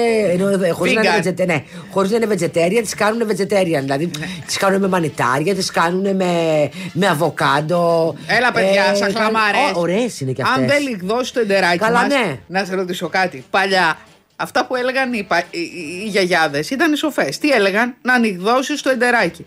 Χωρίς 0.73 0.93
να, 0.93 1.01
είναι 1.01 1.09
Vegan. 1.23 1.27
vegetarian, 1.27 1.45
ναι, 1.45 1.63
χωρίς 1.91 2.11
να 2.11 2.15
είναι 2.17 2.27
vegetarian, 2.29 2.81
τις 2.83 2.95
κάνουν 2.95 3.27
vegetarian. 3.29 3.79
Δηλαδή 3.81 4.11
Ναι. 4.19 4.25
τις 4.45 4.57
κάνουν 4.57 4.79
με 4.81 4.87
μανιτάρια, 4.87 5.55
τις 5.55 5.71
κάνουν 5.71 6.15
με, 6.15 6.69
με 6.93 7.07
αβοκάντο. 7.07 8.15
Έλα, 8.27 8.51
παιδιά, 8.51 8.95
σαν 8.95 9.11
χλαμάρες. 9.15 9.59
Ωραίες 9.73 10.19
είναι 10.19 10.31
και 10.31 10.41
αυτές. 10.41 10.57
Αν 10.61 10.67
δεν 10.67 10.81
λιγδώσει 10.81 11.33
το 11.33 11.39
εντεράκι 11.39 11.77
Καλά, 11.77 11.99
μας, 12.01 12.07
ναι. 12.07 12.37
να 12.47 12.65
σε 12.65 12.75
ρωτήσω 12.75 13.07
κάτι. 13.07 13.43
Παλιά, 13.49 13.97
αυτά 14.35 14.65
που 14.65 14.75
έλεγαν 14.75 15.13
οι, 15.13 15.23
πα- 15.23 15.43
οι, 15.49 15.59
οι, 15.59 16.01
οι 16.05 16.07
γιαγιάδες 16.07 16.69
ήταν 16.69 16.95
σοφές. 16.95 17.37
Τι 17.37 17.49
έλεγαν, 17.49 17.95
να 18.01 18.13
ανοιχδώσεις 18.13 18.81
το 18.81 18.89
εντεράκι. 18.89 19.45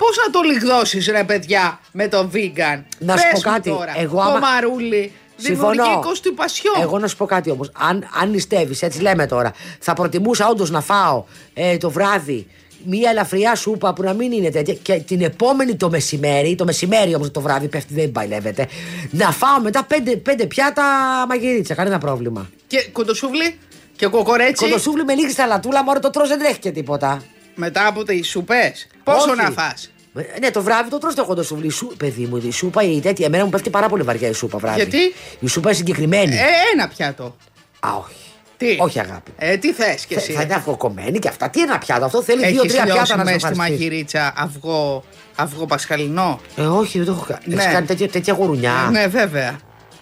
Πώς 0.00 0.16
να 0.26 0.30
το 0.32 0.40
λιγδώσεις, 0.40 1.06
ρε 1.08 1.24
παιδιά, 1.24 1.80
με 1.92 2.08
το 2.08 2.30
vegan; 2.34 2.82
Να 2.98 3.16
σου 3.16 3.22
Πες 3.22 3.40
πω 3.42 3.48
μου 3.48 3.54
κάτι, 3.54 3.70
Τώρα. 3.70 3.94
εγώ 3.98 4.20
άμα- 4.20 4.32
Κομαρούλι, 4.32 5.12
δημιουργεί 5.36 5.98
κοστιπασιό. 6.02 6.72
Εγώ 6.82 6.98
να 6.98 7.06
σου 7.06 7.16
πω 7.16 7.24
κάτι 7.26 7.50
όμως. 7.50 7.70
Αν, 7.78 8.08
αν 8.20 8.30
νηστεύεις, 8.30 8.82
έτσι 8.82 9.00
λέμε 9.00 9.26
τώρα, 9.26 9.52
θα 9.80 9.92
προτιμούσα 9.94 10.48
όντως 10.48 10.70
να 10.70 10.80
φάω 10.80 11.24
ε, 11.54 11.76
το 11.76 11.90
βράδυ 11.90 12.46
μία 12.84 13.10
ελαφριά 13.10 13.54
σούπα 13.54 13.92
που 13.92 14.02
να 14.02 14.12
μην 14.12 14.32
είναι 14.32 14.50
τέτοια 14.50 14.74
και 14.74 14.94
την 14.94 15.22
επόμενη 15.22 15.76
το 15.76 15.90
μεσημέρι, 15.90 16.54
το 16.54 16.64
μεσημέρι 16.64 17.14
όμως 17.14 17.30
το 17.30 17.40
βράδυ 17.40 17.68
πέφτει, 17.68 17.94
δεν 17.94 18.12
παλεύεται, 18.12 18.66
να 19.10 19.30
φάω 19.32 19.60
μετά 19.60 19.84
πέντε, 19.84 20.16
πέντε 20.16 20.46
πιάτα 20.46 20.82
μαγειρίτσα. 21.28 21.74
Κανένα 21.74 21.98
πρόβλημα. 21.98 22.50
Και 22.66 22.88
κοντοσούβλι 22.92 23.58
και 23.96 24.06
κοκορέτσι. 24.06 24.64
Κοντοσούβλι 24.64 25.04
με 25.04 25.14
λίγη 25.14 25.32
σαλατούλα, 25.32 25.84
μόνο 25.84 25.98
το 25.98 26.10
τρως 26.10 26.28
δεν 26.28 26.38
τρέχει 26.38 26.58
και 26.58 26.70
τίποτα. 26.70 27.22
Μετά 27.54 27.86
από 27.86 28.04
τι 28.04 28.22
σουπές. 28.22 28.86
Πόσο 29.04 29.30
Όχι. 29.30 29.36
να 29.42 29.50
φας; 29.50 29.90
Ε, 30.14 30.38
Ναι, 30.40 30.50
το 30.50 30.62
βράδυ 30.62 30.90
το 30.90 30.98
τρως 30.98 31.14
το 31.14 31.24
κοντοσούβλι. 31.24 31.66
Η 31.66 31.70
Σου, 31.70 31.92
παιδί 31.96 32.24
μου, 32.26 32.36
η 32.36 32.50
σούπα 32.52 32.82
η 32.82 33.00
τέτοια. 33.00 33.26
Εμένα 33.26 33.44
μου 33.44 33.50
πέφτει 33.50 33.70
πάρα 33.70 33.88
πολύ 33.88 34.02
βαριά 34.02 34.28
η 34.28 34.32
σούπα 34.32 34.58
βράδυ. 34.58 34.76
Γιατί; 34.76 35.14
Η 35.40 35.48
σούπα 35.48 35.68
είναι 35.68 35.76
συγκεκριμένη. 35.78 36.34
Ε, 36.36 36.40
ένα 36.74 36.88
πιάτο. 36.88 37.36
Α, 37.80 37.88
όχι. 37.98 38.14
Τι; 38.56 38.76
Όχι, 38.80 39.00
αγάπη. 39.00 39.30
Ε, 39.38 39.56
τι 39.56 39.72
θες 39.72 40.06
κι 40.06 40.14
Θε- 40.14 40.22
εσύ; 40.22 40.32
Θα 40.32 40.42
είναι 40.42 40.54
αυγοκομμένη 40.54 41.18
και 41.18 41.28
αυτά. 41.28 41.50
Τι 41.50 41.60
ένα 41.62 41.78
πιάτο. 41.78 42.04
Αυτό 42.04 42.22
θέλει 42.22 42.42
Έχεις 42.42 42.52
δύο-τρία 42.52 42.82
πιάτα 42.82 42.92
λιώσει 42.94 43.10
να 43.16 43.24
μέσα 43.24 43.30
σου 43.32 43.38
στη 43.38 43.48
ευχαριστείς. 43.50 43.78
μαγειρίτσα 43.80 44.32
αυγό, 44.36 45.04
αυγό 45.36 45.66
πασχαλινό; 45.66 46.40
Ε, 46.56 46.62
όχι, 46.62 46.98
δεν 46.98 47.06
το 47.06 47.12
έχω 47.12 47.24
κάνει. 47.28 47.40
Ναι. 47.44 47.62
Έχεις 47.62 47.72
κάνει 47.72 47.86
τέτοια, 47.86 48.08
τέτοια 48.08 48.32
γουρουνιά. 48.34 48.88
Ναι, 48.90 49.06
βέβαια. 49.06 49.58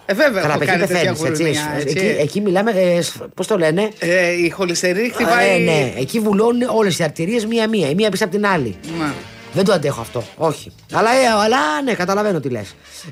Ε, 0.09 0.13
βέβαια. 0.13 0.41
Καλά, 0.41 0.53
έχω 0.53 0.63
εκεί 0.63 0.71
κάνει 0.71 0.85
τέτοια 0.85 1.11
πεθαίνει. 1.11 1.29
Έτσι, 1.29 1.43
γουρνιά, 1.43 1.73
έτσι. 1.79 1.97
εκεί, 1.97 2.21
εκεί 2.21 2.41
μιλάμε. 2.41 2.71
Ε, 2.71 2.99
Πώ 3.35 3.45
το 3.45 3.57
λένε. 3.57 3.89
Ε, 3.99 4.31
η 4.31 4.49
χολυστερή 4.49 5.11
χτυπάει. 5.13 5.55
Ε, 5.55 5.57
ναι, 5.57 5.93
εκεί 5.97 6.19
βουλώνουν 6.19 6.69
όλε 6.75 6.89
οι 6.89 7.03
αρτηρίε 7.03 7.45
μία-μία. 7.47 7.89
Η 7.89 7.95
μία 7.95 8.09
πίσω 8.09 8.23
από 8.23 8.33
την 8.33 8.45
άλλη. 8.45 8.75
Ναι. 8.99 9.13
Δεν 9.53 9.65
το 9.65 9.73
αντέχω 9.73 10.01
αυτό. 10.01 10.23
Όχι. 10.35 10.71
Αλλά, 10.93 11.09
ε, 11.13 11.27
αλλά 11.43 11.81
ναι, 11.83 11.93
καταλαβαίνω 11.93 12.39
τι 12.39 12.49
λε. 12.49 12.61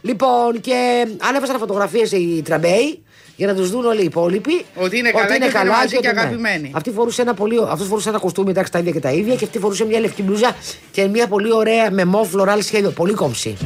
Λοιπόν, 0.02 0.62
και 0.62 1.08
ανέβασαν 1.18 1.60
φωτογραφίε 1.60 2.06
οι 2.18 2.42
τραμπέοι 2.42 3.04
για 3.38 3.48
να 3.48 3.56
τους 3.56 3.70
δουν 3.70 3.86
όλοι 3.86 4.02
οι 4.02 4.04
υπόλοιποι. 4.04 4.66
Ότι 4.76 4.98
είναι 4.98 5.12
καλά 5.12 5.26
και 5.28 5.34
ότι 5.46 5.58
είναι 5.58 5.70
μαζί 5.70 5.88
και 5.88 5.98
ότι 5.98 6.16
ναι. 6.16 6.22
αγαπημένοι. 6.22 6.72
Αυτή 6.76 6.92
φορούσε 6.92 7.22
ένα 7.22 7.34
πολύ. 7.34 7.58
Αυτός 7.70 7.88
φορούσε 7.88 8.10
ένα 8.10 8.20
κοστούμι, 8.20 8.50
εντάξει, 8.50 8.72
τα 8.72 8.80
ίδια 8.80 8.92
και 8.92 9.00
τα 9.00 9.12
ίδια. 9.12 9.36
Και 9.36 9.46
αυτή 9.46 9.60
φορούσε 9.60 9.86
μια 9.86 10.00
λευκή 10.00 10.24
μπλούζα 10.24 10.56
και 10.92 11.08
μια 11.08 11.28
πολύ 11.28 11.54
ωραία 11.54 11.92
με 11.92 12.06
μο 12.06 12.24
φλωράλ 12.24 12.62
σχέδιο. 12.62 12.90
Πολύ 12.90 13.14
κόμψη. 13.14 13.58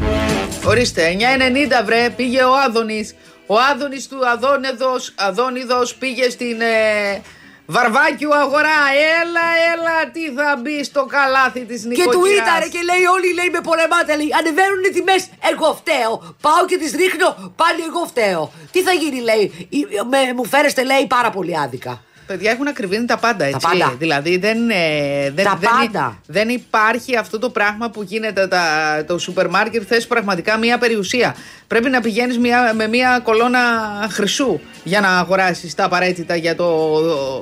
Ορίστε, 0.66 1.16
9,90 1.82 1.86
βρε, 1.86 2.10
πήγε 2.16 2.44
ο 2.44 2.52
Άδωνης. 2.66 3.16
Ο 3.46 3.56
Άδωνης 3.72 4.08
του 4.08 4.18
Αδόνεδος, 4.28 5.14
Αδόνιδος 5.16 5.96
πήγε 5.96 6.30
στην 6.30 6.62
ε, 6.62 7.22
Βαρβάκιου 7.76 8.34
αγορά. 8.44 8.80
Έλα, 9.22 9.46
έλα, 9.74 9.96
τι 10.14 10.24
θα 10.38 10.50
μπει 10.62 10.84
στο 10.84 11.06
καλάθι 11.16 11.62
της 11.70 11.82
Και 11.82 11.88
νοικοκυράς; 11.88 12.14
του 12.16 12.26
ήταρε 12.42 12.68
και 12.74 12.82
λέει: 12.90 13.04
Όλοι 13.16 13.30
λέει 13.34 13.50
με 13.56 13.62
πολεμάτε. 13.70 14.12
Λέει: 14.16 14.30
Ανεβαίνουν 14.40 14.84
οι 14.88 14.92
τιμές. 14.96 15.22
Εγώ 15.52 15.70
φταίω. 15.80 16.14
Πάω 16.46 16.62
και 16.70 16.78
τις 16.78 16.92
ρίχνω. 17.02 17.30
Πάλι 17.62 17.82
εγώ 17.90 18.02
φταίω. 18.12 18.44
Τι 18.72 18.80
θα 18.88 18.92
γίνει, 19.02 19.20
λέει. 19.30 19.44
«Η- 19.78 19.88
Με, 20.12 20.20
μου 20.36 20.46
φέρεστε, 20.46 20.84
λέει, 20.84 21.08
πάρα 21.08 21.30
πολύ 21.30 21.54
άδικα. 21.60 21.94
Παιδιά 22.32 22.52
έχουν 22.52 22.68
ακριβήνει 22.68 23.06
τα 23.06 23.18
πάντα, 23.18 23.46
έτσι. 23.46 23.68
πάντα. 23.72 23.96
Δηλαδή 23.98 24.38
δεν, 24.38 24.70
ε, 24.70 25.32
δεν, 25.36 25.46
Τα 25.46 25.58
δεν, 25.60 25.70
πάντα. 25.80 26.20
δεν 26.26 26.50
υπάρχει 26.50 27.18
αυτό 27.18 27.40
το 27.40 27.50
πράγμα 27.50 27.90
που 27.90 28.04
γίνεται 28.04 28.48
τα, 28.48 28.64
το 29.08 29.18
σούπερ 29.18 29.50
μάρκετ. 29.50 29.84
Θες 29.88 30.08
πραγματικά 30.08 30.58
μια 30.58 30.78
περιουσία. 30.78 31.36
Πρέπει 31.68 31.90
να 31.90 32.02
πηγαίνεις 32.02 32.38
μια, 32.38 32.72
με 32.76 32.88
μια 32.88 33.20
κολόνα 33.24 33.60
χρυσού 34.12 34.60
για 34.84 35.00
να 35.02 35.18
αγοράσεις 35.18 35.76
τα 35.76 35.84
απαραίτητα 35.86 36.36
για 36.36 36.56
το 36.56 36.68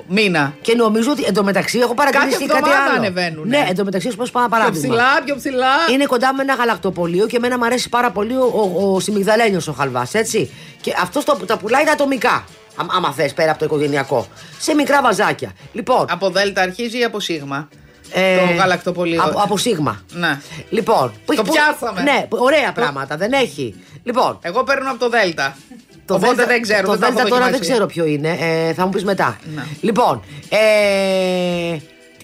μήνα. 0.07 0.53
Και 0.61 0.75
νομίζω 0.75 1.11
ότι 1.11 1.23
εντωμεταξύ 1.27 1.79
έχω 1.79 1.93
παρατηρήσει 1.93 2.29
Κάθε 2.31 2.43
και 2.45 2.51
κάτι 2.51 2.69
εβδομάδα 2.69 2.89
άλλο. 2.91 2.99
ανεβαίνουνε. 2.99 3.57
Ναι, 3.57 3.65
εντωμεταξύ, 3.69 4.07
ας 4.07 4.15
πούμε, 4.15 4.27
πάω 4.31 4.43
ένα 4.43 4.51
Πιο 4.55 4.59
παράδειγμα. 4.59 4.95
ψηλά, 4.95 5.23
πιο 5.25 5.35
ψηλά. 5.35 5.93
Είναι 5.93 6.05
κοντά 6.05 6.33
με 6.33 6.41
ένα 6.41 6.53
γαλακτοπολείο 6.53 7.25
και 7.25 7.35
εμένα 7.35 7.57
μου 7.57 7.65
αρέσει 7.65 7.89
πάρα 7.89 8.11
πολύ 8.11 8.33
ο, 8.35 8.71
ο, 8.75 8.93
ο 8.93 8.99
Σιμιγδαλένιος 8.99 9.67
ο 9.67 9.71
χαλβάς, 9.73 10.13
έτσι. 10.13 10.49
Και 10.81 10.93
αυτός 11.01 11.23
το, 11.23 11.39
τα 11.45 11.57
πουλάει 11.57 11.83
τα 11.83 11.91
ατομικά. 11.91 12.45
Άμα, 12.79 12.93
άμα 12.95 13.11
θες, 13.13 13.33
πέρα 13.33 13.49
από 13.49 13.59
το 13.59 13.65
οικογενειακό. 13.65 14.27
Σε 14.59 14.73
μικρά 14.75 15.01
βαζάκια. 15.01 15.51
Λοιπόν. 15.73 16.05
Από 16.09 16.29
Δέλτα 16.29 16.61
αρχίζει 16.61 16.99
ή 16.99 17.03
από 17.03 17.19
Σίγμα; 17.19 17.67
ε, 18.11 18.37
το 18.37 18.53
γαλακτοπολείο. 18.57 19.23
Από, 19.23 19.39
από 19.39 19.57
Σίγμα. 19.57 20.01
Ναι. 20.11 20.39
Λοιπόν. 20.69 21.13
που 21.25 21.31
έχει- 21.31 21.41
που- 21.41 21.51
πιάσαμε. 21.51 22.01
Ναι, 22.01 22.25
ωραία 22.29 22.71
πράγματα. 22.71 23.17
Δεν 23.17 23.31
έχει. 23.33 23.75
Λοιπόν. 24.03 24.39
Εγώ 24.41 24.63
παίρνω 24.63 24.89
από 24.89 24.99
το 24.99 25.09
Δέλτα. 25.09 25.57
Το 26.05 26.13
Οπότε 26.15 26.27
Δέλτα- 26.27 26.45
δεν 26.45 26.61
ξέρω. 26.61 26.81
Το 26.87 26.91
δεν 26.91 26.99
το 26.99 27.05
έχω 27.05 27.13
Δέλτα 27.15 27.29
τώρα 27.29 27.43
δεν 27.43 27.51
δοκιμάσει. 27.51 27.71
ξέρω 27.71 27.85
ποιο 27.85 28.05
είναι. 28.05 28.37
Ε, 28.39 28.73
θα 28.73 28.83
μου 28.85 28.89
πεις 28.89 29.03
μετά. 29.03 29.37
Ναι. 29.55 29.63
Λοιπόν. 29.81 30.23
Ε, 30.49 30.57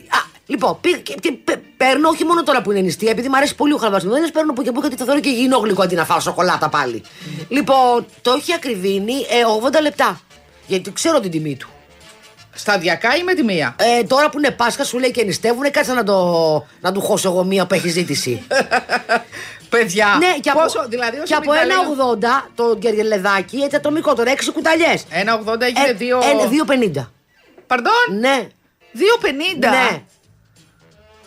α, 0.10 0.20
λοιπόν, 0.45 0.78
πή- 0.82 1.01
και, 1.03 1.16
και 1.22 1.32
πε- 1.43 1.60
παίρνω 1.78 2.10
όχι 2.10 2.24
μόνο 2.26 2.43
τώρα 2.43 2.62
που 2.62 2.72
είναι 2.72 2.80
νηστεία, 2.82 3.12
επειδή 3.12 3.28
μου 3.28 3.36
αρέσει 3.38 3.56
πολύ 3.56 3.74
ο 3.74 3.78
χαλβασμιδόνιο, 3.78 4.28
παίρνω 4.34 4.53
που 4.53 4.62
και 4.62 4.72
που 4.72 4.80
γιατί 4.82 4.95
το 4.95 5.06
θεωρώ 5.06 5.20
και 5.20 5.30
υγιεινό 5.30 5.58
γλυκό 5.58 5.82
αντί 5.84 5.95
να 5.95 6.06
φάω 6.06 6.20
σοκολάτα 6.20 6.70
πάλι. 6.70 7.03
Λοιπόν, 7.47 8.06
το 8.22 8.32
έχει 8.38 8.53
ακριβήνει 8.53 9.14
ε, 9.14 9.68
80 9.78 9.82
λεπτά. 9.82 10.20
Γιατί 10.68 10.93
ξέρω 10.93 11.20
την 11.20 11.32
τιμή 11.32 11.55
του. 11.55 11.70
Σταδιακά 12.57 13.16
ή 13.16 13.24
με 13.24 13.34
τη 13.34 13.43
μία; 13.43 13.76
Ε, 13.80 14.03
τώρα 14.03 14.30
που 14.30 14.38
είναι 14.38 14.51
Πάσχα, 14.51 14.84
σου 14.84 14.97
λέει 14.99 15.11
και 15.11 15.24
νηστεύουνε, 15.24 15.70
κάτσε 15.70 15.93
να, 15.93 16.03
το, 16.03 16.66
να 16.82 16.91
του 16.91 17.01
χώσω 17.01 17.30
εγώ 17.30 17.43
μία 17.43 17.66
που 17.66 17.74
έχει 17.74 17.89
ζήτηση. 17.89 18.43
Παιδιά, 19.70 20.16
ναι, 20.20 20.34
και 20.41 20.49
από, 20.49 20.59
πόσο, 20.61 20.86
δηλαδή, 20.89 21.18
και 21.24 21.34
από 21.34 21.51
1,80 21.51 22.49
το 22.55 22.76
γκεργελεδάκι, 22.78 23.57
έτσι 23.57 23.76
ατομικό 23.76 24.13
τώρα, 24.13 24.32
6 24.34 24.39
κουταλιές. 24.53 25.05
1,80 25.45 25.61
έγινε 25.61 25.93
δύο. 25.93 26.18
Ε, 26.18 26.22
2,50. 26.97 27.07
Παρντών, 27.68 27.93
Ναι. 28.20 28.47
2,50. 28.93 29.59
Ναι. 29.59 30.01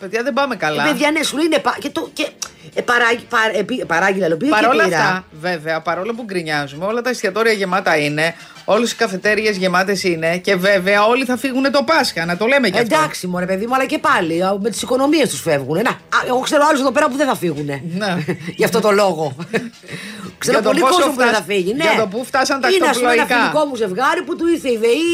Παιδιά, 0.01 0.23
δεν 0.23 0.33
πάμε 0.33 0.57
καλά. 0.57 0.85
Ε, 0.87 0.91
παιδιά, 0.91 1.11
ναι, 1.11 1.23
σου 1.23 1.37
λέει 1.37 1.45
είναι. 1.47 1.59
πα- 1.59 1.77
Και, 1.81 1.91
το, 1.91 2.11
και 2.13 2.29
ε, 2.75 2.81
παράγει, 2.83 3.25
παρά, 3.29 3.57
επί- 3.59 3.85
παράγει 3.87 4.19
λαλοπίο 4.19 4.49
Παρ' 4.49 4.61
και 4.61 4.67
όλα 4.67 4.85
πήρα. 4.85 4.99
αυτά, 4.99 5.25
βέβαια, 5.41 5.81
παρόλο 5.81 6.15
που 6.15 6.23
γκρινιάζουμε, 6.23 6.85
όλα 6.85 7.01
τα 7.01 7.11
εστιατόρια 7.11 7.53
γεμάτα 7.53 7.97
είναι, 7.97 8.35
όλες 8.71 8.93
οι 8.93 8.97
καφετέρειε 8.97 9.51
γεμάτες 9.51 10.03
είναι 10.03 10.37
και 10.37 10.57
βέβαια 10.57 11.05
όλοι 11.05 11.25
θα 11.25 11.37
φύγουν 11.37 11.71
το 11.73 11.83
Πάσχα, 11.83 12.25
να 12.25 12.37
το 12.37 12.47
λέμε 12.47 12.69
και 12.69 12.79
αυτό. 12.79 12.95
Εντάξει, 12.95 13.27
μωρέ 13.27 13.47
παιδί 13.47 13.67
μου, 13.67 13.75
αλλά 13.75 13.85
και 13.87 13.99
πάλι 13.99 14.43
α, 14.43 14.57
με 14.63 14.71
τις 14.71 14.83
οικονομίες 14.83 15.29
τους 15.31 15.41
φεύγουν. 15.41 15.77
Να, 15.83 15.91
α, 15.91 15.97
εγώ 16.27 16.39
ξέρω 16.39 16.63
άλλους 16.69 16.81
εδώ 16.81 16.93
πέρα 16.93 17.09
που 17.09 17.17
δεν 17.17 17.27
θα 17.27 17.37
φύγουν. 17.37 17.65
Ναι. 17.97 18.17
Γι' 18.61 18.65
αυτό 18.65 18.81
το 18.81 18.91
λόγο. 18.91 19.37
ξέρω 20.39 20.59
Για 20.59 20.67
το 20.67 20.69
πολύ 20.69 20.81
πόσο 20.81 20.93
κόσμο 20.95 21.11
που 21.13 21.19
δεν 21.19 21.27
θα 21.27 21.33
φτάσ- 21.33 21.51
φύγει. 21.51 21.75
Ναι. 21.75 21.83
για 21.83 22.01
το 22.01 22.07
πού 22.07 22.25
φτάσαν 22.25 22.61
τα 22.61 22.69
Είναι 22.69 22.87
ας 22.89 22.97
πούμε, 22.99 23.13
ένα 23.13 23.23
ακτοπλοϊκά. 23.23 23.51
φιλικό 23.51 23.67
μου 23.69 23.75
ζευγάρι 23.83 24.23
που 24.23 24.37
του 24.37 24.47
ήρθε 24.47 24.69
η 24.71 24.79
ΔΕΗ 24.85 25.05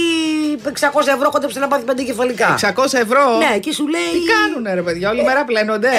600 0.65 1.07
ευρώ 1.17 1.31
κόντεψε 1.31 1.59
να 1.59 1.69
πάθει 1.69 1.85
πέντε 1.85 2.03
κεφαλικά. 2.03 2.59
600 2.61 2.85
ευρώ; 3.05 3.25
Ναι, 3.39 3.59
και 3.59 3.73
σου 3.73 3.87
λέει. 3.89 4.11
Τι 4.17 4.21
κάνουνε, 4.33 4.75
ρε 4.75 4.83
παιδιά, 4.83 5.11
όλη 5.11 5.23
μέρα 5.25 5.45
πλένονται; 5.45 5.89
Ε, 5.89 5.93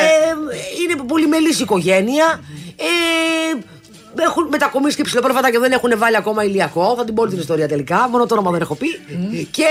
είναι 0.81 1.03
πολυμελής 1.07 1.59
οικογένεια. 1.59 2.27
Ε, 2.75 3.57
έχουν 4.23 4.47
μετακομίσει 4.51 4.95
και 4.95 5.03
ψηλοπρόφατα 5.03 5.51
και 5.51 5.59
δεν 5.59 5.71
έχουν 5.71 5.91
βάλει 5.97 6.15
ακόμα 6.17 6.43
ηλιακό. 6.43 6.93
Θα 6.97 7.05
την 7.05 7.13
πω 7.13 7.21
όλη 7.21 7.31
την 7.31 7.39
ιστορία 7.39 7.67
τελικά. 7.67 8.07
Μόνο 8.09 8.25
το 8.25 8.33
όνομα 8.33 8.51
δεν 8.51 8.61
έχω 8.61 8.75
πει. 8.75 8.87
Και, 9.51 9.65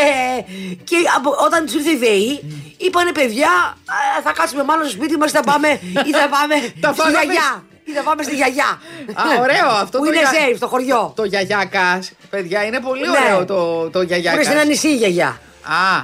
και 0.84 0.96
από, 1.16 1.30
όταν 1.44 1.64
τους 1.64 1.74
ήρθε 1.74 1.90
η 1.90 1.96
ΔΕΗ, 1.96 2.44
είπανε 2.76 3.12
παιδιά, 3.12 3.48
«Α, 3.48 4.22
θα 4.24 4.32
κάτσουμε 4.32 4.62
μάλλον 4.64 4.84
στο 4.84 4.92
σπίτι 4.92 5.16
μας 5.16 5.30
ή 5.30 5.34
θα 5.34 5.42
πάμε, 5.42 5.68
ή 6.08 6.10
θα 6.12 6.28
πάμε 6.28 6.54
Τα 6.80 6.92
στη 6.92 7.00
φάγαμε. 7.00 7.18
γιαγιά. 7.24 7.64
Ή 7.84 7.92
θα 7.92 8.02
πάμε 8.02 8.22
στη 8.22 8.34
γιαγιά. 8.34 8.80
Α, 9.14 9.22
ωραίο 9.40 9.68
αυτό 9.68 9.98
Που 9.98 10.04
το 10.04 10.10
είναι 10.12 10.20
για- 10.20 10.30
safe 10.32 10.56
στο 10.56 10.66
χωριό. 10.68 11.12
Το 11.16 11.24
γιαγιάκας. 11.24 12.12
Παιδιά, 12.30 12.64
είναι 12.64 12.80
πολύ 12.80 13.00
Ναι. 13.00 13.08
ωραίο 13.08 13.44
το, 13.44 13.54
το 13.82 13.90
Που 13.90 13.98
είναι 13.98 14.14
σε 14.14 14.20
γιαγιάκας. 14.20 14.46
ένα 14.48 14.64
νησί 14.64 14.88
η 14.88 14.96
γιαγιά. 14.96 15.40
Α, 15.62 15.96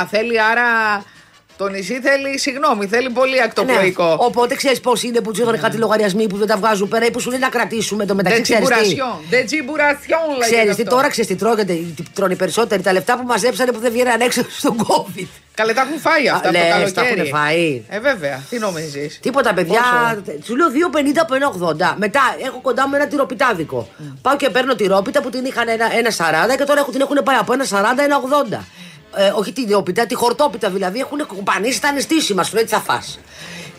α, 0.00 0.06
θέλει 0.10 0.40
άρα. 0.40 0.64
Το 1.58 1.68
νησί 1.68 2.00
θέλει, 2.00 2.38
συγγνώμη, 2.38 2.86
θέλει 2.86 3.10
πολύ 3.10 3.34
Ναι. 3.36 3.42
ακτοπλοϊκό. 3.42 4.16
Οπότε 4.20 4.54
ξέρεις 4.54 4.80
πώς 4.80 5.02
είναι 5.02 5.20
που 5.20 5.30
τους 5.30 5.40
έφερε 5.40 5.56
κάτι 5.56 5.76
λογαριασμοί 5.76 6.26
που 6.28 6.36
δεν 6.36 6.46
τα 6.46 6.56
βγάζουν 6.56 6.88
πέρα 6.88 7.06
ή 7.06 7.10
που 7.10 7.20
σου 7.20 7.30
λέει 7.30 7.38
να 7.38 7.48
κρατήσουμε 7.48 8.06
το 8.06 8.14
μεταξύ. 8.14 8.40
ξέρεις 8.42 8.68
τι; 8.68 8.74
Δετσιμπουρασιόν. 8.74 9.16
Δετσιμπουρασιόν 9.30 10.20
λέγεται. 10.38 10.44
Ξέρεις 10.56 10.76
τι 10.76 10.82
αυτό. 10.82 10.94
τώρα, 10.94 11.08
ξέρεις 11.10 11.30
τι 11.30 11.36
τρώγεται, 11.36 11.72
τι 11.96 12.02
τρώνε 12.14 12.32
οι 12.32 12.36
περισσότεροι. 12.36 12.82
Τα 12.82 12.92
λεφτά 12.92 13.16
που 13.18 13.26
μαζέψανε 13.26 13.72
που 13.72 13.78
δεν 13.78 13.92
βγαίνανε 13.92 14.24
έξω 14.24 14.42
στον 14.60 14.76
COVID. 14.86 15.26
Καλέ, 15.54 15.72
τα 15.72 15.80
έχουν 15.80 15.98
φάει 16.00 16.28
αυτά 16.28 16.48
Α, 16.48 16.50
από 16.50 16.58
το 16.58 16.64
λες, 16.64 16.68
καλοκαίρι. 16.70 16.92
τα 16.92 17.02
έχουνε 17.06 17.24
φάει. 17.24 17.82
Ε, 17.88 18.00
βέβαια. 18.00 18.42
Τι 18.50 18.58
νομίζεις; 18.58 19.18
Τίποτα, 19.22 19.54
παιδιά. 19.54 19.80
Πόσο; 20.24 20.38
Σου 20.44 20.56
λέω 20.56 20.68
2,50 20.68 21.20
από 21.20 21.34
1,80. 21.34 21.94
Μετά 21.98 22.20
έχω 22.46 22.58
κοντά 22.62 22.88
μου 22.88 22.94
ένα 22.94 23.06
τυροπιτάδικο. 23.06 23.88
Πάω 24.22 24.36
και 24.36 24.50
παίρνω 24.50 24.74
τυρόπιτα 24.74 25.20
που 25.22 25.30
την 25.30 25.44
είχαν 25.44 25.68
ένα, 25.68 25.86
ένα 25.98 26.10
40 26.10 26.56
και 26.58 26.64
τώρα 26.64 26.80
έχουν, 26.80 26.92
την 26.92 27.00
έχουν 27.00 27.18
πάει 27.24 27.36
από 27.36 27.52
ένα 27.52 27.64
40 27.64 28.02
ένα 28.02 28.20
80. 28.52 28.58
Ε, 29.16 29.32
όχι 29.34 29.52
την 29.52 29.66
τυρόπιτα, 29.66 30.06
τη 30.06 30.14
χορτόπιτα 30.14 30.70
δηλαδή. 30.70 30.98
Έχουν 30.98 31.26
κουμπανίσει 31.26 31.80
τα 31.80 31.88
αναισθήσιμα. 31.88 32.42
Σου 32.42 32.54
λέει 32.54 32.64
τι 32.64 32.70
θα 32.70 32.80
φας. 32.80 33.18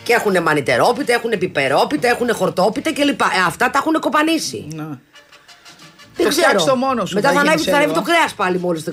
Και 0.03 0.13
έχουν 0.13 0.41
μανιτερόπιτα, 0.41 1.13
έχουν 1.13 1.29
πιπερόπιτα, 1.39 2.07
έχουν 2.07 2.33
χορτόπιτα 2.33 2.93
κλπ. 2.93 3.21
Ε, 3.21 3.25
αυτά 3.47 3.69
τα 3.69 3.77
έχουν 3.77 3.93
κοπανίσει. 3.99 4.67
Να. 4.75 4.99
Δεν 6.15 6.25
Το 6.25 6.31
φτιάξ' 6.31 6.63
το 6.65 6.75
μόνος 6.75 7.09
σου, 7.09 7.15
Μετά 7.15 7.27
θα 7.27 7.33
θα 7.33 7.39
ανέβει, 7.39 7.57
γίνει 7.57 7.69
θα 7.71 7.75
ανέβει 7.77 7.93
σε 7.93 7.99
το 7.99 8.03
λίγο. 8.05 8.13
κρέας 8.17 8.33
πάλι 8.33 8.59
μόλις 8.59 8.83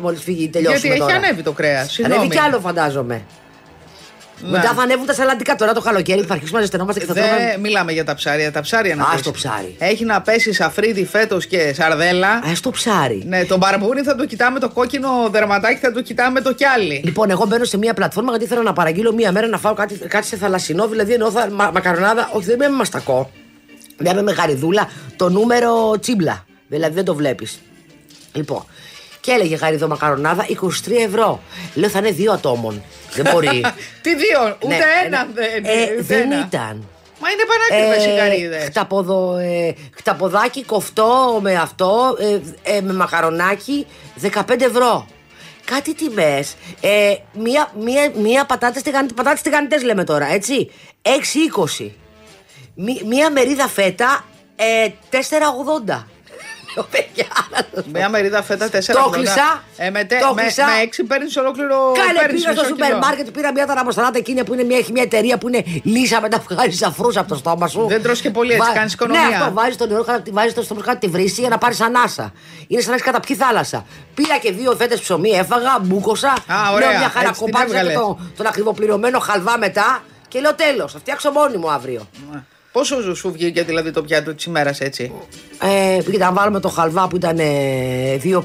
μόλις 0.00 0.22
φύγει, 0.22 0.48
τελειώσουμε 0.48 0.80
Γιατί 0.80 1.02
έχει 1.02 1.12
τώρα. 1.12 1.26
ανέβει 1.26 1.42
το 1.42 1.52
κρέας. 1.52 1.98
Ανέβει 2.04 2.28
κι 2.28 2.38
άλλο, 2.38 2.60
φαντάζομαι. 2.60 3.22
Μετά 4.50 4.72
θα 4.74 4.82
ανέβουν 4.82 5.06
τα 5.06 5.14
σαλαντικά 5.14 5.54
τώρα 5.54 5.72
το 5.72 5.80
καλοκαίρι 5.80 6.20
που 6.20 6.26
θα 6.26 6.32
αρχίσουμε 6.34 6.56
να 6.58 6.64
ζεσθενόμαστε 6.64 7.00
και 7.00 7.06
θα 7.06 7.12
Δεν 7.12 7.24
τρώμε. 7.28 7.56
μιλάμε 7.60 7.92
για 7.92 8.04
τα 8.04 8.14
ψάρια. 8.14 8.52
Τα 8.52 8.60
ψάρια 8.60 8.94
να 8.94 9.04
Α, 9.04 9.10
πέσει. 9.10 9.22
το 9.22 9.30
ψάρι. 9.30 9.74
Έχει 9.78 10.04
να 10.04 10.20
πέσει 10.22 10.52
σαφρίδι 10.52 11.04
φέτος 11.04 11.46
και 11.46 11.72
σαρδέλα. 11.74 12.28
Α 12.28 12.52
το 12.62 12.70
ψάρι. 12.70 13.22
Ναι, 13.26 13.44
τον 13.44 13.58
μπαρμπούνι 13.58 14.02
θα 14.02 14.14
το 14.14 14.26
κοιτάμε 14.26 14.58
το 14.58 14.68
κόκκινο 14.68 15.08
δερματάκι, 15.30 15.78
θα 15.78 15.92
το 15.92 16.02
κοιτάμε 16.02 16.40
το 16.40 16.52
κιάλι. 16.54 17.00
Λοιπόν, 17.04 17.30
εγώ 17.30 17.46
μπαίνω 17.46 17.64
σε 17.64 17.76
μια 17.78 17.94
πλατφόρμα 17.94 18.30
γιατί 18.30 18.44
ήθελα 18.44 18.62
να 18.62 18.72
παραγγείλω 18.72 19.12
μία 19.12 19.32
μέρα 19.32 19.46
να 19.46 19.58
φάω 19.58 19.74
κάτι, 19.74 19.94
κάτι 19.94 20.26
σε 20.26 20.36
θαλασσινό, 20.36 20.86
δηλαδή 20.88 21.12
εννοώ 21.12 21.30
θα, 21.30 21.48
μα, 21.50 21.70
μακαρονάδα, 21.70 22.28
όχι 22.32 22.44
δεν 22.46 22.54
είμαι 22.54 22.68
με 22.68 22.76
μαστακό. 22.76 23.30
Δεν 23.96 24.12
είμαι 24.12 24.22
με 24.22 24.32
γαριδούλα, 24.32 24.88
το 25.16 25.28
νούμερο 25.28 25.98
τσίμπλα. 26.00 26.44
Δηλαδή 26.68 26.94
δεν 26.94 27.04
το 27.04 27.14
βλέπεις. 27.14 27.60
Λοιπόν, 28.32 28.64
και 29.22 29.30
έλεγε 29.30 29.54
γαριδό 29.56 29.88
μακαρονάδα 29.88 30.46
23 30.48 30.66
ευρώ. 31.06 31.40
Λέω 31.74 31.88
θα 31.88 31.98
είναι 31.98 32.10
δύο 32.10 32.32
ατόμων. 32.32 32.82
Δεν 33.14 33.26
μπορεί. 33.32 33.64
Τι 34.02 34.14
δύο, 34.16 34.56
ούτε 34.64 34.66
Ναι, 34.76 34.84
ένα 35.06 35.24
ναι. 35.24 35.32
δεν, 35.32 35.64
Ε, 35.64 35.82
ούτε 35.92 36.02
δεν 36.02 36.32
ένα. 36.32 36.46
ήταν. 36.46 36.86
Μα 37.20 37.28
είναι 37.30 37.42
πανάκριβε 37.70 38.10
οι 38.12 38.16
καρύδε. 38.16 38.58
χταποδο, 38.64 39.36
ε, 39.36 39.74
χταποδάκι 39.96 40.64
κοφτό 40.64 41.38
με 41.42 41.54
αυτό, 41.54 42.16
ε, 42.64 42.76
ε, 42.76 42.80
με 42.80 42.92
μακαρονάκι, 42.92 43.86
15 44.20 44.64
ευρώ. 44.64 45.06
Κάτι 45.64 45.94
τιμές. 45.94 46.54
Ε, 46.80 47.14
μία, 47.32 47.70
μία, 47.80 48.12
μία 48.22 48.44
πατάτες 48.44 48.82
πατάτες 49.14 49.42
τηγανιτές 49.42 49.82
λέμε 49.82 50.04
τώρα, 50.04 50.32
έτσι. 50.32 50.70
6,20. 51.02 51.90
Μí- 52.74 53.02
μία 53.06 53.30
μερίδα 53.30 53.68
φέτα, 53.68 54.24
ε, 54.56 54.88
4,80. 55.10 56.06
Λέω, 56.76 56.86
παιδιά, 56.90 57.26
να 57.50 57.56
σας 57.56 57.84
πω. 57.84 57.90
Μια 57.92 58.08
μερίδα 58.08 58.42
φέτα 58.42 58.68
4 58.68 58.70
Το 59.04 59.08
κλείσα. 59.10 59.62
Ε, 59.76 59.90
με, 59.90 60.04
τε- 60.04 60.20
Το 60.20 60.34
με, 60.34 60.42
κλείσα. 60.42 60.64
με 60.64 60.72
6 60.82 61.04
παίρνεις 61.06 61.36
ολόκληρο. 61.36 61.92
Κάνε 61.96 62.18
παίρνεις 62.18 62.40
πήγα 62.42 62.52
στο 62.52 62.60
μισό 62.62 62.64
σούπερ 62.68 62.86
κιλό. 62.86 62.98
μάρκετ, 62.98 63.30
πήρα 63.30 63.52
μια 63.52 63.66
ταραμοσταλάτα 63.66 64.18
εκείνη 64.18 64.44
που 64.44 64.52
είναι 64.54 64.62
μια, 64.64 64.78
έχει 64.78 64.92
μια 64.92 65.02
εταιρεία 65.02 65.38
που 65.38 65.48
είναι 65.48 65.62
λύσα 65.82 66.20
μετά 66.20 66.40
που 66.40 66.46
βγάζει 66.54 66.84
αφρούς 66.84 67.16
από 67.16 67.28
το 67.28 67.34
στόμα 67.34 67.68
σου. 67.68 67.86
Δεν 67.88 68.02
τρως 68.02 68.20
και 68.20 68.30
πολύ, 68.30 68.52
έτσι, 68.52 68.70
κάνεις 68.74 68.92
οικονομία. 68.92 69.28
Ναι, 69.28 69.34
αυτό 69.36 69.52
βάζεις 69.52 69.76
το 69.76 69.86
νερό, 69.86 70.04
βάζεις 70.30 70.54
το 70.54 70.62
στόμα 70.62 70.80
κάτω 70.82 70.98
τη 70.98 71.06
βρύση 71.08 71.40
για 71.40 71.48
να 71.48 71.58
πάρεις 71.58 71.80
ανάσα. 71.80 72.32
Είναι 72.68 72.80
σαν 72.80 72.90
να 72.90 72.96
έχει 72.96 73.04
καταπιεί 73.04 73.36
θάλασσα. 73.36 73.84
Πήρα 74.14 74.38
και 74.38 74.52
δύο 74.52 74.74
φέτες 74.78 75.00
ψωμί, 75.00 75.30
έφαγα, 75.30 75.78
μπούκοσα. 75.82 76.28
Α, 76.28 76.72
ωραία, 76.74 76.88
Λέω 76.88 76.98
μια 76.98 77.08
χαρά 77.08 77.28
έτσι 77.28 77.44
την 77.44 77.52
κοπάτησα 77.52 77.74
και 77.80 77.80
έβγαλες. 77.80 77.94
το, 78.06 78.18
τον 78.36 78.46
ακριβοπληρωμένο 78.46 79.18
χαλβά 79.18 79.58
μετά. 79.58 80.02
Και 80.28 80.40
λέω 80.40 80.54
τέλος, 80.54 80.92
θα 80.92 80.98
φτιάξω 80.98 81.30
μόνη 81.30 81.56
μου 81.56 81.70
αύριο. 81.70 82.08
Πόσο 82.72 83.14
σου 83.14 83.32
βγήκε 83.32 83.62
δηλαδή 83.62 83.90
το 83.90 84.02
πιάτο 84.02 84.34
της 84.34 84.44
ημέρας 84.44 84.80
έτσι; 84.80 85.12
Ε, 85.98 86.02
κοίτα, 86.10 86.24
να 86.24 86.32
βάλουμε 86.32 86.60
το 86.60 86.68
χαλβά 86.68 87.08
που 87.08 87.16
ήταν 87.16 87.38
ε, 87.38 87.44
2,50. 88.24 88.42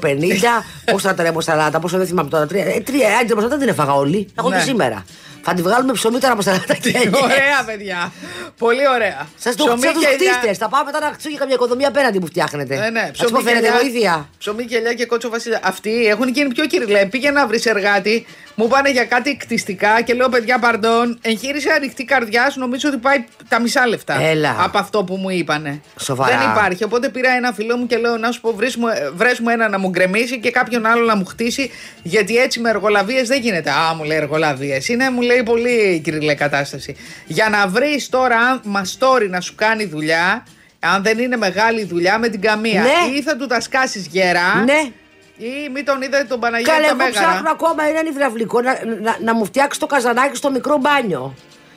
πόσα 0.92 1.14
τρεμοσαλάτα, 1.14 1.78
πόσο 1.80 1.96
δεν 1.98 2.06
θυμάμαι 2.06 2.28
τώρα. 2.28 2.46
Τρία, 2.46 2.64
ε, 2.64 2.80
τρία, 2.80 3.08
ε, 3.08 3.24
τρεμοσαλάτα 3.26 3.48
δεν 3.48 3.58
την 3.58 3.68
έφαγα 3.68 3.92
όλη. 3.92 4.28
Εγώ 4.38 4.48
Ναι. 4.48 4.56
και 4.56 4.62
σήμερα. 4.62 5.04
Θα 5.42 5.54
τη 5.54 5.62
βγάλουμε 5.62 5.92
ψωμί 5.92 6.18
τρεμοσαλάτα 6.18 6.74
και 6.74 6.92
ωραία, 7.22 7.64
παιδιά. 7.66 8.12
Πολύ 8.58 8.88
ωραία. 8.94 9.26
Σας 9.38 9.56
το 9.56 9.64
Ψωμί 9.64 9.82
σαν 9.82 9.92
τους 9.92 10.02
και 10.04 10.08
ελιά. 10.18 10.32
χτίστες. 10.32 10.58
Θα 10.58 10.68
πάμε 10.68 10.84
μετά 10.84 11.00
να 11.00 11.06
χτίσουμε 11.12 11.32
και 11.32 11.38
καμιά 11.38 11.54
οικοδομία 11.54 11.88
απέναντι 11.88 12.18
που 12.18 12.26
φτιάχνετε. 12.26 12.76
Ναι, 12.76 12.90
ναι. 12.90 13.10
Ας 13.20 13.30
πούμε, 13.30 13.42
φαίνεται 13.42 13.66
ελιά- 13.66 13.80
βοήθεια. 13.80 14.28
Ψωμί 14.38 14.64
και 14.64 14.76
ελιά 14.76 14.94
και 14.94 15.06
κότσο 15.06 15.28
βασίλεια. 15.30 15.60
Αυτοί 15.62 16.06
έχουν 16.06 16.28
γίνει 16.28 16.48
πιο 16.54 16.66
κυριλέ. 16.66 17.06
Πήγε 17.06 17.30
να 17.30 17.46
βρεις 17.46 17.66
εργάτη, 17.66 18.26
μου 18.60 18.68
πάνε 18.68 18.90
για 18.90 19.04
κάτι 19.04 19.36
κτιστικά 19.36 20.02
και 20.02 20.14
λέω 20.14 20.28
παιδιά, 20.28 20.58
παρντών, 20.58 21.18
εγχείρηση 21.22 21.68
ανοιχτή 21.68 22.04
καρδιά. 22.04 22.52
Νομίζω 22.54 22.88
ότι 22.88 22.98
πάει 22.98 23.24
τα 23.48 23.60
μισά 23.60 23.86
λεφτά. 23.86 24.20
Έλα. 24.20 24.56
Από 24.58 24.78
αυτό 24.78 25.04
που 25.04 25.16
μου 25.16 25.30
είπανε. 25.30 25.80
Σοβαρά. 26.00 26.38
Δεν 26.38 26.50
υπάρχει. 26.50 26.84
Οπότε 26.84 27.08
πήρα 27.08 27.30
ένα 27.30 27.52
φίλο 27.52 27.76
μου 27.76 27.86
και 27.86 27.96
λέω 27.96 28.16
να 28.16 28.32
σου 28.32 28.40
πω, 28.40 28.52
βρες 28.52 28.76
μου, 28.76 28.86
βρες 29.14 29.40
μου 29.40 29.48
ένα 29.48 29.68
να 29.68 29.78
μου 29.78 29.88
γκρεμίσει 29.88 30.40
και 30.40 30.50
κάποιον 30.50 30.86
άλλο 30.86 31.04
να 31.04 31.16
μου 31.16 31.24
χτίσει. 31.24 31.70
Γιατί 32.02 32.36
έτσι 32.36 32.60
με 32.60 32.70
εργολαβίες 32.70 33.28
δεν 33.28 33.40
γίνεται. 33.40 33.70
Α, 33.70 33.94
μου 33.94 34.04
λέει 34.04 34.16
εργολαβίες. 34.16 34.88
Είναι, 34.88 35.10
μου 35.10 35.20
λέει, 35.20 35.42
πολύ 35.42 36.00
κυριλέ 36.04 36.34
κατάσταση. 36.34 36.96
Για 37.26 37.48
να 37.48 37.68
βρεις 37.68 38.08
τώρα 38.08 38.60
μαστόρι 38.64 39.28
να 39.28 39.40
σου 39.40 39.54
κάνει 39.54 39.84
δουλειά. 39.84 40.46
Αν 40.80 41.02
δεν 41.02 41.18
είναι 41.18 41.36
μεγάλη 41.36 41.84
δουλειά 41.84 42.18
με 42.18 42.28
την 42.28 42.40
καμία. 42.40 42.82
Ναι. 42.82 43.16
Ή 43.16 43.22
θα 43.22 43.36
του 43.36 43.46
τα 43.46 43.60
σκάσεις 43.60 44.06
γερά. 44.06 44.64
Ναι. 44.64 44.90
Ή 45.38 45.68
μην 45.72 45.84
τον 45.84 46.02
είδατε 46.02 46.24
τον 46.24 46.40
Παναγιώτη 46.40 46.70
Καλά, 46.70 46.82
τα 46.82 46.88
εγώ 46.88 46.96
Μέγαρα; 46.96 47.26
ψάχνω 47.26 47.50
ακόμα 47.50 47.82
έναν 47.82 48.06
υδραυλικό 48.06 48.60
να, 48.60 48.78
να, 49.00 49.16
να 49.20 49.34
μου 49.34 49.44
φτιάξει 49.44 49.80
το 49.80 49.86
καζανάκι 49.86 50.36
στο 50.36 50.50
μικρό 50.50 50.76
μπάνιο. 50.76 51.34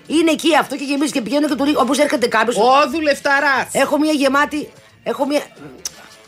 Είναι 0.08 0.32
εκεί 0.32 0.56
αυτό 0.56 0.76
και 0.76 0.84
γεμίζει 0.84 1.12
και 1.12 1.22
πηγαίνω 1.22 1.48
και 1.48 1.56
του 1.56 1.64
ρίχνω. 1.64 1.80
Όπως 1.82 1.98
έρχεται 2.00 2.28
κάποιος. 2.28 2.58
Ο 2.58 2.90
δουλευταράς. 2.92 3.68
Έχω 3.72 3.98
μια 4.00 4.12
γεμάτη. 4.12 4.70
Έχω 5.04 5.26
μια. 5.26 5.42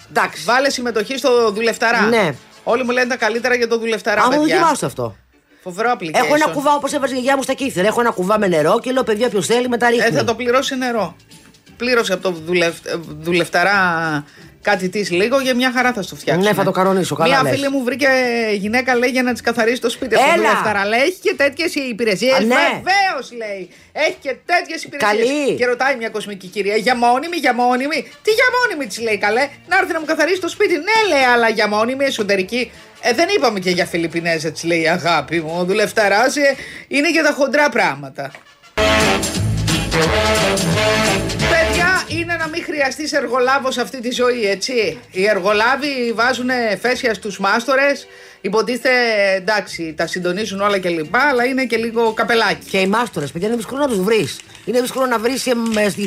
Εντάξει. 0.09 0.43
Βάλε 0.43 0.69
συμμετοχή 0.69 1.17
στο 1.17 1.51
δουλευταρά. 1.51 2.01
Ναι. 2.01 2.36
Όλοι 2.63 2.84
μου 2.84 2.91
λένε 2.91 3.07
τα 3.07 3.15
καλύτερα 3.15 3.55
για 3.55 3.67
το 3.67 3.77
δουλευταρά. 3.77 4.21
Άμα 4.21 4.29
παιδιά. 4.29 4.55
δοκιμάσω 4.55 4.86
αυτό. 4.86 5.15
Φοβερό 5.63 5.91
application. 5.91 6.13
Έχω 6.13 6.36
ένα 6.36 6.47
κουβά 6.47 6.73
όπως 6.73 6.93
έβαζε 6.93 7.13
η 7.13 7.15
γιαγιά 7.15 7.36
μου 7.36 7.43
στα 7.43 7.53
κύθερα. 7.53 7.88
Έχω 7.88 7.99
ένα 7.99 8.11
κουβά 8.11 8.39
με 8.39 8.47
νερό 8.47 8.79
και 8.79 8.91
λέω 8.91 9.03
παιδιά 9.03 9.29
ποιος 9.29 9.45
θέλει 9.45 9.67
μετά 9.67 9.89
ρίχνει. 9.89 10.05
Ε, 10.05 10.11
θα 10.11 10.23
το 10.23 10.36
πληρώσει 10.36 10.75
νερό. 10.75 11.15
Πλήρωσε 11.77 12.13
από 12.13 12.23
το 12.23 12.31
δουλευ... 12.31 12.75
ε, 12.84 12.95
δουλευταρά 13.19 13.73
κάτι 14.64 14.89
της 14.89 15.11
λίγο 15.11 15.39
για 15.39 15.55
μια 15.55 15.72
χαρά 15.76 15.93
θα 15.93 16.01
στο 16.01 16.16
φτιάξει. 16.16 16.47
Ναι, 16.47 16.53
θα 16.53 16.64
το 16.64 16.72
κανονίσω, 16.72 17.16
καλά 17.16 17.30
Μια 17.30 17.43
λες. 17.43 17.51
φίλη 17.53 17.70
μου 17.70 17.84
βρήκε 17.84 18.07
γυναίκα 18.57 18.95
λέει 18.95 19.09
για 19.09 19.24
να 19.24 19.32
της 19.32 19.41
καθαρίσει 19.41 19.82
το 19.82 19.89
σπίτι 19.89 20.16
από 20.16 20.24
το 20.24 20.30
Έλα. 20.34 20.41
δουλευταρά. 20.43 20.86
Λέει 20.86 20.99
έχει 20.99 21.20
και 21.22 21.34
τέτοιες 21.38 21.76
υπηρεσίες. 21.76 22.34
Α, 22.34 22.39
ναι. 22.39 22.55
Βεβαίως 22.55 23.32
λέει. 23.41 23.70
Έχει 23.91 24.18
και 24.26 24.36
τέτοιες 24.45 24.84
υπηρεσίες. 24.84 25.28
Καλή. 25.28 25.55
Και 25.55 25.66
ρωτάει 25.66 25.95
μια 25.95 26.09
κοσμική 26.09 26.47
κυρία 26.47 26.76
για 26.76 26.95
μόνιμη, 26.95 27.38
για 27.38 27.53
μόνιμη. 27.53 27.99
Τι 28.24 28.32
για 28.39 28.47
μόνιμη 28.57 28.86
της 28.88 28.99
λέει 28.99 29.18
καλέ. 29.18 29.47
Να 29.68 29.78
έρθει 29.78 29.93
να 29.93 29.99
μου 29.99 30.05
καθαρίσει 30.05 30.41
το 30.41 30.47
σπίτι. 30.47 30.74
Ναι, 30.74 30.97
λέει, 31.16 31.24
αλλά 31.34 31.49
για 31.49 31.68
μόνιμη 31.68 32.05
εσωτερική. 32.05 32.72
Ε, 33.01 33.14
δεν 33.14 33.28
είπαμε 33.38 33.59
και 33.59 33.70
για 33.70 33.86
Φιλιππινέζα, 33.86 34.51
της 34.51 34.64
λέει 34.64 34.82
η 34.82 34.88
αγάπη 34.88 35.41
μου. 35.41 35.55
Ο 35.59 35.64
δουλευταρά 35.64 36.24
ε, 36.26 36.55
είναι 36.88 37.09
για 37.11 37.24
τα 37.24 37.32
χοντρά 37.32 37.70
πράγματα. 37.70 38.32
Παιδιά, 41.38 42.04
είναι 42.08 42.36
να 42.36 42.47
μην 42.47 42.64
χρειαστείς 42.64 43.14
εργολάβος 43.14 43.74
σε 43.74 43.82
αυτή 43.82 44.01
τη 44.01 44.12
ζωή, 44.12 44.49
έτσι. 44.49 44.99
Οι 45.12 45.28
εργολάβοι 45.28 46.14
βάζουν 46.16 46.49
φέσια 46.82 47.14
στους 47.14 47.39
μάστορες. 47.39 48.08
Υποτίθεται 48.41 48.89
εντάξει, 49.36 49.93
τα 49.97 50.08
συντονίζουν 50.08 50.62
όλα 50.62 50.80
κλπ. 50.80 51.16
Αλλά 51.16 51.45
είναι 51.45 51.66
και 51.66 51.78
λίγο 51.78 52.14
καπελάκι. 52.14 52.70
Και 52.70 52.78
οι 52.78 52.88
μάστορες, 52.88 53.32
παιδιά, 53.32 53.47
είναι 53.47 53.58
δύσκολο 53.58 53.82
να 53.82 53.88
τους 53.88 53.99
βρεις. 53.99 54.39
Είναι 54.66 54.82
δύσκολο 54.82 55.06
να 55.06 55.20
βρεις 55.20 55.47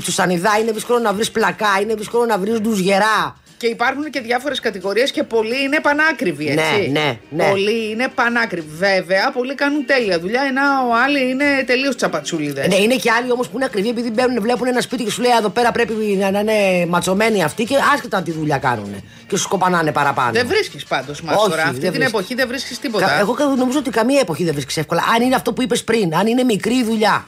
τους 0.05 0.15
σανιδά, 0.15 0.59
είναι 0.61 0.73
δύσκολο 0.73 0.99
να 0.99 1.13
βρεις 1.13 1.31
πλακά, 1.31 1.79
είναι 1.83 1.95
δύσκολο 1.95 2.25
να 2.25 2.39
βρεις 2.39 2.61
του 2.61 2.73
γερά. 2.73 3.37
Και 3.59 3.67
υπάρχουν 3.67 4.11
και 4.11 4.21
διάφορες 4.21 4.61
κατηγορίες 4.61 5.11
και 5.11 5.23
πολλοί 5.23 5.63
είναι 5.63 5.81
πανάκριβοι, 5.81 6.47
έτσι. 6.49 6.91
Ναι, 6.91 7.01
ναι, 7.01 7.19
ναι. 7.29 7.49
Πολλοί 7.49 7.91
είναι 7.91 8.09
πανάκριβοι. 8.15 8.69
Βέβαια, 8.77 9.31
πολλοί 9.33 9.55
κάνουν 9.55 9.87
τέλεια 9.87 10.21
δουλειά, 10.21 10.43
ενώ 10.43 10.61
ο 10.91 10.95
άλλοι 11.05 11.31
είναι 11.31 11.45
τελείως 11.67 11.97
τσαπατσούλιδες. 11.97 12.67
Ναι, 12.69 12.75
είναι 12.75 12.95
και 12.95 13.11
άλλοι 13.11 13.31
όμως 13.33 13.49
που 13.49 13.57
είναι 13.57 13.65
ακριβοί 13.65 13.89
επειδή 13.89 14.11
μπαίνουν, 14.11 14.41
βλέπουν 14.43 14.67
ένα 14.67 14.81
σπίτι 14.81 15.05
και 15.05 15.11
σου 15.11 15.21
λέει 15.23 15.31
εδώ 15.39 15.49
πέρα 15.49 15.73
πρέπει 15.73 15.93
να, 15.93 16.31
να 16.31 16.39
είναι 16.41 16.87
ματσωμένοι 16.87 17.43
αυτοί 17.45 17.65
και 17.65 17.75
άσχετα 17.95 18.23
τι 18.23 18.31
δουλειά 18.31 18.59
κάνουν. 18.59 19.03
Και 19.27 19.37
σου 19.37 19.49
κοπανάνε 19.49 19.93
παραπάνω. 19.93 20.33
Δεν 20.33 20.47
βρίσκεις 20.47 20.85
πάντως 20.85 21.21
μάστορα. 21.23 21.53
Όχι, 21.55 21.61
Αυτή 21.61 21.73
δεν 21.73 21.81
την 21.81 21.91
βρίσκεις. 21.93 22.09
εποχή 22.09 22.35
δεν 22.35 22.49
βρίσκεις 22.49 22.79
τίποτα. 22.79 23.07
Κα- 23.07 23.19
Εγώ 23.19 23.33
κα- 23.33 23.45
νομίζω 23.45 23.79
ότι 23.79 23.91
καμία 23.91 24.21
εποχή 24.21 24.45
δεν 24.45 24.53
βρίσκεις 24.53 24.77
εύκολα. 24.77 25.03
Αν 25.17 25.23
είναι 25.23 25.35
αυτό 25.35 25.53
που 25.53 25.63
είπες 25.63 25.85
πριν, 25.85 26.15
αν 26.15 26.27
είναι 26.27 26.43
μικρή 26.43 26.85
δουλειά. 26.85 27.27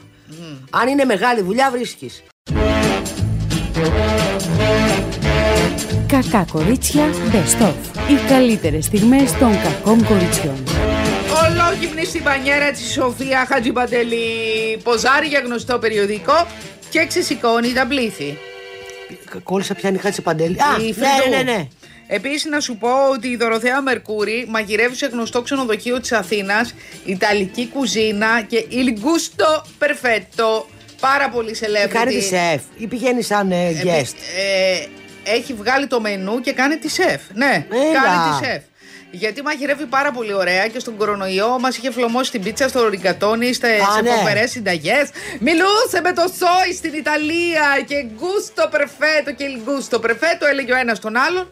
Αν 0.69 0.87
είναι 0.87 1.05
μεγάλη 1.05 1.41
δουλειά, 1.41 1.69
βρίσκεις. 1.71 2.23
Κακά 6.09 6.45
κορίτσια 6.51 7.03
Best 7.31 7.61
of. 7.67 7.73
Οι 8.09 8.27
καλύτερες 8.29 8.85
στιγμές 8.85 9.31
των 9.31 9.51
κακών 9.63 10.05
κοριτσιών. 10.05 10.63
Ολόγυμνη 11.49 12.05
στην 12.05 12.23
πανιέρα 12.23 12.71
της 12.71 12.91
Σοφία 12.91 13.45
Χατζιπαντελή. 13.49 14.77
Ποζάρει 14.83 15.27
για 15.27 15.39
γνωστό 15.39 15.79
περιοδικό 15.79 16.47
και 16.89 17.05
ξεσηκώνει 17.05 17.73
τα 17.73 17.87
πλήθη. 17.87 18.37
Κόλλησα 19.43 19.73
πιάνει 19.73 19.97
χάτσε 19.97 20.21
παντέλη. 20.21 20.57
Α, 20.61 20.81
Η 20.81 20.85
ναι, 20.85 20.93
Φρυδού. 20.93 21.29
ναι, 21.45 21.51
ναι. 21.51 21.67
Επίσης, 22.07 22.45
να 22.45 22.59
σου 22.59 22.77
πω 22.77 22.89
ότι 23.13 23.27
η 23.27 23.35
Δωροθέα 23.35 23.81
Μερκούρη 23.81 24.45
μαγειρεύει 24.49 24.95
σε 24.95 25.05
γνωστό 25.05 25.41
ξενοδοχείο 25.41 25.99
της 25.99 26.11
Αθήνας 26.11 26.73
Ιταλική 27.05 27.67
κουζίνα 27.73 28.41
και 28.47 28.65
il 28.71 28.89
gusto 28.99 29.61
perfetto. 29.79 30.65
Πάρα 30.99 31.29
πολύ 31.29 31.55
celebrity. 31.59 31.89
Κάνει 31.93 32.13
της 32.13 32.25
σεφ 32.25 32.61
ή 32.77 32.87
πηγαίνει 32.87 33.21
σαν 33.21 33.51
ε, 33.51 33.67
Επί- 33.67 33.83
guest. 33.83 34.13
ε, 34.37 34.85
έχει 35.23 35.53
βγάλει 35.53 35.87
το 35.87 36.01
μενού 36.01 36.39
και 36.39 36.53
κάνει 36.53 36.77
τη 36.77 36.89
σεφ. 36.89 37.21
Ναι, 37.33 37.65
Έλα. 37.69 38.01
κάνει 38.03 38.39
τη 38.39 38.45
σεφ. 38.45 38.61
Γιατί 39.11 39.41
μαγειρεύει 39.41 39.85
πάρα 39.85 40.11
πολύ 40.11 40.33
ωραία 40.33 40.67
και 40.67 40.79
στον 40.79 40.97
κορονοϊό 40.97 41.59
μας 41.59 41.77
είχε 41.77 41.91
φλωμώσει 41.91 42.31
την 42.31 42.43
πίτσα 42.43 42.67
στο 42.67 42.87
ριγκατόνι, 42.87 43.53
σε 43.53 43.67
ναι. 44.03 44.09
φοβερέ 44.09 44.47
συνταγές. 44.47 45.09
Μιλούσε 45.39 46.01
με 46.03 46.13
το 46.13 46.21
σόι 46.21 46.73
στην 46.73 46.93
Ιταλία 46.93 47.83
και 47.87 48.05
γκούστο 48.15 48.67
περφέτο 48.71 49.31
και 49.33 49.45
il 49.49 49.69
gusto 49.69 49.99
perfetto, 50.05 50.47
έλεγε 50.51 50.73
ο 50.73 50.77
ένας 50.77 50.99
τον 50.99 51.17
άλλον. 51.17 51.47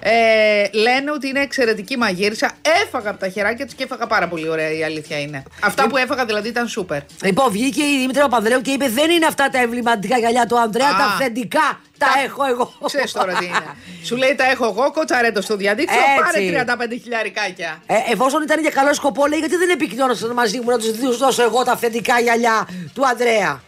Ε, 0.00 0.68
λένε 0.72 1.10
ότι 1.10 1.28
είναι 1.28 1.40
εξαιρετική 1.40 1.96
μαγείρισα. 1.96 2.50
Έφαγα 2.84 3.10
από 3.10 3.18
τα 3.18 3.28
χεράκια 3.28 3.64
της 3.64 3.74
και 3.74 3.82
έφαγα 3.82 4.06
πάρα 4.06 4.28
πολύ 4.28 4.48
ωραία, 4.48 4.72
η 4.72 4.84
αλήθεια 4.84 5.20
είναι. 5.20 5.42
Αυτά 5.60 5.88
που 5.88 5.96
έφαγα 5.96 6.24
δηλαδή 6.24 6.48
ήταν 6.48 6.68
σούπερ. 6.68 7.00
Λοιπόν, 7.22 7.50
βγήκε 7.52 7.82
η 7.82 7.98
Δήμητρα 7.98 8.22
Παπανδρέου 8.22 8.60
και 8.60 8.70
είπε: 8.70 8.88
Δεν 8.88 9.10
είναι 9.10 9.26
αυτά 9.26 9.48
τα 9.48 9.58
εμβληματικά 9.58 10.18
γυαλιά 10.18 10.46
του 10.46 10.58
Ανδρέα, 10.58 10.88
Α. 10.88 10.96
τα 10.96 11.04
αυθεντικά. 11.04 11.80
Τα, 11.98 12.06
έχω 12.24 12.44
εγώ. 12.44 12.72
Ξέρεις 12.84 13.12
τώρα 13.12 13.32
τι 13.32 13.44
είναι. 13.44 13.74
Σου 14.02 14.16
λέει 14.16 14.34
τα 14.34 14.50
έχω 14.50 14.64
εγώ, 14.64 14.90
κοτσαρέτο 14.90 15.42
στο 15.42 15.56
διαδίκτυο, 15.56 15.98
Έτσι. 15.98 16.52
πάρε 16.52 16.86
35 16.88 16.98
χιλιαρικάκια. 17.02 17.82
Ε, 17.86 17.94
εφόσον 18.12 18.42
ήταν 18.42 18.60
για 18.60 18.70
καλό 18.70 18.94
σκοπό, 18.94 19.26
λέει 19.26 19.38
γιατί 19.38 19.56
δεν 19.56 19.70
επικοινώνησαν 19.70 20.30
μαζί 20.32 20.60
μου 20.60 20.70
να 20.70 20.78
τους 20.78 21.18
δώσω 21.18 21.42
εγώ 21.42 21.62
τα 21.62 21.72
αυθεντικά 21.72 22.20
γυαλιά 22.20 22.68
του 22.94 23.06
Ανδρέα. 23.06 23.62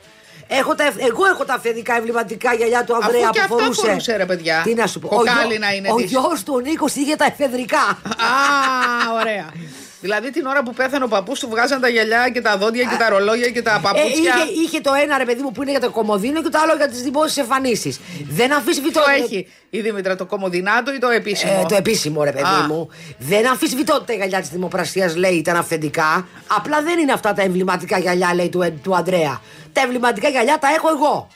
Έχω 0.49 0.75
τα, 0.75 0.85
ευ- 0.85 1.01
εγώ 1.09 1.27
έχω 1.27 1.45
τα 1.45 1.55
αυθεντικά 1.55 1.95
εμβληματικά 1.97 2.55
γυαλιά 2.55 2.85
του 2.85 2.95
Ανδρέα 2.97 3.21
Αφού 3.23 3.33
και 3.33 3.39
που 3.39 3.55
αυτά 3.55 3.65
φορούσε. 3.65 3.87
φορούσε, 3.87 4.17
ρε 4.17 4.27
παιδιά. 4.27 4.61
Τι 4.65 4.75
να 4.75 4.87
σου 4.87 4.99
πω. 5.01 5.09
Κοκάλινα 5.09 5.75
είναι 5.75 5.89
Ο 5.93 5.95
της. 5.97 6.11
γιος 6.11 6.43
του 6.45 6.53
ο 6.57 6.61
Νίκος 6.61 6.95
είχε 6.95 7.17
τα 7.17 7.25
εφεδρικά. 7.25 7.79
Α, 7.79 9.13
ωραία. 9.21 9.53
Δηλαδή 10.01 10.31
την 10.31 10.47
ώρα 10.47 10.63
που 10.63 10.73
πέθανε 10.75 11.05
ο 11.05 11.09
παππούς 11.09 11.41
του 11.41 11.49
βγάζαν 11.49 11.81
τα 11.81 11.89
γυαλιά 11.89 12.29
και 12.31 12.41
τα 12.41 12.57
δόντια 12.57 12.85
και 12.85 12.97
τα 12.99 13.09
ρολόγια 13.09 13.51
και 13.51 13.63
τα 13.63 13.75
Ε, 13.75 13.79
παπούτσια. 13.83 14.35
είχε, 14.51 14.61
είχε 14.63 14.81
το 14.81 14.93
ένα 15.03 15.19
ρε 15.19 15.25
παιδί 15.25 15.43
μου 15.43 15.53
που 15.53 15.63
είναι 15.63 15.71
για 15.71 15.81
το 15.81 15.91
κομμωδίνο 15.91 16.43
και 16.43 16.49
το 16.49 16.59
άλλο 16.63 16.75
για 16.77 16.89
τις 16.89 17.03
δημόσιες 17.03 17.37
εμφανίσεις. 17.37 18.01
Δεν 18.29 18.53
αμφισβητώ. 18.53 19.01
Το 19.01 19.11
έχει 19.17 19.47
η 19.71 19.81
Δήμητρα 19.81 20.17
το 20.17 20.27
κομμωδινάτο 20.27 20.95
ή 20.95 20.99
το 20.99 21.09
επίσημο; 21.09 21.61
Ε, 21.65 21.67
το 21.69 21.75
επίσημο 21.75 22.23
ρε 22.25 22.33
παιδί 22.33 22.45
Α. 22.45 22.67
μου. 22.69 22.89
Δεν 23.19 23.47
αμφισβητώ 23.49 23.95
ότι 23.95 24.05
τα 24.07 24.13
γυαλιά 24.13 24.41
της 24.41 24.49
Δημοπρασίας 24.49 25.17
λέει 25.17 25.35
ήταν 25.35 25.57
αυθεντικά. 25.57 26.27
Απλά 26.57 26.83
δεν 26.83 26.99
είναι 26.99 27.13
αυτά 27.13 27.33
τα 27.33 27.43
εμβληματικά 27.43 27.99
γυαλιά 27.99 28.35
λέει 28.35 28.49
του, 28.49 28.79
του 28.83 28.97
Αντρέα. 28.97 29.41
Τα 29.73 29.81
εμβληματικά 29.81 30.29
γυαλιά 30.29 30.59
τα 30.61 30.69
έχω 30.77 30.89
εγώ. 30.89 31.29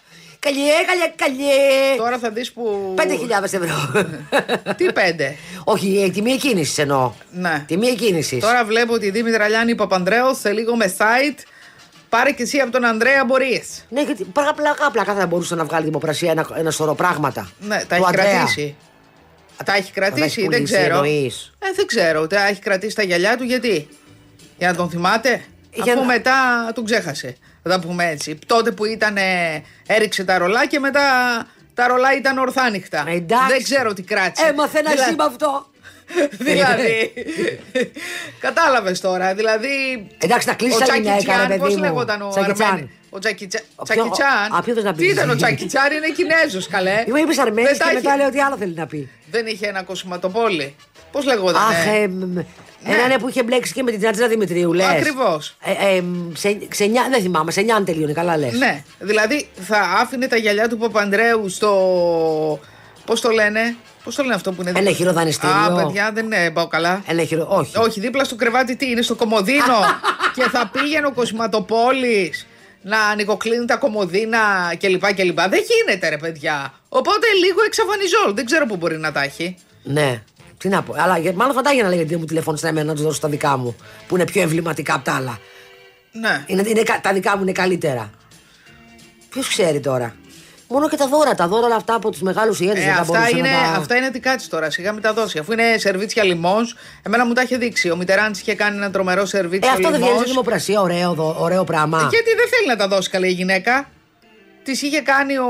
Καλιέ, 0.47 0.73
καλιέ, 0.87 1.13
καλιέ. 1.17 1.97
Τώρα 1.97 2.19
θα 2.19 2.31
δεις 2.31 2.53
που. 2.53 2.95
5.000 2.99 3.43
ευρώ. 3.43 4.05
Τι 4.77 4.93
πέντε; 4.93 5.37
Όχι, 5.65 6.03
ε, 6.07 6.11
τιμή 6.11 6.33
εκκίνησης 6.33 6.79
εννοώ. 6.79 7.13
Ναι. 7.31 7.65
Τιμή 7.67 7.87
εκκίνησης. 7.87 8.41
Τώρα 8.41 8.65
βλέπω 8.65 8.93
ότι 8.93 9.07
η 9.07 9.11
Δήμητρα 9.11 9.49
Λιάννη 9.49 9.75
Παπανδρέου 9.75 10.35
σε 10.41 10.53
λίγο 10.53 10.77
με 10.77 10.95
site. 10.99 11.39
Πάρε 12.09 12.31
και 12.33 12.43
εσύ 12.43 12.59
από 12.59 12.71
τον 12.71 12.85
Ανδρέα 12.85 13.25
μπορεί. 13.25 13.63
Ναι, 13.89 14.03
γιατί 14.03 14.25
πλάκα, 14.25 14.55
πλάκα, 14.55 14.91
πλάκα 14.91 15.15
θα 15.15 15.27
μπορούσε 15.27 15.55
να 15.55 15.65
βγάλει 15.65 15.85
Δημοπρασία 15.85 16.31
ένα, 16.31 16.49
ένα 16.57 16.71
σωρό 16.71 16.95
πράγματα. 16.95 17.51
Ναι, 17.61 17.77
τα 17.89 17.97
Του 17.97 18.03
έχει 18.03 18.05
Αντρέα. 18.09 18.33
κρατήσει. 18.35 18.77
Τα 19.65 19.75
έχει 19.75 19.93
κρατήσει, 19.93 20.25
έχει 20.25 20.41
δεν 20.41 20.51
πουλήσει, 20.51 20.75
ξέρω. 20.75 20.95
εννοείς. 20.95 21.53
Ε, 21.59 21.67
δεν 21.77 21.87
ξέρω. 21.87 22.27
Τα 22.27 22.47
έχει 22.47 22.61
κρατήσει 22.61 22.95
τα 22.97 23.03
γυαλιά 23.03 23.37
του 23.37 23.43
γιατί; 23.45 23.89
Για 24.59 24.71
να 24.71 24.77
τον 24.77 24.91
θυμάται; 24.91 25.43
Για 25.73 25.93
Αφού 25.93 26.01
να- 26.01 26.07
μετά 26.13 26.33
τον 26.75 26.85
ξέχασε. 26.85 27.37
Θα 27.63 27.71
τα 27.71 27.81
πούμε 27.81 28.09
έτσι. 28.11 28.39
Τότε 28.47 28.71
που 28.71 28.85
ήταν. 28.85 29.17
ε, 29.17 29.63
έριξε 29.87 30.25
τα 30.25 30.39
ρολά 30.39 30.67
και 30.67 30.79
μετά 30.79 31.03
τα 31.75 31.87
ρολά 31.87 32.17
ήταν 32.17 32.39
ορθάνυχτα. 32.39 33.05
Ε, 33.09 33.13
εντάξει. 33.15 33.47
Δεν 33.53 33.63
ξέρω 33.63 33.93
τι 33.93 34.03
κράτησε. 34.03 34.47
Έμαθε 34.47 34.79
ένα 34.79 34.91
Δηλα- 34.91 35.05
σήμα 35.05 35.25
αυτό. 35.25 35.67
δηλαδή. 36.49 37.13
Κατάλαβες 38.41 39.01
τώρα. 39.01 39.35
Δηλαδή. 39.35 40.07
Εντάξει, 40.19 40.49
να 40.49 40.55
κλείσεις 40.55 40.75
ο 40.75 40.79
άλλη 40.83 40.87
Τζάκι 40.91 41.01
μια 41.03 41.13
έκανε, 41.13 41.37
Τσάν, 41.37 41.47
παιδί 41.49 41.61
πώς 41.61 41.75
μου. 41.75 41.81
λέγονταν 41.83 42.23
ο 42.23 42.29
Τζάκι 42.29 42.53
Τσάν. 42.53 42.67
Αρμένι. 42.69 42.91
Ο 43.11 43.19
Τζάκι 43.19 43.47
Τσάν. 43.47 43.63
Ο 43.77 43.83
Τζάκι 43.83 44.01
ποιο- 44.01 44.11
Τσάν. 44.11 44.55
Α, 44.59 44.63
ποιος 44.63 44.75
θες 44.77 44.85
να 44.85 44.93
Τι 44.93 44.99
πεις; 45.05 45.13
ήταν 45.13 45.31
ο 45.31 45.37
Τζάκι 45.37 45.67
Τσάν, 45.67 45.93
είναι 45.93 46.09
Κινέζος, 46.09 46.69
καλέ. 46.69 47.05
Είμαι 47.07 47.21
είπες 47.21 47.39
Αρμένη 47.39 47.69
Δεν 47.69 47.79
τα 47.79 47.85
και 47.89 47.95
μετά 47.95 48.09
έχει- 48.09 48.19
λέει 48.19 48.27
ότι 48.27 48.39
άλλο 48.41 48.57
θέλει 48.57 48.75
να 48.75 48.87
πει. 48.87 49.11
Δεν 49.31 49.47
είχε 49.47 49.67
ένα 49.67 49.83
κοσματοπόλι. 49.83 50.77
Πώς 51.13 51.25
λέγονταν. 51.25 51.63
Αχ, 51.63 51.87
ε, 52.85 52.91
μ, 52.91 52.93
ένα 52.93 53.07
ναι, 53.07 53.19
που 53.19 53.29
είχε 53.29 53.43
μπλέξει 53.43 53.73
και 53.73 53.83
με 53.83 53.91
την 53.91 54.01
Τζάτζα 54.01 54.29
Δημητρίου, 54.29 54.73
λες. 54.73 54.87
Ακριβώς. 54.87 55.57
Ε, 55.65 55.97
ε, 55.97 56.03
σε, 56.35 56.59
σε, 56.71 56.85
νιά- 56.85 57.09
δεν 57.11 57.23
θυμάμαι, 57.23 57.51
σε 57.51 57.61
νιάν 57.61 57.85
τελείωνε, 57.85 58.13
καλά 58.13 58.37
λες. 58.37 58.53
Ναι, 58.53 58.85
δηλαδή 58.99 59.49
θα 59.61 59.79
άφηνε 59.79 60.27
τα 60.27 60.37
γυαλιά 60.37 60.69
του 60.69 60.77
Παπανδρέου 60.77 61.49
στο. 61.49 62.61
Πώς 63.05 63.21
το 63.21 63.31
λένε, 63.31 63.77
Πώς 64.05 64.15
το 64.15 64.23
λένε 64.23 64.35
αυτό 64.35 64.53
που 64.53 64.63
είναι. 64.63 64.73
Ένα 64.77 64.91
χειροδανιστήριο. 64.93 65.57
Α, 65.57 65.85
παιδιά, 65.85 66.11
δεν 66.13 66.33
ε, 66.33 66.51
πάω 66.51 66.67
καλά. 66.67 67.03
Ένα 67.07 67.25
χειρο... 67.25 67.47
Όχι. 67.51 67.79
Όχι, 67.79 68.01
δίπλα 68.01 68.25
στο 68.25 68.37
κρεβάτι 68.37 68.77
τι 68.77 68.91
είναι, 68.91 69.03
στο 69.03 69.15
κομμωδίνο. 69.15 69.79
και 70.35 70.43
θα 70.43 70.71
πήγαινε 70.73 71.07
ο 71.07 71.13
Κοσματοπόλης 71.13 72.47
να 72.83 72.99
ανοικοκλίνει 72.99 73.65
τα 73.65 73.77
κομμωδίνα 73.77 74.39
κλπ. 74.79 75.15
κλπ. 75.15 75.41
Δεν 75.41 75.61
γίνεται, 75.69 76.09
ρε 76.09 76.17
παιδιά. 76.17 76.75
Οπότε 76.89 77.27
λίγο 77.45 77.63
εξαφανιζόλ. 77.67 78.35
Δεν 78.35 78.45
ξέρω 78.45 78.67
πού 78.67 78.77
μπορεί 78.77 78.99
να 78.99 79.13
τα 79.13 79.23
έχει. 79.23 79.57
Ναι. 79.83 80.23
Τι 80.63 80.69
να 80.69 80.83
πω. 80.83 80.95
Αλλά 80.99 81.19
για- 81.19 81.33
μάλλον 81.33 81.55
θα 81.55 81.61
τα 81.63 81.71
έγινα 81.71 81.89
λέει 81.89 81.97
γιατί 81.97 82.17
μου 82.17 82.25
τηλεφώνησε 82.25 82.69
εμένα 82.69 82.87
να 82.87 82.95
τους 82.95 83.03
δώσω 83.03 83.21
τα 83.21 83.29
δικά 83.29 83.57
μου. 83.57 83.77
Που 84.09 84.15
είναι 84.15 84.25
πιο 84.25 84.43
εμβληματικά 84.43 84.95
από 84.95 85.05
τα 85.05 85.15
άλλα. 85.15 85.39
Ναι. 86.13 86.45
Είναι, 86.47 86.63
είναι, 86.67 86.83
κα- 86.83 87.01
τα 87.03 87.13
δικά 87.13 87.37
μου 87.37 87.43
είναι 87.43 87.53
καλύτερα. 87.53 88.11
Ποιος 89.29 89.49
ξέρει 89.49 89.81
τώρα. 89.81 90.15
Μόνο 90.69 90.89
και 90.89 90.97
τα 90.97 91.09
δώρα. 91.09 91.35
Τα 91.35 91.49
δώρα 91.49 91.67
όλα 91.67 91.75
αυτά 91.75 91.95
από 91.95 92.11
τους 92.11 92.21
μεγάλους 92.23 92.61
ιέρε 92.61 92.81
Ε, 92.81 92.85
δεν 92.85 92.95
θα 92.95 93.01
αυτά, 93.01 93.19
μπορούσαν 93.19 93.39
είναι, 93.39 93.49
να 93.51 93.73
τα... 93.73 93.79
αυτά 93.79 93.97
είναι 93.97 94.11
τι 94.11 94.21
κάτσε 94.21 94.49
τώρα, 94.49 94.71
σιγά 94.71 94.93
μην 94.93 95.03
τα 95.03 95.13
δώσει. 95.13 95.39
Αφού 95.39 95.53
είναι 95.53 95.75
σερβίτσια 95.79 96.25
λιμός, 96.25 96.77
εμένα 97.03 97.27
μου 97.27 97.33
τα 97.33 97.43
είχε 97.43 97.57
δείξει. 97.57 97.91
Ο 97.91 97.97
Μητεράντη 97.97 98.39
είχε 98.39 98.55
κάνει 98.55 98.77
ένα 98.77 98.91
τρομερό 98.91 99.23
Ε, 99.23 99.27
σερβίτσιο 99.27 99.71
αυτό 99.73 99.83
δεν 99.83 99.91
βγαίνει 99.91 100.05
λιμός. 100.07 100.21
στη 100.21 100.31
δημοπρασία. 100.31 100.81
Ωραίο, 100.81 101.13
δω- 101.15 101.37
ωραίο 101.39 101.65
πράγμα. 101.65 101.99
Γιατί 101.99 102.31
δεν 102.37 102.49
θέλει 102.51 102.67
να 102.67 102.77
τα 102.77 102.89
δώσει 102.89 103.11
καλή 103.11 103.27
η 103.29 103.33
γυναίκα. 103.33 103.89
Τη 104.63 104.71
είχε 104.73 105.01
κάνει 105.01 105.39
ο. 105.39 105.47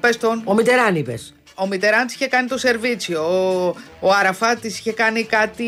Πες 0.00 0.16
τον. 0.18 0.42
Ο 0.44 0.54
Μητεράν 0.54 0.96
είπες. 0.96 1.34
Ο 1.54 1.66
Μητεράντη 1.66 2.12
είχε 2.12 2.26
κάνει 2.26 2.48
το 2.48 2.58
σερβίτσιο. 2.58 3.22
Ο, 3.22 3.74
ο 4.00 4.12
Αραφά 4.12 4.56
της 4.56 4.78
είχε 4.78 4.92
κάνει 4.92 5.22
κάτι 5.22 5.64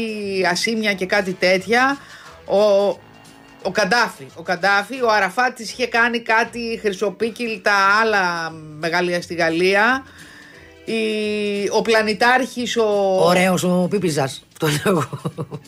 ασήμια 0.51 0.95
και 0.95 1.07
κάτι 1.07 1.33
τέτοια. 1.33 1.99
Ο, 2.47 2.61
ο 3.63 3.71
Καντάφη. 3.73 4.27
Ο 4.35 4.43
Καντάφη, 4.43 5.03
ο 5.03 5.11
Αραφά 5.11 5.53
της 5.53 5.71
είχε 5.71 5.87
κάνει 5.87 6.21
κάτι 6.21 6.79
χρυσοπίκυλτα 6.83 7.73
άλλα 8.01 8.51
μεγαλεία 8.79 9.23
στη 9.23 9.35
Γαλλία. 9.35 10.07
Η, 10.85 10.95
ο 11.71 11.83
Πλανητάρχης, 11.83 12.77
ο... 12.77 12.85
Ωραίος 13.25 13.65
ο 13.65 13.87
Πίπιζας. 13.91 14.45
Αυτό 14.53 14.67
λέω 14.67 14.99
εγώ. 14.99 15.21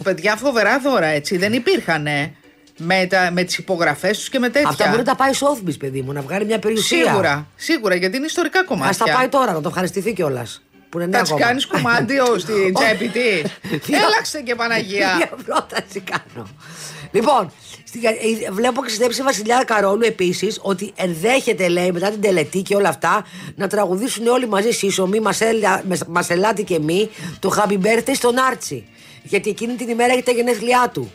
Παιδιά 0.03 0.37
φοβερά 0.37 0.79
δώρα 0.79 1.07
έτσι, 1.07 1.37
δεν 1.37 1.53
υπήρχανε 1.53 2.35
με, 2.79 3.07
τα, 3.11 3.31
με 3.33 3.43
τις 3.43 3.59
υπογραφές 3.59 4.19
τους 4.19 4.29
και 4.29 4.39
με 4.39 4.49
τέτοια. 4.49 4.69
Αυτά 4.69 4.85
μπορεί 4.87 4.99
να 4.99 5.05
τα 5.05 5.17
πάει 5.17 5.33
Σόθμπι, 5.33 5.77
παιδί 5.77 6.03
μου, 6.03 6.13
να 6.13 6.21
βγάλει 6.21 6.45
μια 6.45 6.59
περιουσία. 6.59 7.05
Σίγουρα, 7.07 7.47
σίγουρα, 7.57 7.95
γιατί 7.95 8.17
είναι 8.17 8.27
ιστορικά 8.27 8.65
κομμάτια. 8.65 9.05
Α 9.05 9.09
τα 9.09 9.15
πάει 9.17 9.29
τώρα, 9.29 9.53
να 9.53 9.61
το 9.61 9.69
ευχαριστηθεί 9.69 10.13
κιόλας. 10.13 10.63
Που 10.89 10.99
είναι 10.99 11.07
νέα 11.07 11.19
Θα 11.19 11.25
τη 11.25 11.31
ακόμα. 11.33 11.47
κάνεις 11.47 11.67
κουμάντιο 11.67 12.25
στην 12.45 12.75
τσέπη 12.75 13.09
τη. 13.09 13.21
Μια- 13.93 13.99
Έλαξε 14.07 14.41
και 14.41 14.55
Παναγία. 14.55 15.15
Μια 15.17 15.31
πρόταση 15.47 16.01
κάνω. 16.01 16.49
Λοιπόν, 17.11 17.53
στη- 17.85 18.01
ε, 18.47 18.51
βλέπω 18.51 18.83
και 18.83 18.89
στη 18.89 18.97
στέψη 18.97 19.23
Βασιλιά 19.23 19.63
Καρόλου 19.67 20.03
επίσης 20.05 20.59
ότι 20.63 20.93
ενδέχεται, 20.97 21.69
λέει, 21.69 21.93
μετά 21.93 22.11
την 22.11 22.21
τελετή 22.21 22.63
και 22.63 22.75
όλα 22.75 22.89
αυτά, 22.89 23.25
να 23.55 23.67
τραγουδήσουν 23.69 24.27
όλοι 24.27 24.49
μαζί 24.49 24.71
σύσσωμοι, 24.71 25.21
Μασέλα- 25.21 25.83
με- 25.89 25.99
Μασελάτη 26.07 26.63
και 26.65 26.79
μη, 26.79 27.11
το 27.39 27.53
Happy 27.57 27.73
Birthday 27.87 28.13
στον 28.15 28.39
Άρτσι. 28.39 28.89
Γιατί 29.23 29.51
εκείνη 29.51 29.75
την 29.75 29.89
ημέρα 29.89 30.13
έχει 30.13 30.23
τα 30.23 30.33
γενέθλιά 30.33 30.91
του. 30.93 31.13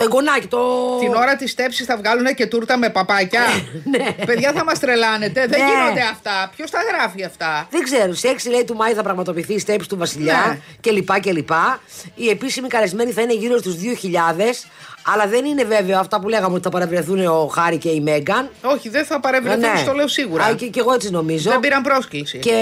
Το 0.00 0.06
εγγονάκι, 0.06 0.46
το. 0.46 0.58
Την 1.00 1.14
ώρα 1.14 1.36
της 1.36 1.50
στέψης 1.50 1.86
θα 1.86 1.96
βγάλουν 1.96 2.34
και 2.34 2.46
τούρτα 2.46 2.78
με 2.78 2.88
παπάκια. 2.90 3.40
Ναι. 3.92 4.24
Παιδιά 4.26 4.52
θα 4.52 4.64
μας 4.64 4.78
τρελάνετε. 4.78 5.46
Δεν 5.46 5.60
Ναι. 5.60 5.66
γίνονται 5.66 6.00
αυτά. 6.10 6.50
Ποιος 6.56 6.70
τα 6.70 6.78
γράφει 6.92 7.24
αυτά; 7.24 7.66
Δεν 7.70 7.82
ξέρω, 7.82 8.14
σε 8.14 8.28
6 8.28 8.50
λέει 8.50 8.64
του 8.64 8.74
Μάη 8.74 8.92
θα 8.92 9.02
πραγματοποιηθεί 9.02 9.54
η 9.54 9.58
στέψη 9.58 9.88
του 9.88 9.96
Βασιλιά 9.96 10.44
Ναι. 10.48 10.58
και 10.80 10.90
λοιπά 10.90 11.18
και 11.18 11.32
λοιπά. 11.32 11.80
Οι 12.14 12.28
επίσημοι 12.28 12.68
καλεσμένοι 12.68 13.10
θα 13.12 13.20
είναι 13.22 13.34
γύρω 13.34 13.58
στους 13.58 13.74
2.000, 13.74 14.64
αλλά 15.06 15.26
δεν 15.26 15.44
είναι 15.44 15.64
βέβαιο 15.64 15.98
αυτά 15.98 16.20
που 16.20 16.28
λέγαμε 16.28 16.54
ότι 16.54 16.62
θα 16.62 16.68
παραβρεθούν 16.70 17.26
ο 17.26 17.46
Χάρη 17.54 17.76
και 17.78 17.88
η 17.88 18.00
Μέγκαν. 18.00 18.50
Όχι, 18.62 18.88
δεν 18.88 19.04
θα 19.04 19.20
παρευρεθούν, 19.20 19.60
Ναι. 19.60 19.82
το 19.86 19.92
λέω 19.92 20.08
σίγουρα. 20.08 20.44
Α, 20.44 20.54
και, 20.54 20.66
και 20.66 20.80
εγώ 20.80 20.92
έτσι 20.92 21.10
νομίζω. 21.10 21.50
Δεν 21.50 21.60
πήραν 21.60 21.82
πρόσκληση. 21.82 22.38
Και, 22.38 22.52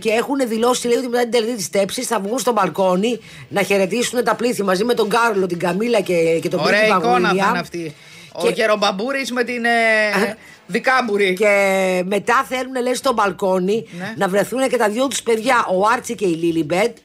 και 0.00 0.10
έχουν 0.10 0.36
δηλώσει 0.48 0.86
λέει, 0.88 0.96
ότι 0.96 1.08
μετά 1.08 1.22
την 1.22 1.30
τελετή 1.30 1.54
της 1.54 1.70
στέψης 1.70 2.02
θα 2.02 2.20
βγουν 2.20 2.38
στο 2.38 2.52
μπαλκόνι 2.52 3.20
να 3.48 3.62
χαιρετήσουν 3.62 4.24
τα 4.24 4.34
πλήθη 4.34 4.62
μαζί 4.62 4.84
με 4.84 4.94
τον 4.94 5.08
Κάρλο, 5.08 5.46
την 5.46 5.58
Καμίλα 5.58 6.00
και, 6.00 6.38
και 6.42 6.48
τον 6.48 6.60
Ωραία 6.60 6.78
πρίγκιπα 6.80 6.96
εικόνα 6.98 7.28
θα 7.28 7.34
William. 7.34 7.48
είναι 7.50 7.58
αυτή. 7.58 7.94
Ο 8.32 8.42
Και- 8.46 8.52
Γερομπαμπούρης 8.52 9.32
με 9.32 9.44
την 9.44 9.64
ε, 9.64 9.70
Δικάμπουρη. 10.66 11.34
Και 11.34 12.02
μετά 12.06 12.46
θέλουν, 12.48 12.82
λέει, 12.82 12.94
στο 12.94 13.12
μπαλκόνι 13.12 13.86
Ναι. 13.98 14.14
να 14.16 14.28
βρεθούν 14.28 14.68
και 14.68 14.76
τα 14.76 14.88
δυο 14.88 15.06
τους 15.08 15.22
παιδιά, 15.22 15.66
ο 15.68 15.86
Άρτσι 15.92 16.14
και 16.14 16.26
η 16.26 16.34
Λίλιμπετ. 16.34 16.96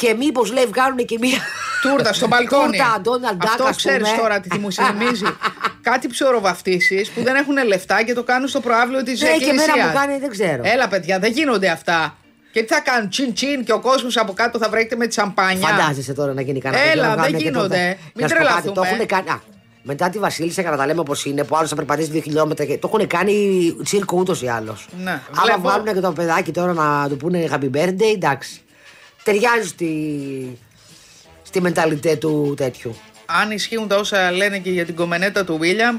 Και 0.00 0.14
μήπως 0.18 0.52
λέει 0.52 0.66
βγάλουν 0.66 0.96
και 1.06 1.16
μία. 1.20 1.38
Τούρτα 1.82 2.12
στο 2.12 2.26
μπαλκόνι. 2.26 2.76
Τούρτα, 2.78 3.00
Donald 3.04 3.34
Duck, 3.44 3.48
Αυτό 3.48 3.64
ας 3.64 3.76
ξέρεις 3.76 4.08
πούμε. 4.08 4.20
τώρα 4.22 4.40
τι 4.40 4.58
μου 4.58 4.72
θυμίζει. 4.72 5.24
Κάτι 5.88 6.08
ψωροβαφτίσεις 6.08 7.08
που 7.10 7.22
δεν 7.22 7.34
έχουν 7.34 7.66
λεφτά 7.66 8.02
και 8.02 8.12
το 8.14 8.22
κάνουν 8.22 8.48
στο 8.48 8.60
προάβλιο 8.60 9.02
της 9.02 9.20
Ναι, 9.20 9.28
εκκλησία. 9.28 9.54
και 9.54 9.60
εμένα 9.70 9.86
μου 9.86 9.92
κάνει, 9.94 10.18
δεν 10.18 10.30
ξέρω. 10.30 10.62
Έλα, 10.64 10.88
παιδιά, 10.88 11.18
δεν 11.18 11.32
γίνονται 11.32 11.68
αυτά. 11.68 12.16
Και 12.52 12.60
τι 12.62 12.74
θα 12.74 12.80
κάνουν, 12.80 13.08
τσιν 13.08 13.34
τσιν 13.34 13.64
και 13.64 13.72
ο 13.72 13.80
κόσμος 13.80 14.16
από 14.16 14.32
κάτω 14.32 14.58
θα 14.58 14.68
βρέχεται 14.68 14.96
με 14.96 15.06
τη 15.06 15.14
σαμπάνια. 15.14 15.68
Φαντάζεσαι 15.68 16.12
τώρα 16.12 16.32
να 16.34 16.40
γίνει 16.40 16.60
κανένα 16.60 16.82
Έλα, 16.82 16.92
τέτοιο, 16.92 17.02
να 17.02 17.08
δεν 17.08 17.18
βγάλουν 17.18 17.38
και 17.38 17.44
γίνονται. 17.44 17.66
τούρτα. 17.76 18.10
Μην 18.14 18.24
Να 18.24 18.28
σου 18.28 18.34
πω 18.34 18.44
κάτι, 18.44 18.66
Το 18.66 18.72
τρελαθούμε. 18.72 18.86
έχουν 18.96 19.06
κάνει. 19.06 19.28
Α, 19.30 19.40
μετά 19.82 20.08
τη 20.10 20.18
Βασίλισσα, 20.18 20.62
κατά 20.62 20.76
τα 20.76 20.86
λέμε 20.86 21.00
όπως 21.00 21.24
είναι, 21.24 21.44
που 21.44 21.56
άλλος 21.56 21.68
θα 21.68 21.76
περπατήσει 21.76 22.10
δύο 22.10 22.20
χιλιόμετρα 22.20 22.64
και 22.64 22.78
το 22.78 22.90
έχουν 22.94 23.06
κάνει 23.06 23.34
τσίρκο 23.84 24.16
ούτως 24.18 24.42
ή 24.42 24.46
άλλως. 24.48 24.88
Ναι, 25.02 25.10
Άμα 25.10 25.20
βλέπω- 25.42 25.60
βάλουν 25.60 25.84
και 25.94 26.00
το 26.00 26.12
παιδάκι 26.12 26.50
τώρα 26.52 26.72
να 26.72 27.08
του 27.08 27.16
πούνε 27.16 27.48
happy 27.52 27.70
birthday, 27.76 28.12
εντάξει. 28.14 28.60
Ταιριάζει 29.22 29.68
στη, 29.68 30.58
στη 31.42 31.60
μενταλιτέ 31.60 32.16
του 32.16 32.54
τέτοιου. 32.56 32.96
Αν 33.26 33.50
ισχύουν 33.50 33.88
τα 33.88 33.96
όσα 33.96 34.30
λένε 34.30 34.58
και 34.58 34.70
για 34.70 34.84
την 34.84 34.94
κομμενέτα 34.94 35.44
του 35.44 35.58
Βίλιαμ, 35.58 35.98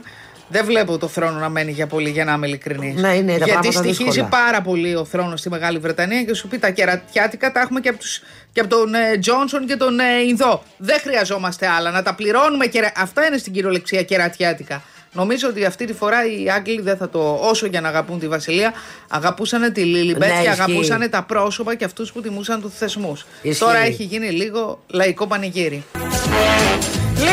Δεν 0.54 0.66
βλέπω 0.66 0.98
το 0.98 1.08
θρόνο 1.08 1.40
να 1.40 1.50
μένει 1.50 1.72
για 1.72 1.88
πολύ, 1.88 2.10
για 2.10 2.26
να 2.26 2.34
είμαι 2.34 2.48
ειλικρινής. 2.48 3.02
Ναι, 3.02 3.14
είναι 3.14 3.32
τα 3.38 3.46
Γιατί 3.46 3.52
πράγματα 3.52 3.72
στοιχίζει 3.72 4.04
δύσκολα. 4.04 4.28
πάρα 4.28 4.62
πολύ 4.62 4.96
ο 4.96 5.06
θρόνος 5.06 5.40
στη 5.40 5.50
Μεγάλη 5.50 5.78
Βρετανία 5.78 6.24
και 6.24 6.34
σου 6.34 6.48
πει 6.48 6.58
τα 6.58 6.70
κερατιάτικα 6.70 7.52
τα 7.52 7.60
έχουμε 7.60 7.80
και 7.80 7.90
από, 7.90 8.00
τους, 8.00 8.22
και 8.52 8.60
από 8.60 8.70
τον 8.70 8.94
ε, 8.94 9.18
Τζόνσον 9.18 9.66
και 9.66 9.76
τον 9.76 10.00
ε, 10.00 10.22
Ινδό. 10.28 10.64
Δεν 10.78 11.00
χρειαζόμαστε 11.00 11.68
άλλα. 11.68 11.92
Να 11.92 12.02
τα 12.04 12.16
πληρώνουμε. 12.16 12.66
Κερα... 12.66 12.92
Αυτά 12.96 13.26
είναι 13.26 13.38
στην 13.38 13.54
κυριολεξία 13.54 14.04
κερατιάτικα. 14.04 14.84
Νομίζω 15.14 15.48
ότι 15.48 15.66
αυτή 15.66 15.86
τη 15.86 15.94
φορά 15.94 16.26
οι 16.26 16.50
Άγγλοι 16.50 16.82
δεν 16.82 16.98
θα 16.98 17.10
το. 17.10 17.40
όσο 17.42 17.66
για 17.66 17.82
να 17.82 17.88
αγαπούν 17.88 18.20
τη 18.20 18.28
Βασιλεία, 18.28 18.74
αγαπούσαν 19.10 19.74
τη 19.74 19.82
Λίλιμπετ 19.84 20.30
Ναι, 20.30 20.42
και 20.42 20.48
ισχύει. 20.50 20.62
αγαπούσαν 20.62 21.10
τα 21.10 21.24
πρόσωπα 21.24 21.76
και 21.76 21.86
αυτούς 21.86 22.12
που 22.12 22.22
τιμούσαν 22.22 22.62
τους 22.62 22.74
θεσμούς. 22.78 23.26
Ισχύει. 23.42 23.60
Τώρα 23.60 23.78
έχει 23.78 24.04
γίνει 24.04 24.30
λίγο 24.30 24.84
λαϊκό 24.88 25.28
πανηγύρι. 25.28 25.84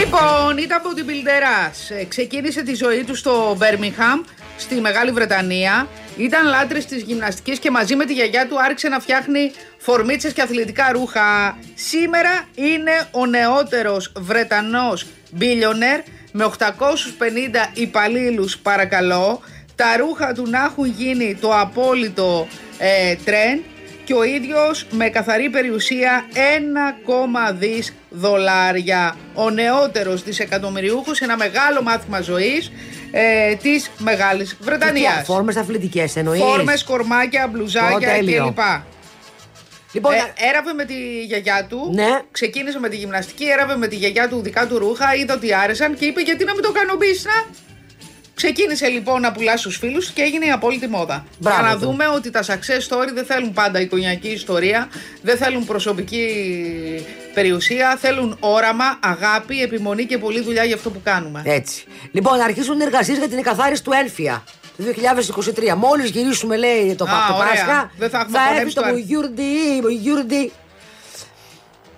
Λοιπόν, 0.01 0.59
ήταν 0.59 0.79
από 0.85 0.95
την 0.95 1.07
Πιλτερά. 1.07 1.71
Ξεκίνησε 2.09 2.63
τη 2.63 2.75
ζωή 2.75 3.05
τους 3.05 3.19
στο 3.19 3.55
Μπέρμιγχαμ, 3.59 4.21
στη 4.57 4.75
Μεγάλη 4.81 5.11
Βρετανία. 5.11 5.89
Ήταν 6.17 6.47
λάτρης 6.47 6.87
της 6.87 7.03
γυμναστικής 7.03 7.59
και 7.59 7.71
μαζί 7.71 7.97
με 7.97 8.05
τη 8.05 8.13
γιαγιά 8.13 8.47
του 8.49 8.61
άρχισε 8.61 8.89
να 8.89 9.01
φτιάχνει 9.01 9.53
φορμίτσες 9.79 10.33
και 10.33 10.43
αθλητικά 10.43 10.93
ρούχα. 10.93 11.59
Σήμερα 11.75 12.31
είναι 12.55 12.93
ο 13.11 13.27
νεότερος 13.27 14.13
Βρετανός 14.19 15.07
billionaire 15.41 16.03
με 16.33 16.45
850 16.45 17.71
υπαλλήλους 17.75 18.59
παρακαλώ. 18.59 19.41
Τα 19.77 19.97
ρούχα 19.97 20.33
του 20.33 20.47
να 20.51 20.65
έχουν 20.65 20.87
γίνει 20.87 21.37
το 21.41 21.51
απόλυτο 21.59 22.47
ε, 22.79 23.15
τρend 23.25 23.61
και 24.05 24.15
ο 24.15 24.23
ίδιος 24.25 24.87
με 24.91 25.09
καθαρή 25.09 25.51
περιουσία 25.51 26.25
1,2 26.35 27.55
δις 27.59 27.95
δολάρια. 28.11 29.17
Ο 29.35 29.51
νεότερος 29.51 30.23
δισεκατομμυριούχος 30.23 31.17
σε 31.17 31.25
ένα 31.25 31.37
μεγάλο 31.37 31.83
μάθημα 31.83 32.21
ζωής 32.21 32.73
ε, 33.11 33.55
της 33.55 33.91
Μεγάλης 33.99 34.57
Βρετανίας. 34.61 35.23
Φόρμες 35.25 35.57
αθλητικές 35.57 36.17
εννοείς; 36.17 36.41
Φόρμες, 36.43 36.85
κορμάκια, 36.85 37.45
Ω, 37.45 37.49
μπλουζάκια 37.49 38.09
τέλειο. 38.09 38.45
κλπ. 38.45 38.59
Λοιπόν, 39.93 40.13
Ε, 40.13 40.19
έραβε 40.49 40.73
με 40.73 40.85
τη 40.85 41.25
γιαγιά 41.25 41.67
του, 41.69 41.91
Ναι. 41.95 42.21
ξεκίνησε 42.31 42.79
με 42.79 42.89
τη 42.89 42.97
γυμναστική, 42.97 43.45
έραβε 43.45 43.77
με 43.77 43.87
τη 43.87 43.97
γιαγιά 43.97 44.29
του 44.29 44.41
δικά 44.43 44.67
του 44.67 44.79
ρούχα, 44.79 45.15
είδε 45.15 45.33
ότι 45.33 45.55
άρεσαν 45.55 45.95
και 45.97 46.05
είπε 46.05 46.21
γιατί 46.21 46.45
να 46.45 46.53
μην 46.55 46.63
το 46.63 46.73
κάνω 46.73 46.93
business. 46.95 47.55
Ξεκίνησε 48.35 48.87
λοιπόν 48.89 49.21
να 49.21 49.33
πουλάς 49.33 49.61
στους 49.61 49.77
φίλους 49.77 50.11
και 50.11 50.23
έγινε 50.23 50.47
η 50.47 50.51
απόλυτη 50.51 50.87
μόδα. 50.89 51.27
Μπράβο 51.39 51.61
Για 51.61 51.69
να 51.69 51.75
του. 51.79 51.85
δούμε 51.87 52.07
ότι 52.09 52.31
τα 52.31 52.43
success 52.43 52.89
story 52.89 53.09
δεν 53.15 53.25
θέλουν 53.25 53.53
πάντα 53.53 53.81
εικονιακή 53.81 54.29
ιστορία, 54.29 54.89
δεν 55.23 55.37
θέλουν 55.37 55.65
προσωπική 55.67 56.27
περιουσία, 57.35 57.97
θέλουν 58.01 58.37
όραμα, 58.41 58.99
αγάπη, 59.01 59.63
επιμονή 59.63 60.05
και 60.07 60.19
πολλή 60.19 60.41
δουλειά 60.41 60.65
για 60.65 60.75
αυτό 60.75 60.91
που 60.91 61.01
κάνουμε. 61.05 61.43
Έτσι. 61.45 61.85
Λοιπόν, 62.13 62.41
αρχίζουν 62.41 62.81
οι 62.81 62.83
εργασίες 62.83 63.19
για 63.19 63.29
την 63.29 63.39
εκαθάριση 63.39 63.83
του 63.85 63.93
Έλφια. 64.03 64.45
Το 64.79 64.85
2023. 64.85 65.75
Μόλις 65.77 66.11
γυρίσουμε, 66.11 66.57
λέει 66.57 66.95
το, 66.95 67.05
Α, 67.05 67.09
το 67.29 67.35
ωραία. 67.35 67.49
Πάσχα, 67.49 67.91
Δεν 67.99 68.11
θα 68.11 68.19
έχουμε 68.19 68.39
έρθει 68.39 68.49
χωνέψει 68.49 68.75
το 68.75 68.81
το 68.81 68.87
Έλφ. 68.87 68.97
Μπουγιούρντι. 68.99 69.81
Μπουγιούρντι. 69.81 70.53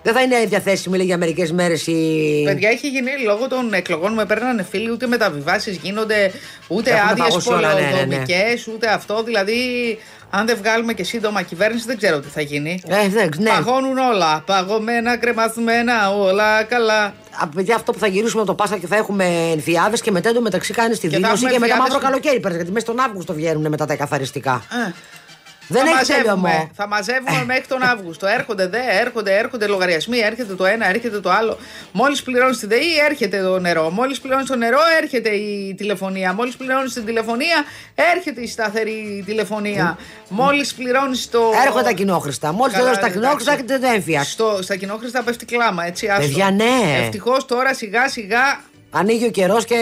Δεν 0.03 0.13
θα 0.13 0.21
είναι 0.21 0.45
διαθέσιμη, 0.45 0.97
λέει, 0.97 1.05
για 1.05 1.17
μερικές 1.17 1.51
μέρες 1.51 1.87
η. 1.87 2.41
Παιδιά, 2.45 2.69
έχει 2.69 2.87
γίνει 2.87 3.11
λόγω 3.25 3.47
των 3.47 3.73
εκλογών 3.73 4.13
με 4.13 4.25
παίρνανε 4.25 4.63
φίλοι, 4.63 4.91
ούτε 4.91 5.07
μεταβιβάσεις 5.07 5.77
γίνονται, 5.77 6.31
ούτε 6.67 6.89
Έχουν 6.89 7.09
άδειες 7.09 7.27
παγώσει 7.27 7.49
όλα, 7.49 7.73
ναι, 7.73 7.73
ναι, 7.73 7.81
ναι. 7.81 7.89
πολεοδομικές, 7.89 8.67
ούτε 8.67 8.87
αυτό. 8.87 9.23
Δηλαδή, 9.23 9.59
αν 10.29 10.45
δεν 10.45 10.57
βγάλουμε 10.57 10.93
και 10.93 11.03
σύντομα 11.03 11.41
κυβέρνηση, 11.41 11.85
δεν 11.85 11.97
ξέρω 11.97 12.19
τι 12.19 12.27
θα 12.27 12.41
γίνει. 12.41 12.81
Ε, 12.87 13.07
δεν, 13.07 13.29
ναι. 13.37 13.49
Παγώνουν 13.49 13.97
όλα. 13.97 14.43
Παγωμένα, 14.45 15.17
κρεμασμένα, 15.17 16.11
όλα 16.11 16.63
καλά. 16.63 17.13
Α, 17.39 17.47
παιδιά, 17.47 17.75
αυτό 17.75 17.91
που 17.91 17.99
θα 17.99 18.07
γυρίσουμε 18.07 18.45
το 18.45 18.53
Πάσχα 18.53 18.77
και 18.77 18.87
θα 18.87 18.95
έχουμε 18.95 19.25
ενθιάδες 19.51 20.01
και 20.01 20.11
μετά 20.11 20.29
εντωμεταξύ 20.29 20.73
κάνει 20.73 20.93
τη 20.93 20.99
Και 20.99 21.09
θα 21.09 21.15
δήλωση 21.17 21.31
έχουμε 21.33 21.51
και 21.51 21.59
μετά 21.59 21.65
ενθιάδες 21.73 21.81
μαύρο 21.93 21.99
που- 21.99 22.05
καλοκαίρι. 22.05 22.39
παίρνει, 22.39 22.55
Γιατί 22.57 22.71
μέσα 22.71 22.85
στον 22.85 22.99
Αύγουστο 22.99 23.33
βγαίνουν 23.33 23.67
μετά 23.69 23.85
τα 23.85 23.95
καθαριστικά. 23.95 24.63
Ε, 24.87 24.91
Δεν 25.71 25.85
θα 25.85 25.99
έχει 25.99 26.11
τέλειωμό. 26.11 26.41
μαζεύουμε, 26.41 26.69
θα 26.73 26.87
μαζεύουμε 26.87 27.43
μέχρι 27.45 27.67
τον 27.67 27.81
Αύγουστο. 27.83 28.27
Έρχονται 28.27 28.67
δε, 28.67 28.79
έρχονται, 29.01 29.37
έρχονται 29.37 29.67
λογαριασμοί, 29.67 30.17
έρχεται 30.19 30.53
το 30.53 30.65
ένα, 30.65 30.89
έρχεται 30.89 31.19
το 31.19 31.29
άλλο. 31.29 31.57
Μόλις 31.91 32.23
πληρώνεις 32.23 32.57
τη 32.57 32.65
ΔΕΗ, 32.65 32.97
έρχεται 33.09 33.41
το 33.41 33.59
νερό. 33.59 33.89
Μόλις 33.89 34.19
πληρώνεις 34.19 34.47
το 34.47 34.55
νερό, 34.55 34.79
έρχεται 35.01 35.29
η 35.29 35.75
τηλεφωνία. 35.77 36.33
Μόλις 36.33 36.55
πληρώνεις 36.55 36.93
την 36.93 37.05
τηλεφωνία, 37.05 37.63
έρχεται 38.15 38.41
η 38.41 38.47
σταθερή 38.47 39.23
τηλεφωνία. 39.25 39.97
Μόλις 40.29 40.73
πληρώνεις 40.73 41.29
το. 41.29 41.41
Έρχονται 41.65 41.83
τα 41.83 41.91
κοινόχρηστα. 41.91 42.51
Μόλις 42.53 42.73
Καλά, 42.73 42.85
τελειώσει 42.85 42.99
τα 42.99 43.05
εντάξει. 43.05 43.19
κοινόχρηστα, 43.19 43.53
έχετε 43.53 43.79
το 43.79 43.93
έμφυα. 43.95 44.23
Στο, 44.23 44.59
στα 44.61 44.75
κοινόχρηστα 44.75 45.23
πέφτει 45.23 45.45
κλάμα, 45.45 45.85
έτσι. 45.85 46.07
άστο. 46.07 46.21
Παιδιά, 46.21 46.51
ναι. 46.51 46.97
Ευτυχώς 47.03 47.45
τώρα 47.45 47.73
σιγά 47.73 48.09
σιγά. 48.09 48.61
Ανοίγει 48.93 49.25
ο 49.25 49.31
καιρός 49.31 49.65
και 49.65 49.77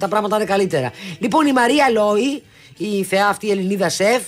τα 0.00 0.08
πράγματα 0.08 0.36
είναι 0.36 0.44
καλύτερα. 0.44 0.92
Λοιπόν, 1.18 1.46
η 1.46 1.52
Μαρία 1.52 1.90
Λόη, 1.90 2.42
η 2.76 3.04
θεά 3.04 3.26
αυτή 3.26 3.46
η 3.46 3.50
Ελληνίδα 3.50 3.88
σεφ, 3.88 4.22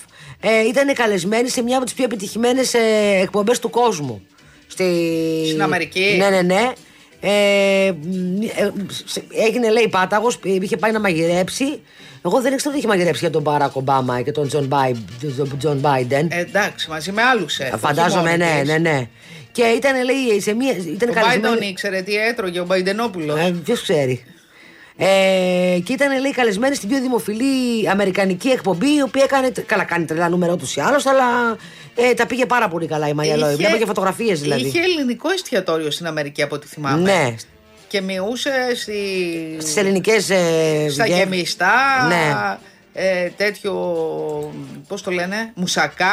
ε, 0.44 0.66
ήταν 0.68 0.94
καλεσμένη 0.94 1.48
σε 1.48 1.62
μια 1.62 1.76
από 1.76 1.84
τις 1.84 1.94
πιο 1.94 2.04
επιτυχημένες 2.04 2.74
ε, 2.74 2.78
εκπομπές 3.22 3.58
του 3.58 3.70
κόσμου. 3.70 4.26
Στη... 4.66 4.84
Στην 5.46 5.62
Αμερική. 5.62 6.16
Ναι, 6.18 6.28
ναι, 6.30 6.42
ναι. 6.42 6.72
Ε, 7.20 7.92
μ, 8.02 8.42
ε, 8.42 8.72
σε- 9.04 9.24
έγινε 9.46 9.70
λέει 9.70 9.88
πάταγος, 9.88 10.38
είχε 10.42 10.76
πάει 10.76 10.92
να 10.92 11.00
μαγειρέψει. 11.00 11.80
Εγώ 12.24 12.40
δεν 12.40 12.52
ήξερα 12.52 12.70
ότι 12.70 12.78
είχε 12.78 12.86
μαγειρέψει 12.86 13.20
για 13.20 13.30
τον 13.30 13.42
Μπάρακ 13.42 13.76
Ομπάμα 13.76 14.20
και 14.22 14.32
τον 14.32 14.48
Τζον, 14.48 14.64
Μπάι, 14.66 14.92
τον 15.36 15.58
Τζον 15.58 15.78
Μπάιντεν. 15.78 16.28
Ε, 16.30 16.40
εντάξει, 16.40 16.90
μαζί 16.90 17.12
με 17.12 17.22
άλλους 17.22 17.52
σεφ. 17.52 17.74
Φαντάζομαι, 17.80 18.30
όχι 18.30 18.38
μόνο 18.38 18.52
ναι, 18.52 18.60
της. 18.60 18.68
ναι, 18.70 18.78
ναι. 18.78 19.08
Και 19.52 19.62
ήταν, 19.62 20.04
λέει, 20.04 20.40
σε 20.40 20.54
μια. 20.54 20.72
Ήταν 20.72 21.08
Ο 21.08 21.12
καλεσμένη. 21.12 21.40
Μπάιντεν 21.40 21.68
ήξερε 21.68 22.02
τι 22.02 22.16
έτρωγε, 22.16 22.60
ο 22.60 22.64
Μπαϊντενόπουλος. 22.64 23.38
Ε, 23.40 23.54
Ποιος 23.64 23.82
ξέρει. 23.82 24.24
Ε, 24.96 25.78
και 25.84 25.92
ήταν 25.92 26.20
λέει 26.20 26.30
καλεσμένη 26.32 26.74
στην 26.74 26.88
πιο 26.88 27.00
δημοφιλή 27.00 27.88
αμερικανική 27.88 28.48
εκπομπή, 28.48 28.94
η 28.96 29.02
οποία 29.02 29.22
έκανε. 29.24 29.52
Καλά, 29.66 29.84
κάνει 29.84 30.04
τρελά 30.04 30.28
νούμερα 30.28 30.52
ούτω 30.52 30.64
ή 30.76 30.80
άλλως, 30.80 31.06
αλλά 31.06 31.24
ε, 31.94 32.14
τα 32.14 32.26
πήγε 32.26 32.46
πάρα 32.46 32.68
πολύ 32.68 32.86
καλά 32.86 33.08
η 33.08 33.12
Μαρία 33.12 33.36
Λόι. 33.36 33.54
Βλέπω 33.54 33.76
και 33.76 33.86
φωτογραφίες 33.86 34.40
δηλαδή. 34.40 34.66
Είχε 34.66 34.80
ελληνικό 34.80 35.30
εστιατόριο 35.30 35.90
στην 35.90 36.06
Αμερική 36.06 36.42
από 36.42 36.54
ό,τι 36.54 36.66
θυμάμαι. 36.66 37.00
Ναι, 37.02 37.34
Και 37.88 38.00
μειούσε 38.00 38.50
στη... 38.74 38.94
στις 39.58 39.76
ελληνικές. 39.76 40.30
Ε, 40.30 40.86
στα 40.90 41.06
γε- 41.06 41.16
γεμιστά. 41.16 41.72
Ναι. 42.08 42.56
Ε, 42.96 43.28
τέτοιο. 43.36 43.72
Πώς 44.88 45.02
το 45.02 45.10
λένε, 45.10 45.52
μουσακά. 45.54 46.04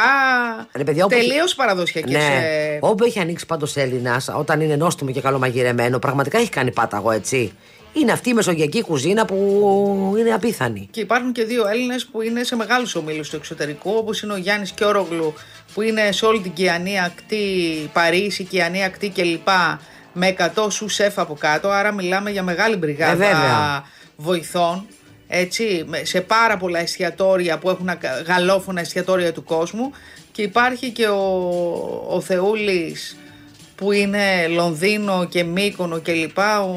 Ρε 0.72 0.84
παιδιά, 0.84 1.04
όπου 1.04 1.14
Τελείως 1.14 1.44
έχει- 1.44 1.56
παραδοσιακές. 1.56 2.12
Ναι. 2.12 2.78
Όπου 2.80 3.04
έχει 3.04 3.18
ανοίξει 3.20 3.46
πάντως 3.46 3.76
Έλληνας, 3.76 4.28
όταν 4.36 4.60
είναι 4.60 4.76
νόστιμο 4.76 5.10
και 5.10 5.20
καλομαγειρεμένο, 5.20 5.98
πραγματικά 5.98 6.38
έχει 6.38 6.48
κάνει 6.48 6.70
πάταγο 6.72 7.10
έτσι. 7.10 7.52
Είναι 7.92 8.12
αυτή 8.12 8.28
η 8.30 8.34
μεσογειακή 8.34 8.82
κουζίνα 8.82 9.24
που 9.24 10.14
είναι 10.18 10.30
απίθανη. 10.32 10.88
Και 10.90 11.00
υπάρχουν 11.00 11.32
και 11.32 11.44
δύο 11.44 11.66
Έλληνες 11.68 12.06
που 12.06 12.22
είναι 12.22 12.42
σε 12.44 12.56
μεγάλους 12.56 12.94
ομίλους 12.94 13.30
του 13.30 13.36
εξωτερικού, 13.36 13.90
όπως 13.96 14.22
είναι 14.22 14.32
ο 14.32 14.36
Γιάννης 14.36 14.70
Κιόρογλου, 14.72 15.34
που 15.74 15.82
είναι 15.82 16.12
σε 16.12 16.24
όλη 16.26 16.40
την 16.40 16.52
Κιανή 16.52 17.00
ακτή, 17.00 17.46
Παρίσι, 17.92 18.44
Κιανή 18.44 18.84
ακτή 18.84 19.08
κλπ. 19.10 19.48
Με 20.12 20.26
100 20.28 20.70
σου 20.70 20.88
σεφ 20.88 21.18
από 21.18 21.34
κάτω. 21.34 21.68
Άρα 21.68 21.92
μιλάμε 21.92 22.30
για 22.30 22.42
μεγάλη 22.42 22.74
Ε, 22.74 22.76
μπριγάδα 22.76 23.14
βέβαια. 23.16 23.84
βοηθών. 24.16 24.86
Έτσι, 25.28 25.84
με- 25.86 26.04
σε 26.04 26.20
πάρα 26.20 26.56
πολλά 26.56 26.78
εστιατόρια 26.78 27.58
που 27.58 27.70
έχουν 27.70 27.88
ακα- 27.88 28.22
γαλλόφωνα 28.26 28.80
εστιατόρια 28.80 29.32
του 29.32 29.44
κόσμου. 29.44 29.90
Και 30.32 30.42
υπάρχει 30.42 30.90
και 30.90 31.06
ο, 31.06 31.22
ο 32.08 32.20
Θεούλης 32.20 33.16
που 33.82 33.92
είναι 33.92 34.46
Λονδίνο 34.48 35.24
και 35.24 35.44
Μύκονο 35.44 35.98
και 35.98 36.12
λοιπά, 36.12 36.60
ο 36.60 36.76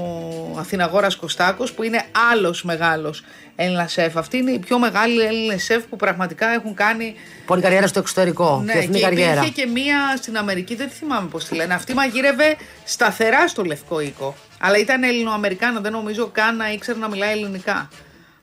Αθηναγόρας 0.57 1.15
Κωστάκος 1.15 1.73
που 1.73 1.83
είναι 1.83 2.03
άλλος 2.31 2.63
μεγάλος 2.63 3.23
Έλληνας 3.55 3.91
σεφ. 3.91 4.17
Αυτή 4.17 4.37
είναι 4.37 4.51
η 4.51 4.59
πιο 4.59 4.79
μεγάλη 4.79 5.21
Έλληνα 5.21 5.57
σεφ 5.57 5.83
που 5.83 5.95
πραγματικά 5.95 6.47
έχουν 6.47 6.73
κάνει 6.73 7.15
Πολύ 7.45 7.61
καριέρα 7.61 7.87
στο 7.87 7.99
εξωτερικό. 7.99 8.61
ναι, 8.65 8.71
και 8.71 8.77
εθνική 8.77 8.99
και 8.99 9.03
καριέρα. 9.03 9.31
υπήρχε 9.31 9.49
και 9.49 9.65
μία 9.65 10.15
στην 10.17 10.37
Αμερική, 10.37 10.75
δεν 10.75 10.87
τη 10.87 10.93
θυμάμαι 10.93 11.27
πώς 11.27 11.45
τη 11.45 11.55
λένε. 11.55 11.73
Αυτή 11.73 11.93
μαγείρευε 11.93 12.55
σταθερά 12.83 13.47
στο 13.47 13.63
Λευκό 13.63 13.99
Οίκο. 13.99 14.35
Αλλά 14.59 14.77
ήταν 14.77 15.03
Ελληνοαμερικάνο, 15.03 15.81
δεν 15.81 15.91
νομίζω 15.91 16.29
καν 16.33 16.55
να 16.55 16.71
ήξερε 16.71 16.99
να 16.99 17.09
μιλάει 17.09 17.31
ελληνικά. 17.31 17.89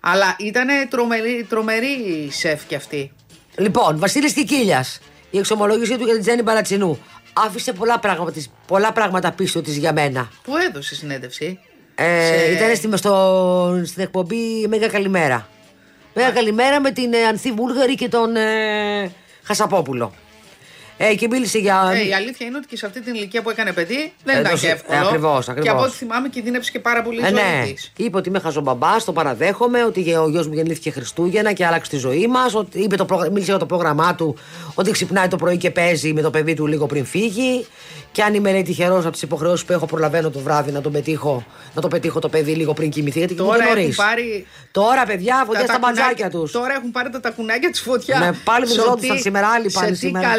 Αλλά 0.00 0.36
ήταν 0.38 0.68
τρομερή, 0.88 1.46
τρομερή 1.48 2.28
σεφ 2.30 2.66
κι 2.66 2.74
αυτή. 2.74 3.12
Λοιπόν, 3.56 3.98
Βασίλης 3.98 4.32
Κικίλια. 4.32 4.84
Η 5.30 5.38
εξομολόγησή 5.38 5.96
του 5.96 6.04
για 6.04 6.12
την 6.12 6.22
Τζέννη 6.22 6.42
Μπαρατσινού. 6.42 6.98
Άφησε 7.32 7.72
πολλά 7.72 7.98
πράγματα, 7.98 8.32
της- 8.32 8.50
πολλά 8.66 8.92
πράγματα 8.92 9.32
πίσω 9.32 9.60
της 9.62 9.76
για 9.76 9.92
μένα. 9.92 10.28
Πού 10.42 10.52
έδωσε 10.56 10.94
συνέντευξη; 10.94 11.58
Ε, 11.94 12.26
Σε- 12.26 12.52
Ήταν 12.52 12.76
στη, 12.76 12.96
στο, 12.96 13.82
στην 13.84 14.02
εκπομπή 14.02 14.66
Μέγα 14.68 14.88
Καλημέρα. 14.88 15.48
Μέγα 16.14 16.30
Καλημέρα 16.30 16.80
με 16.80 16.90
την 16.90 17.12
ε, 17.12 17.22
Ανθή 17.26 17.52
Βούλγαρη 17.52 17.94
και 17.94 18.08
τον 18.08 18.36
ε, 18.36 19.10
Χασαπόπουλο. 19.42 20.12
Ε, 20.96 21.14
και 21.14 21.26
μίλησε 21.30 21.58
για. 21.58 21.90
Ε, 21.94 22.06
η 22.06 22.14
αλήθεια 22.14 22.46
είναι 22.46 22.56
ότι 22.56 22.66
και 22.66 22.76
σε 22.76 22.86
αυτή 22.86 23.00
την 23.00 23.14
ηλικία 23.14 23.42
που 23.42 23.50
έκανε 23.50 23.72
παιδί 23.72 24.12
δεν 24.24 24.36
Ε, 24.36 24.40
ήταν 24.40 24.50
δώσε- 24.50 24.66
και 24.66 24.72
εύκολο. 24.72 24.98
ε, 24.98 25.00
ακριβώς, 25.06 25.44
Και 25.44 25.50
ακριβώς. 25.50 25.72
από 25.72 25.82
ό,τι 25.82 25.92
θυμάμαι 25.96 26.28
κινδύνεψε 26.28 26.70
και 26.70 26.78
πάρα 26.78 27.02
πολύ 27.02 27.20
η 27.20 27.24
Ε, 27.24 27.28
ζωή 27.28 27.32
ναι. 27.34 27.64
της. 27.72 27.92
Είπε 27.96 28.16
ότι 28.16 28.28
είμαι 28.28 28.38
χαζομπαμπάς, 28.38 29.04
το 29.04 29.12
παραδέχομαι, 29.12 29.84
ότι 29.84 30.14
ο 30.14 30.28
γιος 30.28 30.46
μου 30.46 30.54
γεννήθηκε 30.54 30.90
Χριστούγεννα 30.90 31.52
και 31.52 31.66
άλλαξε 31.66 31.90
τη 31.90 31.96
ζωή 31.96 32.26
μας. 32.26 32.54
Είπε 32.72 32.96
το 32.96 33.04
πρόγρα- 33.04 33.30
Μίλησε 33.30 33.50
για 33.50 33.58
το 33.60 33.66
πρόγραμμά 33.66 34.14
του, 34.14 34.36
ότι 34.74 34.90
ξυπνάει 34.90 35.28
το 35.28 35.36
πρωί 35.36 35.56
και 35.56 35.70
παίζει 35.70 36.12
με 36.12 36.20
το 36.20 36.30
παιδί 36.30 36.54
του 36.54 36.66
λίγο 36.66 36.86
πριν 36.86 37.04
φύγει. 37.06 37.66
Και 38.12 38.22
αν 38.22 38.34
είμαι 38.34 38.52
λέει 38.52 38.62
τυχερός 38.62 39.02
από 39.02 39.12
τις 39.12 39.22
υποχρεώσεις 39.22 39.66
που 39.66 39.72
έχω, 39.72 39.86
προλαβαίνω 39.86 40.30
το 40.30 40.38
βράδυ 40.38 40.70
να, 40.72 40.80
τον 40.80 40.92
πετύχω, 40.92 41.44
να 41.74 41.80
το 41.80 41.88
πετύχω 41.88 42.18
το 42.18 42.28
παιδί 42.28 42.52
λίγο 42.54 42.72
πριν 42.74 42.90
κοιμηθεί. 42.90 43.18
Γιατί 43.18 43.34
Τώρα 43.34 43.48
κοιμούνται 43.50 43.68
έχουν 43.70 43.80
νωρίς. 43.80 43.96
πάρει 43.96 44.46
Τώρα, 44.70 45.04
παιδιά, 45.04 45.42
φωτιά 45.46 45.60
στα 45.64 45.72
τακουνάκια- 45.72 46.02
μπατζάκια 46.04 46.30
τους. 46.30 46.52
Τώρα 46.52 46.74
έχουν 46.74 46.90
πάρει 46.90 47.10
τα 47.10 47.20
τακουνάκια 47.20 47.70
της 47.70 47.80
φωτιάς. 47.80 48.18
Ναι, 48.20 48.30
πάλι 48.44 48.66
Σε 48.66 48.74
βριζόντουσαν 48.74 49.16
τι- 49.16 49.22
σήμερα, 49.22 49.46
άλλοι 49.48 49.70
πάνε 49.70 49.86
Σε 49.86 49.94
σήμερα. 49.94 50.26
τι 50.28 50.32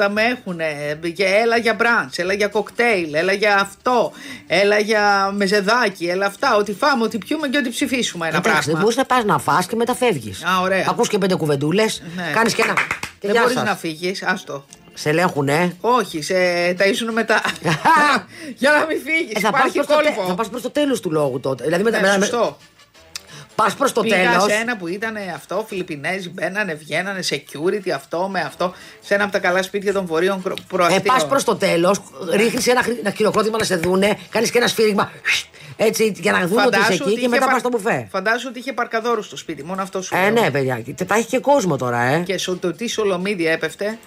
καλέσματα 0.00 0.08
με 0.08 0.22
έχουν. 0.22 0.60
Και 1.14 1.24
έλα 1.24 1.56
για 1.56 1.74
μπραντς, 1.74 2.18
έλα 2.18 2.32
για 2.32 2.48
κοκτέιλ, 2.48 3.14
έλα 3.14 3.32
για 3.32 3.56
αυτό, 3.60 4.12
έλα 4.46 4.78
για 4.78 5.30
μεζεδάκι, 5.34 6.04
έλα 6.06 6.26
αυτά. 6.26 6.56
Ότι 6.56 6.72
φάμε, 6.72 7.04
ότι 7.04 7.18
πιούμε 7.18 7.48
και 7.48 7.58
ότι 7.58 7.68
ψηφίσουμε 7.70 8.28
ένα 8.28 8.36
Εντάξει, 8.36 8.52
δεν 8.54 8.62
πράγμα. 8.64 8.80
μπορείς 8.80 8.96
να 8.96 9.04
πας 9.04 9.24
να 9.24 9.38
φας 9.38 9.66
και 9.66 9.76
μετά 9.76 9.94
φεύγεις. 9.94 10.44
Α, 10.44 10.60
ωραία. 10.60 10.86
Ακούς 10.88 11.08
και 11.08 11.18
πέντε 11.18 11.34
κουβεντούλες, 11.34 12.02
Ναι. 12.16 12.30
κάνεις 12.34 12.54
και 12.54 12.62
ένα. 12.62 12.74
Και 12.74 13.26
Δεν 13.26 13.30
γεια 13.30 13.40
μπορείς 13.40 13.56
σας. 13.56 13.64
να 13.66 13.76
φύγεις, 13.76 14.22
άστο. 14.22 14.64
Σε 14.94 15.08
ελέγχουνε. 15.08 15.76
Όχι, 15.80 16.22
σε 16.22 16.34
ταΐσουν 16.78 17.12
μετά. 17.12 17.40
για 18.60 18.70
να 18.70 18.86
μην 18.86 19.00
φύγεις. 19.04 19.34
Ε, 19.34 19.40
θα 19.40 19.50
πας 19.50 19.60
Υπάρχει 19.60 19.74
προς 19.76 19.86
το, 19.86 19.94
τε- 20.02 20.04
κόλπο. 20.14 20.28
θα 20.28 20.34
πας 20.34 20.48
προς 20.48 20.62
το 20.62 20.70
τέλος 20.70 21.00
του 21.00 21.10
λόγου 21.10 21.40
τότε. 21.40 21.64
Δηλαδή 21.64 21.82
μετά, 21.82 22.00
Ναι, 22.00 22.18
μετά- 22.18 22.56
σωστό. 23.62 23.64
πας 23.64 23.74
προς 23.74 23.92
το 23.92 24.00
Πήγα 24.00 24.30
τέλος. 24.30 24.42
σε 24.44 24.52
ένα 24.52 24.76
που 24.76 24.86
ήταν 24.88 25.16
αυτό, 25.34 25.64
Φιλιππινέζοι 25.68 26.28
μπαίνανε, 26.30 26.74
βγαίνανε, 26.74 27.20
security, 27.30 27.90
αυτό 27.94 28.28
με 28.28 28.40
αυτό, 28.40 28.74
σε 29.00 29.14
ένα 29.14 29.22
από 29.22 29.32
τα 29.32 29.38
καλά 29.38 29.62
σπίτια 29.62 29.92
των 29.92 30.06
βορείων 30.06 30.42
κρο- 30.42 30.58
Ε, 30.58 30.62
προαστίων. 30.68 31.02
πας 31.02 31.26
προς 31.26 31.44
το 31.44 31.56
τέλος, 31.56 32.00
ρίχνεις 32.30 32.66
ένα, 32.66 32.82
χρη- 32.82 32.98
ένα 33.00 33.10
χειροκρότημα 33.10 33.58
να 33.58 33.64
σε 33.64 33.76
δούνε, 33.76 34.18
κάνεις 34.30 34.50
και 34.50 34.58
ένα 34.58 34.66
σφύριγμα, 34.66 35.10
έτσι, 35.76 36.12
για 36.16 36.32
να 36.32 36.46
δουν 36.46 36.58
ότι 36.58 36.68
είσαι 36.68 36.82
Φαντάσου 36.82 37.02
εκεί 37.02 37.12
και 37.12 37.18
είχε 37.18 37.28
μετά 37.28 37.44
πα- 37.44 37.50
πας 37.50 37.60
στο 37.60 37.68
μπουφέ. 37.68 38.08
Φαντάσου 38.10 38.46
ότι 38.50 38.58
είχε 38.58 38.72
παρκαδόρους 38.72 39.26
στο 39.26 39.36
σπίτι, 39.36 39.64
μόνο 39.64 39.82
αυτό 39.82 40.02
σου 40.02 40.14
Ε, 40.16 40.30
λέω. 40.30 40.42
ναι, 40.42 40.50
παιδιά, 40.50 40.80
και 40.80 41.04
τα 41.04 41.14
έχει 41.14 41.26
και 41.26 41.38
κόσμο 41.38 41.76
τώρα, 41.76 42.00
ε. 42.02 42.18
Και 42.26 42.38
στο 42.38 42.56
το 42.56 42.72
τι 42.72 42.88
σολομίδι 42.88 43.46
έπεφτε. 43.46 43.98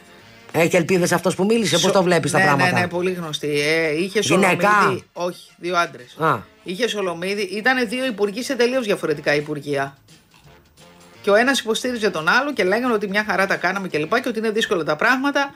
Έχει 0.56 0.76
ελπίδες 0.76 1.12
αυτός 1.12 1.36
που 1.36 1.46
μίλησε, 1.46 1.78
πώς 1.80 1.92
το 1.92 2.04
βλέπεις 2.04 2.32
τα 2.32 2.38
ναι, 2.38 2.44
πράγματα; 2.44 2.72
Ναι, 2.72 2.80
ναι, 2.80 2.88
πολύ 2.88 3.12
γνωστή. 3.12 3.48
Ε, 3.48 4.02
είχε 4.02 4.20
Γυναίκα; 4.20 4.70
σολομίδι. 4.80 5.04
Όχι, 5.14 5.50
δύο 5.58 5.76
άντρες. 5.78 6.16
Α. 6.64 6.72
Είχε 6.72 6.88
σολομίδι. 6.88 7.42
Ήταν 7.42 7.88
δύο 7.90 8.06
υπουργοί 8.06 8.44
σε 8.44 8.56
τελείως 8.56 8.86
διαφορετικά 8.86 9.36
υπουργεία. 9.36 9.98
Και 11.22 11.30
ο 11.30 11.36
ένας 11.36 11.60
υποστήριζε 11.60 12.10
τον 12.10 12.28
άλλο 12.28 12.54
και 12.54 12.64
λέγανε 12.64 12.94
ότι 12.94 13.08
μια 13.08 13.24
χαρά 13.30 13.48
τα 13.48 13.56
κάναμε 13.56 13.88
και 13.88 13.98
λοιπά 13.98 14.20
και 14.20 14.30
ότι 14.30 14.40
είναι 14.40 14.50
δύσκολα 14.52 14.84
τα 14.84 14.96
πράγματα 14.96 15.52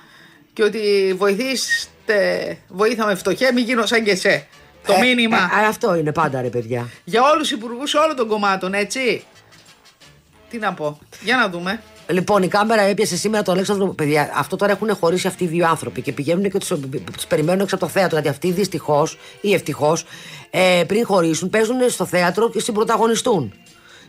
και 0.54 0.64
ότι 0.64 1.14
βοηθήστε, 1.18 2.58
βοήθαμε 2.68 3.16
φτωχέ, 3.16 3.52
μην 3.52 3.64
γίνω 3.64 3.86
σαν 3.86 4.04
και 4.04 4.16
σε. 4.16 4.48
Το 4.86 4.94
Ε, 4.94 5.00
μήνυμα. 5.00 5.38
ε, 5.38 5.64
ε, 5.64 5.66
αυτό 5.66 5.96
είναι 5.96 6.12
πάντα, 6.12 6.42
ρε 6.42 6.50
παιδιά. 6.50 6.88
Για 7.04 7.22
όλους 7.24 7.48
τους 7.48 7.58
υπουργούς 7.58 7.94
όλων 7.94 8.16
των 8.16 8.28
κομμάτων, 8.28 8.74
έτσι. 8.74 9.24
Τι 10.50 10.58
να 10.58 10.74
πω. 10.74 11.00
Για 11.24 11.36
να 11.36 11.50
δούμε. 11.50 11.82
Λοιπόν, 12.10 12.44
η 12.44 12.48
κάμερα 12.48 12.82
έπιασε 12.82 13.18
σήμερα 13.18 13.44
τον 13.44 13.54
Αλέξανδρο. 13.54 13.88
Παιδιά, 13.88 14.32
αυτό 14.36 14.56
τώρα 14.56 14.72
έχουν 14.72 14.96
χωρίσει 14.96 15.28
αυτοί 15.28 15.44
οι 15.44 15.48
δύο 15.48 15.68
άνθρωποι 15.68 16.02
και 16.02 16.12
πηγαίνουν 16.12 16.52
και 16.52 16.58
τους 16.58 17.26
περιμένουν 17.28 17.62
έξω 17.62 17.76
από 17.76 17.86
το 17.86 17.92
θέατρο. 17.92 18.14
Γιατί 18.14 18.30
αυτοί 18.30 18.52
δυστυχώς 18.52 19.18
ή 19.42 19.54
ευτυχώς 19.54 20.06
ε, 20.50 20.84
πριν 20.88 21.06
χωρίσουν 21.06 21.50
παίζουν 21.50 21.76
στο 21.90 22.06
θέατρο 22.06 22.50
και 22.50 22.60
συμπροταγωνιστούν 22.60 23.54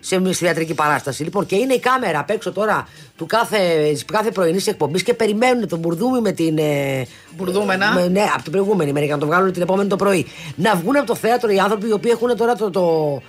σε 0.01 0.19
μια 0.21 0.33
θεατρική 0.33 0.75
παράσταση. 0.75 1.23
Λοιπόν, 1.23 1.47
και 1.47 1.57
είναι 1.57 1.75
η 1.75 1.79
κάμερα 1.79 2.19
απ' 2.19 2.31
έξω 2.31 2.53
τώρα 2.53 2.89
του 3.17 3.27
κάθε, 3.27 3.91
της 3.93 4.05
κάθε 4.05 4.31
πρωινής 4.31 4.67
εκπομπής 4.67 5.03
και 5.03 5.15
περιμένουν 5.15 5.69
τον 5.69 5.79
Μπουρδούμι 5.79 6.21
με 6.21 6.33
την. 6.33 6.59
Ε, 6.59 7.07
Μπουρδούμενα. 7.37 7.93
με- 7.93 8.09
ναι, 8.09 8.23
από 8.35 8.43
την 8.43 8.53
προηγούμενη 8.53 8.93
μέρα 8.93 9.05
για 9.05 9.15
να 9.15 9.21
το 9.21 9.27
βγάλουν 9.27 9.53
την 9.53 9.63
επόμενη 9.63 9.89
το 9.89 9.97
πρωί. 9.97 10.27
Να 10.57 10.75
βγουν 10.75 10.97
από 10.97 11.07
το 11.07 11.15
θέατρο 11.15 11.51
οι 11.51 11.59
άνθρωποι 11.59 11.89
οι 11.89 11.93
οποίοι 11.93 12.11
έχουν 12.15 12.37
τώρα 12.37 12.55
το, 12.55 12.71
το, 12.71 13.23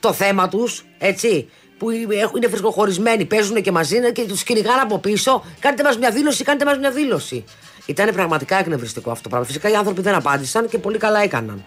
το 0.00 0.12
θέμα 0.12 0.48
τους, 0.48 0.84
έτσι. 0.98 1.48
Που 1.78 1.90
έχουν- 1.90 2.36
είναι 2.36 2.48
φρεσκοχωρισμένοι, 2.48 3.24
παίζουν 3.24 3.62
και 3.62 3.72
μαζί 3.72 4.12
και 4.12 4.22
τους 4.22 4.42
κυνηγάνε 4.42 4.80
από 4.80 4.98
πίσω. 4.98 5.44
Κάντε 5.58 5.82
μας 5.82 5.98
μια 5.98 6.10
δήλωση, 6.10 6.44
κάντε 6.44 6.64
μας 6.64 6.78
μια 6.78 6.90
δήλωση. 6.90 7.44
Ήταν 7.86 8.10
πραγματικά 8.14 8.58
εκνευριστικό 8.58 9.10
αυτό 9.10 9.22
το 9.22 9.28
πράγμα. 9.28 9.46
Φυσικά 9.46 9.68
οι 9.70 9.74
άνθρωποι 9.74 10.00
δεν 10.00 10.14
απάντησαν 10.14 10.68
και 10.68 10.78
πολύ 10.78 10.98
καλά 10.98 11.20
έκαναν. 11.22 11.64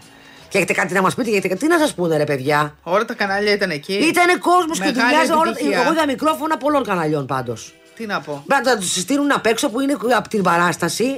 Και 0.49 0.57
έχετε 0.57 0.73
κάτι 0.73 0.93
να 0.93 1.01
μας 1.01 1.15
πείτε, 1.15 1.29
γιατί 1.29 1.55
τι 1.55 1.67
να 1.67 1.77
σας 1.79 1.93
πούνε, 1.93 2.17
ρε 2.17 2.23
παιδιά; 2.23 2.75
Όλα 2.83 3.05
τα 3.05 3.13
κανάλια 3.13 3.51
ήταν 3.51 3.69
εκεί. 3.69 3.93
Ήτανε 3.93 4.35
κόσμος 4.35 4.79
και 4.79 4.85
Μεγάλη 4.85 5.09
δουλειάζε 5.09 5.33
όλα. 5.33 5.51
επιτυχία. 5.51 5.81
Εγώ 5.81 5.91
είδα 5.91 6.05
μικρόφωνα 6.05 6.57
πολλών 6.57 6.83
καναλιών 6.83 7.25
πάντως. 7.25 7.73
Τι 7.95 8.05
να 8.05 8.21
πω. 8.21 8.43
Πρέπει 8.47 8.65
να 8.65 8.77
τους 8.77 8.91
συστήνουν 8.91 9.31
απ' 9.31 9.45
έξω 9.45 9.69
που 9.69 9.79
είναι 9.79 9.97
από 10.17 10.29
την 10.29 10.41
παράσταση 10.43 11.17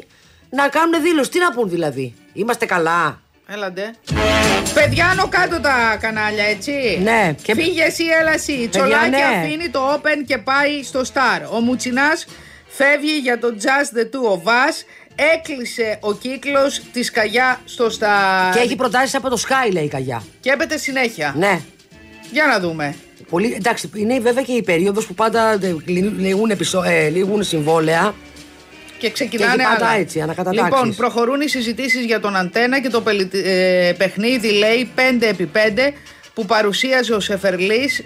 να 0.50 0.68
κάνουν 0.68 1.02
δήλωση. 1.02 1.30
Τι 1.30 1.40
να 1.40 1.52
πούν 1.52 1.70
δηλαδή; 1.70 2.14
Είμαστε 2.34 2.66
καλά. 2.66 3.20
Έλαντε. 3.54 3.94
Παιδιά, 4.74 5.06
άνω 5.10 5.28
κάτω 5.30 5.60
τα 5.60 5.98
κανάλια, 6.02 6.44
έτσι. 6.44 7.00
Ναι, 7.04 7.36
και- 7.42 7.54
Φύγε 7.56 7.84
εσύ, 7.84 8.04
έλα 8.22 8.34
εσύ. 8.34 8.52
Παιδιά, 8.54 8.70
Τσολάκι 8.70 9.10
ναι. 9.10 9.18
αφήνει 9.40 9.70
το 9.70 9.94
open 9.94 10.24
και 10.26 10.38
πάει 10.38 10.84
στο 10.84 11.02
star. 11.14 11.42
Ο 11.54 11.60
Μουτσινάς 11.60 12.26
φεύγει 12.68 13.18
για 13.22 13.40
το 13.40 13.48
Just 13.62 13.98
the 13.98 14.04
Two 14.04 14.32
of 14.38 14.48
Us. 14.50 14.86
Έκλεισε 15.36 15.98
ο 16.02 16.14
κύκλος 16.14 16.82
της 16.92 17.12
Καγιά 17.12 17.60
στο 17.66 17.86
star. 17.86 18.54
Και 18.54 18.60
έχει 18.60 18.76
προτάσεις 18.76 19.16
από 19.16 19.30
το 19.30 19.42
Sky, 19.48 19.72
λέει 19.72 19.84
η 19.84 19.88
Καγιά. 19.88 20.24
Και 20.40 20.50
έπεται 20.50 20.78
συνέχεια. 20.78 21.34
Ναι. 21.38 21.60
Για 22.32 22.46
να 22.46 22.60
δούμε. 22.60 22.96
Πολύ, 23.30 23.54
εντάξει, 23.58 23.90
είναι 23.96 24.20
βέβαια 24.20 24.44
και 24.44 24.52
η 24.52 24.62
περίοδος 24.64 25.06
που 25.06 25.14
πάντα 25.14 25.52
ε, 25.52 25.76
λυ- 25.86 26.20
λυγούν, 26.20 26.50
επεισο- 26.50 26.84
ε, 26.84 27.10
λυγούν 27.10 27.44
συμβόλαια. 27.44 28.14
Και 29.02 29.10
ξεκινάνε 29.12 29.56
Και 29.56 29.62
έχει 29.62 29.72
πάντα 29.72 29.86
άλλα. 29.90 30.00
έτσι, 30.00 30.22
ανακατατάξεις. 30.22 30.64
Λοιπόν, 30.74 30.96
προχωρούν 30.96 31.42
οι 31.42 31.48
συζητήσεις 31.50 32.06
για 32.06 32.20
τον 32.20 32.36
Αντένα 32.36 32.82
και 32.82 32.90
το 32.90 33.02
πελι- 33.02 33.34
ε, 33.34 33.94
παιχνίδι, 33.98 34.52
λέει 34.52 34.92
5x5 34.96 35.94
που 36.34 36.46
παρουσίαζε 36.46 37.14
ο 37.14 37.20
Σεφερλής, 37.20 38.04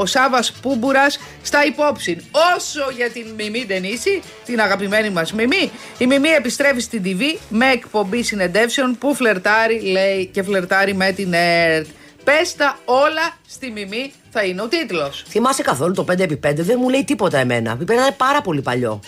ο 0.00 0.06
Σάβας 0.06 0.52
Πούμπουρας 0.52 1.20
στα 1.42 1.64
υπόψη. 1.64 2.16
Όσο 2.56 2.80
για 2.96 3.10
την 3.10 3.26
Μιμή 3.36 3.64
Ντενίση, 3.66 4.22
την 4.44 4.60
αγαπημένη 4.60 5.10
μας 5.10 5.32
Μιμή, 5.32 5.70
η 5.98 6.06
Μιμή 6.06 6.28
επιστρέφει 6.28 6.80
στην 6.80 7.02
TV 7.04 7.20
με 7.48 7.66
εκπομπή 7.70 8.22
συνεντεύσεων 8.22 8.96
που 8.98 9.14
φλερτάρει, 9.14 9.80
λέει, 9.80 10.26
και 10.26 10.42
φλερτάρει 10.42 10.94
με 10.94 11.12
την 11.12 11.32
ΕΡΤ. 11.32 11.86
Πες 12.24 12.54
τα 12.56 12.78
όλα 12.84 13.36
στη 13.48 13.70
Μιμή, 13.70 14.12
θα 14.30 14.42
είναι 14.44 14.62
ο 14.62 14.68
τίτλος. 14.68 15.24
Θυμάσαι 15.28 15.62
καθόλου 15.62 15.92
το 15.94 16.04
5x5, 16.10 16.54
δεν 16.54 16.76
μου 16.80 16.88
λέει 16.88 17.04
τίποτα 17.04 17.38
εμένα. 17.38 17.76
Πρέπει 17.76 17.94
να 17.94 18.02
είναι 18.02 18.14
πάρα 18.16 18.40
πολύ 18.40 18.60
παλιό. 18.62 19.00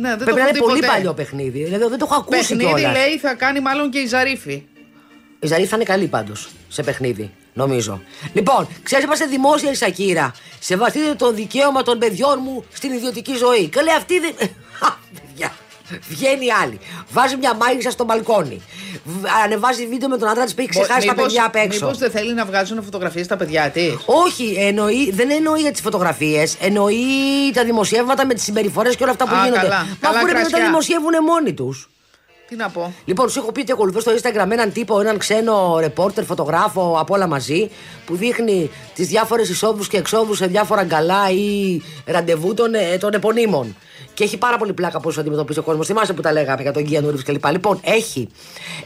Ναι, 0.00 0.08
δεν 0.08 0.16
Πρέπει 0.16 0.30
το 0.30 0.36
να 0.36 0.40
έχω 0.40 0.48
είναι 0.48 0.58
δει 0.58 0.64
πολύ 0.64 0.80
ποτέ. 0.80 0.92
παλιό 0.92 1.14
παιχνίδι. 1.14 1.64
Δηλαδή 1.64 1.84
δεν 1.88 1.98
το 1.98 2.06
έχω 2.10 2.20
ακούσει 2.20 2.38
Παιχνίδι 2.56 2.64
κιόλας. 2.80 2.96
λέει 2.96 3.18
θα 3.18 3.34
κάνει 3.34 3.60
μάλλον 3.60 3.90
και 3.90 3.98
η 3.98 4.06
Ζαρίφη. 4.06 4.62
Η 5.40 5.46
Ζαρή 5.46 5.64
θα 5.64 5.76
είναι 5.76 5.84
καλή 5.84 6.06
πάντως 6.06 6.48
σε 6.68 6.82
παιχνίδι, 6.82 7.30
νομίζω. 7.52 8.02
Λοιπόν, 8.32 8.68
ξέρεις, 8.82 9.04
είμαστε 9.04 9.26
δημόσια 9.26 9.70
η 9.70 9.74
Σακύρα. 9.74 10.34
Σεβαστείτε 10.60 11.14
το 11.14 11.32
δικαίωμα 11.32 11.82
των 11.82 11.98
παιδιών 11.98 12.38
μου 12.42 12.64
στην 12.72 12.92
ιδιωτική 12.92 13.34
ζωή. 13.34 13.68
Και 13.68 13.80
λέει 13.80 13.94
αυτή 13.94 14.18
δεν. 14.20 14.32
Χα, 14.80 14.96
παιδιά. 15.14 15.52
Βγαίνει 16.08 16.52
άλλη. 16.62 16.78
Βάζει 17.10 17.36
μια 17.36 17.54
μάγισσα 17.54 17.90
στο 17.90 18.04
μπαλκόνι. 18.04 18.62
Β- 19.04 19.26
Ανεβάζει 19.44 19.86
βίντεο 19.86 20.08
με 20.08 20.16
τον 20.18 20.28
άντρα 20.28 20.44
της 20.44 20.54
που 20.54 20.60
έχει 20.60 20.68
ξεχάσει 20.70 21.06
τα 21.06 21.14
παιδιά 21.14 21.44
απ' 21.44 21.54
έξω. 21.56 21.84
Μήπως 21.84 21.98
δεν 21.98 22.10
θέλει 22.10 22.34
να 22.34 22.44
βγάζουν 22.44 22.82
φωτογραφίες 22.82 23.24
στα 23.24 23.36
παιδιά 23.36 23.70
της; 23.70 23.94
Όχι, 24.06 24.54
εννοεί, 24.58 25.10
δεν 25.10 25.30
εννοεί 25.30 25.60
για 25.60 25.72
τις 25.72 25.80
φωτογραφίες. 25.80 26.56
Εννοεί 26.60 26.96
τα 27.54 27.64
δημοσιεύματα 27.64 28.26
με 28.26 28.34
τις 28.34 28.42
συμπεριφορές 28.42 28.96
και 28.96 29.02
όλα 29.02 29.12
αυτά 29.12 29.24
που 29.28 29.34
Α, 29.34 29.42
γίνονται. 29.44 29.60
καλά. 29.60 29.76
Μα 29.78 29.96
Καλά 30.00 30.16
αφού 30.16 30.26
ρε 30.26 30.32
παιδιά, 30.32 30.44
τα 30.44 30.50
κρασιά. 30.50 30.66
δημοσιεύουν 30.66 31.12
μόνοι 31.24 31.52
τους. 31.52 31.88
Τι 32.48 32.56
να 32.56 32.68
πω. 32.70 32.92
Λοιπόν, 33.04 33.28
σου 33.28 33.38
έχω 33.38 33.52
πει 33.52 33.60
ότι 33.60 33.72
ακολουθώ 33.72 34.00
στο 34.00 34.12
Instagram 34.12 34.50
έναν 34.50 34.72
τύπο, 34.72 35.00
έναν 35.00 35.18
ξένο 35.18 35.78
ρεπόρτερ, 35.78 36.24
φωτογράφο 36.24 36.96
από 36.98 37.14
όλα 37.14 37.26
μαζί, 37.26 37.70
που 38.06 38.16
δείχνει 38.16 38.70
τις 38.94 39.06
διάφορες 39.06 39.48
εισόδους 39.48 39.88
και 39.88 39.96
εξόδους 39.96 40.36
σε 40.36 40.46
διάφορα 40.46 40.82
γκαλά 40.84 41.30
ή 41.30 41.80
ραντεβού 42.04 42.54
των, 42.54 42.74
ε, 42.74 42.96
των 42.98 43.12
επωνύμων. 43.12 43.76
Και 44.14 44.24
έχει 44.24 44.36
πάρα 44.36 44.56
πολύ 44.56 44.72
πλάκα 44.72 45.00
πώς 45.00 45.18
αντιμετωπίζει 45.18 45.58
ο 45.58 45.62
κόσμος. 45.62 45.86
Θυμάσαι 45.86 46.12
που 46.12 46.20
τα 46.20 46.32
λέγαμε 46.32 46.62
για 46.62 46.72
τον 46.72 46.82
Γκία 46.82 47.00
Ρίβ 47.00 47.22
κλπ. 47.22 47.46
Λοιπόν, 47.46 47.80
έχει 47.84 48.28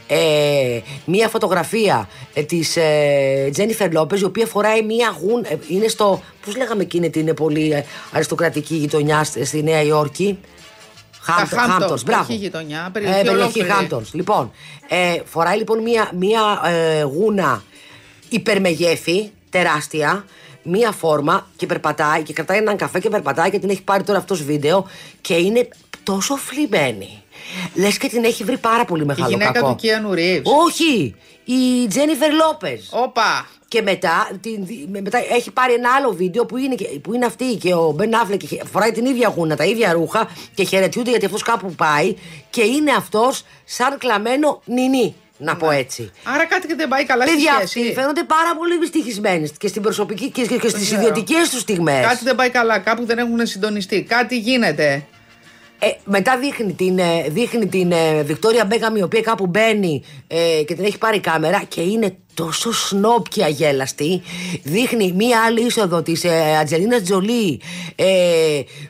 ε, 0.07 0.79
μία 1.05 1.27
φωτογραφία 1.27 2.09
ε, 2.33 2.43
της 2.43 2.77
ε, 2.77 3.49
Τζένιφερ 3.51 3.91
Λόπες, 3.91 4.21
η 4.21 4.25
οποία 4.25 4.45
φοράει 4.45 4.81
μία 4.81 5.15
γουν. 5.21 5.45
ε, 5.47 5.57
είναι 5.67 5.87
στο. 5.87 6.21
Πώς 6.45 6.55
λέγαμε 6.57 6.81
εκείνη 6.81 7.09
την 7.09 7.21
είναι 7.21 7.33
πολύ 7.33 7.71
ε, 7.71 7.83
αριστοκρατική 8.11 8.75
γειτονιά 8.75 9.23
στη 9.23 9.45
στη 9.45 9.63
Νέα 9.63 9.81
Υόρκη; 9.81 10.39
Χάμπτον, 11.23 11.59
Hamptons, 11.59 11.69
Χάμπτονς, 11.69 12.03
μπράβο. 12.03 12.23
όχι 12.23 12.33
γειτονιά, 12.35 12.85
ε, 12.87 12.91
περιοχή 12.91 13.23
περιοχή 13.23 13.61
ολόκληρη. 13.61 13.87
Hamptons. 13.89 14.11
Λοιπόν, 14.11 14.51
ε, 14.87 15.15
φοράει 15.25 15.57
λοιπόν 15.57 15.79
μία, 15.81 16.11
μία 16.17 16.61
ε, 16.65 17.01
γούνα 17.03 17.63
υπερμεγέθη, 18.29 19.31
τεράστια, 19.49 20.25
μία 20.63 20.91
φόρμα 20.91 21.47
και 21.55 21.65
περπατάει 21.65 22.23
και 22.23 22.33
κρατάει 22.33 22.57
έναν 22.57 22.77
καφέ 22.77 22.99
και 22.99 23.09
περπατάει 23.09 23.49
και 23.49 23.59
την 23.59 23.69
έχει 23.69 23.81
πάρει 23.83 24.03
τώρα 24.03 24.17
αυτός 24.19 24.43
βίντεο 24.43 24.87
και 25.21 25.33
είναι 25.33 25.67
τόσο 26.03 26.35
φλιμμένη. 26.35 27.21
Λες 27.73 27.97
και 27.97 28.07
την 28.07 28.23
έχει 28.23 28.43
βρει 28.43 28.57
πάρα 28.57 28.85
πολύ 28.85 29.01
Η 29.03 29.05
μεγάλο 29.05 29.29
γυναίκα 29.29 29.51
κακό. 29.51 29.67
του 29.69 29.75
Κίανου 29.75 30.13
Ρίβ. 30.13 30.41
Όχι! 30.65 31.15
Η 31.45 31.87
Τζένιφερ 31.87 32.33
Λόπε. 32.33 32.79
Όπα. 32.89 33.47
Και 33.73 33.81
μετά, 33.81 34.29
την, 34.41 34.67
με- 34.91 35.01
μετά 35.01 35.17
έχει 35.31 35.51
πάρει 35.51 35.73
ένα 35.73 35.89
άλλο 35.97 36.11
βίντεο 36.11 36.45
που 36.45 36.57
είναι, 36.57 36.75
και- 36.75 36.99
που 36.99 37.13
είναι 37.13 37.25
αυτή 37.25 37.45
και 37.45 37.73
ο 37.73 37.91
Μπεν 37.95 38.15
Άφλεκ 38.15 38.39
και 38.45 38.61
φοράει 38.71 38.91
την 38.91 39.05
ίδια 39.05 39.33
γούνα, 39.35 39.55
τα 39.55 39.63
ίδια 39.65 39.93
ρούχα 39.93 40.29
και 40.53 40.63
χαιρετιούνται 40.63 41.09
γιατί 41.09 41.25
αυτός 41.25 41.41
κάπου 41.43 41.71
πάει 41.75 42.15
και 42.49 42.61
είναι 42.61 42.91
αυτός 42.91 43.43
σαν 43.65 43.97
κλαμμένο 43.97 44.61
νινί, 44.65 45.15
να 45.37 45.55
πω 45.55 45.71
έτσι. 45.71 46.11
Άρα 46.23 46.45
κάτι 46.45 46.67
και 46.67 46.75
δεν 46.75 46.87
πάει 46.87 47.05
καλά 47.05 47.25
στη 47.25 47.35
Παιδιά 47.35 47.53
σχέση. 47.55 47.79
αυτοί 47.79 47.93
φαίνονται 47.93 48.23
πάρα 48.23 48.55
πολύ 48.57 48.77
δυστυχισμένοι 48.79 49.49
και 49.57 49.67
στην 49.67 49.81
προσωπική 49.81 50.29
και, 50.29 50.45
και, 50.45 50.57
και 50.57 50.67
στις 50.69 50.83
ξέρω. 50.83 50.99
ιδιωτικές 51.01 51.49
τους 51.49 51.59
στιγμές. 51.61 52.05
Κάτι 52.05 52.23
δεν 52.23 52.35
πάει 52.35 52.49
καλά, 52.49 52.79
κάπου 52.79 53.05
δεν 53.05 53.17
έχουν 53.17 53.45
συντονιστεί. 53.45 54.01
Κάτι 54.03 54.37
γίνεται. 54.37 55.05
Ε, 55.85 55.95
μετά 56.05 56.37
δείχνει 56.37 56.73
την, 56.73 56.99
ε, 56.99 57.25
δείχνει 57.29 57.67
την 57.67 57.91
ε, 57.91 58.23
Βικτόρια 58.23 58.65
Μπέγκαμ 58.65 58.95
η 58.95 59.01
οποία 59.01 59.21
κάπου 59.21 59.47
μπαίνει 59.47 60.03
ε, 60.27 60.63
και 60.65 60.75
την 60.75 60.85
έχει 60.85 60.97
πάρει 60.97 61.17
η 61.17 61.19
κάμερα 61.19 61.63
και 61.67 61.81
είναι 61.81 62.17
τόσο 62.33 62.73
σνόπ 62.73 63.27
και 63.29 63.43
αγέλαστη. 63.43 64.21
Δείχνει 64.63 65.11
μία 65.11 65.43
άλλη 65.45 65.65
είσοδο 65.65 66.01
της 66.01 66.23
ε, 66.23 66.57
Ατζελίνα 66.61 67.01
Τζολί 67.01 67.61
ε, 67.95 68.05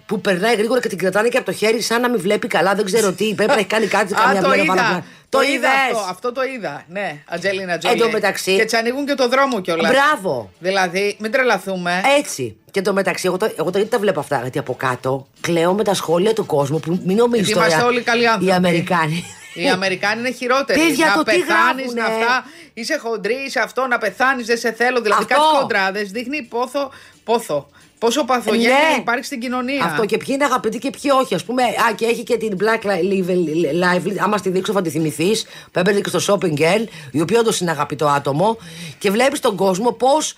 που 0.06 0.22
περνάει 0.22 0.56
γρήγορα 0.56 0.80
και 0.80 0.88
την 0.88 0.98
κρατάνε 0.98 1.28
και 1.28 1.38
από 1.38 1.45
το 1.45 1.52
χέρι 1.52 1.82
σαν 1.82 2.02
να 2.02 2.10
μην 2.10 2.20
βλέπει 2.20 2.48
καλά. 2.48 2.76
Δεν 2.76 2.86
ξέρω 2.86 3.11
τι. 3.11 3.34
Πρέπει 3.34 3.52
να 3.52 3.57
έχει 3.57 3.65
κάνει 3.65 3.86
κάτι 3.86 4.14
Α, 4.14 4.18
καμιά 4.24 4.41
το 4.41 4.48
μέρα 4.48 4.64
είδα. 4.64 5.06
Πάνω. 5.38 5.45
Το 5.45 5.51
είδες; 5.51 5.69
είδα 5.69 5.97
αυτό. 5.99 6.10
Αυτό 6.10 6.31
το 6.31 6.43
είδα. 6.43 6.84
Ναι, 6.88 7.15
Ατζέλινα 7.30 7.77
Τζολί. 7.77 7.93
Εν 7.93 7.99
τω 7.99 8.10
μεταξύ- 8.11 8.57
Και 8.57 8.65
τσανοίγουν 8.65 9.05
και 9.05 9.14
το 9.15 9.27
δρόμο 9.27 9.61
κιόλας. 9.61 9.91
Μπράβο. 9.91 10.51
Δηλαδή, 10.60 11.15
μην 11.19 11.31
τρελαθούμε. 11.31 12.01
Έτσι. 12.19 12.57
Και 12.72 12.81
το 12.81 12.93
μεταξύ, 12.93 13.27
εγώ, 13.27 13.38
το, 13.38 13.45
εγώ 13.57 13.69
το, 13.72 13.77
γιατί 13.77 13.91
τα 13.91 13.99
βλέπω 13.99 14.19
αυτά; 14.19 14.39
Γιατί 14.41 14.60
από 14.60 14.73
κάτω 14.76 15.27
κλαίω 15.41 15.73
με 15.73 15.84
τα 15.84 15.93
σχόλια 15.93 16.34
του 16.34 16.45
κόσμου 16.45 16.80
που 16.80 17.01
μην 17.05 17.18
νομίζεις 17.18 17.45
Γιατί 17.47 17.60
είμαστε 17.60 17.84
όλοι 17.84 18.01
καλοί 18.01 18.27
άνθρωποι. 18.27 18.51
Οι 18.51 18.53
Αμερικάνοι. 18.53 19.23
Οι 19.53 19.69
Αμερικάνοι 19.69 20.19
είναι 20.19 20.31
χειρότεροι. 20.31 20.80
Παιδιά, 20.80 21.05
να 21.05 21.14
το 21.14 21.23
τι 21.23 21.38
πεθάνεις, 21.38 21.93
γράφουνε; 21.93 22.01
να 22.01 22.05
αυτά. 22.05 22.45
Είσαι 22.73 22.97
χοντρή, 22.97 23.35
είσαι 23.45 23.60
αυτό, 23.60 23.88
να 23.88 23.97
πεθάνεις, 23.97 24.45
δεν 24.45 24.57
σε 24.57 24.72
θέλω. 24.72 25.01
Δηλαδή, 25.01 25.22
Αυτό. 25.23 25.34
κάτι 25.35 25.57
χοντράδε 25.57 26.01
δείχνει 26.01 26.41
πόθο. 26.41 26.91
πόθο. 27.23 27.68
Πόσο 28.04 28.24
παθογένεια 28.26 28.68
Ναι. 28.70 28.96
υπάρχει 29.00 29.24
στην 29.26 29.40
κοινωνία. 29.40 29.84
Αυτό 29.84 30.06
και 30.06 30.18
ποιοι 30.18 30.28
είναι 30.30 30.46
αγαπητοί 30.46 30.78
και 30.78 30.90
ποιοι 30.90 31.12
όχι. 31.22 31.36
Α 31.36 31.40
πούμε, 31.46 31.64
α, 31.64 31.94
και 31.96 32.06
έχει 32.06 32.24
και 32.24 32.38
την 32.38 32.58
Black 32.60 32.86
Lively. 32.88 34.16
Άμα 34.20 34.38
στη 34.38 34.50
δείξω, 34.50 34.74
θα 34.74 34.82
τη 34.82 34.90
θυμηθείς. 34.90 35.46
Που 35.72 35.80
έπαιρνε 35.80 36.00
και 36.00 36.18
στο 36.18 36.38
Shopping 36.40 36.54
Girl, 36.60 36.84
η 37.12 37.22
οποία 37.22 37.40
όντως 37.40 37.60
είναι 37.60 37.72
αγαπητό 37.72 38.08
άτομο. 38.08 38.58
Και 38.98 39.12
βλέπεις 39.12 39.40
τον 39.40 39.56
κόσμο 39.56 39.92
πώς. 39.92 40.36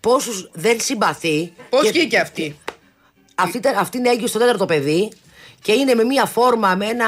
Πόσους 0.00 0.48
δεν 0.52 0.80
συμπαθεί. 0.80 1.52
Πώς 1.70 1.82
και- 1.82 1.90
βγήκε 1.90 2.18
αυτή; 2.18 2.58
αυτή, 3.34 3.56
ήταν- 3.56 3.76
αυτή 3.78 3.98
είναι 3.98 4.08
έγκυος 4.10 4.30
στο 4.30 4.38
τέταρτο 4.38 4.64
παιδί 4.66 5.08
και 5.62 5.72
είναι 5.72 5.94
με 5.94 6.04
μία 6.04 6.24
φόρμα, 6.24 6.74
με 6.74 6.86
ένα, 6.86 7.06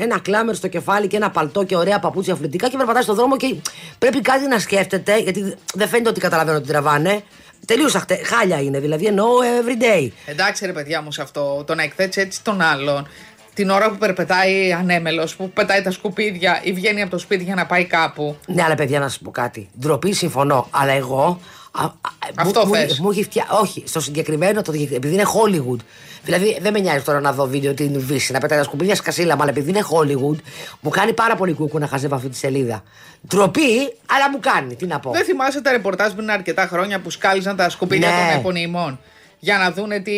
ένα 0.00 0.18
κλάμερ 0.18 0.54
στο 0.54 0.68
κεφάλι 0.68 1.06
και 1.06 1.16
ένα 1.16 1.30
παλτό 1.30 1.64
και 1.64 1.76
ωραία 1.76 1.98
παπούτσια 1.98 2.34
αθλητικά 2.34 2.68
και 2.68 2.76
περπατάει 2.76 3.02
στον 3.02 3.14
δρόμο 3.14 3.36
και 3.36 3.54
πρέπει 3.98 4.20
κάτι 4.20 4.46
να 4.46 4.58
σκέφτεται, 4.58 5.16
γιατί 5.18 5.54
δεν 5.74 5.88
φαίνεται 5.88 6.08
ότι 6.08 6.20
καταλαβαίνω 6.20 6.56
ότι 6.58 6.66
τραβάνε. 6.68 7.22
Τελείω 7.66 7.88
χάλια 8.24 8.60
είναι, 8.60 8.78
δηλαδή 8.80 9.06
εννοώ 9.06 9.28
every 9.28 9.82
day. 9.82 10.08
Εντάξει, 10.26 10.66
ρε 10.66 10.72
παιδιά 10.72 11.02
μου, 11.02 11.12
σε 11.12 11.22
αυτό 11.22 11.64
το 11.66 11.74
να 11.74 11.82
εκθέτεις 11.82 12.16
έτσι 12.16 12.42
τον 12.42 12.60
άλλον 12.60 13.08
την 13.54 13.70
ώρα 13.70 13.90
που 13.90 13.96
περπετάει 13.96 14.72
ανέμελος, 14.72 15.36
που 15.36 15.50
πετάει 15.50 15.82
τα 15.82 15.90
σκουπίδια 15.90 16.60
ή 16.62 16.72
βγαίνει 16.72 17.02
από 17.02 17.10
το 17.10 17.18
σπίτι 17.18 17.44
για 17.44 17.54
να 17.54 17.66
πάει 17.66 17.84
κάπου. 17.84 18.36
Ναι, 18.46 18.62
αλλά 18.62 18.74
παιδιά, 18.74 18.98
να 18.98 19.08
σας 19.08 19.18
πω 19.18 19.30
κάτι. 19.30 19.68
Ντροπή, 19.80 20.12
συμφωνώ. 20.12 20.68
Αλλά 20.70 20.92
εγώ. 20.92 21.40
Α, 21.70 21.84
α, 21.84 21.90
Αυτό 22.36 22.66
μου, 22.66 22.74
θες. 22.74 22.98
μου, 22.98 23.04
μου 23.04 23.10
έχει 23.10 23.22
φτιά... 23.22 23.46
Όχι, 23.60 23.82
στο 23.86 24.00
συγκεκριμένο, 24.00 24.62
το... 24.62 24.72
επειδή 24.72 25.14
είναι 25.14 25.24
Hollywood. 25.26 25.78
Δηλαδή, 26.24 26.58
δεν 26.60 26.72
με 26.72 26.78
νοιάζει 26.78 27.04
τώρα 27.04 27.20
να 27.20 27.32
δω 27.32 27.46
βίντεο 27.46 27.74
την 27.74 28.00
Βύση, 28.00 28.32
να 28.32 28.38
πετάει 28.38 28.58
τα 28.58 28.64
σκουπίδια 28.64 28.94
σκασίλα, 28.94 29.36
αλλά 29.40 29.48
επειδή 29.48 29.68
είναι 29.70 29.82
Hollywood, 29.90 30.36
μου 30.80 30.90
κάνει 30.90 31.12
πάρα 31.12 31.36
πολύ 31.36 31.52
κούκου 31.52 31.78
να 31.78 31.86
χαζεύω 31.86 32.14
αυτή 32.14 32.28
τη 32.28 32.36
σελίδα. 32.36 32.82
Ντροπή, 33.28 33.78
αλλά 34.06 34.30
μου 34.32 34.38
κάνει. 34.40 34.74
Τι 34.74 34.86
να 34.86 35.00
πω. 35.00 35.10
Δεν 35.10 35.24
θυμάσαι 35.24 35.60
τα 35.60 35.70
ρεπορτάζ 35.70 36.12
πριν 36.12 36.30
αρκετά 36.30 36.66
χρόνια 36.66 37.00
που 37.00 37.10
σκάλιζαν 37.10 37.56
τα 37.56 37.68
σκουπίδια 37.68 38.08
Ναι. 38.08 38.14
των 38.30 38.38
επωνυμών 38.38 38.98
για 39.42 39.58
να 39.58 39.70
δούνε 39.72 39.98
τι 40.00 40.12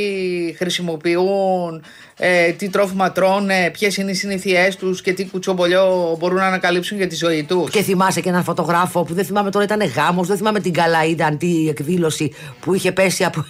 χρησιμοποιούν, 0.57 1.85
ε, 2.17 2.53
τι 2.53 2.69
τρόφιμα 2.69 3.13
τρώνε, 3.13 3.71
ποιες 3.73 3.97
είναι 3.97 4.11
οι 4.11 4.15
συνήθειές 4.15 4.77
τους 4.77 5.03
και 5.03 5.13
τι 5.13 5.27
κουτσομπολιό 5.27 6.17
μπορούν 6.19 6.37
να 6.39 6.47
ανακαλύψουν 6.47 6.97
για 6.97 7.07
τη 7.07 7.15
ζωή 7.15 7.45
τους. 7.45 7.71
Και 7.71 7.83
θυμάσαι 7.83 8.21
και 8.21 8.29
έναν 8.29 8.45
φωτογράφο 8.45 9.03
που 9.03 9.15
δεν 9.15 9.25
θυμάμαι 9.25 9.51
τώρα 9.51 9.65
ήταν 9.65 9.83
γάμος, 9.89 10.27
δεν 10.29 10.37
θυμάμαι 10.37 10.61
την 10.61 10.73
καλά 10.73 11.05
ήταν 11.07 11.39
τι 11.39 11.69
εκδήλωση 11.69 12.35
που 12.61 12.75
είχε 12.75 12.93
πέσει 12.93 13.25
από 13.25 13.45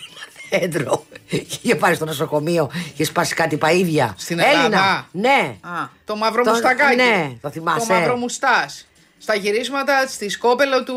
ένα 0.50 0.60
δέντρο. 0.60 1.04
Και 1.28 1.44
είχε 1.62 1.74
πάρει 1.74 1.94
στο 1.94 2.04
νοσοκομείο 2.04 2.70
και 2.96 3.04
σπάσει 3.04 3.34
κάτι 3.34 3.58
παΐδια. 3.62 4.08
Στην 4.16 4.38
Έλληνα. 4.38 4.64
Ελλάδα; 4.64 5.08
Ναι. 5.12 5.54
Α, 5.60 5.88
το 6.04 6.16
μαύρο 6.16 6.42
Το- 6.44 6.50
μουστακάκι. 6.50 6.96
ναι, 6.96 7.30
το 7.40 7.50
θυμάσαι. 7.50 7.86
Το 7.88 7.94
μαύρο 7.94 8.16
μουστάς. 8.16 8.86
Στα 9.18 9.34
γυρίσματα 9.34 10.06
στη 10.08 10.28
σκόπελο 10.28 10.82
του. 10.84 10.96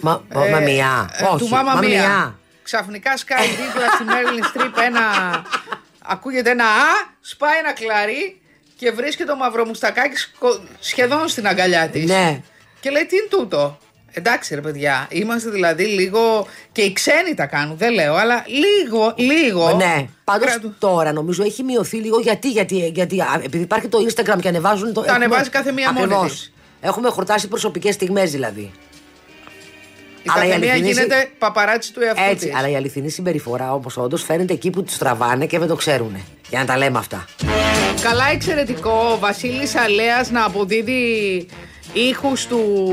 Μα- 0.00 0.22
Μαμμα 0.34 0.58
Μία. 0.58 1.10
του 1.18 1.26
Όχι, 1.32 1.48
Μάμα 1.52 1.74
Μαμμα 1.74 1.88
Μία. 1.88 2.38
Μία. 2.62 2.78
Ξαφνικά 2.78 3.16
σκάει 3.16 3.46
δίπλα 3.48 3.90
στη 3.94 4.04
Μέρλιν 4.04 4.44
Στριπ 4.44 4.78
ένα. 4.78 5.00
Ακούγεται 6.04 6.50
ένα 6.50 6.64
Α, 6.64 7.10
σπάει 7.20 7.58
ένα 7.58 7.72
κλαρί 7.72 8.40
και 8.76 8.90
βρίσκεται 8.90 9.30
το 9.30 9.36
μαύρο 9.36 9.64
μουστακάκι 9.64 10.16
σκο- 10.16 10.60
σχεδόν 10.80 11.28
στην 11.28 11.46
αγκαλιά 11.46 11.88
της. 11.88 12.04
Ναι. 12.04 12.40
Και 12.80 12.90
λέει 12.90 13.04
τι 13.06 13.16
είναι 13.16 13.26
τούτο; 13.30 13.78
Εντάξει 14.12 14.54
ρε 14.54 14.60
παιδιά, 14.60 15.06
είμαστε 15.10 15.50
δηλαδή 15.50 15.84
λίγο. 15.84 16.46
και 16.72 16.82
οι 16.82 16.92
ξένοι 16.92 17.34
τα 17.34 17.46
κάνουν, 17.46 17.76
δεν 17.76 17.92
λέω, 17.92 18.14
αλλά 18.14 18.44
λίγο, 18.46 19.14
λίγο. 19.16 19.76
Ναι. 19.76 20.06
Πάντως 20.24 20.46
Κρατου- 20.48 20.74
τώρα 20.78 21.12
νομίζω 21.12 21.42
έχει 21.44 21.62
μειωθεί 21.62 21.96
λίγο 21.96 22.20
γιατί, 22.20 22.50
γιατί, 22.50 22.88
γιατί 22.94 23.20
α, 23.20 23.40
επειδή 23.44 23.62
υπάρχει 23.62 23.88
το 23.88 23.98
Instagram 24.08 24.38
και 24.40 24.48
ανεβάζουν 24.48 24.92
το. 24.92 25.00
Τα 25.00 25.12
ανεβάζει 25.14 25.50
κάθε 25.50 25.72
μία 25.72 25.92
μόνη 25.92 26.04
Ακριβώς. 26.04 26.30
της. 26.32 26.52
Έχουμε 26.80 27.08
χορτάσει 27.08 27.48
προσωπικές 27.48 27.94
στιγμές 27.94 28.30
δηλαδή. 28.30 28.72
Η 30.22 30.30
Αλλά 30.34 30.44
η 30.44 30.48
καθεμία 30.48 30.72
αληθινή 30.72 30.92
συ- 30.94 31.02
γίνεται 31.02 31.30
παπαράτσι 31.38 31.92
του 31.92 32.00
εαυτού 32.02 32.22
Έτσι, 32.30 32.46
της. 32.46 32.56
αλλά 32.56 32.68
η 32.68 32.76
αληθινή 32.76 33.10
συμπεριφορά 33.10 33.72
όμω 33.72 33.86
όντως 33.96 34.22
φαίνεται 34.24 34.52
εκεί 34.52 34.70
που 34.70 34.82
τους 34.82 34.98
τραβάνε 34.98 35.46
και 35.46 35.58
δεν 35.58 35.68
το 35.68 35.74
ξέρουν. 35.76 36.16
Για 36.48 36.58
να 36.58 36.64
τα 36.64 36.76
λέμε 36.78 36.98
αυτά. 36.98 37.24
Καλά 38.02 38.24
εξαιρετικό 38.32 39.10
ο 39.14 39.18
Βασίλης 39.18 39.76
Αλέας 39.76 40.30
να 40.30 40.44
αποδίδει 40.44 41.46
ήχους 41.92 42.46
του 42.46 42.92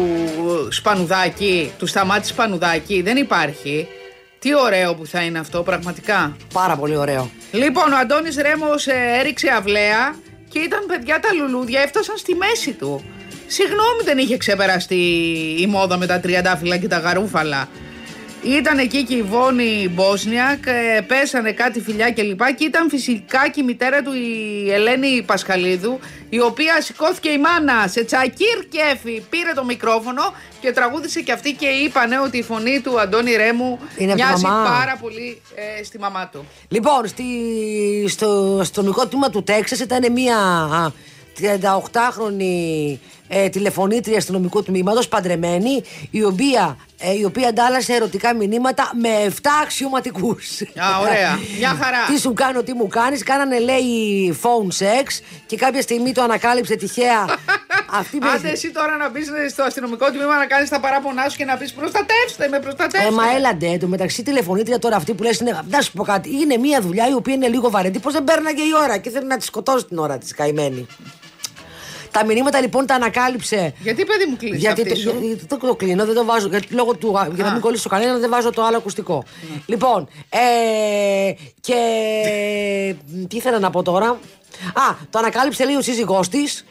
Σπανουδάκη, 0.70 1.72
του 1.78 1.86
Σταμάτης 1.86 2.30
Σπανουδάκη. 2.30 3.02
Δεν 3.02 3.18
υπάρχει. 3.18 3.88
Τι 4.40 4.56
ωραίο 4.56 4.96
που 4.96 5.06
θα 5.06 5.22
είναι 5.22 5.40
αυτό 5.40 5.64
πραγματικά. 5.64 6.36
Πάρα 6.54 6.76
πολύ 6.76 6.96
ωραίο. 6.98 7.30
Λοιπόν, 7.52 7.94
ο 7.94 7.98
Αντώνης 7.98 8.36
Ρέμος 8.38 8.88
ε, 8.88 8.94
έριξε 9.20 9.50
αυλαία 9.50 10.16
και 10.50 10.60
ήταν 10.60 10.86
παιδιά 10.88 11.20
τα 11.20 11.30
λουλούδια, 11.34 11.82
έφτασαν 11.82 12.18
στη 12.18 12.36
μέση 12.36 12.72
του. 12.72 13.04
Συγγνώμη 13.52 14.02
δεν 14.04 14.18
είχε 14.18 14.38
ξεπεραστεί 14.38 14.96
η 15.60 15.66
μόδα 15.68 15.98
με 15.98 16.06
τα 16.06 16.20
τριαντάφυλλα 16.20 16.78
και 16.78 16.88
τα 16.88 16.98
γαρούφαλα. 16.98 17.68
Ήταν 18.44 18.78
εκεί 18.78 19.04
και 19.04 19.16
η 19.16 19.22
Βόνη 19.22 19.90
Μπόσνιακ, 19.94 20.66
ε, 20.68 21.02
πέσανε 21.02 21.52
κάτι 21.52 21.82
φιλιά 21.82 22.12
και 22.12 22.22
λοιπά 22.22 22.54
και 22.54 22.64
ήταν 22.64 22.90
φυσικά 22.90 23.50
και 23.50 23.60
η 23.62 23.64
μητέρα 23.64 24.02
του 24.02 24.12
η 24.14 24.72
Ελένη 24.72 25.24
Πασχαλίδου 25.26 26.00
η 26.30 26.40
οποία 26.42 26.82
σηκώθηκε 26.82 27.30
η 27.30 27.38
μάνα 27.38 27.88
σε 27.88 28.04
τσακίρ 28.04 28.68
κέφι, 28.70 29.24
πήρε 29.30 29.52
το 29.56 29.64
μικρόφωνο 29.66 30.34
και 30.62 30.72
τραγούδισε 30.72 31.22
και 31.22 31.32
αυτή 31.32 31.54
και 31.54 31.66
είπανε 31.66 32.20
ότι 32.20 32.38
η 32.38 32.44
φωνή 32.44 32.80
του 32.80 33.00
Αντώνη 33.00 33.36
Ρέμου 33.36 33.80
Είναι 33.98 34.12
από 34.12 34.22
τη 34.22 34.28
μοιάζει 34.28 34.44
μαμά. 34.46 34.70
πάρα 34.70 34.98
πολύ 35.02 35.42
ε, 35.80 35.84
στη 35.84 36.00
μαμά 36.00 36.30
του. 36.32 36.46
Λοιπόν, 36.68 37.08
στη, 37.08 37.24
στο 38.08 38.58
αστυνομικό 38.62 39.08
τμήμα 39.08 39.30
του 39.30 39.44
Τέξας 39.44 39.80
ήταν 39.80 40.12
μια 40.12 40.38
α, 40.38 40.92
38χρονη 41.42 42.98
ε, 43.32 43.50
τηλεφωνήτρια 43.50 44.18
αστυνομικού 44.18 44.64
τμήματος 44.64 45.08
παντρεμένη 45.08 45.84
η 46.12 46.24
οποία, 46.24 46.78
ε, 47.00 47.14
η 47.18 47.24
οποία 47.24 47.48
αντάλλασε 47.48 47.94
ερωτικά 47.94 48.36
μηνύματα 48.36 48.92
με 49.02 49.10
7 49.24 49.32
αξιωματικούς. 49.64 50.62
Α, 50.62 51.00
ωραία. 51.02 51.40
Μια 51.58 51.70
χαρά. 51.70 51.98
τι 52.08 52.20
σου 52.20 52.34
κάνω, 52.34 52.64
τι 52.64 52.74
μου 52.74 52.88
κάνεις; 52.88 53.24
Κάνανε 53.24 53.60
λέει 53.60 54.38
phone 54.44 54.84
sex 54.84 55.08
και 55.46 55.56
κάποια 55.56 55.82
στιγμή 55.82 56.12
το 56.12 56.22
ανακάλυψε 56.22 56.76
τυχαία 56.76 57.26
αυτή 58.00 58.18
με- 58.18 58.30
Άντε 58.30 58.50
εσύ 58.50 58.72
τώρα 58.72 58.98
να 58.98 59.10
μπει 59.10 59.20
στο 59.50 59.64
αστυνομικό 59.64 60.06
τμήμα 60.12 60.38
να 60.38 60.46
κάνεις 60.46 60.70
τα 60.70 60.80
παράπονά 60.80 61.30
σου 61.30 61.38
και 61.38 61.46
να 61.46 61.58
πεις 61.58 61.74
προστατεύστε 61.74 62.48
με, 62.48 62.60
προστατεύστε. 62.60 63.08
Ε, 63.08 63.12
μα 63.12 63.24
με». 63.24 63.34
έλαντε, 63.36 63.78
το 63.78 63.88
μεταξύ 63.88 64.24
τηλεφωνήτρια 64.24 64.80
τώρα 64.80 64.96
αυτή 64.96 65.14
που 65.14 65.24
λες 65.24 65.40
είναι. 65.40 65.60
Να 65.70 65.82
σου 65.82 65.92
πω 65.92 66.04
κάτι, 66.04 66.30
είναι 66.36 66.58
μια 66.58 66.82
δουλειά 66.82 67.08
η 67.10 67.14
οποία 67.14 67.34
είναι 67.34 67.48
λίγο 67.48 67.70
βαρετή. 67.70 68.00
Πώς 68.00 68.14
δεν 68.14 68.24
παίρναγε 68.24 68.62
η 68.62 68.72
ώρα 68.84 68.98
και 68.98 69.10
θέλει 69.10 69.26
να 69.28 69.38
τη 69.38 69.44
σκοτώσει 69.44 69.86
την 69.86 69.98
ώρα 69.98 70.18
της 70.18 70.34
καημένη. 70.34 70.88
Τα 72.12 72.26
μηνύματα 72.26 72.62
λοιπόν 72.62 72.86
τα 72.86 72.96
ανακάλυψε. 72.96 73.74
Γιατί 73.80 74.06
παιδί 74.06 74.26
μου 74.26 74.38
κλείνει 74.38 74.58
Γιατί 74.58 74.82
αυτή 74.82 74.94
το, 74.94 75.00
σου. 75.00 75.18
γιατί 75.22 75.46
το, 75.46 75.58
το 75.58 75.76
κλείνω, 75.76 76.06
δεν 76.06 76.16
το 76.16 76.26
βάζω. 76.26 76.48
Γιατί, 76.48 76.74
λόγω 76.74 76.96
του, 76.96 77.18
για 77.36 77.46
να 77.46 77.52
μην 77.52 77.62
κολλήσω 77.62 77.90
κανένα, 77.90 78.18
δεν 78.18 78.30
βάζω 78.30 78.50
το 78.50 78.64
άλλο 78.64 78.78
ακουστικό. 78.78 79.24
Λοιπόν, 79.66 80.08
ε, 80.30 81.32
και. 81.62 81.76
τι 83.28 83.38
ήθελα 83.38 83.60
να 83.60 83.70
πω 83.70 83.84
τώρα; 83.84 84.08
Α, 84.74 84.96
το 85.10 85.20
ανακάλυψε 85.20 85.66
λέει 85.66 85.76
ο 85.76 85.82
σύζυγός 85.82 86.30
της. 86.30 86.66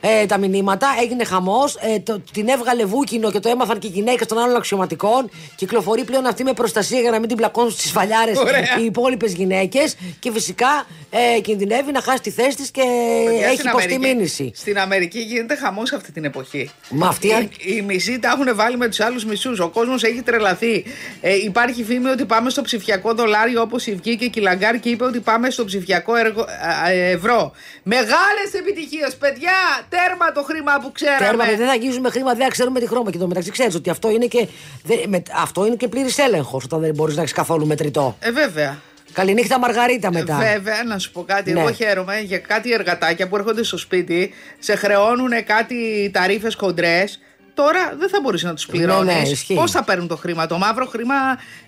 Ε, 0.00 0.26
τα 0.26 0.38
μηνύματα, 0.38 0.88
έγινε 1.02 1.24
χαμός. 1.24 1.76
Ε, 1.80 1.98
το- 2.00 2.20
την 2.32 2.48
έβγαλε 2.48 2.84
βούκινο 2.84 3.30
και 3.30 3.40
το 3.40 3.48
έμαθαν 3.48 3.78
και 3.78 3.86
οι 3.86 3.90
γυναίκες 3.90 4.26
των 4.26 4.38
άλλων 4.38 4.56
αξιωματικών. 4.56 5.30
Κυκλοφορεί 5.56 6.04
πλέον 6.04 6.26
αυτή 6.26 6.44
με 6.44 6.52
προστασία 6.52 7.00
για 7.00 7.10
να 7.10 7.18
μην 7.18 7.28
την 7.28 7.36
πλακώνουν 7.36 7.70
στις 7.70 7.90
φαλιάρες 7.90 8.38
Ωραία. 8.38 8.78
οι 8.80 8.84
υπόλοιπες 8.84 9.32
γυναίκες. 9.32 9.96
Και 10.18 10.32
φυσικά 10.32 10.86
ε, 11.10 11.40
κινδυνεύει 11.40 11.92
να 11.92 12.00
χάσει 12.00 12.22
τη 12.22 12.30
θέση 12.30 12.56
της 12.56 12.70
και 12.70 12.82
Παιδιά, 13.24 13.46
έχει 13.46 13.56
στην 13.56 13.68
υποστεί 13.68 13.94
Αμερική- 13.94 14.14
μήνυση. 14.16 14.50
Στην 14.54 14.78
Αμερική 14.78 15.18
γίνεται 15.20 15.54
χαμός 15.56 15.92
αυτή 15.92 16.12
την 16.12 16.24
εποχή. 16.24 16.70
Μα 16.90 17.08
αυτή- 17.08 17.28
Οι, 17.28 17.50
οι 17.76 17.82
μισοί 17.82 18.18
τα 18.18 18.28
έχουν 18.28 18.56
βάλει 18.56 18.76
με 18.76 18.88
τους 18.88 19.00
άλλους 19.00 19.24
μισούς. 19.24 19.58
Ο 19.60 19.68
κόσμος 19.68 20.02
έχει 20.02 20.22
τρελαθεί. 20.22 20.84
Ε, 21.20 21.34
υπάρχει 21.34 21.84
φήμη 21.84 22.08
ότι 22.08 22.24
πάμε 22.24 22.50
στο 22.50 22.62
ψηφιακό 22.62 23.14
δολάριο 23.14 23.60
όπως 23.60 23.86
η 23.86 23.94
βγήκε 23.94 24.26
και 24.26 24.40
η 24.40 24.42
Λαγκάρντ 24.42 24.80
και 24.80 24.88
είπε 24.88 25.04
ότι 25.04 25.20
πάμε 25.20 25.50
στο 25.50 25.64
ψηφιακό 25.64 26.14
εργο- 26.16 26.42
α, 26.84 26.90
ε, 26.90 27.10
ευρώ. 27.10 27.52
Μεγάλες 27.82 28.52
επιτυχίες, 28.58 29.16
παιδιά! 29.16 29.52
Τέρμα 29.88 30.32
το 30.32 30.42
χρήμα 30.42 30.78
που 30.82 30.92
ξέραμε. 30.92 31.18
Τέρμα, 31.26 31.44
δεν 31.44 31.66
θα 31.66 31.72
αγγίζουμε 31.72 32.10
χρήμα, 32.10 32.34
δεν 32.34 32.48
ξέρουμε 32.48 32.80
τη 32.80 32.86
χρώμα. 32.86 33.10
Και 33.10 33.18
το 33.18 33.26
μεταξύ 33.26 33.50
ξέρεις 33.50 33.74
ότι 33.74 33.90
αυτό 33.90 34.10
είναι 34.10 34.26
και, 34.26 34.48
δεν- 34.84 34.98
με, 35.06 35.22
αυτό 35.42 35.66
είναι 35.66 35.76
και 35.76 35.88
πλήρης 35.88 36.18
έλεγχος 36.18 36.64
όταν 36.64 36.80
δεν 36.80 36.94
μπορείς 36.94 37.14
να 37.16 37.20
έχεις 37.22 37.32
καθόλου 37.34 37.66
μετρητό. 37.66 38.16
Ε, 38.20 38.30
βέβαια. 38.30 38.78
Καληνύχτα 39.12 39.58
Μαργαρίτα 39.58 40.12
μετά. 40.12 40.36
Βέβαια, 40.36 40.84
να 40.84 40.98
σου 40.98 41.12
πω 41.12 41.24
κάτι. 41.24 41.52
Ναι. 41.52 41.60
Εγώ 41.60 41.72
χαίρομαι 41.72 42.20
για 42.20 42.38
κάτι 42.38 42.72
εργατάκια 42.72 43.28
που 43.28 43.36
έρχονται 43.36 43.62
στο 43.64 43.76
σπίτι, 43.78 44.34
σε 44.58 44.74
χρεώνουν 44.76 45.30
κάτι 45.46 46.10
ταρίφες 46.12 46.50
χοντρές. 46.56 47.18
Τώρα 47.54 47.94
δεν 47.98 48.08
θα 48.08 48.18
μπορείς 48.22 48.42
να 48.42 48.54
τους 48.54 48.66
πληρώνεις. 48.66 49.14
ναι, 49.14 49.28
ισχύει. 49.28 49.54
Πώς 49.54 49.70
θα 49.70 49.84
παίρνουν 49.84 50.08
το 50.08 50.16
χρήμα; 50.16 50.46
Το 50.46 50.58
μαύρο 50.58 50.86
χρήμα 50.86 51.14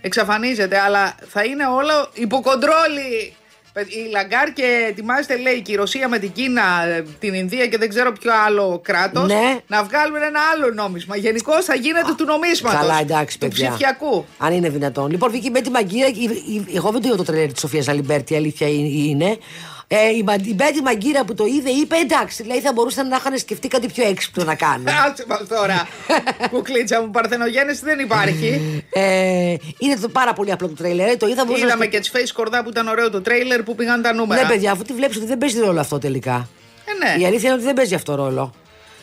εξαφανίζεται, 0.00 0.78
αλλά 0.78 1.14
θα 1.28 1.44
είναι 1.44 1.66
όλο 1.66 2.08
υποκοντρόλι. 2.12 3.34
Η 3.80 4.10
Λαγκάρντ 4.10 4.52
και 4.52 4.86
ετοιμάζεται, 4.88 5.36
λέει, 5.36 5.60
και 5.62 5.72
η 5.72 5.74
Ρωσία 5.74 6.08
με 6.08 6.18
την 6.18 6.32
Κίνα, 6.32 6.84
ε, 6.86 7.04
την 7.20 7.34
Ινδία 7.34 7.66
και 7.66 7.78
δεν 7.78 7.88
ξέρω 7.88 8.12
ποιο 8.12 8.30
άλλο 8.46 8.80
κράτος. 8.84 9.26
Ναι. 9.26 9.58
Να 9.66 9.82
βγάλουν 9.84 10.16
ένα 10.16 10.40
άλλο 10.54 10.72
νόμισμα. 10.74 11.16
Γενικώ 11.16 11.62
θα 11.62 11.74
γίνεται 11.74 12.14
του 12.16 12.24
νομίσματος. 12.24 12.80
Καλά, 12.80 12.98
εντάξει, 13.00 13.38
Του 13.38 13.48
παιδιά. 13.48 13.68
ψηφιακού. 13.68 14.24
Αν 14.38 14.52
είναι 14.52 14.68
δυνατόν. 14.68 15.10
Λοιπόν, 15.10 15.30
βγήκε 15.30 15.50
με 15.50 15.60
τη 15.60 15.70
Μαγκύρα. 15.70 16.06
η- 16.06 16.12
η- 16.54 16.66
Εγώ 16.74 16.90
δεν 16.90 17.00
το 17.00 17.08
είδα 17.08 17.16
το 17.16 17.22
τρέιλερ 17.24 17.52
της 17.52 17.60
Σοφίας 17.60 17.88
Αλιμπέρτη, 17.88 18.32
η 18.32 18.36
αλήθεια 18.36 18.68
είναι- 18.68 18.88
είναι. 18.88 19.38
Ε, 19.88 20.08
η, 20.16 20.22
Μα- 20.22 20.34
η 20.44 20.54
Μπέτη 20.54 20.82
Μαγκύρα 20.82 21.24
που 21.24 21.34
το 21.34 21.44
είδε 21.44 21.70
είπε 21.70 21.96
εντάξει, 21.96 22.42
δηλαδή 22.42 22.60
θα 22.60 22.72
μπορούσαν 22.72 23.08
να 23.08 23.16
είχαν 23.16 23.38
σκεφτεί 23.38 23.68
κάτι 23.68 23.86
πιο 23.86 24.08
έξυπνο 24.08 24.44
να 24.44 24.54
κάνουν. 24.54 24.86
Άσε 25.04 25.24
μας 25.28 25.46
τώρα. 25.48 25.88
Κουκλίτσα 26.52 27.00
μου, 27.02 27.10
παρθενογέννηση 27.10 27.80
δεν 27.84 27.98
υπάρχει. 27.98 28.82
ε, 28.92 29.54
είναι 29.78 29.96
το 30.00 30.08
πάρα 30.08 30.32
πολύ 30.32 30.52
απλό 30.52 30.68
το 30.68 30.74
τρέλερ. 30.74 31.16
Το 31.16 31.26
είδα 31.26 31.44
μπορούσα 31.44 31.60
να 31.64 31.66
Είδαμε 31.66 31.86
και 31.86 31.98
τις 32.00 32.10
face 32.14 32.30
κορδά 32.32 32.62
που 32.62 32.68
ήταν 32.68 32.88
ωραίο 32.88 33.10
το 33.10 33.20
τρέιλερ 33.20 33.62
που 33.62 33.74
πήγαν 33.74 34.02
τα 34.02 34.12
νούμερα. 34.12 34.42
Ναι, 34.42 34.48
παιδιά, 34.48 34.72
αφού 34.72 34.82
τη 34.82 34.92
βλέπεις 34.92 35.16
ότι 35.16 35.26
δεν 35.26 35.38
παίζει 35.38 35.58
ρόλο 35.60 35.80
αυτό 35.80 35.98
τελικά. 35.98 36.48
Ε, 36.84 37.14
ναι. 37.16 37.22
Η 37.22 37.26
αλήθεια 37.26 37.48
είναι 37.48 37.56
ότι 37.56 37.64
δεν 37.66 37.74
παίζει 37.74 37.94
αυτό 37.94 38.14
ρόλο. 38.14 38.54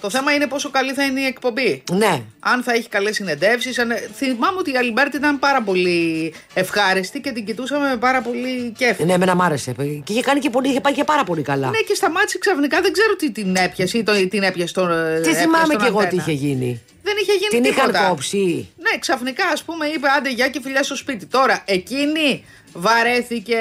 Το 0.03 0.09
θέμα 0.09 0.31
είναι 0.33 0.47
πόσο 0.47 0.69
καλή 0.69 0.93
θα 0.93 1.03
είναι 1.03 1.19
η 1.19 1.25
εκπομπή. 1.25 1.83
Ναι. 1.91 2.21
Αν 2.39 2.63
θα 2.63 2.73
έχει 2.73 2.89
καλές 2.89 3.15
συνεντεύξεις. 3.15 3.79
Αν... 3.79 3.91
Θυμάμαι 4.15 4.57
ότι 4.59 4.71
η 4.71 4.77
Αλιμπέρτη 4.77 5.17
ήταν 5.17 5.39
πάρα 5.39 5.61
πολύ 5.61 6.33
ευχάριστη 6.53 7.21
και 7.21 7.31
την 7.31 7.45
κοιτούσαμε 7.45 7.89
με 7.89 7.97
πάρα 7.97 8.21
πολύ 8.21 8.73
κέφι. 8.77 9.03
Ναι, 9.05 9.13
εμένα 9.13 9.35
μ' 9.35 9.41
άρεσε. 9.41 9.71
Και 10.03 10.13
είχε, 10.13 10.21
κάνει 10.21 10.39
και 10.39 10.49
πολύ, 10.49 10.69
είχε 10.69 10.81
πάει 10.81 10.93
και 10.93 11.03
πάρα 11.03 11.23
πολύ 11.23 11.41
καλά. 11.41 11.69
Ναι, 11.69 11.77
και 11.77 11.93
σταμάτησε 11.93 12.37
ξαφνικά. 12.37 12.81
Δεν 12.81 12.93
ξέρω 12.93 13.15
τι 13.15 13.31
την 13.31 13.55
έπιασε 13.55 13.97
ή 13.97 14.03
το, 14.03 14.27
την 14.27 14.43
έπιασε 14.43 14.67
στον. 14.67 14.89
Τι 15.21 15.33
θυμάμαι 15.33 15.75
κι 15.75 15.85
εγώ 15.85 16.07
τι 16.07 16.15
είχε 16.15 16.31
γίνει. 16.31 16.81
Δεν 17.03 17.13
είχε 17.21 17.31
γίνει 17.31 17.61
Την 17.61 17.73
τίποτα. 17.73 17.97
είχαν 17.97 18.09
κόψει. 18.09 18.69
Ναι, 18.77 18.99
ξαφνικά 18.99 19.43
ας 19.53 19.63
πούμε 19.63 19.85
είπε 19.85 20.07
άντε 20.17 20.29
γεια 20.29 20.49
και 20.49 20.59
φιλιά 20.63 20.83
στο 20.83 20.95
σπίτι. 20.95 21.25
Τώρα 21.25 21.63
εκείνη 21.65 22.43
βαρέθηκε 22.73 23.57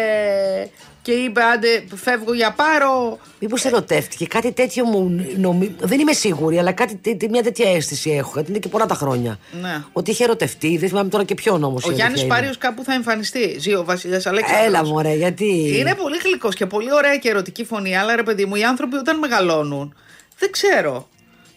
και 1.02 1.12
είπε 1.12 1.42
άντε 1.42 1.84
φεύγω 1.94 2.34
για 2.34 2.52
πάρω. 2.52 3.18
Μήπως 3.40 3.64
ερωτεύτηκε, 3.64 4.26
κάτι 4.26 4.52
τέτοιο 4.52 4.84
μου 4.84 5.26
νομι... 5.36 5.74
Δεν 5.80 6.00
είμαι 6.00 6.12
σίγουρη, 6.12 6.58
αλλά 6.58 6.72
κάτι, 6.72 6.96
τέ- 6.96 7.18
τέ- 7.18 7.30
μια 7.30 7.42
τέτοια 7.42 7.70
αίσθηση 7.74 8.10
έχω. 8.10 8.30
Γιατί 8.34 8.50
είναι 8.50 8.58
και 8.58 8.68
πολλά 8.68 8.86
τα 8.86 8.94
χρόνια. 8.94 9.38
Ναι. 9.60 9.82
Ότι 9.92 10.10
είχε 10.10 10.24
ερωτευτεί, 10.24 10.76
δεν 10.76 10.88
θυμάμαι 10.88 11.08
τώρα 11.08 11.24
και 11.24 11.34
ποιον 11.34 11.64
όμως. 11.64 11.84
Ο 11.84 11.90
Γιάννης 11.92 12.26
Πάριος 12.26 12.58
κάπου 12.58 12.84
θα 12.84 12.92
εμφανιστεί. 12.94 13.56
Ζει 13.58 13.74
ο 13.74 13.84
Βασιλιάς 13.84 14.26
Αλέξανδρος. 14.26 14.66
Έλα 14.66 14.84
μωρέ, 14.84 15.14
γιατί; 15.14 15.76
Είναι 15.78 15.94
πολύ 15.94 16.16
γλυκός 16.24 16.54
και 16.54 16.66
πολύ 16.66 16.92
ωραία 16.92 17.16
και 17.16 17.28
ερωτική 17.28 17.64
φωνή. 17.64 17.96
Αλλά 17.96 18.16
ρε 18.16 18.22
παιδί 18.22 18.44
μου, 18.44 18.54
οι 18.54 18.64
άνθρωποι 18.64 18.96
όταν 18.96 19.18
μεγαλώνουν, 19.18 19.94
δεν 20.38 20.50
ξέρω. 20.50 21.08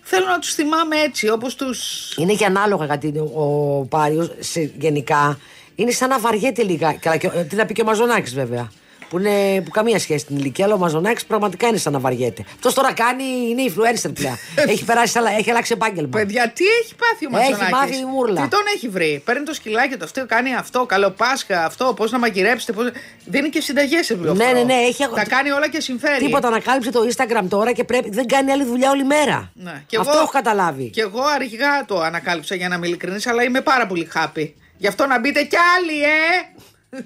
Θέλω 0.02 0.26
να 0.28 0.40
τους 0.40 0.54
θυμάμαι 0.54 0.96
έτσι, 1.00 1.30
όπως 1.30 1.56
του. 1.56 1.66
Είναι 2.18 2.34
και 2.34 2.46
ανάλογα 2.46 2.86
γιατί 2.86 3.08
ο 3.18 3.86
Πάριος 3.90 4.32
γενικά 4.78 5.40
είναι 5.76 5.92
σαν 5.92 6.10
να 6.10 6.20
βαριέται 6.20 6.64
λίγα. 6.64 6.94
Καλά, 6.94 7.18
και, 7.18 7.28
ο- 7.28 7.46
τι 7.50 7.56
θα 7.56 7.66
πει 7.66 7.74
και 7.74 7.82
ο 7.82 7.86
Μαζονάκης 7.86 8.34
βέβαια. 8.34 8.72
Που, 9.10 9.20
είναι, 9.20 9.62
που 9.62 9.70
καμία 9.70 10.00
σχέση 10.00 10.26
την 10.26 10.38
ηλικία, 10.38 10.66
αλλά 10.66 10.74
ο 10.74 10.78
Μαζονάκης 10.78 11.26
πραγματικά 11.26 11.68
είναι 11.68 11.78
σαν 11.78 11.94
να 11.94 12.00
βαριέται. 12.00 12.44
Αυτός 12.56 12.74
τώρα 12.74 12.94
κάνει, 12.94 13.24
είναι 13.50 13.64
influencer 13.68 14.12
πια. 14.14 14.38
έχει 14.72 14.84
περάσει, 14.86 15.12
σε 15.12 15.20
άλλα- 15.20 15.32
έχει 15.38 15.50
αλλάξει 15.50 15.72
επάγγελμα. 15.74 16.10
Παιδιά, 16.10 16.52
τι 16.56 16.64
έχει 16.84 16.96
πάθει 16.96 17.26
ο 17.26 17.30
Έχει 17.40 17.50
Ματσονάκης. 17.52 17.72
μάθει 17.92 18.02
η 18.02 18.06
μούρλα. 18.06 18.42
Τι 18.42 18.48
τον 18.48 18.60
έχει 18.76 18.90
βρει; 18.90 19.22
Παίρνει 19.26 19.44
το 19.46 19.54
σκυλάκι 19.54 19.98
του 19.98 20.04
αυτό, 20.04 20.26
κάνει 20.26 20.56
αυτό, 20.56 20.86
καλό 20.86 21.10
Πάσχα, 21.12 21.66
αυτό, 21.66 21.94
πώς 21.96 22.12
να 22.12 22.20
μαγειρέψετε. 22.20 22.72
Πώς... 22.72 22.90
Δίνει 23.26 23.50
και 23.50 23.62
συνταγές 23.62 24.06
σε 24.06 24.16
Ναι, 24.16 24.32
ναι, 24.52 24.64
ναι, 24.64 24.74
έχει 24.74 25.08
Τα 25.16 25.26
κάνει 25.26 25.52
όλα 25.52 25.70
και 25.70 25.80
συμφέρει. 25.82 26.26
Τίποτα 26.26 26.48
ανακάλυψε 26.48 26.92
το 26.92 27.00
Instagram 27.16 27.44
τώρα 27.50 27.72
και 27.72 27.84
πρέπει, 27.84 28.10
δεν 28.10 28.28
κάνει 28.28 28.52
άλλη 28.52 28.64
δουλειά 28.64 28.90
όλη 28.92 29.04
μέρα. 29.04 29.52
Ναι. 29.54 29.84
Και 29.88 29.98
Αυτό 29.98 30.12
εγώ- 30.12 30.22
έχω 30.22 30.32
καταλάβει. 30.32 30.90
Και 30.90 31.02
εγώ 31.02 31.22
αργά 31.22 31.86
το 31.86 32.02
ανακάλυψα 32.02 32.56
για 32.56 32.68
να 32.68 32.76
είμαι 32.76 32.88
ειλικρινής, 32.88 33.28
αλλά 33.28 33.44
είμαι 33.44 33.62
πάρα 33.62 33.88
πολύ 33.88 34.08
happy. 34.16 34.52
Γι' 34.78 34.88
αυτό 34.88 35.06
να 35.06 35.20
μπείτε 35.20 35.44
κι 35.44 35.56
άλλοι, 35.78 36.04
ε! 36.04 37.04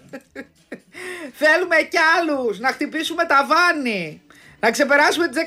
Θέλουμε 1.41 1.75
κι 1.89 1.97
άλλους 2.17 2.59
να 2.59 2.67
χτυπήσουμε 2.67 3.25
τα 3.25 3.47
βάνη. 3.47 4.21
Να 4.59 4.71
ξεπεράσουμε 4.71 5.27
τις 5.27 5.41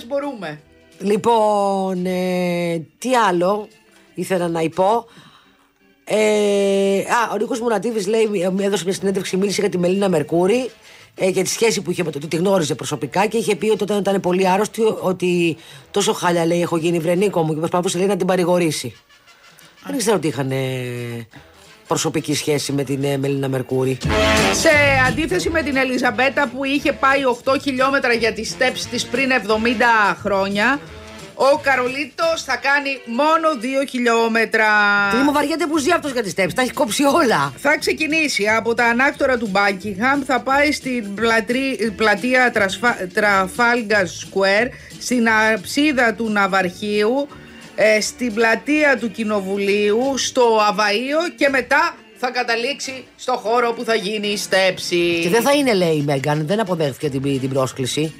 15.000 0.00 0.04
μπορούμε. 0.06 0.60
Λοιπόν, 0.98 2.06
ε, 2.06 2.86
τι 2.98 3.16
άλλο 3.16 3.68
ήθελα 4.14 4.48
να 4.48 4.68
πω. 4.74 5.06
Ε, 6.04 6.98
α, 6.98 7.32
ο 7.32 7.36
Νίκος 7.36 7.60
Μουρατίδης 7.60 8.06
λέει, 8.06 8.26
μου 8.26 8.60
έδωσε 8.60 8.84
μια 8.84 8.92
συνέντευξη, 8.92 9.36
μίλησε 9.36 9.60
για 9.60 9.70
τη 9.70 9.78
Μελίνα 9.78 10.08
Μερκούρη 10.08 10.70
ε, 11.14 11.28
για 11.28 11.42
τη 11.42 11.48
σχέση 11.48 11.82
που 11.82 11.90
είχε 11.90 12.04
με 12.04 12.10
το 12.10 12.18
ότι 12.18 12.26
τη 12.26 12.36
γνώριζε 12.36 12.74
προσωπικά 12.74 13.26
και 13.26 13.36
είχε 13.36 13.56
πει 13.56 13.70
ότι 13.70 13.82
όταν 13.82 13.98
ήταν 13.98 14.20
πολύ 14.20 14.48
άρρωστη 14.48 14.82
ότι 15.00 15.56
τόσο 15.90 16.12
χάλια 16.12 16.46
λέει 16.46 16.62
έχω 16.62 16.76
γίνει 16.76 16.98
βρενίκο 16.98 17.42
μου 17.42 17.52
και 17.52 17.58
προσπαθούσε 17.58 17.98
λέει, 17.98 18.06
να 18.06 18.16
την 18.16 18.26
παρηγορήσει. 18.26 18.94
Δεν 19.86 19.98
ξέρω 19.98 20.16
ότι 20.16 20.26
είχαν 20.26 20.50
ε, 20.50 21.26
προσωπική 21.86 22.34
σχέση 22.34 22.72
με 22.72 22.84
την 22.84 23.04
ε, 23.04 23.16
Μελίνα 23.16 23.48
Μερκούρη. 23.48 23.98
Σε 24.52 24.68
αντίθεση 25.08 25.50
με 25.50 25.62
την 25.62 25.76
Ελιζαμπέτα 25.76 26.48
που 26.48 26.64
είχε 26.64 26.92
πάει 26.92 27.20
8 27.44 27.56
χιλιόμετρα 27.62 28.12
για 28.12 28.32
τις 28.32 28.56
steps 28.58 28.78
της 28.90 29.04
πριν 29.06 29.30
70 29.46 30.16
χρόνια, 30.22 30.80
ο 31.34 31.58
Καρολίτος 31.62 32.42
θα 32.44 32.56
κάνει 32.56 32.90
μόνο 33.06 33.48
2 33.82 33.88
χιλιόμετρα. 33.88 34.66
Τι 35.10 35.16
μου 35.16 35.32
βαριέται 35.32 35.66
που 35.66 35.78
ζει 35.78 35.90
αυτός 35.90 36.12
για 36.12 36.22
τις 36.22 36.32
στέψει, 36.32 36.54
τα 36.56 36.62
έχει 36.62 36.72
κόψει 36.72 37.02
όλα. 37.04 37.52
Θα 37.56 37.78
ξεκινήσει 37.78 38.48
από 38.48 38.74
τα 38.74 38.84
ανάκτορα 38.84 39.36
του 39.38 39.50
Buckingham, 39.54 40.22
θα 40.26 40.40
πάει 40.40 40.72
στην 40.72 41.14
πλατρί- 41.14 41.90
πλατεία 41.96 42.50
Τρασφα- 42.50 42.96
Trafalgar 43.14 44.04
Square, 44.04 44.68
στην 44.98 45.28
αψίδα 45.54 46.14
του 46.14 46.30
Ναυαρχείου, 46.30 47.28
ε, 47.74 48.00
στην 48.00 48.34
πλατεία 48.34 48.96
του 48.98 49.10
Κοινοβουλίου, 49.10 50.18
στο 50.18 50.42
Αβαΐο 50.70 51.32
και 51.36 51.48
μετά 51.48 51.94
θα 52.16 52.30
καταλήξει 52.30 53.04
στο 53.16 53.32
χώρο 53.32 53.72
που 53.72 53.84
θα 53.84 53.94
γίνει 53.94 54.28
η 54.28 54.36
στέψη. 54.36 55.18
Και 55.22 55.28
δεν 55.28 55.42
θα 55.42 55.52
είναι, 55.52 55.74
λέει 55.74 55.96
η 55.96 56.02
Μέγαν, 56.06 56.46
δεν 56.46 56.60
αποδέχθηκε 56.60 57.08
την, 57.08 57.40
την 57.40 57.48
πρόσκληση. 57.48 58.00
Η 58.00 58.12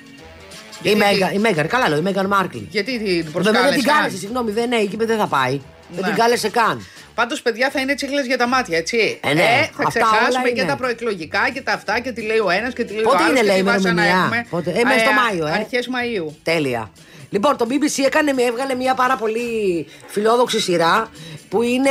Γιατί 0.83 0.99
Μέγαν, 0.99 1.29
τι; 1.31 1.35
η 1.35 1.39
Μέγαν, 1.39 1.67
καλά 1.67 1.89
λέω, 1.89 1.99
η 1.99 2.03
Μέγαν 2.03 2.27
Μάρκλ. 2.27 2.59
Γιατί 2.71 2.93
την 2.99 3.07
Βέβαια 3.07 3.23
δεν 3.23 3.33
προσκάλεσαν; 3.33 3.75
την 3.81 3.85
κάλεσε, 3.93 4.17
συγγνώμη, 4.17 4.51
δεν 4.51 4.69
ναι, 4.69 4.77
εκεί 4.77 4.95
είπε 4.95 5.05
δεν 5.05 5.19
θα 5.19 5.27
πάει. 5.27 5.61
Δεν 5.91 6.01
Ναι. 6.01 6.07
την 6.09 6.17
κάλεσε 6.17 6.49
καν. 6.49 6.87
Πάντως, 7.15 7.43
παιδιά, 7.43 7.71
θα 7.71 7.81
είναι 7.81 7.95
τσίχλε 7.95 8.23
για 8.23 8.39
τα 8.39 8.47
μάτια, 8.49 8.79
έτσι. 8.79 9.19
Ε, 9.23 9.35
ναι. 9.35 9.43
θα 9.77 9.83
Αυτά 9.87 9.89
ξεχάσουμε 9.89 10.39
όλα 10.39 10.51
και 10.51 10.61
είναι. 10.61 10.71
τα 10.71 10.77
προεκλογικά 10.77 11.51
και 11.55 11.61
τα 11.63 11.73
αυτά 11.73 12.01
και 12.01 12.13
τι 12.13 12.23
λέει 12.23 12.39
ο 12.39 12.51
ένας 12.51 12.75
και 12.75 12.85
τι 12.85 12.93
λέει 12.93 13.03
Πότε 13.03 13.17
ο 13.17 13.19
άλλος. 13.25 13.31
είναι, 13.31 13.41
και 13.41 13.47
λέει, 13.47 13.57
τι 13.57 13.63
βάζα 13.63 13.81
να 13.81 13.91
ημερομηνία; 13.91 14.23
έχουμε. 14.25 14.47
Πότε; 14.51 14.71
Ε, 14.71 14.85
μέσα 14.85 14.99
στο 14.99 15.11
Μάιο, 15.13 15.47
ε. 15.47 15.51
Αρχές 15.51 15.87
Μαου. 15.89 16.37
Τέλεια. 16.43 16.91
Λοιπόν, 17.33 17.57
το 17.57 17.67
BBC 17.69 18.05
έκανε, 18.05 18.35
έβγαλε 18.37 18.75
μια 18.75 18.95
πάρα 18.95 19.17
πολύ 19.17 19.87
φιλόδοξη 20.07 20.61
σειρά 20.61 21.11
που 21.49 21.63
είναι 21.63 21.91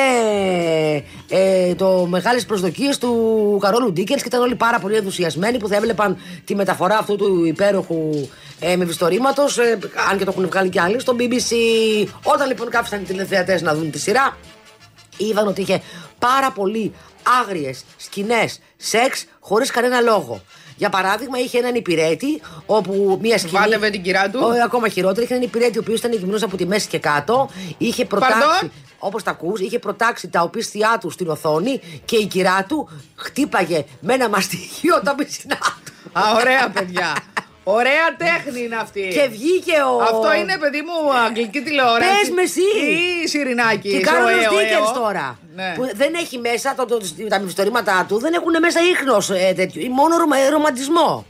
ε, 1.29 1.75
το 1.75 2.05
μεγάλες 2.09 2.45
προσδοκίες 2.45 2.97
του 2.97 3.57
Καρόλου 3.61 3.91
Ντίκερς 3.91 4.21
και 4.21 4.27
ήταν 4.27 4.41
όλοι 4.41 4.55
πάρα 4.55 4.79
πολύ 4.79 4.95
ενθουσιασμένοι 4.95 5.57
που 5.57 5.67
θα 5.67 5.75
έβλεπαν 5.75 6.17
τη 6.45 6.55
μεταφορά 6.55 6.97
αυτού 6.97 7.15
του 7.15 7.45
υπέροχου 7.45 8.27
ε, 8.59 8.75
μυθιστορήματος 8.75 9.57
ε, 9.57 9.77
αν 10.11 10.17
και 10.17 10.23
το 10.23 10.31
έχουν 10.31 10.47
βγάλει 10.47 10.69
κι 10.69 10.79
άλλοι 10.79 10.99
στο 10.99 11.15
BBC. 11.19 11.55
Όταν 12.23 12.47
λοιπόν 12.47 12.69
κάφησαν 12.69 13.01
οι 13.01 13.03
τηλεθεατές 13.03 13.61
να 13.61 13.75
δουν 13.75 13.91
τη 13.91 13.99
σειρά 13.99 14.37
είδαν 15.17 15.47
ότι 15.47 15.61
είχε 15.61 15.81
πάρα 16.19 16.51
πολύ 16.51 16.93
άγριες 17.41 17.83
σκηνές 17.97 18.59
σεξ 18.77 19.25
χωρίς 19.39 19.71
κανένα 19.71 20.01
λόγο. 20.01 20.41
Για 20.81 20.89
παράδειγμα, 20.89 21.39
είχε 21.39 21.57
έναν 21.57 21.75
υπηρέτη 21.75 22.41
όπου 22.65 23.19
μία 23.21 23.37
σκηνή. 23.37 23.51
Βάτευε 23.59 23.89
την 23.89 24.01
κυρά 24.01 24.29
του. 24.29 24.39
Ο, 24.43 24.63
ακόμα 24.63 24.87
χειρότερα, 24.87 25.21
είχε 25.23 25.33
έναν 25.33 25.45
υπηρέτη 25.45 25.77
ο 25.77 25.81
οποίος 25.81 25.99
ήταν 25.99 26.13
γυμνό 26.13 26.37
από 26.41 26.57
τη 26.57 26.65
μέση 26.65 26.87
και 26.87 26.99
κάτω. 26.99 27.49
Είχε 27.77 28.05
προτάξει. 28.05 28.39
Παρδόν; 28.39 28.71
Όπως 28.99 29.23
τα 29.23 29.31
ακούς, 29.31 29.59
είχε 29.59 29.79
προτάξει 29.79 30.27
τα 30.29 30.41
οπίστια 30.41 30.97
του 30.99 31.09
στην 31.09 31.27
οθόνη 31.27 31.81
και 32.05 32.15
η 32.15 32.25
κυρά 32.25 32.63
του 32.63 32.89
χτύπαγε 33.15 33.85
με 33.99 34.13
ένα 34.13 34.29
μαστιχείο 34.29 35.01
τα 35.03 35.15
πισινά 35.15 35.57
του. 35.85 36.19
Α, 36.19 36.21
ωραία, 36.39 36.69
παιδιά. 36.69 37.13
Ωραία 37.79 38.05
τέχνη 38.17 38.63
είναι 38.63 38.75
αυτή. 38.75 39.07
Και 39.15 39.27
βγήκε 39.29 39.75
ο. 39.91 40.01
Αυτό 40.01 40.33
είναι, 40.39 40.57
παιδί 40.57 40.81
μου, 40.87 41.13
αγγλική 41.25 41.61
τηλεόραση. 41.61 42.09
Πες 42.21 42.29
με 42.29 42.41
εσύ. 42.41 42.61
Ή 43.23 43.27
Σιρινάκη. 43.27 43.89
Και 43.89 44.05
στο 44.05 44.11
κάνουν 44.11 44.29
ΕΟ, 44.29 44.51
stickers 44.51 44.93
ΕΟ. 44.95 45.01
τώρα. 45.01 45.39
Ναι. 45.55 45.73
Που 45.77 45.89
δεν 45.95 46.13
έχει 46.13 46.37
μέσα 46.37 46.75
το, 46.75 46.85
το, 46.85 47.01
τα 47.29 47.39
μυθιστορήματά 47.39 48.05
του, 48.07 48.19
δεν 48.19 48.33
έχουν 48.33 48.53
μέσα 48.59 48.79
ίχνος 48.91 49.29
ε, 49.29 49.53
τέτοιο. 49.55 49.81
ή 49.81 49.89
Μόνο 49.89 50.17
ρωμα- 50.17 50.49
ρομαντισμό. 50.49 51.25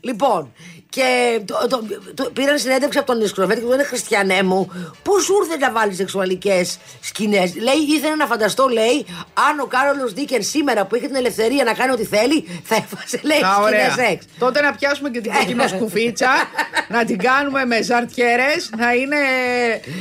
Λοιπόν, 0.00 0.52
και 0.96 1.40
το, 1.44 1.66
το, 1.68 1.82
το, 2.14 2.30
πήραν 2.30 2.58
συνέντευξη 2.58 2.98
από 2.98 3.12
τον 3.12 3.26
σκηνοθέτη 3.26 3.58
και 3.60 3.64
του 3.64 3.70
λένε 3.70 3.82
Χριστιανέ 3.82 4.42
μου, 4.42 4.70
πώς 5.02 5.24
σου 5.24 5.34
ήρθε 5.42 5.56
να 5.56 5.72
βάλεις 5.72 5.96
σεξουαλικές 5.96 6.78
σκηνές; 7.00 7.54
Λέει, 7.54 7.96
ήθελα 7.96 8.16
να 8.16 8.26
φανταστώ, 8.26 8.68
λέει, 8.68 9.06
αν 9.48 9.60
ο 9.60 9.66
Κάρολος 9.66 10.12
Ντίκεν 10.12 10.42
σήμερα 10.42 10.84
που 10.84 10.96
είχε 10.96 11.06
την 11.06 11.16
ελευθερία 11.16 11.64
να 11.64 11.72
κάνει 11.72 11.92
ό,τι 11.92 12.04
θέλει, 12.04 12.60
θα 12.64 12.74
έβαζε, 12.74 13.20
λέει, 13.22 13.42
Α, 13.42 13.60
ωραία. 13.62 13.90
σκηνές 13.90 14.08
σεξ. 14.08 14.24
Τότε 14.38 14.60
να 14.60 14.74
πιάσουμε 14.74 15.10
και 15.10 15.20
την 15.20 15.32
κοκκινοσκουφίτσα, 15.32 16.30
να 16.88 17.04
την 17.04 17.18
κάνουμε 17.18 17.64
με 17.64 17.82
ζαρτιέρες, 17.82 18.70
να 18.76 18.92
είναι 18.92 19.16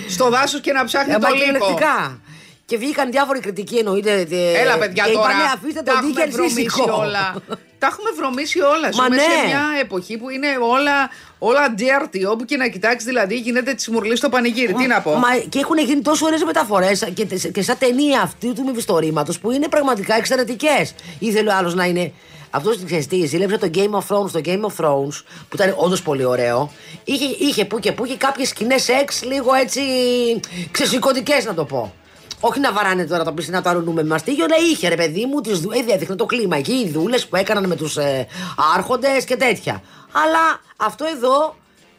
στο 0.10 0.30
δάσος 0.30 0.62
και 0.62 0.72
να 0.72 0.86
ψάχνει 0.86 1.14
Ε, 1.14 1.18
το 1.18 1.28
μα 1.28 2.20
και 2.66 2.78
λύκο. 2.78 2.78
ελεκτικά. 2.78 2.78
Και 2.78 2.78
βγήκαν 2.78 3.12
διάφοροι 3.12 3.40
κριτικοί 3.40 3.78
εννοείται. 3.78 4.28
ε, 4.32 4.62
Έλα, 4.62 4.78
παιδιά, 4.78 5.04
και 5.06 5.12
τώρα. 5.12 5.30
Είπανε, 5.30 5.44
αφήστε 5.54 5.82
τα 5.82 5.92
τον 5.92 5.96
έχουμε 5.96 6.14
Ντίκεν 6.14 6.32
βρωμίσει 6.32 6.56
σύζυγο. 6.56 6.98
όλα. 6.98 7.36
Τα 7.80 7.88
έχουμε 7.88 8.10
βρωμίσει 8.18 8.60
όλα. 8.62 8.90
Μα 8.94 9.04
Ζούμε 9.04 9.16
ναι. 9.16 9.22
σε 9.22 9.46
μια 9.48 9.62
εποχή 9.82 10.18
που 10.18 10.30
είναι 10.30 10.48
όλα, 10.62 11.10
όλα 11.40 11.74
dirty. 11.78 12.32
Όπου 12.32 12.46
και 12.46 12.58
να 12.58 12.68
κοιτάξεις, 12.68 13.04
δηλαδή 13.04 13.36
γίνεται 13.38 13.74
τη 13.74 13.92
μουρλή 13.92 14.16
στο 14.18 14.30
πανηγύρι. 14.30 14.74
Τι 14.74 14.88
να 14.88 15.02
πω. 15.02 15.12
Μα 15.12 15.36
και 15.50 15.60
έχουν 15.60 15.78
γίνει 15.78 16.02
τόσο 16.02 16.26
ωραίες 16.26 16.44
μεταφορές 16.44 17.12
και, 17.14 17.26
και 17.54 17.62
σαν 17.62 17.78
ταινία 17.78 18.22
αυτή 18.22 18.54
του 18.54 18.64
μυθιστορήματος 18.64 19.40
που 19.40 19.52
είναι 19.52 19.68
πραγματικά 19.68 20.16
εξαιρετικές. 20.16 20.96
Ήθελε 21.20 21.50
ο 21.50 21.56
άλλος 21.56 21.74
να 21.76 21.86
είναι. 21.86 22.12
Αυτός 22.50 22.84
ξέρεις 22.86 23.08
τι, 23.08 23.26
ζήλεψε 23.26 23.58
το 23.58 23.70
Game 23.74 23.80
of 24.00 24.16
Thrones. 24.16 24.32
Το 24.32 24.42
Game 24.46 24.62
of 24.62 24.86
Thrones, 24.86 25.24
που 25.50 25.56
ήταν 25.56 25.74
όντως 25.78 26.02
πολύ 26.02 26.26
ωραίο, 26.26 26.72
είχε, 27.04 27.26
είχε 27.40 27.66
που 27.66 27.80
και 27.80 27.92
που 27.92 28.06
και 28.06 28.16
κάποιες 28.18 28.48
σκηνές 28.48 28.84
σεξ 28.84 29.24
λίγο 29.24 29.54
έτσι 29.54 29.82
ξεσηκωτικές 30.72 31.46
να 31.46 31.54
το 31.54 31.66
πω. 31.66 31.94
Όχι 32.40 32.60
να 32.60 32.72
βαράνε 32.72 33.06
τώρα 33.06 33.24
το 33.24 33.32
πει 33.32 33.46
να 33.50 33.62
το 33.62 33.70
αρνούμε 33.70 34.04
με 34.04 34.10
μαστίγιο, 34.10 34.44
αλλά 34.46 34.56
είχε 34.72 34.88
ρε 34.88 34.96
παιδί 34.96 35.26
μου, 35.26 35.42
τις, 35.42 35.60
δου- 35.60 35.74
ε, 35.76 35.94
έδειχνε 35.94 36.16
το 36.16 36.26
κλίμα 36.26 36.58
εκεί, 36.58 36.72
οι 36.74 36.90
δούλες 36.90 37.28
που 37.28 37.36
έκαναν 37.36 37.66
με 37.68 37.76
τους 37.76 37.98
ε, 37.98 38.28
άρχοντες 38.76 39.24
και 39.26 39.36
τέτοια. 39.36 39.82
Αλλά 40.12 40.60
αυτό 40.78 41.06
εδώ 41.06 41.56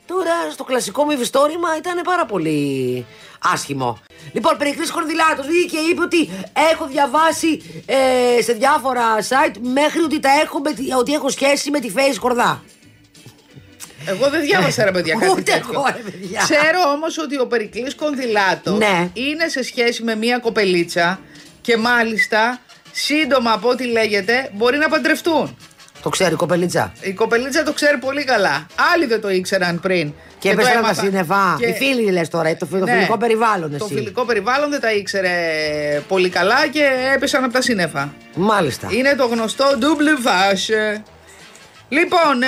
Τώρα 0.06 0.50
στο 0.52 0.64
κλασικό 0.64 1.04
μου 1.04 1.10
ευιστόρημα 1.10 1.68
ήταν 1.78 2.00
πάρα 2.04 2.26
πολύ 2.26 3.06
άσχημο. 3.52 3.98
Λοιπόν, 4.32 4.56
Περικλής 4.56 4.90
Κορδιλάτος 4.90 5.46
βγήκε 5.46 5.76
και 5.76 5.82
είπε 5.90 6.02
ότι 6.02 6.30
έχω 6.72 6.86
διαβάσει 6.86 7.82
ε, 7.86 8.42
σε 8.42 8.52
διάφορα 8.52 9.02
site 9.28 9.54
μέχρι 9.72 10.00
ότι, 10.00 10.20
τα 10.20 10.28
έχω, 10.44 10.58
με 10.58 10.72
τη- 10.72 10.92
ότι 10.92 11.12
έχω 11.12 11.28
σχέση 11.28 11.70
με 11.70 11.80
τη 11.80 11.90
Face 11.96 12.16
Κορδά. 12.20 12.62
Εγώ 14.06 14.30
δεν 14.30 14.40
διάβασα 14.40 14.84
ρε 14.84 14.90
παιδιά 14.90 15.14
κάτι 15.20 15.30
Ούτε 15.30 15.40
τέτοιο. 15.42 15.70
εγώ, 15.72 15.84
ρε 15.86 16.10
παιδιά. 16.10 16.40
Ξέρω 16.42 16.78
όμως 16.94 17.18
ότι 17.18 17.38
ο 17.40 17.46
Περικλής 17.46 17.94
Κονδυλάτος 17.94 18.78
Ναι. 18.78 19.08
είναι 19.12 19.48
σε 19.48 19.62
σχέση 19.62 20.02
με 20.02 20.14
μία 20.16 20.38
κοπελίτσα 20.38 21.20
και 21.60 21.76
μάλιστα 21.76 22.60
σύντομα 22.92 23.52
από 23.52 23.68
ό,τι 23.68 23.84
λέγεται 23.86 24.50
μπορεί 24.52 24.78
να 24.78 24.88
παντρευτούν. 24.88 25.56
Το 26.02 26.08
ξέρει 26.08 26.32
η 26.32 26.36
κοπελίτσα; 26.36 26.92
Η 27.00 27.12
κοπελίτσα 27.12 27.62
το 27.62 27.72
ξέρει 27.72 27.98
πολύ 27.98 28.24
καλά. 28.24 28.66
Άλλοι 28.94 29.06
δεν 29.06 29.20
το 29.20 29.30
ήξεραν 29.30 29.80
πριν. 29.80 30.12
Και 30.38 30.48
το 30.48 30.54
έπεσαν 30.54 30.72
τα 30.72 30.78
έμαθαν. 30.78 31.04
σύννεφα. 31.04 31.56
Και- 31.58 31.66
Οι 31.66 31.72
φίλοι 31.72 32.10
λες 32.10 32.28
τώρα, 32.28 32.56
το, 32.56 32.66
φι- 32.66 32.78
το 32.78 32.84
Ναι. 32.84 32.92
φιλικό 32.92 33.16
περιβάλλον 33.18 33.70
εσύ. 33.70 33.78
Το 33.78 33.86
φιλικό 33.86 34.24
περιβάλλον 34.24 34.70
δεν 34.70 34.80
τα 34.80 34.92
ήξερε 34.92 35.30
πολύ 36.08 36.28
καλά 36.28 36.66
και 36.68 36.88
έπεσαν 37.14 37.44
από 37.44 37.52
τα 37.52 37.60
σύννεφα. 37.62 38.12
Μάλιστα. 38.34 38.88
Είναι 38.90 39.14
το 39.14 39.26
γνωστό 39.26 39.64
double 39.80 40.26
vache. 40.26 41.00
Λοιπόν, 41.88 42.42
ε, 42.42 42.46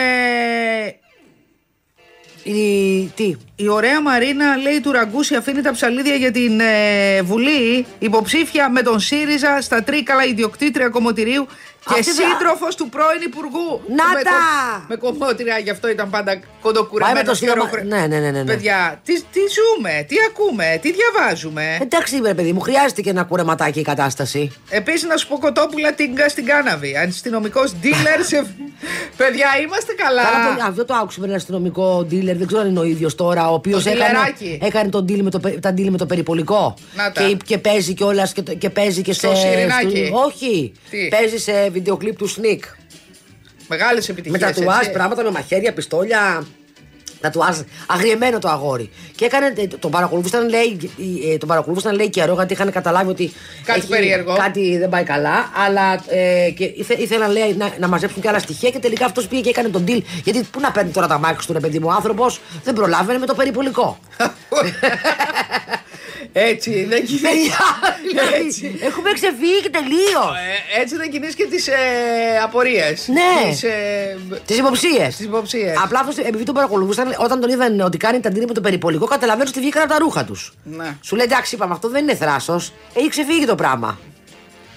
Η... 2.54 3.12
Τι; 3.14 3.36
η 3.56 3.68
ωραία 3.68 4.02
Μαρίνα 4.02 4.56
λέει 4.56 4.80
του 4.80 4.92
Ραγκούση 4.92 5.34
αφήνει 5.34 5.60
τα 5.60 5.72
ψαλίδια 5.72 6.14
για 6.14 6.30
την 6.30 6.60
ε, 6.60 7.22
Βουλή 7.22 7.86
υποψήφια 7.98 8.70
με 8.70 8.82
τον 8.82 9.00
ΣΥΡΙΖΑ 9.00 9.60
στα 9.60 9.82
Τρίκαλα 9.82 10.24
ιδιοκτήτρια 10.24 10.88
κομμωτηρίου 10.88 11.46
και 11.84 11.98
Αυτή 11.98 12.12
βρα- 12.12 12.26
σύντροφος 12.28 12.74
του 12.74 12.88
πρώην 12.88 13.22
Υπουργού. 13.30 13.68
Να 13.98 14.06
με, 14.16 14.22
τα! 14.22 14.30
κο- 14.30 14.84
με 14.88 14.96
κομμότρια, 14.96 15.58
γι' 15.58 15.70
αυτό 15.70 15.88
ήταν 15.88 16.10
πάντα 16.10 16.32
κοντοκουρεμένος. 16.60 17.14
Πάει 17.14 17.24
με 17.24 17.28
το 17.30 17.34
σύντομα- 17.36 17.70
ναι, 17.84 18.06
ναι, 18.06 18.18
ναι, 18.24 18.30
ναι, 18.30 18.42
ναι. 18.42 18.52
Παιδιά, 18.52 19.00
τι, 19.04 19.14
τι 19.14 19.40
ζούμε, 19.56 20.04
τι 20.08 20.16
ακούμε, 20.28 20.78
τι 20.82 20.88
διαβάζουμε; 20.98 21.78
Εντάξει, 21.82 22.20
ρε 22.24 22.34
παιδί 22.34 22.52
μου, 22.52 22.60
χρειάζεται 22.60 23.00
και 23.00 23.10
ένα 23.10 23.22
κουρεματάκι 23.24 23.78
η 23.80 23.82
κατάσταση. 23.82 24.52
Επίσης, 24.68 25.02
να 25.02 25.16
σου 25.16 25.28
πω 25.28 25.38
κοτόπουλα 25.38 25.92
τίγκα 25.94 26.28
στην 26.28 26.44
κάναβη. 26.46 26.96
Αστυνομικός 26.96 27.72
dealer 27.82 28.20
σε. 28.26 28.46
Παιδιά, 29.16 29.46
είμαστε 29.62 29.92
καλά. 29.92 30.22
Καλά, 30.22 30.56
το- 30.56 30.62
αυτό 30.68 30.84
το 30.84 30.94
άκουσα 30.94 31.20
με 31.20 31.26
ένα 31.26 31.36
αστυνομικό 31.36 31.98
dealer, 32.10 32.34
δεν 32.36 32.46
ξέρω 32.46 32.60
αν 32.62 32.68
είναι 32.68 32.78
ο 32.78 32.84
ίδιος 32.84 33.14
τώρα, 33.14 33.50
ο 33.50 33.54
οποίος 33.54 33.82
Το 33.84 33.90
έκανε, 33.90 34.08
dealerάκι. 34.12 34.58
έκανε 34.62 34.88
τον 34.90 35.04
deal 35.08 35.20
με 35.20 35.30
το, 35.30 35.40
πε- 35.40 35.60
τα 35.60 35.70
deal 35.76 35.88
με 35.88 35.96
το 35.96 36.06
περιπολικό. 36.06 36.74
Να 36.96 37.12
τα. 37.12 37.22
Και, 37.22 37.36
και 37.44 37.58
παίζει 37.58 37.94
κιόλας 37.94 38.32
και, 38.32 38.42
το- 38.42 38.54
και 38.54 38.70
παίζει 38.70 39.02
και 39.02 39.12
Στο 39.12 39.28
σε. 39.28 39.34
Σιρινάκι. 39.36 40.06
στο- 40.06 40.18
όχι. 40.18 40.72
Τι; 40.90 41.08
Παίζει 41.08 41.38
σε 41.38 41.52
βιντεοκλίπ 41.78 42.16
του 42.16 42.28
Sneak. 42.30 42.62
Μεγάλες 43.68 44.08
Με 44.08 44.14
επιτυχίε. 44.18 44.38
τατουάζ, 44.38 44.86
πράγματα 44.92 45.22
με 45.22 45.30
μαχαίρια, 45.30 45.72
πιστόλια. 45.72 46.46
Τατουάζ, 47.20 47.58
αγριεμένο 47.86 48.38
το 48.38 48.48
αγόρι. 48.48 48.90
Και 49.16 49.24
έκανε, 49.24 49.52
ε, 49.56 49.66
τον 49.66 49.90
παρακολουθούσαν 49.90 50.48
λέει, 50.48 50.90
ε, 51.32 51.36
τον 51.36 51.48
παρακολουθούσαν 51.48 51.94
λέει 51.94 52.08
καιρό 52.10 52.34
γιατί 52.34 52.52
είχαν 52.52 52.72
καταλάβει 52.72 53.10
ότι 53.10 53.32
Κάτι 53.64 53.86
περίεργο. 53.86 54.34
κάτι 54.36 54.78
δεν 54.78 54.88
πάει 54.88 55.04
καλά. 55.04 55.50
Αλλά 55.66 55.92
ε, 56.08 56.50
και 56.50 56.64
ήθε, 56.76 56.94
ήθελαν 56.94 57.30
λέει, 57.32 57.54
να, 57.56 57.72
να 57.78 57.88
μαζέψουν 57.88 58.22
και 58.22 58.28
άλλα 58.28 58.38
στοιχεία 58.38 58.70
και 58.70 58.78
τελικά 58.78 59.04
αυτός 59.04 59.26
πήγε 59.28 59.40
και 59.42 59.48
έκανε 59.48 59.68
τον 59.68 59.84
deal. 59.88 60.00
Γιατί 60.24 60.40
πού 60.50 60.60
να 60.60 60.70
παίρνει 60.72 60.90
τώρα 60.90 61.06
τα 61.06 61.18
μάξι 61.18 61.46
του 61.46 61.52
ρε 61.52 61.60
παιδί 61.60 61.78
μου, 61.78 61.92
άνθρωπος 61.92 62.40
δεν 62.64 62.74
προλάβαινε 62.74 63.18
με 63.18 63.26
το 63.26 63.34
περιπολικό. 63.34 63.98
Έτσι, 66.32 66.84
δεν 66.84 67.04
κινείς. 67.06 67.20
Παιδιά, 67.20 67.58
δηλαδή, 68.08 68.78
έχουμε 68.86 69.12
ξεφύγει 69.12 69.70
τελείως. 69.70 70.34
Ε, 70.74 70.80
έτσι 70.80 70.96
δεν 70.96 71.10
κινείς 71.10 71.34
και 71.34 71.46
τις 71.46 71.68
ε, 71.68 71.72
απορίες. 72.42 73.08
Ναι. 73.08 73.50
Τις 73.50 73.62
ε, 73.62 74.18
Τις 74.46 74.58
υποψίες. 74.58 75.16
τις 75.16 75.26
υποψίες. 75.26 75.78
Απλά 75.84 76.00
αυτός, 76.00 76.16
επειδή 76.16 76.44
τον 76.44 76.54
παρακολουθούσαν, 76.54 77.14
όταν 77.18 77.40
τον 77.40 77.50
είδαν 77.50 77.80
ότι 77.80 77.96
κάνει 77.96 78.20
τα 78.20 78.30
ντύνη 78.30 78.44
με 78.46 78.52
το 78.54 78.60
περιπολικό, 78.60 79.06
καταλαβαίνουν 79.06 79.48
ότι 79.48 79.60
βγήκαν 79.60 79.82
από 79.82 79.92
τα 79.92 79.98
ρούχα 79.98 80.24
τους. 80.24 80.52
Ναι. 80.62 80.96
Σου 81.02 81.16
λέει 81.16 81.24
εντάξει, 81.24 81.54
είπαμε, 81.54 81.72
αυτό 81.74 81.88
δεν 81.88 82.02
είναι 82.02 82.14
θράσος. 82.14 82.72
Έχει 82.94 83.08
ξεφύγει 83.08 83.44
το 83.44 83.54
πράγμα. 83.54 83.98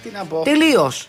Τι 0.02 0.08
να 0.14 0.24
πω. 0.24 0.42
Τελείως. 0.44 1.08